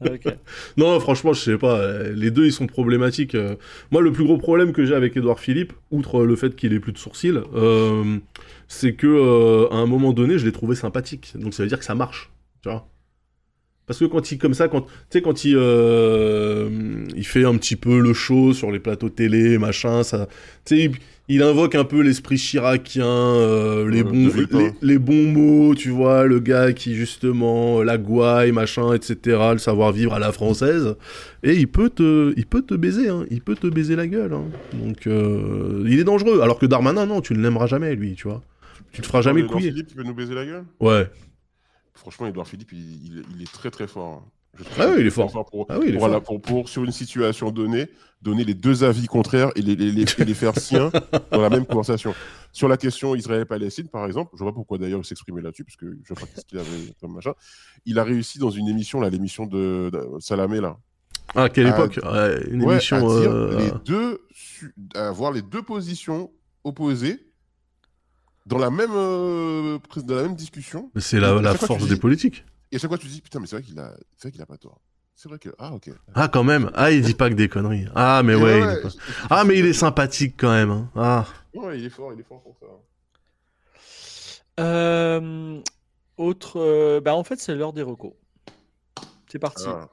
Ok. 0.00 0.24
Non, 0.76 0.98
franchement, 1.00 1.32
je 1.32 1.40
sais 1.40 1.58
pas. 1.58 1.78
euh, 1.80 2.12
Les 2.14 2.30
deux, 2.30 2.46
ils 2.46 2.52
sont 2.52 2.66
problématiques. 2.66 3.34
euh. 3.34 3.56
Moi, 3.90 4.02
le 4.02 4.12
plus 4.12 4.24
gros 4.24 4.36
problème 4.38 4.72
que 4.72 4.84
j'ai 4.84 4.94
avec 4.94 5.16
Édouard 5.16 5.40
Philippe, 5.40 5.72
outre 5.90 6.24
le 6.24 6.36
fait 6.36 6.54
qu'il 6.54 6.72
ait 6.74 6.80
plus 6.80 6.92
de 6.92 6.98
sourcils, 6.98 7.32
euh, 7.54 8.18
c'est 8.68 8.94
que 8.94 9.06
euh, 9.06 9.68
à 9.70 9.76
un 9.76 9.86
moment 9.86 10.12
donné, 10.12 10.38
je 10.38 10.44
l'ai 10.46 10.52
trouvé 10.52 10.74
sympathique. 10.76 11.32
Donc 11.34 11.54
ça 11.54 11.62
veut 11.62 11.68
dire 11.68 11.78
que 11.78 11.84
ça 11.84 11.94
marche, 11.94 12.30
tu 12.62 12.68
vois. 12.68 12.86
Parce 13.86 13.98
que 13.98 14.04
quand 14.04 14.30
il 14.30 14.38
comme 14.38 14.54
ça, 14.54 14.68
quand 14.68 14.82
tu 14.82 14.88
sais 15.10 15.22
quand 15.22 15.44
il 15.44 15.54
euh, 15.56 17.04
il 17.16 17.26
fait 17.26 17.44
un 17.44 17.56
petit 17.56 17.74
peu 17.74 17.98
le 18.00 18.12
show 18.12 18.52
sur 18.52 18.70
les 18.70 18.78
plateaux 18.78 19.08
télé, 19.08 19.58
machin, 19.58 20.04
ça, 20.04 20.28
il, 21.34 21.42
invoque 21.42 21.74
un 21.74 21.84
peu 21.84 22.00
l'esprit 22.02 22.36
chiracien, 22.38 23.04
euh, 23.06 23.88
les 23.88 24.02
bons 24.02 24.24
de 24.26 24.30
Villepin. 24.30 24.58
les, 24.58 24.72
les 24.82 24.98
bons 24.98 25.26
mots, 25.32 25.74
tu 25.74 25.90
vois, 25.90 26.26
le 26.26 26.38
gars 26.40 26.72
qui 26.72 26.94
justement 26.94 27.82
la 27.82 27.98
gouaille, 27.98 28.52
machin, 28.52 28.92
etc., 28.94 29.16
le 29.52 29.58
savoir 29.58 29.92
vivre 29.92 30.12
à 30.14 30.18
la 30.18 30.32
française, 30.32 30.96
et 31.42 31.54
il 31.54 31.68
peut 31.68 31.90
te 31.90 32.32
il 32.36 32.46
peut 32.46 32.62
te 32.62 32.74
baiser, 32.74 33.08
hein, 33.08 33.24
il 33.30 33.40
peut 33.42 33.56
te 33.56 33.66
baiser 33.66 33.96
la 33.96 34.06
gueule, 34.06 34.32
hein. 34.32 34.44
donc 34.74 35.06
euh, 35.06 35.84
il 35.86 35.98
est 35.98 36.04
dangereux. 36.04 36.40
Alors 36.40 36.58
que 36.58 36.66
Darmanin, 36.66 37.06
non, 37.06 37.20
tu 37.20 37.34
ne 37.34 37.42
l'aimeras 37.42 37.66
jamais 37.66 37.94
lui, 37.94 38.14
tu 38.14 38.28
vois, 38.28 38.42
tu 38.92 39.00
te 39.02 39.06
feras 39.06 39.22
jamais 39.22 39.44
couiller. 39.46 39.70
Philippe, 39.70 39.88
tu 39.88 39.94
peux 39.94 40.02
nous 40.02 40.14
baiser 40.14 40.34
la 40.34 40.44
gueule? 40.44 40.64
Ouais. 40.80 41.08
franchement, 41.94 42.26
Edouard 42.26 42.48
Philippe, 42.48 42.72
il, 42.72 42.78
il- 42.78 43.22
il 43.36 43.42
est 43.42 43.52
très 43.52 43.70
très 43.70 43.86
fort. 43.86 44.26
Ah 44.78 44.88
oui, 44.88 44.96
il 45.00 45.06
est 45.06 45.10
fort. 45.10 45.30
pour, 45.50 45.66
Ah 45.68 45.78
oui, 45.78 45.86
il 45.88 45.94
est 45.94 45.98
voilà, 45.98 46.14
fort. 46.20 46.24
pour, 46.24 46.40
pour, 46.42 46.68
sur 46.68 46.84
une 46.84 46.92
situation 46.92 47.50
donnée, 47.50 47.88
donner 48.20 48.44
les 48.44 48.54
deux 48.54 48.84
avis 48.84 49.06
contraires 49.06 49.50
et 49.56 49.62
les, 49.62 49.74
les, 49.76 49.90
les- 49.92 50.02
et 50.18 50.24
les 50.24 50.34
faire 50.34 50.54
siens 50.58 50.90
dans 51.30 51.40
la 51.40 51.48
même 51.48 51.64
conversation. 51.64 52.14
Sur 52.52 52.68
la 52.68 52.76
question 52.76 53.14
Israël-Palestine, 53.14 53.88
par 53.88 54.04
exemple, 54.06 54.32
je 54.34 54.42
vois 54.42 54.52
pas 54.52 54.56
pourquoi 54.56 54.76
d'ailleurs 54.78 55.00
il 55.00 55.04
s'exprimait 55.06 55.40
là-dessus, 55.40 55.64
parce 55.64 55.76
que 55.76 55.96
je 56.04 56.14
sais 56.14 56.20
pas 56.20 56.26
ce 56.40 56.44
qu'il 56.44 56.58
avait 56.58 56.94
comme 57.00 57.14
machin. 57.14 57.32
Il 57.86 57.98
a 57.98 58.04
réussi 58.04 58.38
dans 58.38 58.50
une 58.50 58.68
émission, 58.68 59.00
là, 59.00 59.08
l'émission 59.08 59.46
de, 59.46 59.90
de 59.92 60.06
Salamé, 60.20 60.60
là. 60.60 60.76
Ah, 61.36 61.48
quelle 61.48 61.66
à- 61.68 61.70
époque? 61.70 62.00
Ouais, 62.02 62.42
Une 62.50 62.64
Ouais, 62.64 62.74
émission. 62.74 62.96
à 62.96 63.20
dire 63.20 63.30
euh, 63.30 63.58
les 63.58 63.70
deux, 63.86 64.20
su- 64.32 64.74
à 64.96 65.08
avoir 65.08 65.30
les 65.32 65.42
deux 65.42 65.62
positions 65.62 66.30
opposées 66.64 67.24
dans 68.46 68.58
la 68.58 68.70
même, 68.70 68.90
euh, 68.92 69.78
dans 70.04 70.16
la 70.16 70.22
même 70.24 70.34
discussion. 70.34 70.90
C'est 70.96 71.20
la, 71.20 71.40
la 71.40 71.54
force 71.54 71.86
des 71.86 71.94
dis- 71.94 72.00
politiques. 72.00 72.44
Et 72.72 72.76
à 72.76 72.78
chaque 72.78 72.90
fois, 72.90 72.98
tu 72.98 73.06
te 73.06 73.12
dis, 73.12 73.20
putain, 73.20 73.40
mais 73.40 73.46
c'est 73.46 73.56
vrai 73.56 73.62
qu'il 73.64 73.78
a, 73.78 73.94
c'est 74.16 74.22
vrai 74.28 74.32
qu'il 74.32 74.42
a 74.42 74.46
pas 74.46 74.56
tort. 74.56 74.80
C'est 75.16 75.28
vrai 75.28 75.38
que, 75.38 75.50
ah, 75.58 75.72
ok. 75.74 75.90
Ah, 76.14 76.28
quand 76.28 76.44
même. 76.44 76.70
Ah, 76.74 76.90
il 76.92 77.02
dit 77.02 77.14
pas 77.14 77.28
que 77.28 77.34
des 77.34 77.48
conneries. 77.48 77.86
Ah, 77.94 78.22
mais 78.24 78.34
ouais. 78.34 78.58
il 78.60 78.70
est 78.78 78.82
pas- 78.82 78.88
je- 78.88 78.94
je- 78.94 79.26
Ah, 79.28 79.44
mais 79.44 79.58
il 79.58 79.66
est 79.66 79.72
sympathique 79.74 80.34
quand 80.38 80.50
même. 80.50 80.70
hein. 80.70 80.88
Ah. 80.96 81.26
Ouais, 81.52 81.78
il 81.78 81.84
est 81.84 81.90
fort, 81.90 82.12
il 82.14 82.20
est 82.20 82.22
fort 82.24 82.40
pour 82.42 82.56
ça. 82.58 82.66
Euh, 84.60 85.60
autre, 86.16 86.58
euh, 86.60 87.00
bah 87.00 87.14
en 87.14 87.24
fait, 87.24 87.38
c'est 87.40 87.54
l'heure 87.54 87.72
des 87.72 87.82
recos. 87.82 88.12
C'est 89.30 89.38
parti. 89.38 89.64
Ah. 89.66 89.88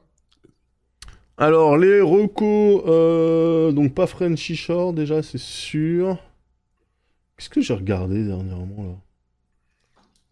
Alors, 1.37 1.77
les 1.77 2.01
recos, 2.01 2.83
euh, 2.87 3.71
donc 3.71 3.93
pas 3.93 4.07
Frenchy 4.07 4.55
Shore 4.55 4.93
déjà, 4.93 5.21
c'est 5.23 5.37
sûr. 5.37 6.17
Qu'est-ce 7.37 7.49
que 7.49 7.61
j'ai 7.61 7.73
regardé 7.75 8.23
dernièrement 8.25 8.83
là? 8.83 8.95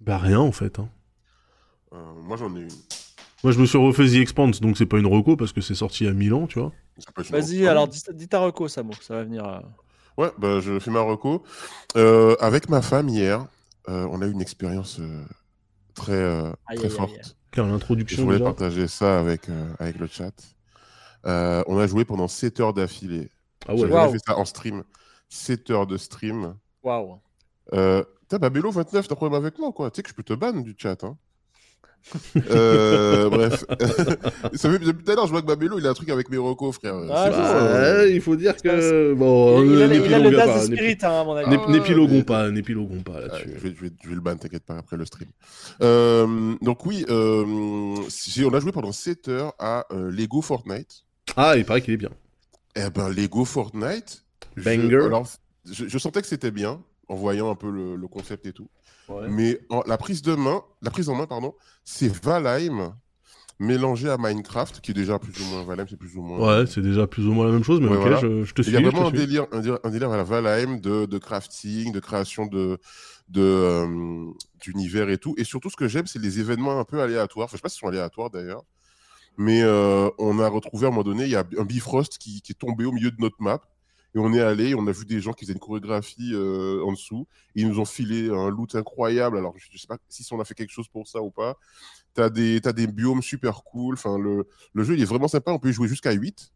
Bah 0.02 0.18
rien 0.18 0.40
en 0.40 0.52
fait. 0.52 0.80
hein. 0.80 0.90
Euh, 1.96 2.14
moi, 2.24 2.38
j'en 2.38 2.56
ai 2.56 2.62
une. 2.62 2.70
Moi 3.44 3.52
je 3.52 3.60
me 3.60 3.66
suis 3.68 3.78
refait 3.78 4.08
The 4.08 4.16
Expanse, 4.16 4.60
donc 4.60 4.76
c'est 4.76 4.88
pas 4.88 4.98
une 4.98 5.06
reco 5.06 5.36
parce 5.36 5.52
que 5.54 5.62
c'est 5.62 5.76
sorti 5.76 6.08
à 6.08 6.14
Milan, 6.14 6.48
tu 6.48 6.58
vois. 6.60 6.72
Vas-y, 7.30 7.68
alors 7.68 7.88
dis, 7.88 8.02
dis 8.14 8.28
ta 8.28 8.40
reco, 8.40 8.68
Samo, 8.68 8.92
ça 9.02 9.16
va 9.16 9.24
venir. 9.24 9.46
euh. 9.46 9.60
Ouais, 10.18 10.32
bah, 10.40 10.60
je 10.62 10.80
fais 10.80 10.90
ma 10.90 11.02
reco. 11.02 11.44
Euh, 11.96 12.36
avec 12.40 12.70
ma 12.70 12.82
femme 12.82 13.08
hier, 13.08 13.46
euh, 13.88 14.08
on 14.10 14.22
a 14.24 14.26
eu 14.26 14.32
une 14.32 14.42
expérience 14.42 15.00
euh, 15.00 15.24
très, 15.94 16.14
euh, 16.14 16.52
Aïe, 16.66 16.78
très 16.78 16.86
aïe, 16.88 16.92
forte. 16.92 17.38
Car 17.52 17.68
Je 17.68 17.72
l'introduction 17.72 18.24
voulais 18.24 18.40
déjà. 18.40 18.50
partager 18.50 18.88
ça 18.88 19.20
avec, 19.20 19.48
euh, 19.50 19.74
avec 19.78 20.00
le 20.00 20.08
chat. 20.08 20.34
Euh, 21.28 21.64
on 21.68 21.78
a 21.78 21.86
joué 21.86 22.04
pendant 22.04 22.28
7 22.28 22.60
heures 22.62 22.74
d'affilée. 22.74 23.30
Ah 23.68 23.74
ouais. 23.74 23.82
J'avais 23.82 23.94
jamais 23.94 24.12
fait 24.14 24.20
ça 24.26 24.38
en 24.40 24.46
stream. 24.46 24.84
7 25.30 25.70
heures 25.70 25.86
de 25.88 25.98
stream. 25.98 26.56
Waouh. 26.82 27.20
T'as 27.72 28.40
Babello 28.40 28.72
29, 28.72 29.08
t'as 29.08 29.14
problème 29.16 29.40
avec 29.40 29.60
moi 29.60 29.72
quoi? 29.72 29.92
Tu 29.92 29.98
sais 29.98 30.04
que 30.04 30.10
je 30.10 30.16
peux 30.16 30.24
te 30.24 30.34
ban 30.34 30.54
du 30.54 30.74
chat. 30.76 31.04
Hein. 31.04 31.16
Euh, 32.52 33.30
bref. 33.30 33.66
ça 34.54 34.70
fait 34.72 34.80
depuis 34.80 35.04
tout 35.04 35.12
à 35.12 35.16
l'heure, 35.16 35.26
je 35.26 35.32
vois 35.32 35.42
que 35.42 35.48
Babello 35.48 35.80
il 35.80 35.88
a 35.88 35.90
un 35.90 35.94
truc 35.94 36.10
avec 36.10 36.30
mes 36.30 36.38
recos, 36.38 36.76
frère. 36.76 36.96
Ah, 37.12 37.28
euh, 37.30 38.10
il 38.12 38.22
faut 38.22 38.36
dire 38.36 38.56
que 38.58 39.14
bon, 39.14 39.64
il, 39.64 39.72
il 39.72 39.82
a, 39.82 39.86
euh, 39.86 39.96
il 40.06 40.14
a 40.14 40.20
le 40.20 40.32
DAS 40.32 40.68
de 40.68 40.76
Spirit, 40.76 40.98
hein, 41.02 41.22
à 41.22 41.24
mon 41.24 41.36
avis. 41.36 41.50
n'ép- 41.50 41.62
Ah, 41.68 41.72
n'épiloguons 41.72 42.14
mais- 42.14 42.24
pas, 42.24 42.50
n'épiloguons 42.52 43.02
pas 43.02 43.14
Ah, 43.18 43.22
là-dessus. 43.22 43.50
je, 43.56 43.60
vais, 43.68 43.76
je, 43.76 43.82
vais, 43.86 43.92
je 44.04 44.10
vais 44.10 44.16
le 44.16 44.22
ban, 44.22 44.36
t'inquiète 44.36 44.64
pas, 44.66 44.78
après 44.78 44.98
le 44.98 45.06
stream. 45.06 45.30
Euh, 45.82 46.56
donc 46.62 46.86
oui, 46.86 47.06
euh, 47.10 47.44
on 47.46 48.54
a 48.54 48.60
joué 48.60 48.72
pendant 48.72 48.92
7 48.92 49.28
heures 49.28 49.54
à 49.60 49.86
euh, 49.92 50.12
Lego 50.12 50.42
Fortnite. 50.42 51.04
Ah, 51.36 51.58
il 51.58 51.66
paraît 51.66 51.82
qu'il 51.82 51.94
est 51.94 51.98
bien. 51.98 52.12
Eh 52.76 52.90
ben, 52.94 53.10
Lego 53.10 53.46
Fortnite. 53.46 54.24
je- 54.56 54.64
Banger. 54.64 55.06
alors, 55.06 55.28
je, 55.72 55.86
je 55.88 55.98
sentais 55.98 56.22
que 56.22 56.28
c'était 56.28 56.52
bien 56.52 56.82
en 57.08 57.16
voyant 57.16 57.50
un 57.52 57.56
peu 57.56 57.70
le, 57.70 57.96
le 57.96 58.08
concept 58.08 58.46
et 58.46 58.52
tout. 58.54 58.68
Ouais. 59.10 59.28
Mais 59.30 59.60
en- 59.70 59.84
la 59.86 59.98
prise 59.98 60.22
de 60.22 60.34
main, 60.36 60.64
la 60.82 60.92
prise 60.92 61.10
en 61.10 61.16
main, 61.16 61.28
pardon, 61.28 61.54
c'est 61.84 62.08
Valheim 62.24 62.96
mélangé 63.60 64.10
à 64.10 64.18
Minecraft, 64.18 64.82
qui 64.82 64.92
est 64.92 64.94
déjà 64.96 65.18
plus 65.18 65.32
ou 65.42 65.46
moins 65.46 65.64
Valheim, 65.64 65.86
c'est 65.90 65.96
plus 65.98 66.18
ou 66.18 66.22
moins. 66.22 66.60
Ouais, 66.60 66.66
c'est 66.66 66.82
déjà 66.82 67.08
plus 67.08 67.26
ou 67.26 67.32
moins 67.32 67.46
la 67.46 67.54
même 67.54 67.64
chose, 67.64 67.80
mais 67.80 67.88
Ouais, 67.88 67.96
ok, 67.96 68.02
voilà. 68.02 68.18
je, 68.20 68.44
je 68.44 68.54
te 68.54 68.62
Il 68.62 68.66
suis. 68.66 68.74
y 68.74 68.78
a 68.78 68.82
vraiment 68.82 69.08
un 69.08 69.12
délire, 69.12 69.46
un 69.54 69.60
délire, 69.62 69.80
un 69.84 69.90
délire 69.90 70.12
à 70.12 70.18
la 70.18 70.24
Valheim 70.24 70.80
de, 70.82 71.06
de 71.06 71.18
crafting, 71.18 71.92
de 71.92 72.00
création 72.00 72.46
de 72.48 72.78
de, 73.28 73.42
euh, 73.42 74.32
d'univers 74.62 75.10
et 75.10 75.18
tout. 75.18 75.34
Et 75.38 75.44
surtout, 75.44 75.72
ce 75.72 75.76
que 75.76 75.88
j'aime, 75.88 76.06
c'est 76.06 76.20
les 76.22 76.40
événements 76.40 76.80
un 76.80 76.84
peu 76.84 77.02
aléatoires. 77.02 77.46
Enfin, 77.46 77.54
je 77.54 77.58
sais 77.58 77.62
pas 77.64 77.70
s'ils 77.70 77.80
sont 77.80 77.88
aléatoires 77.88 78.30
d'ailleurs. 78.30 78.64
Mais 79.38 79.62
euh, 79.64 80.10
on 80.20 80.40
a 80.40 80.48
retrouvé 80.48 80.86
à 80.86 80.90
un 80.90 80.92
moment 80.92 81.04
donné, 81.04 81.24
il 81.24 81.32
y 81.32 81.36
a 81.36 81.44
un 81.58 81.64
Bifrost 81.66 82.18
qui, 82.20 82.42
qui 82.42 82.52
est 82.52 82.56
tombé 82.56 82.86
au 82.86 82.92
milieu 82.92 83.10
de 83.12 83.18
notre 83.20 83.38
map. 83.40 83.62
Et 84.16 84.20
on 84.20 84.34
est 84.34 84.42
allé, 84.42 84.76
on 84.76 84.88
a 84.88 84.92
vu 84.94 85.06
des 85.06 85.20
gens 85.20 85.34
qui 85.34 85.46
faisaient 85.46 85.54
une 85.54 85.60
chorégraphie 85.60 86.32
euh, 86.34 86.82
en 86.86 86.94
dessous. 86.94 87.28
Ils 87.54 87.68
nous 87.68 87.80
ont 87.80 87.86
filé 87.86 88.30
un 88.30 88.50
loot 88.50 88.74
incroyable. 88.76 89.38
Alors, 89.38 89.54
je, 89.58 89.68
je 89.72 89.78
sais 89.78 89.88
pas 89.88 89.98
si 90.10 90.26
on 90.34 90.40
a 90.40 90.46
fait 90.46 90.54
quelque 90.56 90.72
chose 90.72 90.88
pour 90.88 91.08
ça 91.08 91.22
ou 91.22 91.32
pas. 91.32 91.58
Des, 92.30 92.62
t'as 92.62 92.74
des 92.74 92.88
biomes 92.88 93.22
super 93.22 93.64
cool. 93.64 93.96
Enfin, 93.96 94.18
le, 94.18 94.48
le 94.74 94.84
jeu, 94.84 94.96
il 94.96 95.02
est 95.02 95.06
vraiment 95.06 95.28
sympa. 95.28 95.52
On 95.52 95.60
peut 95.60 95.70
y 95.70 95.74
jouer 95.74 95.90
jusqu'à 95.90 96.14
8. 96.14 96.54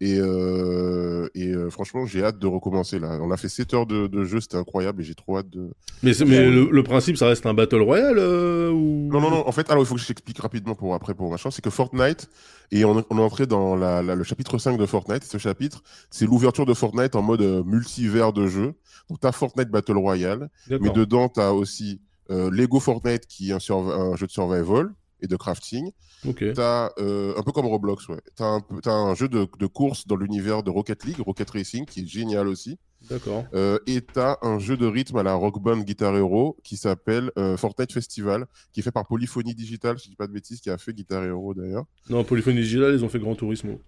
Et, 0.00 0.16
euh, 0.20 1.28
et 1.34 1.48
euh, 1.48 1.70
franchement, 1.70 2.06
j'ai 2.06 2.22
hâte 2.22 2.38
de 2.38 2.46
recommencer 2.46 2.98
là. 3.00 3.18
On 3.20 3.30
a 3.32 3.36
fait 3.36 3.48
7 3.48 3.74
heures 3.74 3.86
de, 3.86 4.06
de 4.06 4.24
jeu, 4.24 4.40
c'était 4.40 4.56
incroyable 4.56 5.02
et 5.02 5.04
j'ai 5.04 5.14
trop 5.14 5.38
hâte 5.38 5.50
de. 5.50 5.70
Mais, 6.04 6.12
mais 6.24 6.36
le, 6.50 6.68
le 6.70 6.82
principe, 6.84 7.16
ça 7.16 7.26
reste 7.26 7.46
un 7.46 7.54
battle 7.54 7.80
royale 7.82 8.16
euh, 8.18 8.70
ou 8.70 9.08
Non, 9.10 9.20
non, 9.20 9.30
non. 9.30 9.48
En 9.48 9.52
fait, 9.52 9.68
alors 9.70 9.82
il 9.82 9.86
faut 9.86 9.96
que 9.96 10.00
je 10.00 10.06
t'explique 10.06 10.38
rapidement 10.38 10.74
pour 10.76 10.94
après 10.94 11.14
pour 11.14 11.28
machin. 11.30 11.50
C'est 11.50 11.62
que 11.62 11.70
Fortnite 11.70 12.28
et 12.70 12.84
on, 12.84 13.04
on 13.10 13.18
est 13.18 13.22
entré 13.22 13.46
dans 13.46 13.74
la, 13.74 14.02
la- 14.02 14.14
le 14.14 14.22
chapitre 14.24 14.58
5 14.58 14.78
de 14.78 14.86
Fortnite. 14.86 15.24
Ce 15.24 15.38
chapitre, 15.38 15.82
c'est 16.10 16.26
l'ouverture 16.26 16.64
de 16.66 16.74
Fortnite 16.74 17.16
en 17.16 17.22
mode 17.22 17.42
euh, 17.42 17.64
multivers 17.64 18.32
de 18.32 18.46
jeu. 18.46 18.74
Donc 19.10 19.18
t'as 19.20 19.32
Fortnite 19.32 19.70
Battle 19.70 19.96
Royale, 19.96 20.48
mais 20.80 20.90
dedans 20.94 21.28
t'as 21.28 21.50
aussi 21.50 22.00
euh, 22.30 22.50
Lego 22.52 22.78
Fortnite 22.78 23.26
qui 23.26 23.50
est 23.50 23.70
un, 23.70 23.74
un 23.74 24.14
jeu 24.16 24.26
de 24.26 24.30
survival 24.32 24.90
et 25.20 25.26
de 25.26 25.36
crafting. 25.36 25.90
Ok. 26.26 26.44
T'as 26.54 26.90
euh, 26.98 27.34
un 27.36 27.42
peu 27.42 27.52
comme 27.52 27.66
Roblox, 27.66 28.08
ouais. 28.08 28.20
T'as 28.34 28.46
un, 28.46 28.60
peu- 28.60 28.80
t'as 28.80 28.92
un 28.92 29.14
jeu 29.14 29.28
de, 29.28 29.46
de 29.58 29.66
course 29.66 30.06
dans 30.06 30.16
l'univers 30.16 30.62
de 30.62 30.70
Rocket 30.70 31.04
League, 31.04 31.20
Rocket 31.20 31.50
Racing, 31.50 31.84
qui 31.86 32.00
est 32.00 32.06
génial 32.06 32.48
aussi. 32.48 32.78
D'accord. 33.08 33.44
Euh, 33.54 33.78
et 33.86 34.00
t'as 34.00 34.38
un 34.42 34.58
jeu 34.58 34.76
de 34.76 34.84
rythme 34.84 35.16
à 35.18 35.22
la 35.22 35.34
Rock 35.34 35.60
Band 35.62 35.78
Guitar 35.78 36.16
Hero 36.16 36.56
qui 36.64 36.76
s'appelle 36.76 37.30
euh, 37.38 37.56
Fortnite 37.56 37.92
Festival, 37.92 38.46
qui 38.72 38.80
est 38.80 38.82
fait 38.82 38.90
par 38.90 39.06
Polyphonie 39.06 39.54
Digital, 39.54 39.98
si 39.98 40.06
je 40.06 40.10
dis 40.10 40.16
pas 40.16 40.26
de 40.26 40.32
bêtises, 40.32 40.60
qui 40.60 40.68
a 40.68 40.78
fait 40.78 40.92
Guitar 40.92 41.22
Hero 41.24 41.54
d'ailleurs. 41.54 41.84
Non, 42.10 42.24
Polyphonie 42.24 42.60
Digital, 42.60 42.92
ils 42.94 43.04
ont 43.04 43.08
fait 43.08 43.20
Grand 43.20 43.36
Turismo. 43.36 43.80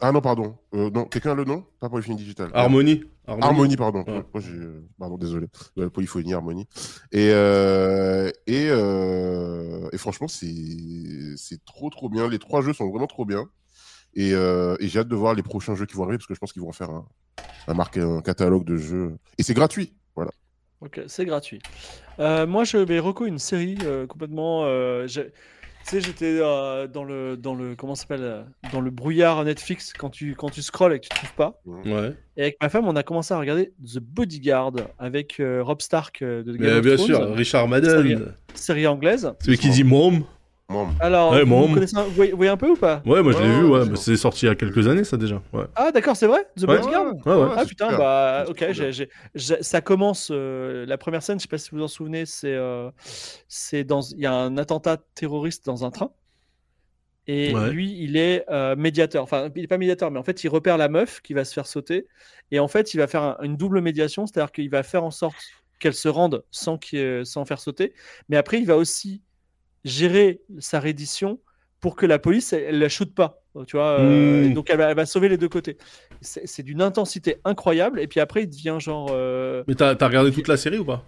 Ah 0.00 0.12
non, 0.12 0.20
pardon. 0.20 0.56
Euh, 0.74 0.90
non, 0.90 1.04
quelqu'un 1.04 1.32
a 1.32 1.34
le 1.34 1.44
nom? 1.44 1.64
Pas 1.80 1.88
Polyphonie 1.88 2.16
Digital. 2.16 2.50
Harmonie. 2.54 3.04
Harmonie, 3.26 3.76
pardon. 3.76 4.04
Ouais. 4.06 4.22
Moi, 4.32 4.40
j'ai- 4.42 4.52
euh, 4.52 4.82
Pardon, 4.98 5.18
désolé. 5.18 5.46
Ouais, 5.76 5.90
Polyphonie, 5.90 6.32
Harmonie. 6.34 6.66
Et, 7.12 7.30
euh, 7.32 8.30
et, 8.46 8.68
euh, 8.70 9.88
et 9.92 9.98
franchement, 9.98 10.28
c'est 10.28 10.46
c'est 11.36 11.62
trop, 11.64 11.90
trop 11.90 12.08
bien. 12.08 12.28
Les 12.28 12.38
trois 12.38 12.62
jeux 12.62 12.72
sont 12.72 12.88
vraiment 12.90 13.06
trop 13.06 13.24
bien. 13.24 13.44
Et, 14.14 14.32
euh, 14.34 14.76
et 14.80 14.88
j'ai 14.88 15.00
hâte 15.00 15.08
de 15.08 15.16
voir 15.16 15.34
les 15.34 15.42
prochains 15.42 15.74
jeux 15.74 15.86
qui 15.86 15.94
vont 15.94 16.04
arriver 16.04 16.18
parce 16.18 16.26
que 16.26 16.34
je 16.34 16.40
pense 16.40 16.52
qu'ils 16.52 16.62
vont 16.62 16.70
en 16.70 16.72
faire 16.72 16.90
un, 16.90 17.06
un, 17.68 17.74
marque, 17.74 17.98
un 17.98 18.20
catalogue 18.22 18.64
de 18.64 18.76
jeux. 18.76 19.16
Et 19.36 19.42
c'est 19.42 19.54
gratuit. 19.54 19.94
Voilà. 20.16 20.30
Ok, 20.80 21.00
c'est 21.06 21.24
gratuit. 21.26 21.60
Euh, 22.18 22.46
moi, 22.46 22.64
je 22.64 22.78
vais 22.78 22.98
reco 22.98 23.26
une 23.26 23.38
série 23.38 23.78
euh, 23.82 24.06
complètement. 24.06 24.64
Tu 25.88 25.96
sais, 25.96 26.00
j'étais 26.00 26.38
euh, 26.40 26.86
dans 26.86 27.04
le 27.04 27.36
dans 27.36 27.54
le 27.54 27.74
comment 27.74 27.94
s'appelle 27.94 28.22
euh, 28.22 28.42
dans 28.72 28.80
le 28.80 28.90
brouillard 28.90 29.44
Netflix 29.44 29.92
quand 29.92 30.10
tu 30.10 30.34
quand 30.34 30.50
tu 30.50 30.62
scrolles 30.62 30.92
et 30.94 31.00
que 31.00 31.04
tu 31.04 31.08
trouves 31.10 31.34
pas. 31.34 31.60
Ouais. 31.66 32.14
Et 32.36 32.42
avec 32.42 32.56
ma 32.62 32.68
femme, 32.68 32.86
on 32.86 32.94
a 32.96 33.02
commencé 33.02 33.32
à 33.34 33.38
regarder 33.38 33.72
The 33.84 33.98
Bodyguard 33.98 34.72
avec 34.98 35.40
euh, 35.40 35.62
Rob 35.62 35.80
Stark 35.80 36.22
euh, 36.22 36.42
de 36.42 36.52
Game 36.56 36.66
Mais 36.66 36.72
of 36.78 36.82
bien 36.84 36.94
Thrones, 36.96 37.06
sûr, 37.06 37.34
Richard 37.34 37.68
Série- 37.68 38.14
Madden. 38.14 38.34
série 38.54 38.86
anglaise. 38.86 39.32
Celui 39.40 39.58
qui 39.58 39.70
dit 39.70 39.84
mom. 39.84 40.22
Alors, 41.00 41.32
Ouais, 41.32 41.44
vous, 41.44 41.46
moi, 41.46 41.60
vous 41.62 41.66
moi. 41.68 41.74
connaissez 41.76 41.96
un- 41.96 42.04
vous 42.04 42.10
voyez, 42.10 42.30
vous 42.32 42.36
voyez 42.36 42.50
un 42.50 42.56
peu 42.58 42.68
ou 42.68 42.76
pas? 42.76 43.02
Ouais, 43.06 43.22
moi 43.22 43.32
je 43.32 43.38
l'ai 43.38 43.48
vu, 43.48 43.64
ouais, 43.64 43.70
ouais. 43.70 43.78
c'est 43.80 43.84
mais 43.86 43.94
bon. 43.94 44.00
C'est 44.00 44.16
sorti 44.16 44.44
il 44.44 44.48
y 44.48 44.52
a 44.52 44.54
quelques 44.54 44.86
années, 44.86 45.04
ça 45.04 45.16
déjà. 45.16 45.40
Ouais. 45.52 45.64
Ah, 45.74 45.90
d'accord, 45.92 46.14
c'est 46.14 46.26
vrai? 46.26 46.46
The 46.56 46.62
Ouais. 46.62 46.78
Bodyguard? 46.78 47.14
Ouais, 47.24 47.34
ouais. 47.34 47.48
Ah 47.56 47.60
c'est 47.60 47.68
putain, 47.68 47.84
super. 47.90 47.98
bah 47.98 48.44
ok, 48.48 48.64
ça 49.62 49.80
commence, 49.80 50.28
euh, 50.30 50.84
la 50.84 50.98
première 50.98 51.22
scène, 51.22 51.38
je 51.38 51.42
sais 51.42 51.48
pas 51.48 51.56
si 51.58 51.70
vous 51.70 51.78
vous 51.78 51.84
en 51.84 51.88
souvenez, 51.88 52.26
c'est 52.26 52.52
euh, 52.52 52.90
c'est 53.48 53.84
dans, 53.84 54.02
il 54.02 54.20
y 54.20 54.26
a 54.26 54.34
un 54.34 54.58
attentat 54.58 54.98
terroriste 55.14 55.64
dans 55.64 55.84
un 55.86 55.90
train, 55.90 56.10
et 57.26 57.54
Ouais. 57.54 57.70
lui, 57.70 57.96
il 57.98 58.16
est 58.16 58.44
euh, 58.50 58.74
médiateur, 58.76 59.22
enfin 59.22 59.50
il 59.54 59.64
est 59.64 59.68
pas 59.68 59.78
médiateur, 59.78 60.10
mais 60.10 60.18
en 60.18 60.22
fait 60.22 60.44
il 60.44 60.48
repère 60.48 60.76
la 60.78 60.88
meuf 60.88 61.20
qui 61.22 61.34
va 61.34 61.44
se 61.44 61.52
faire 61.54 61.66
sauter, 61.66 62.06
et 62.50 62.58
en 62.58 62.68
fait 62.68 62.92
il 62.94 62.98
va 62.98 63.06
faire 63.06 63.22
un- 63.22 63.36
une 63.42 63.56
double 63.56 63.80
médiation, 63.80 64.26
c'est-à-dire 64.26 64.52
qu'il 64.52 64.70
va 64.70 64.82
faire 64.82 65.04
en 65.04 65.10
sorte 65.10 65.36
qu'elle 65.78 65.94
se 65.94 66.08
rende 66.08 66.44
sans, 66.50 66.78
sans 67.24 67.44
faire 67.44 67.60
sauter, 67.60 67.94
mais 68.28 68.36
après 68.36 68.58
il 68.58 68.66
va 68.66 68.76
aussi 68.76 69.22
gérer 69.88 70.40
sa 70.60 70.78
reddition 70.80 71.40
pour 71.80 71.96
que 71.96 72.06
la 72.06 72.18
police 72.18 72.52
elle, 72.52 72.64
elle 72.68 72.78
la 72.80 72.88
shoote 72.88 73.14
pas, 73.14 73.42
tu 73.66 73.76
vois, 73.76 73.98
euh, 74.00 74.48
Mm. 74.48 74.54
donc 74.54 74.68
elle 74.70 74.78
va, 74.78 74.90
elle 74.90 74.96
va 74.96 75.06
sauver 75.06 75.28
les 75.28 75.36
deux 75.36 75.48
côtés 75.48 75.76
c'est 76.20 76.62
d'une 76.64 76.82
intensité 76.82 77.36
incroyable. 77.44 78.00
Et 78.00 78.08
puis 78.08 78.18
après, 78.18 78.42
il 78.42 78.48
devient 78.48 78.78
genre. 78.80 79.10
euh, 79.12 79.62
Mais 79.68 79.76
t'as 79.76 79.94
t'as 79.94 80.08
regardé 80.08 80.32
toute 80.32 80.48
la 80.48 80.56
série 80.56 80.78
ou 80.78 80.84
pas? 80.84 81.04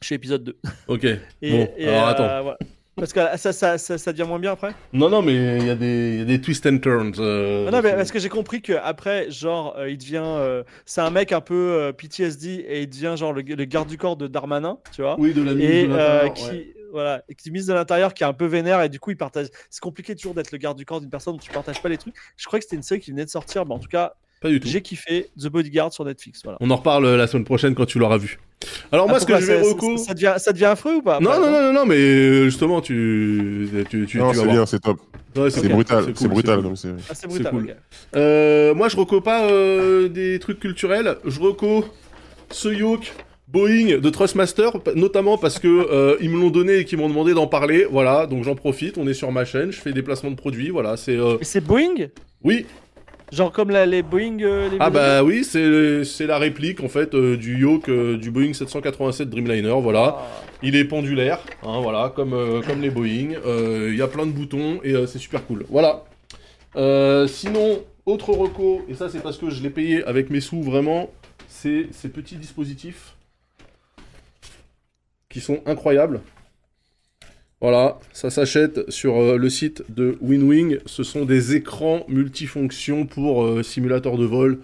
Chez 0.00 0.14
épisode 0.14 0.44
2. 0.44 0.56
Ok. 0.86 1.04
Et, 1.04 1.18
bon, 1.50 1.68
et, 1.76 1.88
alors 1.88 2.06
euh, 2.06 2.10
attends. 2.10 2.42
voilà. 2.44 2.58
Parce 2.94 3.12
que 3.12 3.20
ça, 3.36 3.52
ça, 3.52 3.76
ça, 3.76 3.98
ça 3.98 4.12
devient 4.12 4.26
moins 4.28 4.38
bien 4.38 4.52
après? 4.52 4.72
Non, 4.92 5.10
non, 5.10 5.20
mais 5.20 5.34
il 5.58 5.66
y, 5.66 5.70
a 5.70 5.74
des- 5.74 6.10
il 6.14 6.18
y 6.18 6.22
a 6.22 6.24
des 6.24 6.40
twists 6.40 6.64
and 6.66 6.78
turns. 6.78 7.12
euh, 7.18 7.66
Ah 7.68 7.70
Non, 7.72 7.82
mais 7.82 7.92
parce 7.94 8.10
que 8.12 8.18
j'ai 8.20 8.28
compris 8.30 8.62
que 8.62 8.72
après, 8.74 9.30
genre, 9.30 9.76
euh, 9.76 9.90
il 9.90 9.98
devient. 9.98 10.22
euh, 10.24 10.62
c'est 10.86 11.00
un 11.02 11.10
mec 11.10 11.32
un 11.32 11.40
peu 11.40 11.92
PTSD 11.98 12.64
et 12.68 12.82
il 12.82 12.88
devient 12.88 13.14
genre 13.18 13.32
le, 13.32 13.42
le 13.42 13.64
garde 13.64 13.88
du 13.88 13.98
corps 13.98 14.16
de 14.16 14.28
Darmanin, 14.28 14.78
tu 14.94 15.02
vois. 15.02 15.16
Oui, 15.18 15.34
de 15.34 15.42
la 15.42 15.52
Et 15.52 15.86
de 15.88 16.34
qui. 16.34 16.44
ouais. 16.44 16.74
Voilà, 16.92 17.22
et 17.28 17.34
qui 17.34 17.50
mise 17.50 17.66
de 17.66 17.74
l'intérieur, 17.74 18.14
qui 18.14 18.22
est 18.22 18.26
un 18.26 18.32
peu 18.32 18.46
vénère, 18.46 18.82
et 18.82 18.88
du 18.88 19.00
coup, 19.00 19.10
il 19.10 19.16
partage. 19.16 19.46
C'est 19.70 19.80
compliqué 19.80 20.14
toujours 20.14 20.34
d'être 20.34 20.52
le 20.52 20.58
garde 20.58 20.76
du 20.78 20.84
corps 20.84 21.00
d'une 21.00 21.10
personne 21.10 21.34
dont 21.34 21.38
tu 21.40 21.50
partages 21.50 21.82
pas 21.82 21.88
les 21.88 21.98
trucs. 21.98 22.14
Je 22.36 22.46
crois 22.46 22.58
que 22.58 22.64
c'était 22.64 22.76
une 22.76 22.82
série 22.82 23.00
qui 23.00 23.10
venait 23.10 23.24
de 23.24 23.30
sortir, 23.30 23.64
mais 23.66 23.74
en 23.74 23.78
tout 23.78 23.88
cas, 23.88 24.14
Pas 24.40 24.48
du 24.50 24.60
tout. 24.60 24.68
j'ai 24.68 24.82
kiffé 24.82 25.30
The 25.40 25.46
Bodyguard 25.48 25.92
sur 25.92 26.04
Netflix. 26.04 26.40
Voilà. 26.44 26.58
On 26.60 26.70
en 26.70 26.76
reparle 26.76 27.04
euh, 27.06 27.16
la 27.16 27.26
semaine 27.26 27.44
prochaine 27.44 27.74
quand 27.74 27.86
tu 27.86 27.98
l'auras 27.98 28.18
vu. 28.18 28.38
Alors 28.92 29.08
moi, 29.08 29.20
ce 29.20 29.26
que 29.26 29.32
pourquoi, 29.32 29.46
je 29.46 29.52
vais 29.52 29.62
ça- 29.62 29.68
reco... 29.70 29.96
ça, 29.98 30.14
devient, 30.14 30.34
ça 30.38 30.52
devient 30.52 30.64
affreux 30.66 30.96
ou 30.96 31.02
pas 31.02 31.20
Non, 31.20 31.38
non, 31.40 31.50
non, 31.50 31.60
non, 31.62 31.72
non, 31.72 31.86
mais 31.86 31.96
euh, 31.96 32.44
justement, 32.46 32.80
tu, 32.80 33.68
tu, 33.90 34.06
tu, 34.06 34.18
Non, 34.18 34.32
tu 34.32 34.38
c'est 34.38 34.46
bien, 34.46 34.66
c'est 34.66 34.80
top. 34.80 34.98
Ouais, 35.36 35.50
C'est 35.50 35.68
brutal, 35.68 36.04
cool, 36.06 36.12
c'est 36.16 36.28
brutal 36.28 36.62
cool. 36.62 36.72
Ah, 37.10 37.14
c'est 37.14 37.26
brutal. 37.28 37.50
cool. 37.52 37.76
Euh, 38.16 38.74
moi, 38.74 38.88
je 38.88 38.96
reco 38.96 39.20
pas 39.20 39.44
euh, 39.50 40.08
des 40.08 40.38
trucs 40.38 40.58
culturels. 40.60 41.16
Je 41.26 41.38
reco 41.40 41.84
ce 42.50 42.68
yoke 42.68 43.12
Boeing 43.48 43.98
de 44.00 44.10
Trustmaster, 44.10 44.70
notamment 44.96 45.38
parce 45.38 45.58
que 45.58 45.68
euh, 45.92 46.16
ils 46.20 46.30
me 46.30 46.38
l'ont 46.40 46.50
donné 46.50 46.78
et 46.78 46.84
qu'ils 46.84 46.98
m'ont 46.98 47.08
demandé 47.08 47.32
d'en 47.34 47.46
parler. 47.46 47.86
Voilà, 47.90 48.26
donc 48.26 48.44
j'en 48.44 48.54
profite. 48.54 48.98
On 48.98 49.06
est 49.06 49.14
sur 49.14 49.30
ma 49.32 49.44
chaîne. 49.44 49.70
Je 49.70 49.80
fais 49.80 49.92
des 49.92 50.02
placements 50.02 50.30
de 50.30 50.36
produits. 50.36 50.70
Voilà, 50.70 50.96
c'est. 50.96 51.16
euh, 51.16 51.36
c'est 51.42 51.60
Boeing? 51.64 52.08
Oui. 52.42 52.66
Genre 53.32 53.50
comme 53.50 53.70
la- 53.70 53.86
les 53.86 54.02
Boeing. 54.02 54.38
euh, 54.42 54.68
les 54.70 54.76
Ah 54.78 54.88
bah 54.90 55.24
oui, 55.24 55.42
c'est 55.42 56.04
c'est 56.04 56.26
la 56.26 56.38
réplique 56.38 56.80
en 56.82 56.88
fait 56.88 57.12
euh, 57.14 57.36
du 57.36 57.58
yoke 57.58 57.90
du 57.90 58.30
Boeing 58.30 58.52
787 58.52 59.28
Dreamliner. 59.28 59.74
Voilà. 59.80 60.16
Ah. 60.18 60.26
Il 60.62 60.74
est 60.76 60.84
pendulaire, 60.84 61.40
hein, 61.64 61.80
voilà, 61.82 62.12
comme, 62.14 62.62
comme 62.66 62.80
les 62.80 62.90
Boeing. 62.90 63.34
Il 63.90 63.96
y 63.96 64.00
a 64.02 64.06
plein 64.08 64.26
de 64.26 64.30
boutons 64.32 64.80
et 64.84 64.94
c'est 65.06 65.18
super 65.18 65.44
cool. 65.46 65.64
Voilà. 65.68 66.04
Sinon, 67.26 67.80
autre 68.06 68.30
reco, 68.32 68.82
et 68.88 68.94
ça 68.94 69.08
c'est 69.08 69.22
parce 69.22 69.38
que 69.38 69.50
je 69.50 69.62
l'ai 69.62 69.70
payé 69.70 70.04
avec 70.04 70.30
mes 70.30 70.40
sous 70.40 70.62
vraiment, 70.62 71.10
c'est 71.48 71.86
ces 71.90 72.08
petits 72.08 72.36
dispositifs 72.36 73.15
qui 75.36 75.42
sont 75.42 75.60
incroyables. 75.66 76.22
Voilà, 77.60 77.98
ça 78.14 78.30
s'achète 78.30 78.90
sur 78.90 79.16
euh, 79.16 79.36
le 79.36 79.50
site 79.50 79.82
de 79.90 80.16
WinWing. 80.22 80.78
Ce 80.86 81.02
sont 81.02 81.26
des 81.26 81.54
écrans 81.54 82.06
multifonctions 82.08 83.04
pour 83.04 83.44
euh, 83.44 83.62
simulateur 83.62 84.16
de 84.16 84.24
vol. 84.24 84.60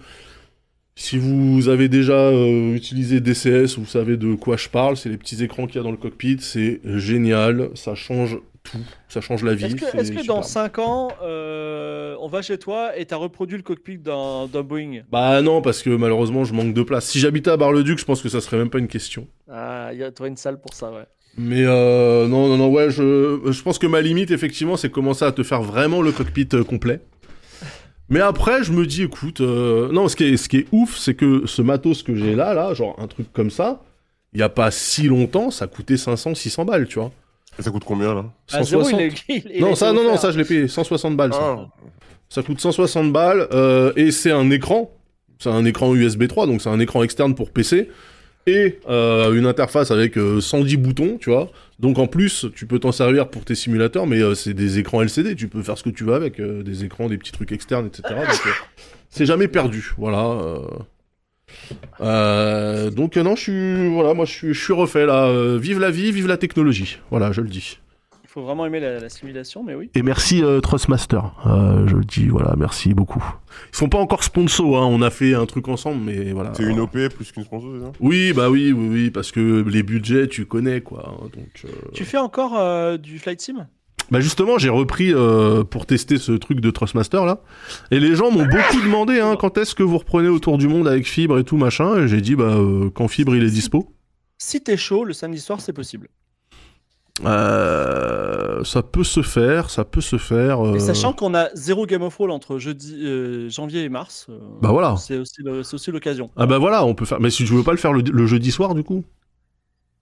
Si 0.95 1.19
vous 1.19 1.69
avez 1.69 1.89
déjà 1.89 2.29
euh, 2.29 2.73
utilisé 2.73 3.19
DCS, 3.19 3.77
vous 3.77 3.85
savez 3.85 4.17
de 4.17 4.33
quoi 4.33 4.57
je 4.57 4.67
parle. 4.67 4.97
C'est 4.97 5.09
les 5.09 5.17
petits 5.17 5.43
écrans 5.43 5.67
qu'il 5.67 5.75
y 5.75 5.79
a 5.79 5.83
dans 5.83 5.91
le 5.91 5.97
cockpit. 5.97 6.37
C'est 6.39 6.81
génial. 6.83 7.69
Ça 7.75 7.93
change 7.93 8.39
tout. 8.63 8.79
Ça 9.09 9.21
change 9.21 9.43
la 9.43 9.53
vie. 9.53 9.65
Est-ce 9.65 10.11
que, 10.11 10.25
dans 10.25 10.41
superbe. 10.41 10.73
5 10.73 10.79
ans, 10.79 11.07
euh, 11.21 12.15
on 12.19 12.27
va 12.27 12.41
chez 12.41 12.57
toi 12.57 12.97
et 12.97 13.05
t'as 13.05 13.17
reproduit 13.17 13.57
le 13.57 13.63
cockpit 13.63 13.97
d'un 13.97 14.47
Boeing? 14.47 15.01
Bah 15.11 15.41
non, 15.41 15.61
parce 15.61 15.83
que 15.83 15.89
malheureusement, 15.89 16.43
je 16.45 16.53
manque 16.53 16.73
de 16.73 16.83
place. 16.83 17.05
Si 17.05 17.19
j'habitais 17.19 17.51
à 17.51 17.57
Bar-le-Duc, 17.57 17.99
je 17.99 18.05
pense 18.05 18.21
que 18.21 18.29
ça 18.29 18.41
serait 18.41 18.57
même 18.57 18.69
pas 18.69 18.79
une 18.79 18.87
question. 18.87 19.27
Ah, 19.51 19.89
il 19.91 19.99
y 19.99 20.03
a 20.03 20.11
toi 20.11 20.27
une 20.27 20.37
salle 20.37 20.59
pour 20.59 20.73
ça, 20.73 20.91
ouais. 20.91 21.05
Mais 21.37 21.63
euh, 21.63 22.27
non, 22.27 22.47
non, 22.47 22.57
non, 22.57 22.71
ouais, 22.71 22.91
je, 22.91 23.39
je 23.51 23.61
pense 23.63 23.79
que 23.79 23.87
ma 23.87 24.01
limite, 24.01 24.31
effectivement, 24.31 24.77
c'est 24.77 24.89
commencer 24.91 25.25
à 25.25 25.31
te 25.31 25.41
faire 25.43 25.63
vraiment 25.63 26.01
le 26.01 26.11
cockpit 26.11 26.47
euh, 26.53 26.63
complet. 26.63 27.01
Mais 28.09 28.19
après, 28.19 28.63
je 28.63 28.71
me 28.71 28.85
dis, 28.85 29.03
écoute, 29.03 29.41
euh, 29.41 29.91
non, 29.91 30.07
ce 30.07 30.15
qui 30.15 30.25
est, 30.25 30.37
ce 30.37 30.47
qui 30.47 30.57
est 30.57 30.67
ouf, 30.71 30.97
c'est 30.97 31.15
que 31.15 31.47
ce 31.47 31.61
matos 31.61 32.03
que 32.03 32.15
j'ai 32.15 32.35
là, 32.35 32.53
là, 32.53 32.73
genre 32.73 32.95
un 32.99 33.07
truc 33.07 33.31
comme 33.33 33.49
ça, 33.49 33.81
il 34.33 34.39
y 34.39 34.43
a 34.43 34.49
pas 34.49 34.69
si 34.71 35.03
longtemps, 35.03 35.49
ça 35.49 35.65
coûtait 35.67 35.97
500, 35.97 36.35
600 36.35 36.65
balles, 36.65 36.87
tu 36.87 36.99
vois. 36.99 37.11
Et 37.59 37.61
ça 37.61 37.71
coûte 37.71 37.83
combien 37.85 38.13
là 38.15 38.25
Ah, 38.51 38.63
zéro, 38.63 38.83
160. 38.83 38.99
il 39.01 39.05
est- 39.05 39.23
il- 39.45 39.51
il 39.57 39.63
a 39.63 39.67
non, 39.67 39.75
ça, 39.75 39.93
non, 39.93 40.03
non, 40.03 40.17
ça, 40.17 40.31
je 40.31 40.37
l'ai 40.37 40.45
payé, 40.45 40.67
160 40.67 41.15
balles, 41.15 41.33
ça. 41.33 41.39
Ah, 41.41 41.67
Ça 42.29 42.41
coûte 42.41 42.59
160 42.59 43.11
balles, 43.13 43.47
euh, 43.51 43.93
et 43.95 44.11
c'est 44.11 44.31
un 44.31 44.49
écran. 44.49 44.91
C'est 45.39 45.49
un 45.49 45.65
écran 45.65 45.93
USB 45.93 46.27
3, 46.27 46.47
donc 46.47 46.61
c'est 46.61 46.69
un 46.69 46.79
écran 46.79 47.03
externe 47.03 47.35
pour 47.35 47.51
PC. 47.51 47.89
Et 48.47 48.79
euh, 48.89 49.33
une 49.33 49.45
interface 49.45 49.91
avec 49.91 50.17
euh, 50.17 50.41
110 50.41 50.75
boutons, 50.77 51.17
tu 51.19 51.29
vois. 51.29 51.49
Donc 51.79 51.97
en 51.99 52.07
plus, 52.07 52.45
tu 52.55 52.65
peux 52.65 52.79
t'en 52.79 52.91
servir 52.91 53.29
pour 53.29 53.45
tes 53.45 53.55
simulateurs, 53.55 54.05
mais 54.07 54.21
euh, 54.21 54.35
c'est 54.35 54.53
des 54.53 54.79
écrans 54.79 55.01
LCD, 55.01 55.35
tu 55.35 55.47
peux 55.47 55.61
faire 55.63 55.77
ce 55.77 55.83
que 55.83 55.89
tu 55.91 56.03
veux 56.03 56.13
avec, 56.13 56.39
euh, 56.39 56.61
des 56.63 56.83
écrans, 56.83 57.07
des 57.07 57.17
petits 57.17 57.31
trucs 57.31 57.51
externes, 57.51 57.85
etc. 57.87 58.03
Donc 58.15 58.41
euh, 58.47 58.49
c'est 59.09 59.25
jamais 59.25 59.47
perdu, 59.47 59.93
voilà. 59.97 60.57
Euh. 62.03 62.89
Donc 62.89 63.17
euh, 63.17 63.23
non, 63.23 63.35
je 63.35 63.41
suis, 63.41 63.87
voilà, 63.89 64.13
moi 64.13 64.25
je 64.25 64.31
suis, 64.31 64.53
je 64.53 64.63
suis 64.63 64.73
refait 64.73 65.05
là. 65.05 65.25
Euh, 65.27 65.57
vive 65.57 65.79
la 65.79 65.91
vie, 65.91 66.11
vive 66.11 66.27
la 66.27 66.37
technologie. 66.37 66.97
Voilà, 67.09 67.31
je 67.31 67.41
le 67.41 67.49
dis. 67.49 67.79
Il 68.23 68.29
faut 68.33 68.41
vraiment 68.41 68.65
aimer 68.65 68.79
la, 68.79 68.99
la 68.99 69.09
simulation, 69.09 69.63
mais 69.63 69.75
oui. 69.75 69.91
Et 69.93 70.01
merci 70.01 70.43
euh, 70.43 70.59
Trustmaster, 70.59 71.21
Euh, 71.45 71.85
je 71.87 71.95
le 71.97 72.03
dis, 72.03 72.27
voilà, 72.29 72.55
merci 72.57 72.95
beaucoup. 72.95 73.23
Ils 73.71 73.77
sont 73.77 73.89
pas 73.89 73.99
encore 73.99 74.23
sponsors, 74.23 74.75
hein, 74.81 74.87
on 74.89 75.03
a 75.03 75.11
fait 75.11 75.35
un 75.35 75.45
truc 75.45 75.67
ensemble, 75.67 76.01
mais 76.03 76.31
voilà. 76.31 76.51
c'est 76.55 76.63
une 76.63 76.79
OP 76.79 76.97
plus 77.15 77.31
qu'une 77.31 77.43
sponsor, 77.43 77.69
c'est 77.75 77.85
ça 77.85 77.91
Oui, 77.99 78.33
bah 78.33 78.49
oui, 78.49 78.71
oui, 78.71 78.87
oui, 78.91 79.09
parce 79.11 79.31
que 79.31 79.63
les 79.69 79.83
budgets, 79.83 80.27
tu 80.27 80.47
connais, 80.47 80.81
quoi. 80.81 81.09
hein, 81.09 81.25
donc, 81.35 81.65
euh, 81.65 81.67
Tu 81.93 82.05
fais 82.05 82.17
encore 82.17 82.57
euh, 82.57 82.97
du 82.97 83.19
flight 83.19 83.39
sim? 83.39 83.67
Bah 84.11 84.19
justement, 84.19 84.57
j'ai 84.57 84.69
repris 84.69 85.13
euh, 85.13 85.63
pour 85.63 85.85
tester 85.85 86.17
ce 86.17 86.31
truc 86.33 86.59
de 86.59 86.69
Trustmaster, 86.71 87.25
là. 87.25 87.41
Et 87.91 87.99
les 87.99 88.15
gens 88.15 88.29
m'ont 88.31 88.45
beaucoup 88.45 88.81
demandé, 88.83 89.19
hein, 89.19 89.35
quand 89.39 89.57
est-ce 89.57 89.73
que 89.75 89.83
vous 89.83 89.97
reprenez 89.97 90.27
autour 90.29 90.57
du 90.57 90.67
monde 90.67 90.87
avec 90.87 91.07
Fibre 91.07 91.39
et 91.39 91.43
tout, 91.43 91.57
machin. 91.57 91.97
Et 91.97 92.07
j'ai 92.07 92.21
dit, 92.21 92.35
bah, 92.35 92.43
euh, 92.55 92.89
quand 92.93 93.07
Fibre, 93.07 93.35
il 93.35 93.43
est 93.43 93.49
dispo. 93.49 93.91
Si 94.37 94.61
t'es 94.61 94.77
chaud, 94.77 95.03
le 95.05 95.13
samedi 95.13 95.39
soir, 95.39 95.61
c'est 95.61 95.73
possible. 95.73 96.09
Euh, 97.25 98.63
ça 98.63 98.81
peut 98.81 99.03
se 99.03 99.21
faire, 99.21 99.69
ça 99.69 99.85
peut 99.85 100.01
se 100.01 100.17
faire. 100.17 100.65
euh, 100.65 100.75
Et 100.75 100.79
sachant 100.79 101.13
qu'on 101.13 101.33
a 101.35 101.49
zéro 101.53 101.85
Game 101.85 102.01
of 102.01 102.15
Roll 102.17 102.31
entre 102.31 102.57
jeudi, 102.57 102.95
euh, 103.03 103.49
janvier 103.49 103.83
et 103.83 103.89
mars, 103.89 104.27
Bah 104.61 104.69
voilà. 104.71 104.95
c'est 104.97 105.17
aussi, 105.17 105.41
le- 105.43 105.63
c'est 105.63 105.75
aussi 105.75 105.91
l'occasion. 105.91 106.29
Ah 106.35 106.45
bah 106.47 106.57
voilà, 106.57 106.83
on 106.85 106.95
peut 106.95 107.05
faire. 107.05 107.19
Mais 107.19 107.29
si 107.29 107.45
tu 107.45 107.53
veux 107.53 107.63
pas 107.63 107.71
le 107.71 107.77
faire 107.77 107.93
le, 107.93 108.01
le 108.01 108.25
jeudi 108.25 108.51
soir, 108.51 108.73
du 108.75 108.83
coup 108.83 109.03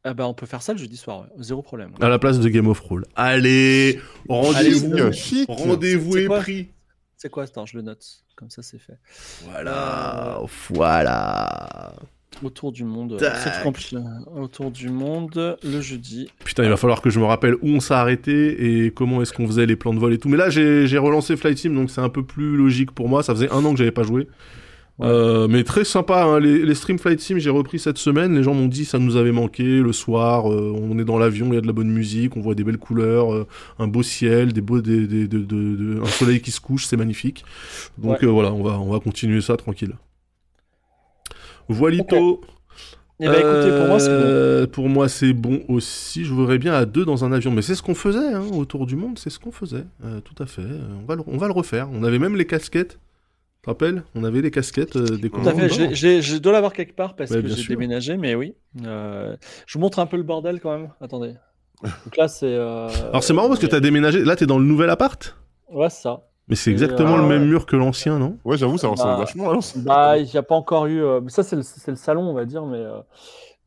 Ah 0.03 0.13
bah 0.15 0.27
on 0.27 0.33
peut 0.33 0.47
faire 0.47 0.63
ça 0.63 0.73
le 0.73 0.79
jeudi 0.79 0.97
soir, 0.97 1.21
ouais. 1.21 1.27
zéro 1.43 1.61
problème. 1.61 1.91
À 2.01 2.09
la 2.09 2.17
place 2.17 2.39
de 2.39 2.49
Game 2.49 2.67
of 2.67 2.79
Roll. 2.79 3.05
Allez, 3.15 3.99
rendez-vous. 4.27 4.95
Rendez-vous 5.47 6.13
C'est 6.13 6.23
est 6.23 6.25
quoi 6.25 6.39
pris. 6.39 6.69
C'est 7.17 7.29
quoi 7.29 7.43
Attends, 7.43 7.67
je 7.67 7.77
le 7.77 7.83
note. 7.83 8.03
Comme 8.35 8.49
ça, 8.49 8.63
c'est 8.63 8.79
fait. 8.79 8.97
Voilà, 9.45 10.41
voilà. 10.69 11.93
Autour 12.41 12.71
du 12.71 12.83
monde. 12.83 13.17
C'est. 13.19 13.67
Autour 14.35 14.71
du 14.71 14.89
monde, 14.89 15.57
le 15.61 15.81
jeudi. 15.81 16.31
Putain, 16.43 16.63
il 16.63 16.69
va 16.69 16.77
falloir 16.77 17.01
que 17.01 17.11
je 17.11 17.19
me 17.19 17.25
rappelle 17.25 17.53
où 17.61 17.67
on 17.67 17.79
s'est 17.79 17.93
arrêté 17.93 18.85
et 18.85 18.91
comment 18.91 19.21
est-ce 19.21 19.33
qu'on 19.33 19.45
faisait 19.45 19.67
les 19.67 19.75
plans 19.75 19.93
de 19.93 19.99
vol 19.99 20.13
et 20.13 20.17
tout. 20.17 20.29
Mais 20.29 20.37
là, 20.37 20.49
j'ai 20.49 20.87
j'ai 20.87 20.97
relancé 20.97 21.37
Flight 21.37 21.59
Sim, 21.59 21.75
donc 21.75 21.91
c'est 21.91 22.01
un 22.01 22.09
peu 22.09 22.23
plus 22.23 22.57
logique 22.57 22.91
pour 22.91 23.07
moi. 23.07 23.21
Ça 23.21 23.35
faisait 23.35 23.51
un 23.51 23.63
an 23.65 23.71
que 23.73 23.77
j'avais 23.77 23.91
pas 23.91 24.03
joué. 24.03 24.27
Ouais. 24.99 25.07
Euh, 25.07 25.47
mais 25.47 25.63
très 25.63 25.83
sympa, 25.83 26.23
hein. 26.25 26.39
les, 26.39 26.63
les 26.63 26.75
streams 26.75 26.99
Flight 26.99 27.19
Sim, 27.19 27.37
j'ai 27.39 27.49
repris 27.49 27.79
cette 27.79 27.97
semaine. 27.97 28.35
Les 28.35 28.43
gens 28.43 28.53
m'ont 28.53 28.67
dit 28.67 28.85
ça 28.85 28.99
nous 28.99 29.15
avait 29.15 29.31
manqué. 29.31 29.63
Le 29.63 29.91
soir, 29.93 30.51
euh, 30.51 30.71
on 30.75 30.99
est 30.99 31.05
dans 31.05 31.17
l'avion, 31.17 31.47
il 31.47 31.55
y 31.55 31.57
a 31.57 31.61
de 31.61 31.65
la 31.67 31.73
bonne 31.73 31.89
musique, 31.89 32.37
on 32.37 32.41
voit 32.41 32.53
des 32.53 32.63
belles 32.63 32.77
couleurs, 32.77 33.33
euh, 33.33 33.47
un 33.79 33.87
beau 33.87 34.03
ciel, 34.03 34.53
des 34.53 34.61
beaux, 34.61 34.81
des, 34.81 35.07
des- 35.07 35.27
de- 35.27 35.39
de- 35.39 35.75
de- 35.75 36.01
un 36.01 36.05
soleil 36.05 36.39
qui 36.41 36.51
se 36.51 36.61
couche, 36.61 36.85
c'est 36.85 36.97
magnifique. 36.97 37.43
Donc 37.97 38.19
Ouais. 38.21 38.27
voilà, 38.27 38.51
on 38.53 38.61
va, 38.61 38.79
on 38.79 38.91
va 38.91 38.99
continuer 38.99 39.41
ça 39.41 39.57
tranquille. 39.57 39.93
Voilito. 41.67 42.41
Eh 43.23 43.27
bah 43.27 43.37
écoutez, 43.39 43.77
pour 43.77 43.87
moi, 43.87 43.99
c'est 43.99 44.17
bon. 44.17 44.67
Pour 44.71 44.89
moi, 44.89 45.07
c'est 45.09 45.33
bon 45.33 45.61
aussi. 45.67 46.25
Je 46.25 46.33
voudrais 46.33 46.57
bien 46.57 46.73
à 46.73 46.85
deux 46.85 47.05
dans 47.05 47.23
un 47.23 47.31
avion. 47.31 47.51
Mais 47.51 47.61
c'est 47.61 47.75
ce 47.75 47.83
qu'on 47.83 47.93
faisait 47.95 48.33
hein, 48.33 48.43
autour 48.53 48.87
du 48.87 48.95
monde. 48.95 49.19
C'est 49.19 49.29
ce 49.29 49.37
qu'on 49.39 49.51
faisait. 49.51 49.85
Tout 50.25 50.41
à 50.43 50.47
fait. 50.47 50.63
On, 51.03 51.05
va 51.07 51.15
le, 51.15 51.21
on 51.27 51.37
va 51.37 51.45
le 51.47 51.53
refaire. 51.53 51.87
On 51.93 52.03
avait 52.03 52.17
même 52.19 52.35
les 52.35 52.45
casquettes. 52.45 52.97
Tu 53.61 53.65
te 53.65 53.69
rappelles 53.69 54.03
On 54.15 54.23
avait 54.23 54.41
les 54.41 54.49
casquettes 54.49 54.95
euh, 54.95 55.17
des 55.17 55.29
Tout 55.29 55.41
à 55.45 55.53
fait, 55.53 55.69
je 55.69 56.37
dois 56.37 56.51
l'avoir 56.51 56.73
quelque 56.73 56.95
part 56.95 57.15
parce 57.15 57.29
Ouais, 57.29 57.43
que 57.43 57.47
j'ai 57.47 57.67
déménagé, 57.67 58.17
mais 58.17 58.33
oui. 58.33 58.55
Euh, 58.83 59.37
je 59.67 59.73
vous 59.77 59.81
montre 59.81 59.99
un 59.99 60.07
peu 60.07 60.17
le 60.17 60.23
bordel 60.23 60.59
quand 60.59 60.71
même. 60.75 60.89
Attendez. 60.99 61.35
Donc 61.83 62.17
là, 62.17 62.27
c'est. 62.27 62.47
euh, 62.47 62.87
Alors 63.09 63.23
c'est 63.23 63.33
marrant 63.33 63.49
parce 63.49 63.59
que 63.59 63.67
tu 63.67 63.75
as 63.75 63.79
déménagé. 63.79 64.25
Là, 64.25 64.35
tu 64.35 64.45
es 64.45 64.47
dans 64.47 64.57
le 64.57 64.65
nouvel 64.65 64.89
appart? 64.89 65.37
Ouais, 65.69 65.91
c'est 65.91 66.01
ça. 66.01 66.23
Mais 66.47 66.55
c'est 66.55 66.71
exactement 66.71 67.13
euh, 67.13 67.21
le 67.21 67.27
même 67.27 67.45
mur 67.47 67.67
que 67.67 67.75
l'ancien, 67.75 68.17
non? 68.17 68.39
Ouais, 68.45 68.57
j'avoue, 68.57 68.79
ça 68.79 68.87
ressemble 68.87 69.11
Bah, 69.11 69.19
vachement 69.19 69.51
à 69.51 69.53
l'ancien. 69.53 69.81
Bah, 69.83 70.17
il 70.17 70.25
n'y 70.25 70.37
a 70.37 70.43
pas 70.43 70.55
encore 70.55 70.87
eu. 70.87 70.99
euh, 71.03 71.21
mais 71.21 71.29
ça, 71.29 71.43
c'est 71.43 71.55
le, 71.55 71.61
salon, 71.95 72.23
on 72.23 72.33
va 72.33 72.45
dire, 72.45 72.65
mais. 72.65 72.79
euh, 72.79 72.97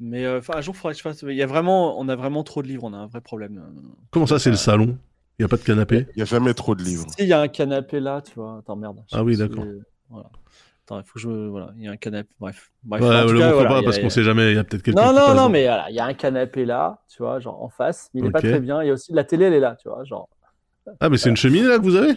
Mais 0.01 0.25
euh, 0.25 0.41
un 0.53 0.61
jour, 0.61 0.75
il 0.75 0.79
faudrait 0.79 0.93
que 0.95 0.99
je 0.99 1.03
fasse. 1.03 1.23
Il 1.23 1.37
y 1.37 1.43
a 1.43 1.47
vraiment, 1.47 2.01
on 2.01 2.09
a 2.09 2.17
vraiment 2.17 2.43
trop 2.43 2.63
de 2.63 2.67
livres, 2.67 2.83
on 2.83 2.93
a 2.93 2.97
un 2.97 3.07
vrai 3.07 3.21
problème. 3.21 3.63
Comment 4.11 4.27
ça, 4.27 4.41
c'est 4.41 4.51
le 4.51 4.57
salon? 4.57 4.99
Il 5.39 5.43
y 5.43 5.45
a 5.45 5.49
pas 5.49 5.57
de 5.57 5.63
canapé? 5.65 6.07
Il 6.15 6.21
y 6.21 6.23
a 6.23 6.25
jamais 6.27 6.55
trop 6.55 6.75
de 6.75 6.83
livres. 6.83 7.07
Si, 7.17 7.23
il 7.25 7.29
y 7.29 7.33
a 7.33 7.41
un 7.41 7.49
canapé 7.49 8.01
là, 8.01 8.23
tu 8.23 8.35
vois. 8.35 8.59
Attends, 8.59 8.77
merde. 8.77 9.03
Ah 9.13 9.25
oui, 9.25 9.35
si- 9.35 9.39
d'accord. 9.41 9.65
Voilà. 10.09 10.31
Attends, 10.85 11.01
il 11.01 11.05
faut 11.07 11.15
que 11.15 11.21
je. 11.21 11.29
Voilà, 11.29 11.73
il 11.77 11.85
y 11.85 11.89
a 11.89 11.91
un 11.93 11.97
canapé. 11.97 12.29
Bref. 12.39 12.71
Bref. 12.85 13.03
Ouais, 13.03 13.09
en 13.09 13.27
tout 13.27 13.33
le 13.33 13.39
cas, 13.41 13.47
montre 13.47 13.55
voilà, 13.57 13.71
pas 13.71 13.79
a- 13.81 13.83
parce 13.83 13.99
qu'on 13.99 14.11
sait 14.11 14.23
jamais. 14.23 14.53
Il 14.53 14.57
y 14.57 14.59
a 14.59 14.65
peut-être 14.65 14.83
quelqu'un 14.83 15.01
Non, 15.01 15.13
non, 15.13 15.21
non, 15.29 15.35
devant. 15.35 15.51
mais 15.51 15.65
voilà, 15.67 15.91
il 15.91 15.97
y 15.97 16.01
a 16.01 16.05
un 16.05 16.15
canapé 16.15 16.65
là, 16.65 16.99
tu 17.09 17.23
vois, 17.23 17.41
genre 17.41 17.63
en 17.63 17.69
face, 17.69 18.11
mais 18.15 18.21
il 18.21 18.27
est 18.27 18.31
pas 18.31 18.43
très 18.43 18.61
bien. 18.61 18.83
Il 18.83 18.87
y 18.87 18.91
a 18.91 18.93
aussi 18.93 19.13
la 19.13 19.25
télé, 19.25 19.47
elle 19.47 19.55
est 19.55 19.61
là, 19.61 19.77
tu 19.81 19.89
vois, 19.89 20.05
genre. 20.05 20.29
Ah, 21.01 21.09
mais 21.09 21.17
c'est 21.19 21.31
une 21.31 21.37
cheminée 21.37 21.67
là 21.67 21.79
que 21.79 21.83
vous 21.83 21.97
avez? 21.97 22.15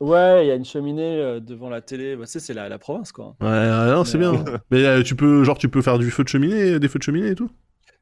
Ouais, 0.00 0.44
il 0.46 0.48
y 0.48 0.50
a 0.52 0.54
une 0.54 0.64
cheminée 0.64 1.16
euh, 1.20 1.40
devant 1.40 1.68
la 1.68 1.80
télé. 1.82 2.14
Bah, 2.16 2.24
tu 2.24 2.30
sais, 2.32 2.40
c'est 2.40 2.54
la, 2.54 2.68
la 2.68 2.78
province, 2.78 3.10
quoi. 3.10 3.34
Ouais, 3.40 3.46
ouais, 3.48 3.90
non, 3.92 4.04
c'est 4.04 4.18
bien. 4.18 4.44
Mais 4.70 4.84
euh, 4.84 5.02
tu 5.02 5.16
peux, 5.16 5.44
genre, 5.44 5.58
tu 5.58 5.68
peux 5.68 5.82
faire 5.82 5.98
du 5.98 6.10
feu 6.10 6.22
de 6.24 6.28
cheminée, 6.28 6.78
des 6.78 6.88
feux 6.88 6.98
de 6.98 7.04
cheminée 7.04 7.28
et 7.30 7.34
tout? 7.34 7.50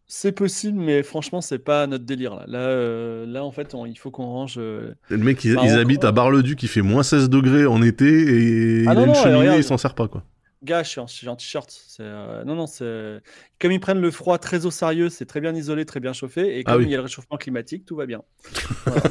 C'est 0.08 0.32
possible, 0.32 0.78
mais 0.78 1.02
franchement, 1.02 1.40
c'est 1.40 1.58
pas 1.58 1.86
notre 1.88 2.04
délire 2.04 2.34
là. 2.36 2.44
Là, 2.46 2.58
euh, 2.60 3.26
là 3.26 3.44
en 3.44 3.50
fait, 3.50 3.74
on- 3.74 3.86
il 3.86 3.96
faut 3.98 4.10
qu'on 4.12 4.26
range. 4.26 4.54
euh, 4.56 4.94
Le 5.08 5.18
mec, 5.18 5.42
ils, 5.44 5.54
Bah, 5.56 5.62
ils 5.64 5.72
on- 5.72 5.78
habitent 5.78 6.04
à 6.04 6.12
Bar-le-Duc, 6.12 6.62
il 6.62 6.68
fait 6.68 6.82
moins 6.82 7.02
16 7.02 7.28
degrés 7.28 7.66
en 7.66 7.82
été 7.82 8.06
et 8.06 8.84
Ah 8.86 8.92
il 8.92 8.94
non, 8.94 9.00
a 9.00 9.00
une 9.00 9.06
non, 9.08 9.14
cheminée, 9.14 9.38
regarde. 9.40 9.58
il 9.58 9.64
s'en 9.64 9.78
sert 9.78 9.94
pas 9.94 10.06
quoi. 10.06 10.22
Gars, 10.62 10.82
je 10.82 10.88
suis 11.06 11.28
en, 11.28 11.36
t-shirt. 11.36 11.70
Euh, 12.00 12.42
Non, 12.44 12.54
non, 12.56 12.66
c'est. 12.66 13.20
Comme 13.60 13.72
ils 13.72 13.78
prennent 13.78 14.00
le 14.00 14.10
froid 14.10 14.38
très 14.38 14.64
au 14.66 14.70
sérieux, 14.70 15.10
c'est 15.10 15.26
très 15.26 15.40
bien 15.40 15.54
isolé, 15.54 15.84
très 15.84 16.00
bien 16.00 16.12
chauffé. 16.12 16.58
Et 16.58 16.62
Ah 16.66 16.72
comme 16.72 16.80
oui. 16.82 16.86
il 16.88 16.90
y 16.90 16.94
a 16.94 16.96
le 16.98 17.02
réchauffement 17.04 17.36
climatique, 17.36 17.84
tout 17.84 17.94
va 17.94 18.06
bien. 18.06 18.22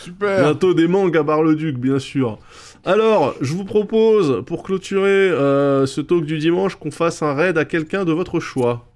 Super. 0.00 0.40
Bientôt 0.42 0.74
des 0.74 0.86
mangues 0.88 1.16
à 1.16 1.22
Bar-le-Duc, 1.22 1.76
bien 1.78 1.98
sûr. 1.98 2.38
Alors, 2.84 3.34
je 3.40 3.52
vous 3.54 3.64
propose, 3.64 4.42
pour 4.46 4.62
clôturer 4.62 5.08
euh, 5.30 5.86
ce 5.86 6.00
talk 6.00 6.24
du 6.24 6.38
dimanche, 6.38 6.76
qu'on 6.76 6.90
fasse 6.90 7.22
un 7.22 7.34
raid 7.34 7.56
à 7.56 7.64
quelqu'un 7.64 8.04
de 8.04 8.12
votre 8.12 8.40
choix. 8.40 8.86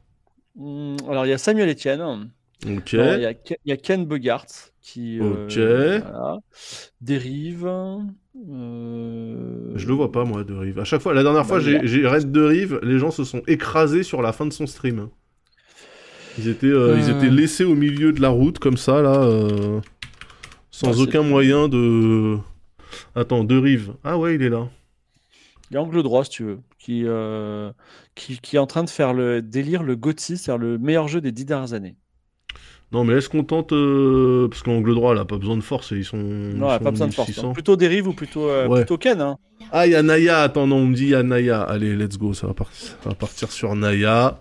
Hum, 0.59 0.97
alors, 1.09 1.27
il 1.27 1.31
y 1.31 1.33
a 1.33 1.39
Samuel 1.39 1.69
Etienne. 1.71 2.31
Ok. 2.67 2.95
Non, 2.95 3.15
Il 3.17 3.23
y, 3.23 3.27
a 3.27 3.35
y 3.75 3.79
Ken 3.79 4.05
Bogart 4.05 4.47
qui. 4.83 5.21
euh, 5.21 5.45
Ok. 5.45 6.03
voilà. 6.03 6.39
Dérive. 7.01 7.67
euh, 7.67 9.73
Je 9.77 9.87
le 9.87 9.95
vois 9.95 10.11
pas, 10.11 10.25
moi, 10.25 10.43
de 10.45 10.55
Rive. 10.55 10.79
À 10.81 10.85
chaque 10.85 11.01
fois, 11.01 11.15
la 11.15 11.23
dernière 11.23 11.47
fois, 11.47 11.59
Bah, 11.59 11.65
j'ai 11.65 11.77
il 11.77 11.87
j'ai 11.87 12.07
raid 12.07 12.33
de 12.33 12.41
Rive, 12.43 12.81
les 12.83 12.99
gens 12.99 13.11
se 13.11 13.25
sont 13.25 13.43
écrasés 13.47 14.03
sur 14.03 14.23
la 14.23 14.33
fin 14.33 14.47
de 14.47 14.53
son 14.53 14.67
stream. 14.67 15.09
Ils 16.39 16.49
étaient, 16.49 16.67
euh, 16.67 16.97
ils 16.99 17.11
Euh. 17.11 17.17
étaient 17.17 17.31
laissés 17.31 17.65
au 17.65 17.75
milieu 17.75 18.13
de 18.13 18.21
la 18.21 18.29
route, 18.31 18.59
comme 18.59 18.77
ça, 18.77 19.03
là, 19.03 19.23
euh, 19.23 19.81
sans 20.71 20.91
Bah, 20.91 20.97
aucun 21.03 21.23
moyen 21.23 21.69
de. 21.69 22.39
Attends, 23.15 23.45
de 23.45 23.57
Rive. 23.57 23.93
Ah 24.03 24.19
ouais, 24.19 24.35
il 24.35 24.43
est 24.43 24.49
là. 24.49 24.69
Il 25.71 25.75
y 25.75 25.77
a 25.77 25.83
Angle 25.83 26.03
Droit, 26.03 26.25
si 26.25 26.31
tu 26.31 26.45
veux, 26.45 26.59
qui, 26.79 27.03
euh, 27.07 27.71
qui, 28.15 28.39
qui 28.39 28.57
est 28.57 28.59
en 28.61 28.67
train 28.67 28.85
de 28.85 28.91
faire 28.91 29.13
le 29.13 29.43
délire, 29.43 29.83
le 29.83 29.97
GOTY, 29.97 30.37
c'est-à-dire 30.37 30.59
le 30.59 30.79
meilleur 30.79 31.09
jeu 31.09 31.21
des 31.21 31.33
dix 31.33 31.45
dernières 31.45 31.73
années. 31.75 31.97
Non, 32.91 33.05
mais 33.05 33.15
est-ce 33.15 33.29
qu'on 33.29 33.45
tente. 33.45 33.73
euh, 33.73 34.49
Parce 34.49 34.63
qu'Angle 34.63 34.95
droit, 34.95 35.15
là, 35.15 35.25
pas 35.27 35.37
besoin 35.37 35.57
de 35.57 35.63
force, 35.63 35.93
et 35.93 35.97
ils 35.97 36.05
sont. 36.05 36.17
Non, 36.17 36.69
pas 36.79 36.91
besoin 36.91 37.09
de 37.09 37.13
force. 37.13 37.29
1600. 37.29 37.51
hein. 37.51 37.53
Plutôt 37.53 37.77
Dérive 37.77 38.09
ou 38.09 38.15
plutôt, 38.15 38.49
euh, 38.49 38.67
Ouais. 38.67 38.81
plutôt 38.81 38.97
Ken. 38.97 39.21
Hein. 39.21 39.37
Ah, 39.73 39.87
il 39.87 39.93
y 39.93 39.95
a 39.95 40.03
Naya. 40.03 40.41
Attends, 40.41 40.67
non, 40.67 40.77
on 40.77 40.87
me 40.87 40.95
dit 40.95 41.03
il 41.05 41.11
y 41.11 41.15
a 41.15 41.23
Naya. 41.23 41.61
Allez, 41.61 41.95
let's 41.95 42.17
go. 42.17 42.33
Ça 42.33 42.47
va, 42.47 42.55
par- 42.55 42.73
ça 42.73 42.95
va 43.05 43.15
partir 43.15 43.53
sur 43.53 43.75
Naya. 43.75 44.41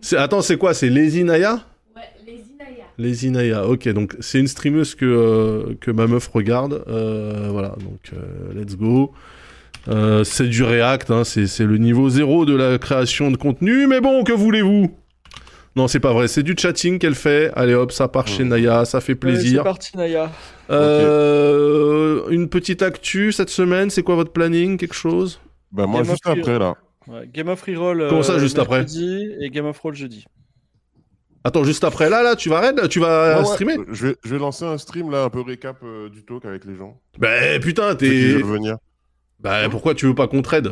C'est- 0.00 0.16
Attends, 0.16 0.42
c'est 0.42 0.56
quoi? 0.56 0.74
C'est 0.74 0.90
Lazy 0.90 1.22
Naya? 1.22 1.60
Ouais, 1.94 2.02
les 2.26 2.32
Inaya. 2.32 2.84
Lazy 2.98 3.30
Naya. 3.30 3.68
Ok, 3.68 3.88
donc 3.90 4.16
c'est 4.18 4.40
une 4.40 4.48
streameuse 4.48 4.96
que, 4.96 5.04
euh, 5.04 5.74
que 5.80 5.92
ma 5.92 6.08
meuf 6.08 6.26
regarde. 6.28 6.82
Euh, 6.88 7.48
voilà, 7.52 7.76
donc 7.80 8.00
euh, 8.12 8.52
let's 8.54 8.76
go. 8.76 9.12
Euh, 9.88 10.24
c'est 10.24 10.46
du 10.48 10.62
React, 10.62 11.10
hein, 11.10 11.24
c'est 11.24 11.46
c'est 11.46 11.64
le 11.64 11.76
niveau 11.78 12.08
zéro 12.08 12.46
de 12.46 12.54
la 12.56 12.78
création 12.78 13.30
de 13.30 13.36
contenu. 13.36 13.86
Mais 13.86 14.00
bon, 14.00 14.24
que 14.24 14.32
voulez-vous? 14.32 14.96
Non, 15.76 15.88
c'est 15.88 16.00
pas 16.00 16.12
vrai. 16.12 16.28
C'est 16.28 16.42
du 16.42 16.54
chatting 16.56 16.98
qu'elle 16.98 17.16
fait. 17.16 17.50
Allez 17.56 17.74
hop, 17.74 17.90
ça 17.92 18.08
part 18.08 18.28
chez. 18.28 18.44
Naya. 18.44 18.84
Ça 18.84 19.00
fait 19.00 19.14
plaisir. 19.16 19.60
c'est 19.60 19.64
parti, 19.64 19.96
Naya. 19.96 20.30
Euh, 20.70 22.28
Une 22.30 22.48
petite 22.48 22.82
actu 22.82 23.32
cette 23.32 23.50
semaine, 23.50 23.90
c'est 23.90 24.02
quoi 24.02 24.14
votre 24.14 24.32
planning 24.32 24.76
Quelque 24.76 24.94
chose? 24.94 25.40
Bah, 25.72 25.86
moi, 25.86 26.02
Game 26.02 26.10
juste 26.10 26.26
après, 26.26 26.58
là. 26.58 26.74
Ouais, 27.08 27.28
Game 27.32 27.48
of 27.48 27.60
Reroll. 27.62 28.06
Comment 28.08 28.22
ça, 28.22 28.34
euh, 28.34 28.38
juste 28.38 28.58
après? 28.58 28.86
Et 29.40 29.50
Game 29.50 29.66
of 29.66 29.78
Roll 29.80 29.94
jeudi. 29.94 30.24
Attends, 31.42 31.64
juste 31.64 31.84
après, 31.84 32.08
là, 32.08 32.22
là, 32.22 32.36
tu 32.36 32.48
vas 32.48 32.60
raid, 32.60 32.88
tu 32.88 33.00
vas 33.00 33.34
Ouais, 33.34 33.38
ouais, 33.40 33.44
streamer? 33.44 33.76
je, 33.92 34.06
vais, 34.06 34.16
je 34.24 34.30
vais 34.30 34.38
lancer 34.38 34.64
un 34.64 34.78
stream, 34.78 35.10
là, 35.10 35.24
un 35.24 35.28
peu 35.28 35.42
récap 35.42 35.76
euh, 35.82 36.08
du 36.08 36.24
talk 36.24 36.46
avec 36.46 36.64
les 36.64 36.74
gens. 36.76 36.98
Bah 37.18 37.28
putain, 37.60 37.94
t'es... 37.96 38.40
Bah 39.44 39.68
pourquoi 39.70 39.94
tu 39.94 40.06
veux 40.06 40.14
pas 40.14 40.26
qu'on 40.26 40.40
te 40.40 40.48
raid 40.48 40.68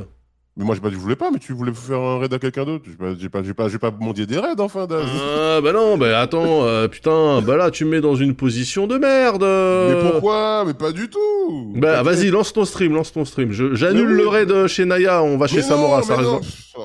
Mais 0.57 0.65
moi, 0.65 0.75
j'ai 0.75 0.81
pas 0.81 0.89
dit 0.89 0.95
que 0.95 0.99
je 0.99 1.03
voulais 1.03 1.15
pas, 1.17 1.31
mais 1.31 1.39
tu 1.39 1.53
voulais 1.53 1.73
faire 1.75 1.99
un 2.01 2.19
raid 2.19 2.33
à 2.33 2.39
quelqu'un 2.39 2.65
d'autre. 2.65 2.85
J'ai 2.89 2.97
pas, 3.29 3.43
j'ai 3.43 3.53
pas, 3.53 3.69
j'ai 3.69 3.79
pas, 3.79 3.91
des 3.91 4.39
raids, 4.39 4.59
enfin. 4.59 4.89
Ah 4.91 5.61
bah 5.61 5.73
non, 5.75 5.99
bah 5.99 6.19
attends, 6.19 6.65
euh, 6.65 6.89
putain, 6.89 7.43
bah 7.43 7.57
là 7.59 7.71
tu 7.71 7.85
me 7.85 7.91
mets 7.91 8.01
dans 8.01 8.17
une 8.17 8.35
position 8.35 8.87
de 8.87 8.97
merde 8.97 9.43
Mais 9.45 10.11
pourquoi? 10.11 10.65
Mais 10.67 10.73
pas 10.75 10.91
du 10.91 11.11
tout 11.11 11.75
Bah 11.77 12.03
vas-y, 12.03 12.31
lance 12.31 12.55
ton 12.55 12.65
stream, 12.65 12.95
lance 12.95 13.13
ton 13.13 13.27
stream. 13.27 13.53
Je- 13.53 13.75
J'annule 13.75 14.09
oui. 14.09 14.17
le 14.17 14.29
raid 14.29 14.67
chez 14.69 14.87
Naya, 14.87 15.23
on 15.23 15.37
va 15.37 15.47
chez 15.49 15.61
Samora, 15.61 16.03
ça 16.03 16.17
non. 16.17 16.41
Oh 16.77 16.83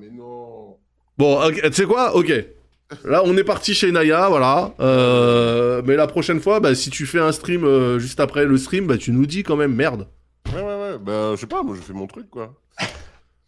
mais 0.00 0.08
non 0.16 0.76
Bon, 1.18 1.40
tu 1.50 1.72
sais 1.72 1.86
quoi? 1.86 2.14
Ok. 2.14 2.32
Là, 3.04 3.22
on 3.24 3.36
est 3.36 3.42
parti 3.42 3.74
chez 3.74 3.90
Naya, 3.90 4.28
voilà. 4.28 4.72
Euh, 4.78 5.82
mais 5.84 5.96
la 5.96 6.06
prochaine 6.06 6.40
fois, 6.40 6.60
bah, 6.60 6.74
si 6.76 6.90
tu 6.90 7.04
fais 7.04 7.18
un 7.18 7.32
stream 7.32 7.64
euh, 7.64 7.98
juste 7.98 8.20
après 8.20 8.44
le 8.44 8.56
stream, 8.58 8.86
bah, 8.86 8.96
tu 8.96 9.10
nous 9.10 9.26
dis 9.26 9.42
quand 9.42 9.56
même 9.56 9.74
merde. 9.74 10.06
Ouais. 10.96 11.02
Bah, 11.04 11.30
je 11.34 11.40
sais 11.40 11.46
pas, 11.46 11.62
moi, 11.62 11.74
je 11.76 11.80
fais 11.82 11.92
mon 11.92 12.06
truc, 12.06 12.28
quoi. 12.30 12.54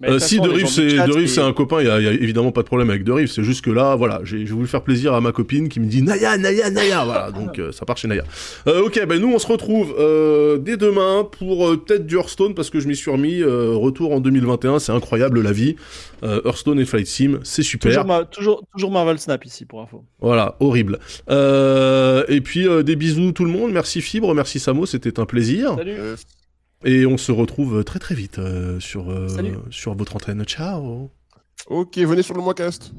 Mais 0.00 0.10
Euh, 0.10 0.18
si 0.20 0.36
façon, 0.36 0.46
De 0.46 0.50
les 0.50 0.58
Rive, 0.58 0.66
gens 0.66 0.72
c'est 1.16 1.26
c'est 1.26 1.40
un 1.40 1.52
copain, 1.52 1.80
il 1.80 1.88
y, 1.88 1.90
a- 1.90 1.98
il 1.98 2.04
y 2.04 2.08
a 2.08 2.12
évidemment 2.12 2.52
pas 2.52 2.60
de 2.62 2.68
problème 2.68 2.88
avec 2.88 3.02
De 3.02 3.10
Rive. 3.10 3.26
C'est 3.32 3.42
juste 3.42 3.64
que 3.64 3.70
là, 3.72 3.96
voilà, 3.96 4.20
j'ai 4.22 4.44
voulu 4.44 4.68
faire 4.68 4.82
plaisir 4.84 5.12
à 5.12 5.20
ma 5.20 5.32
copine 5.32 5.68
qui 5.68 5.80
me 5.80 5.86
dit 5.86 6.02
Naya, 6.02 6.38
Naya, 6.38 6.70
Naya. 6.70 7.04
Voilà, 7.04 7.32
donc 7.32 7.58
euh, 7.58 7.72
ça 7.72 7.84
part 7.84 7.96
chez 7.96 8.06
Naya. 8.06 8.22
Euh, 8.68 8.82
ok, 8.84 9.04
ben 9.08 9.20
nous 9.20 9.32
on 9.34 9.40
se 9.40 9.48
retrouve 9.48 9.96
euh, 9.98 10.56
dès 10.58 10.76
demain 10.76 11.24
pour 11.24 11.66
euh, 11.68 11.76
peut-être 11.84 12.06
du 12.06 12.14
Hearthstone 12.16 12.54
parce 12.54 12.70
que 12.70 12.78
je 12.78 12.86
m'y 12.86 12.94
suis 12.94 13.10
remis. 13.10 13.40
euh, 13.42 13.72
retour 13.74 14.12
en 14.12 14.20
2021, 14.20 14.78
c'est 14.78 14.92
incroyable 14.92 15.40
la 15.42 15.50
vie. 15.50 15.74
Euh, 16.22 16.42
Hearthstone 16.44 16.78
et 16.78 16.84
Flight 16.84 17.08
Sim, 17.08 17.40
c'est 17.42 17.64
super. 17.64 17.90
Toujours, 17.90 18.06
ma- 18.06 18.24
toujours, 18.24 18.62
toujours 18.72 18.92
Marvel 18.92 19.18
Snap 19.18 19.44
ici, 19.46 19.64
pour 19.64 19.80
info. 19.82 20.04
Voilà, 20.20 20.54
horrible. 20.60 21.00
Euh, 21.28 22.22
et 22.28 22.40
puis 22.40 22.68
euh, 22.68 22.84
des 22.84 22.94
bisous 22.94 23.32
tout 23.32 23.44
le 23.44 23.50
monde. 23.50 23.72
Merci 23.72 24.00
Fibre, 24.00 24.32
merci 24.32 24.60
Samo, 24.60 24.86
c'était 24.86 25.18
un 25.18 25.26
plaisir. 25.26 25.74
Salut. 25.76 25.96
Et 26.84 27.06
on 27.06 27.16
se 27.16 27.32
retrouve 27.32 27.82
très 27.84 27.98
très 27.98 28.14
vite 28.14 28.38
euh, 28.38 28.78
sur, 28.78 29.10
euh, 29.10 29.28
sur 29.70 29.94
votre 29.94 30.16
antenne. 30.16 30.44
Ciao 30.44 31.10
ok, 31.66 31.98
venez 31.98 32.22
sur 32.22 32.34
le 32.34 32.42
Moicast. 32.42 32.92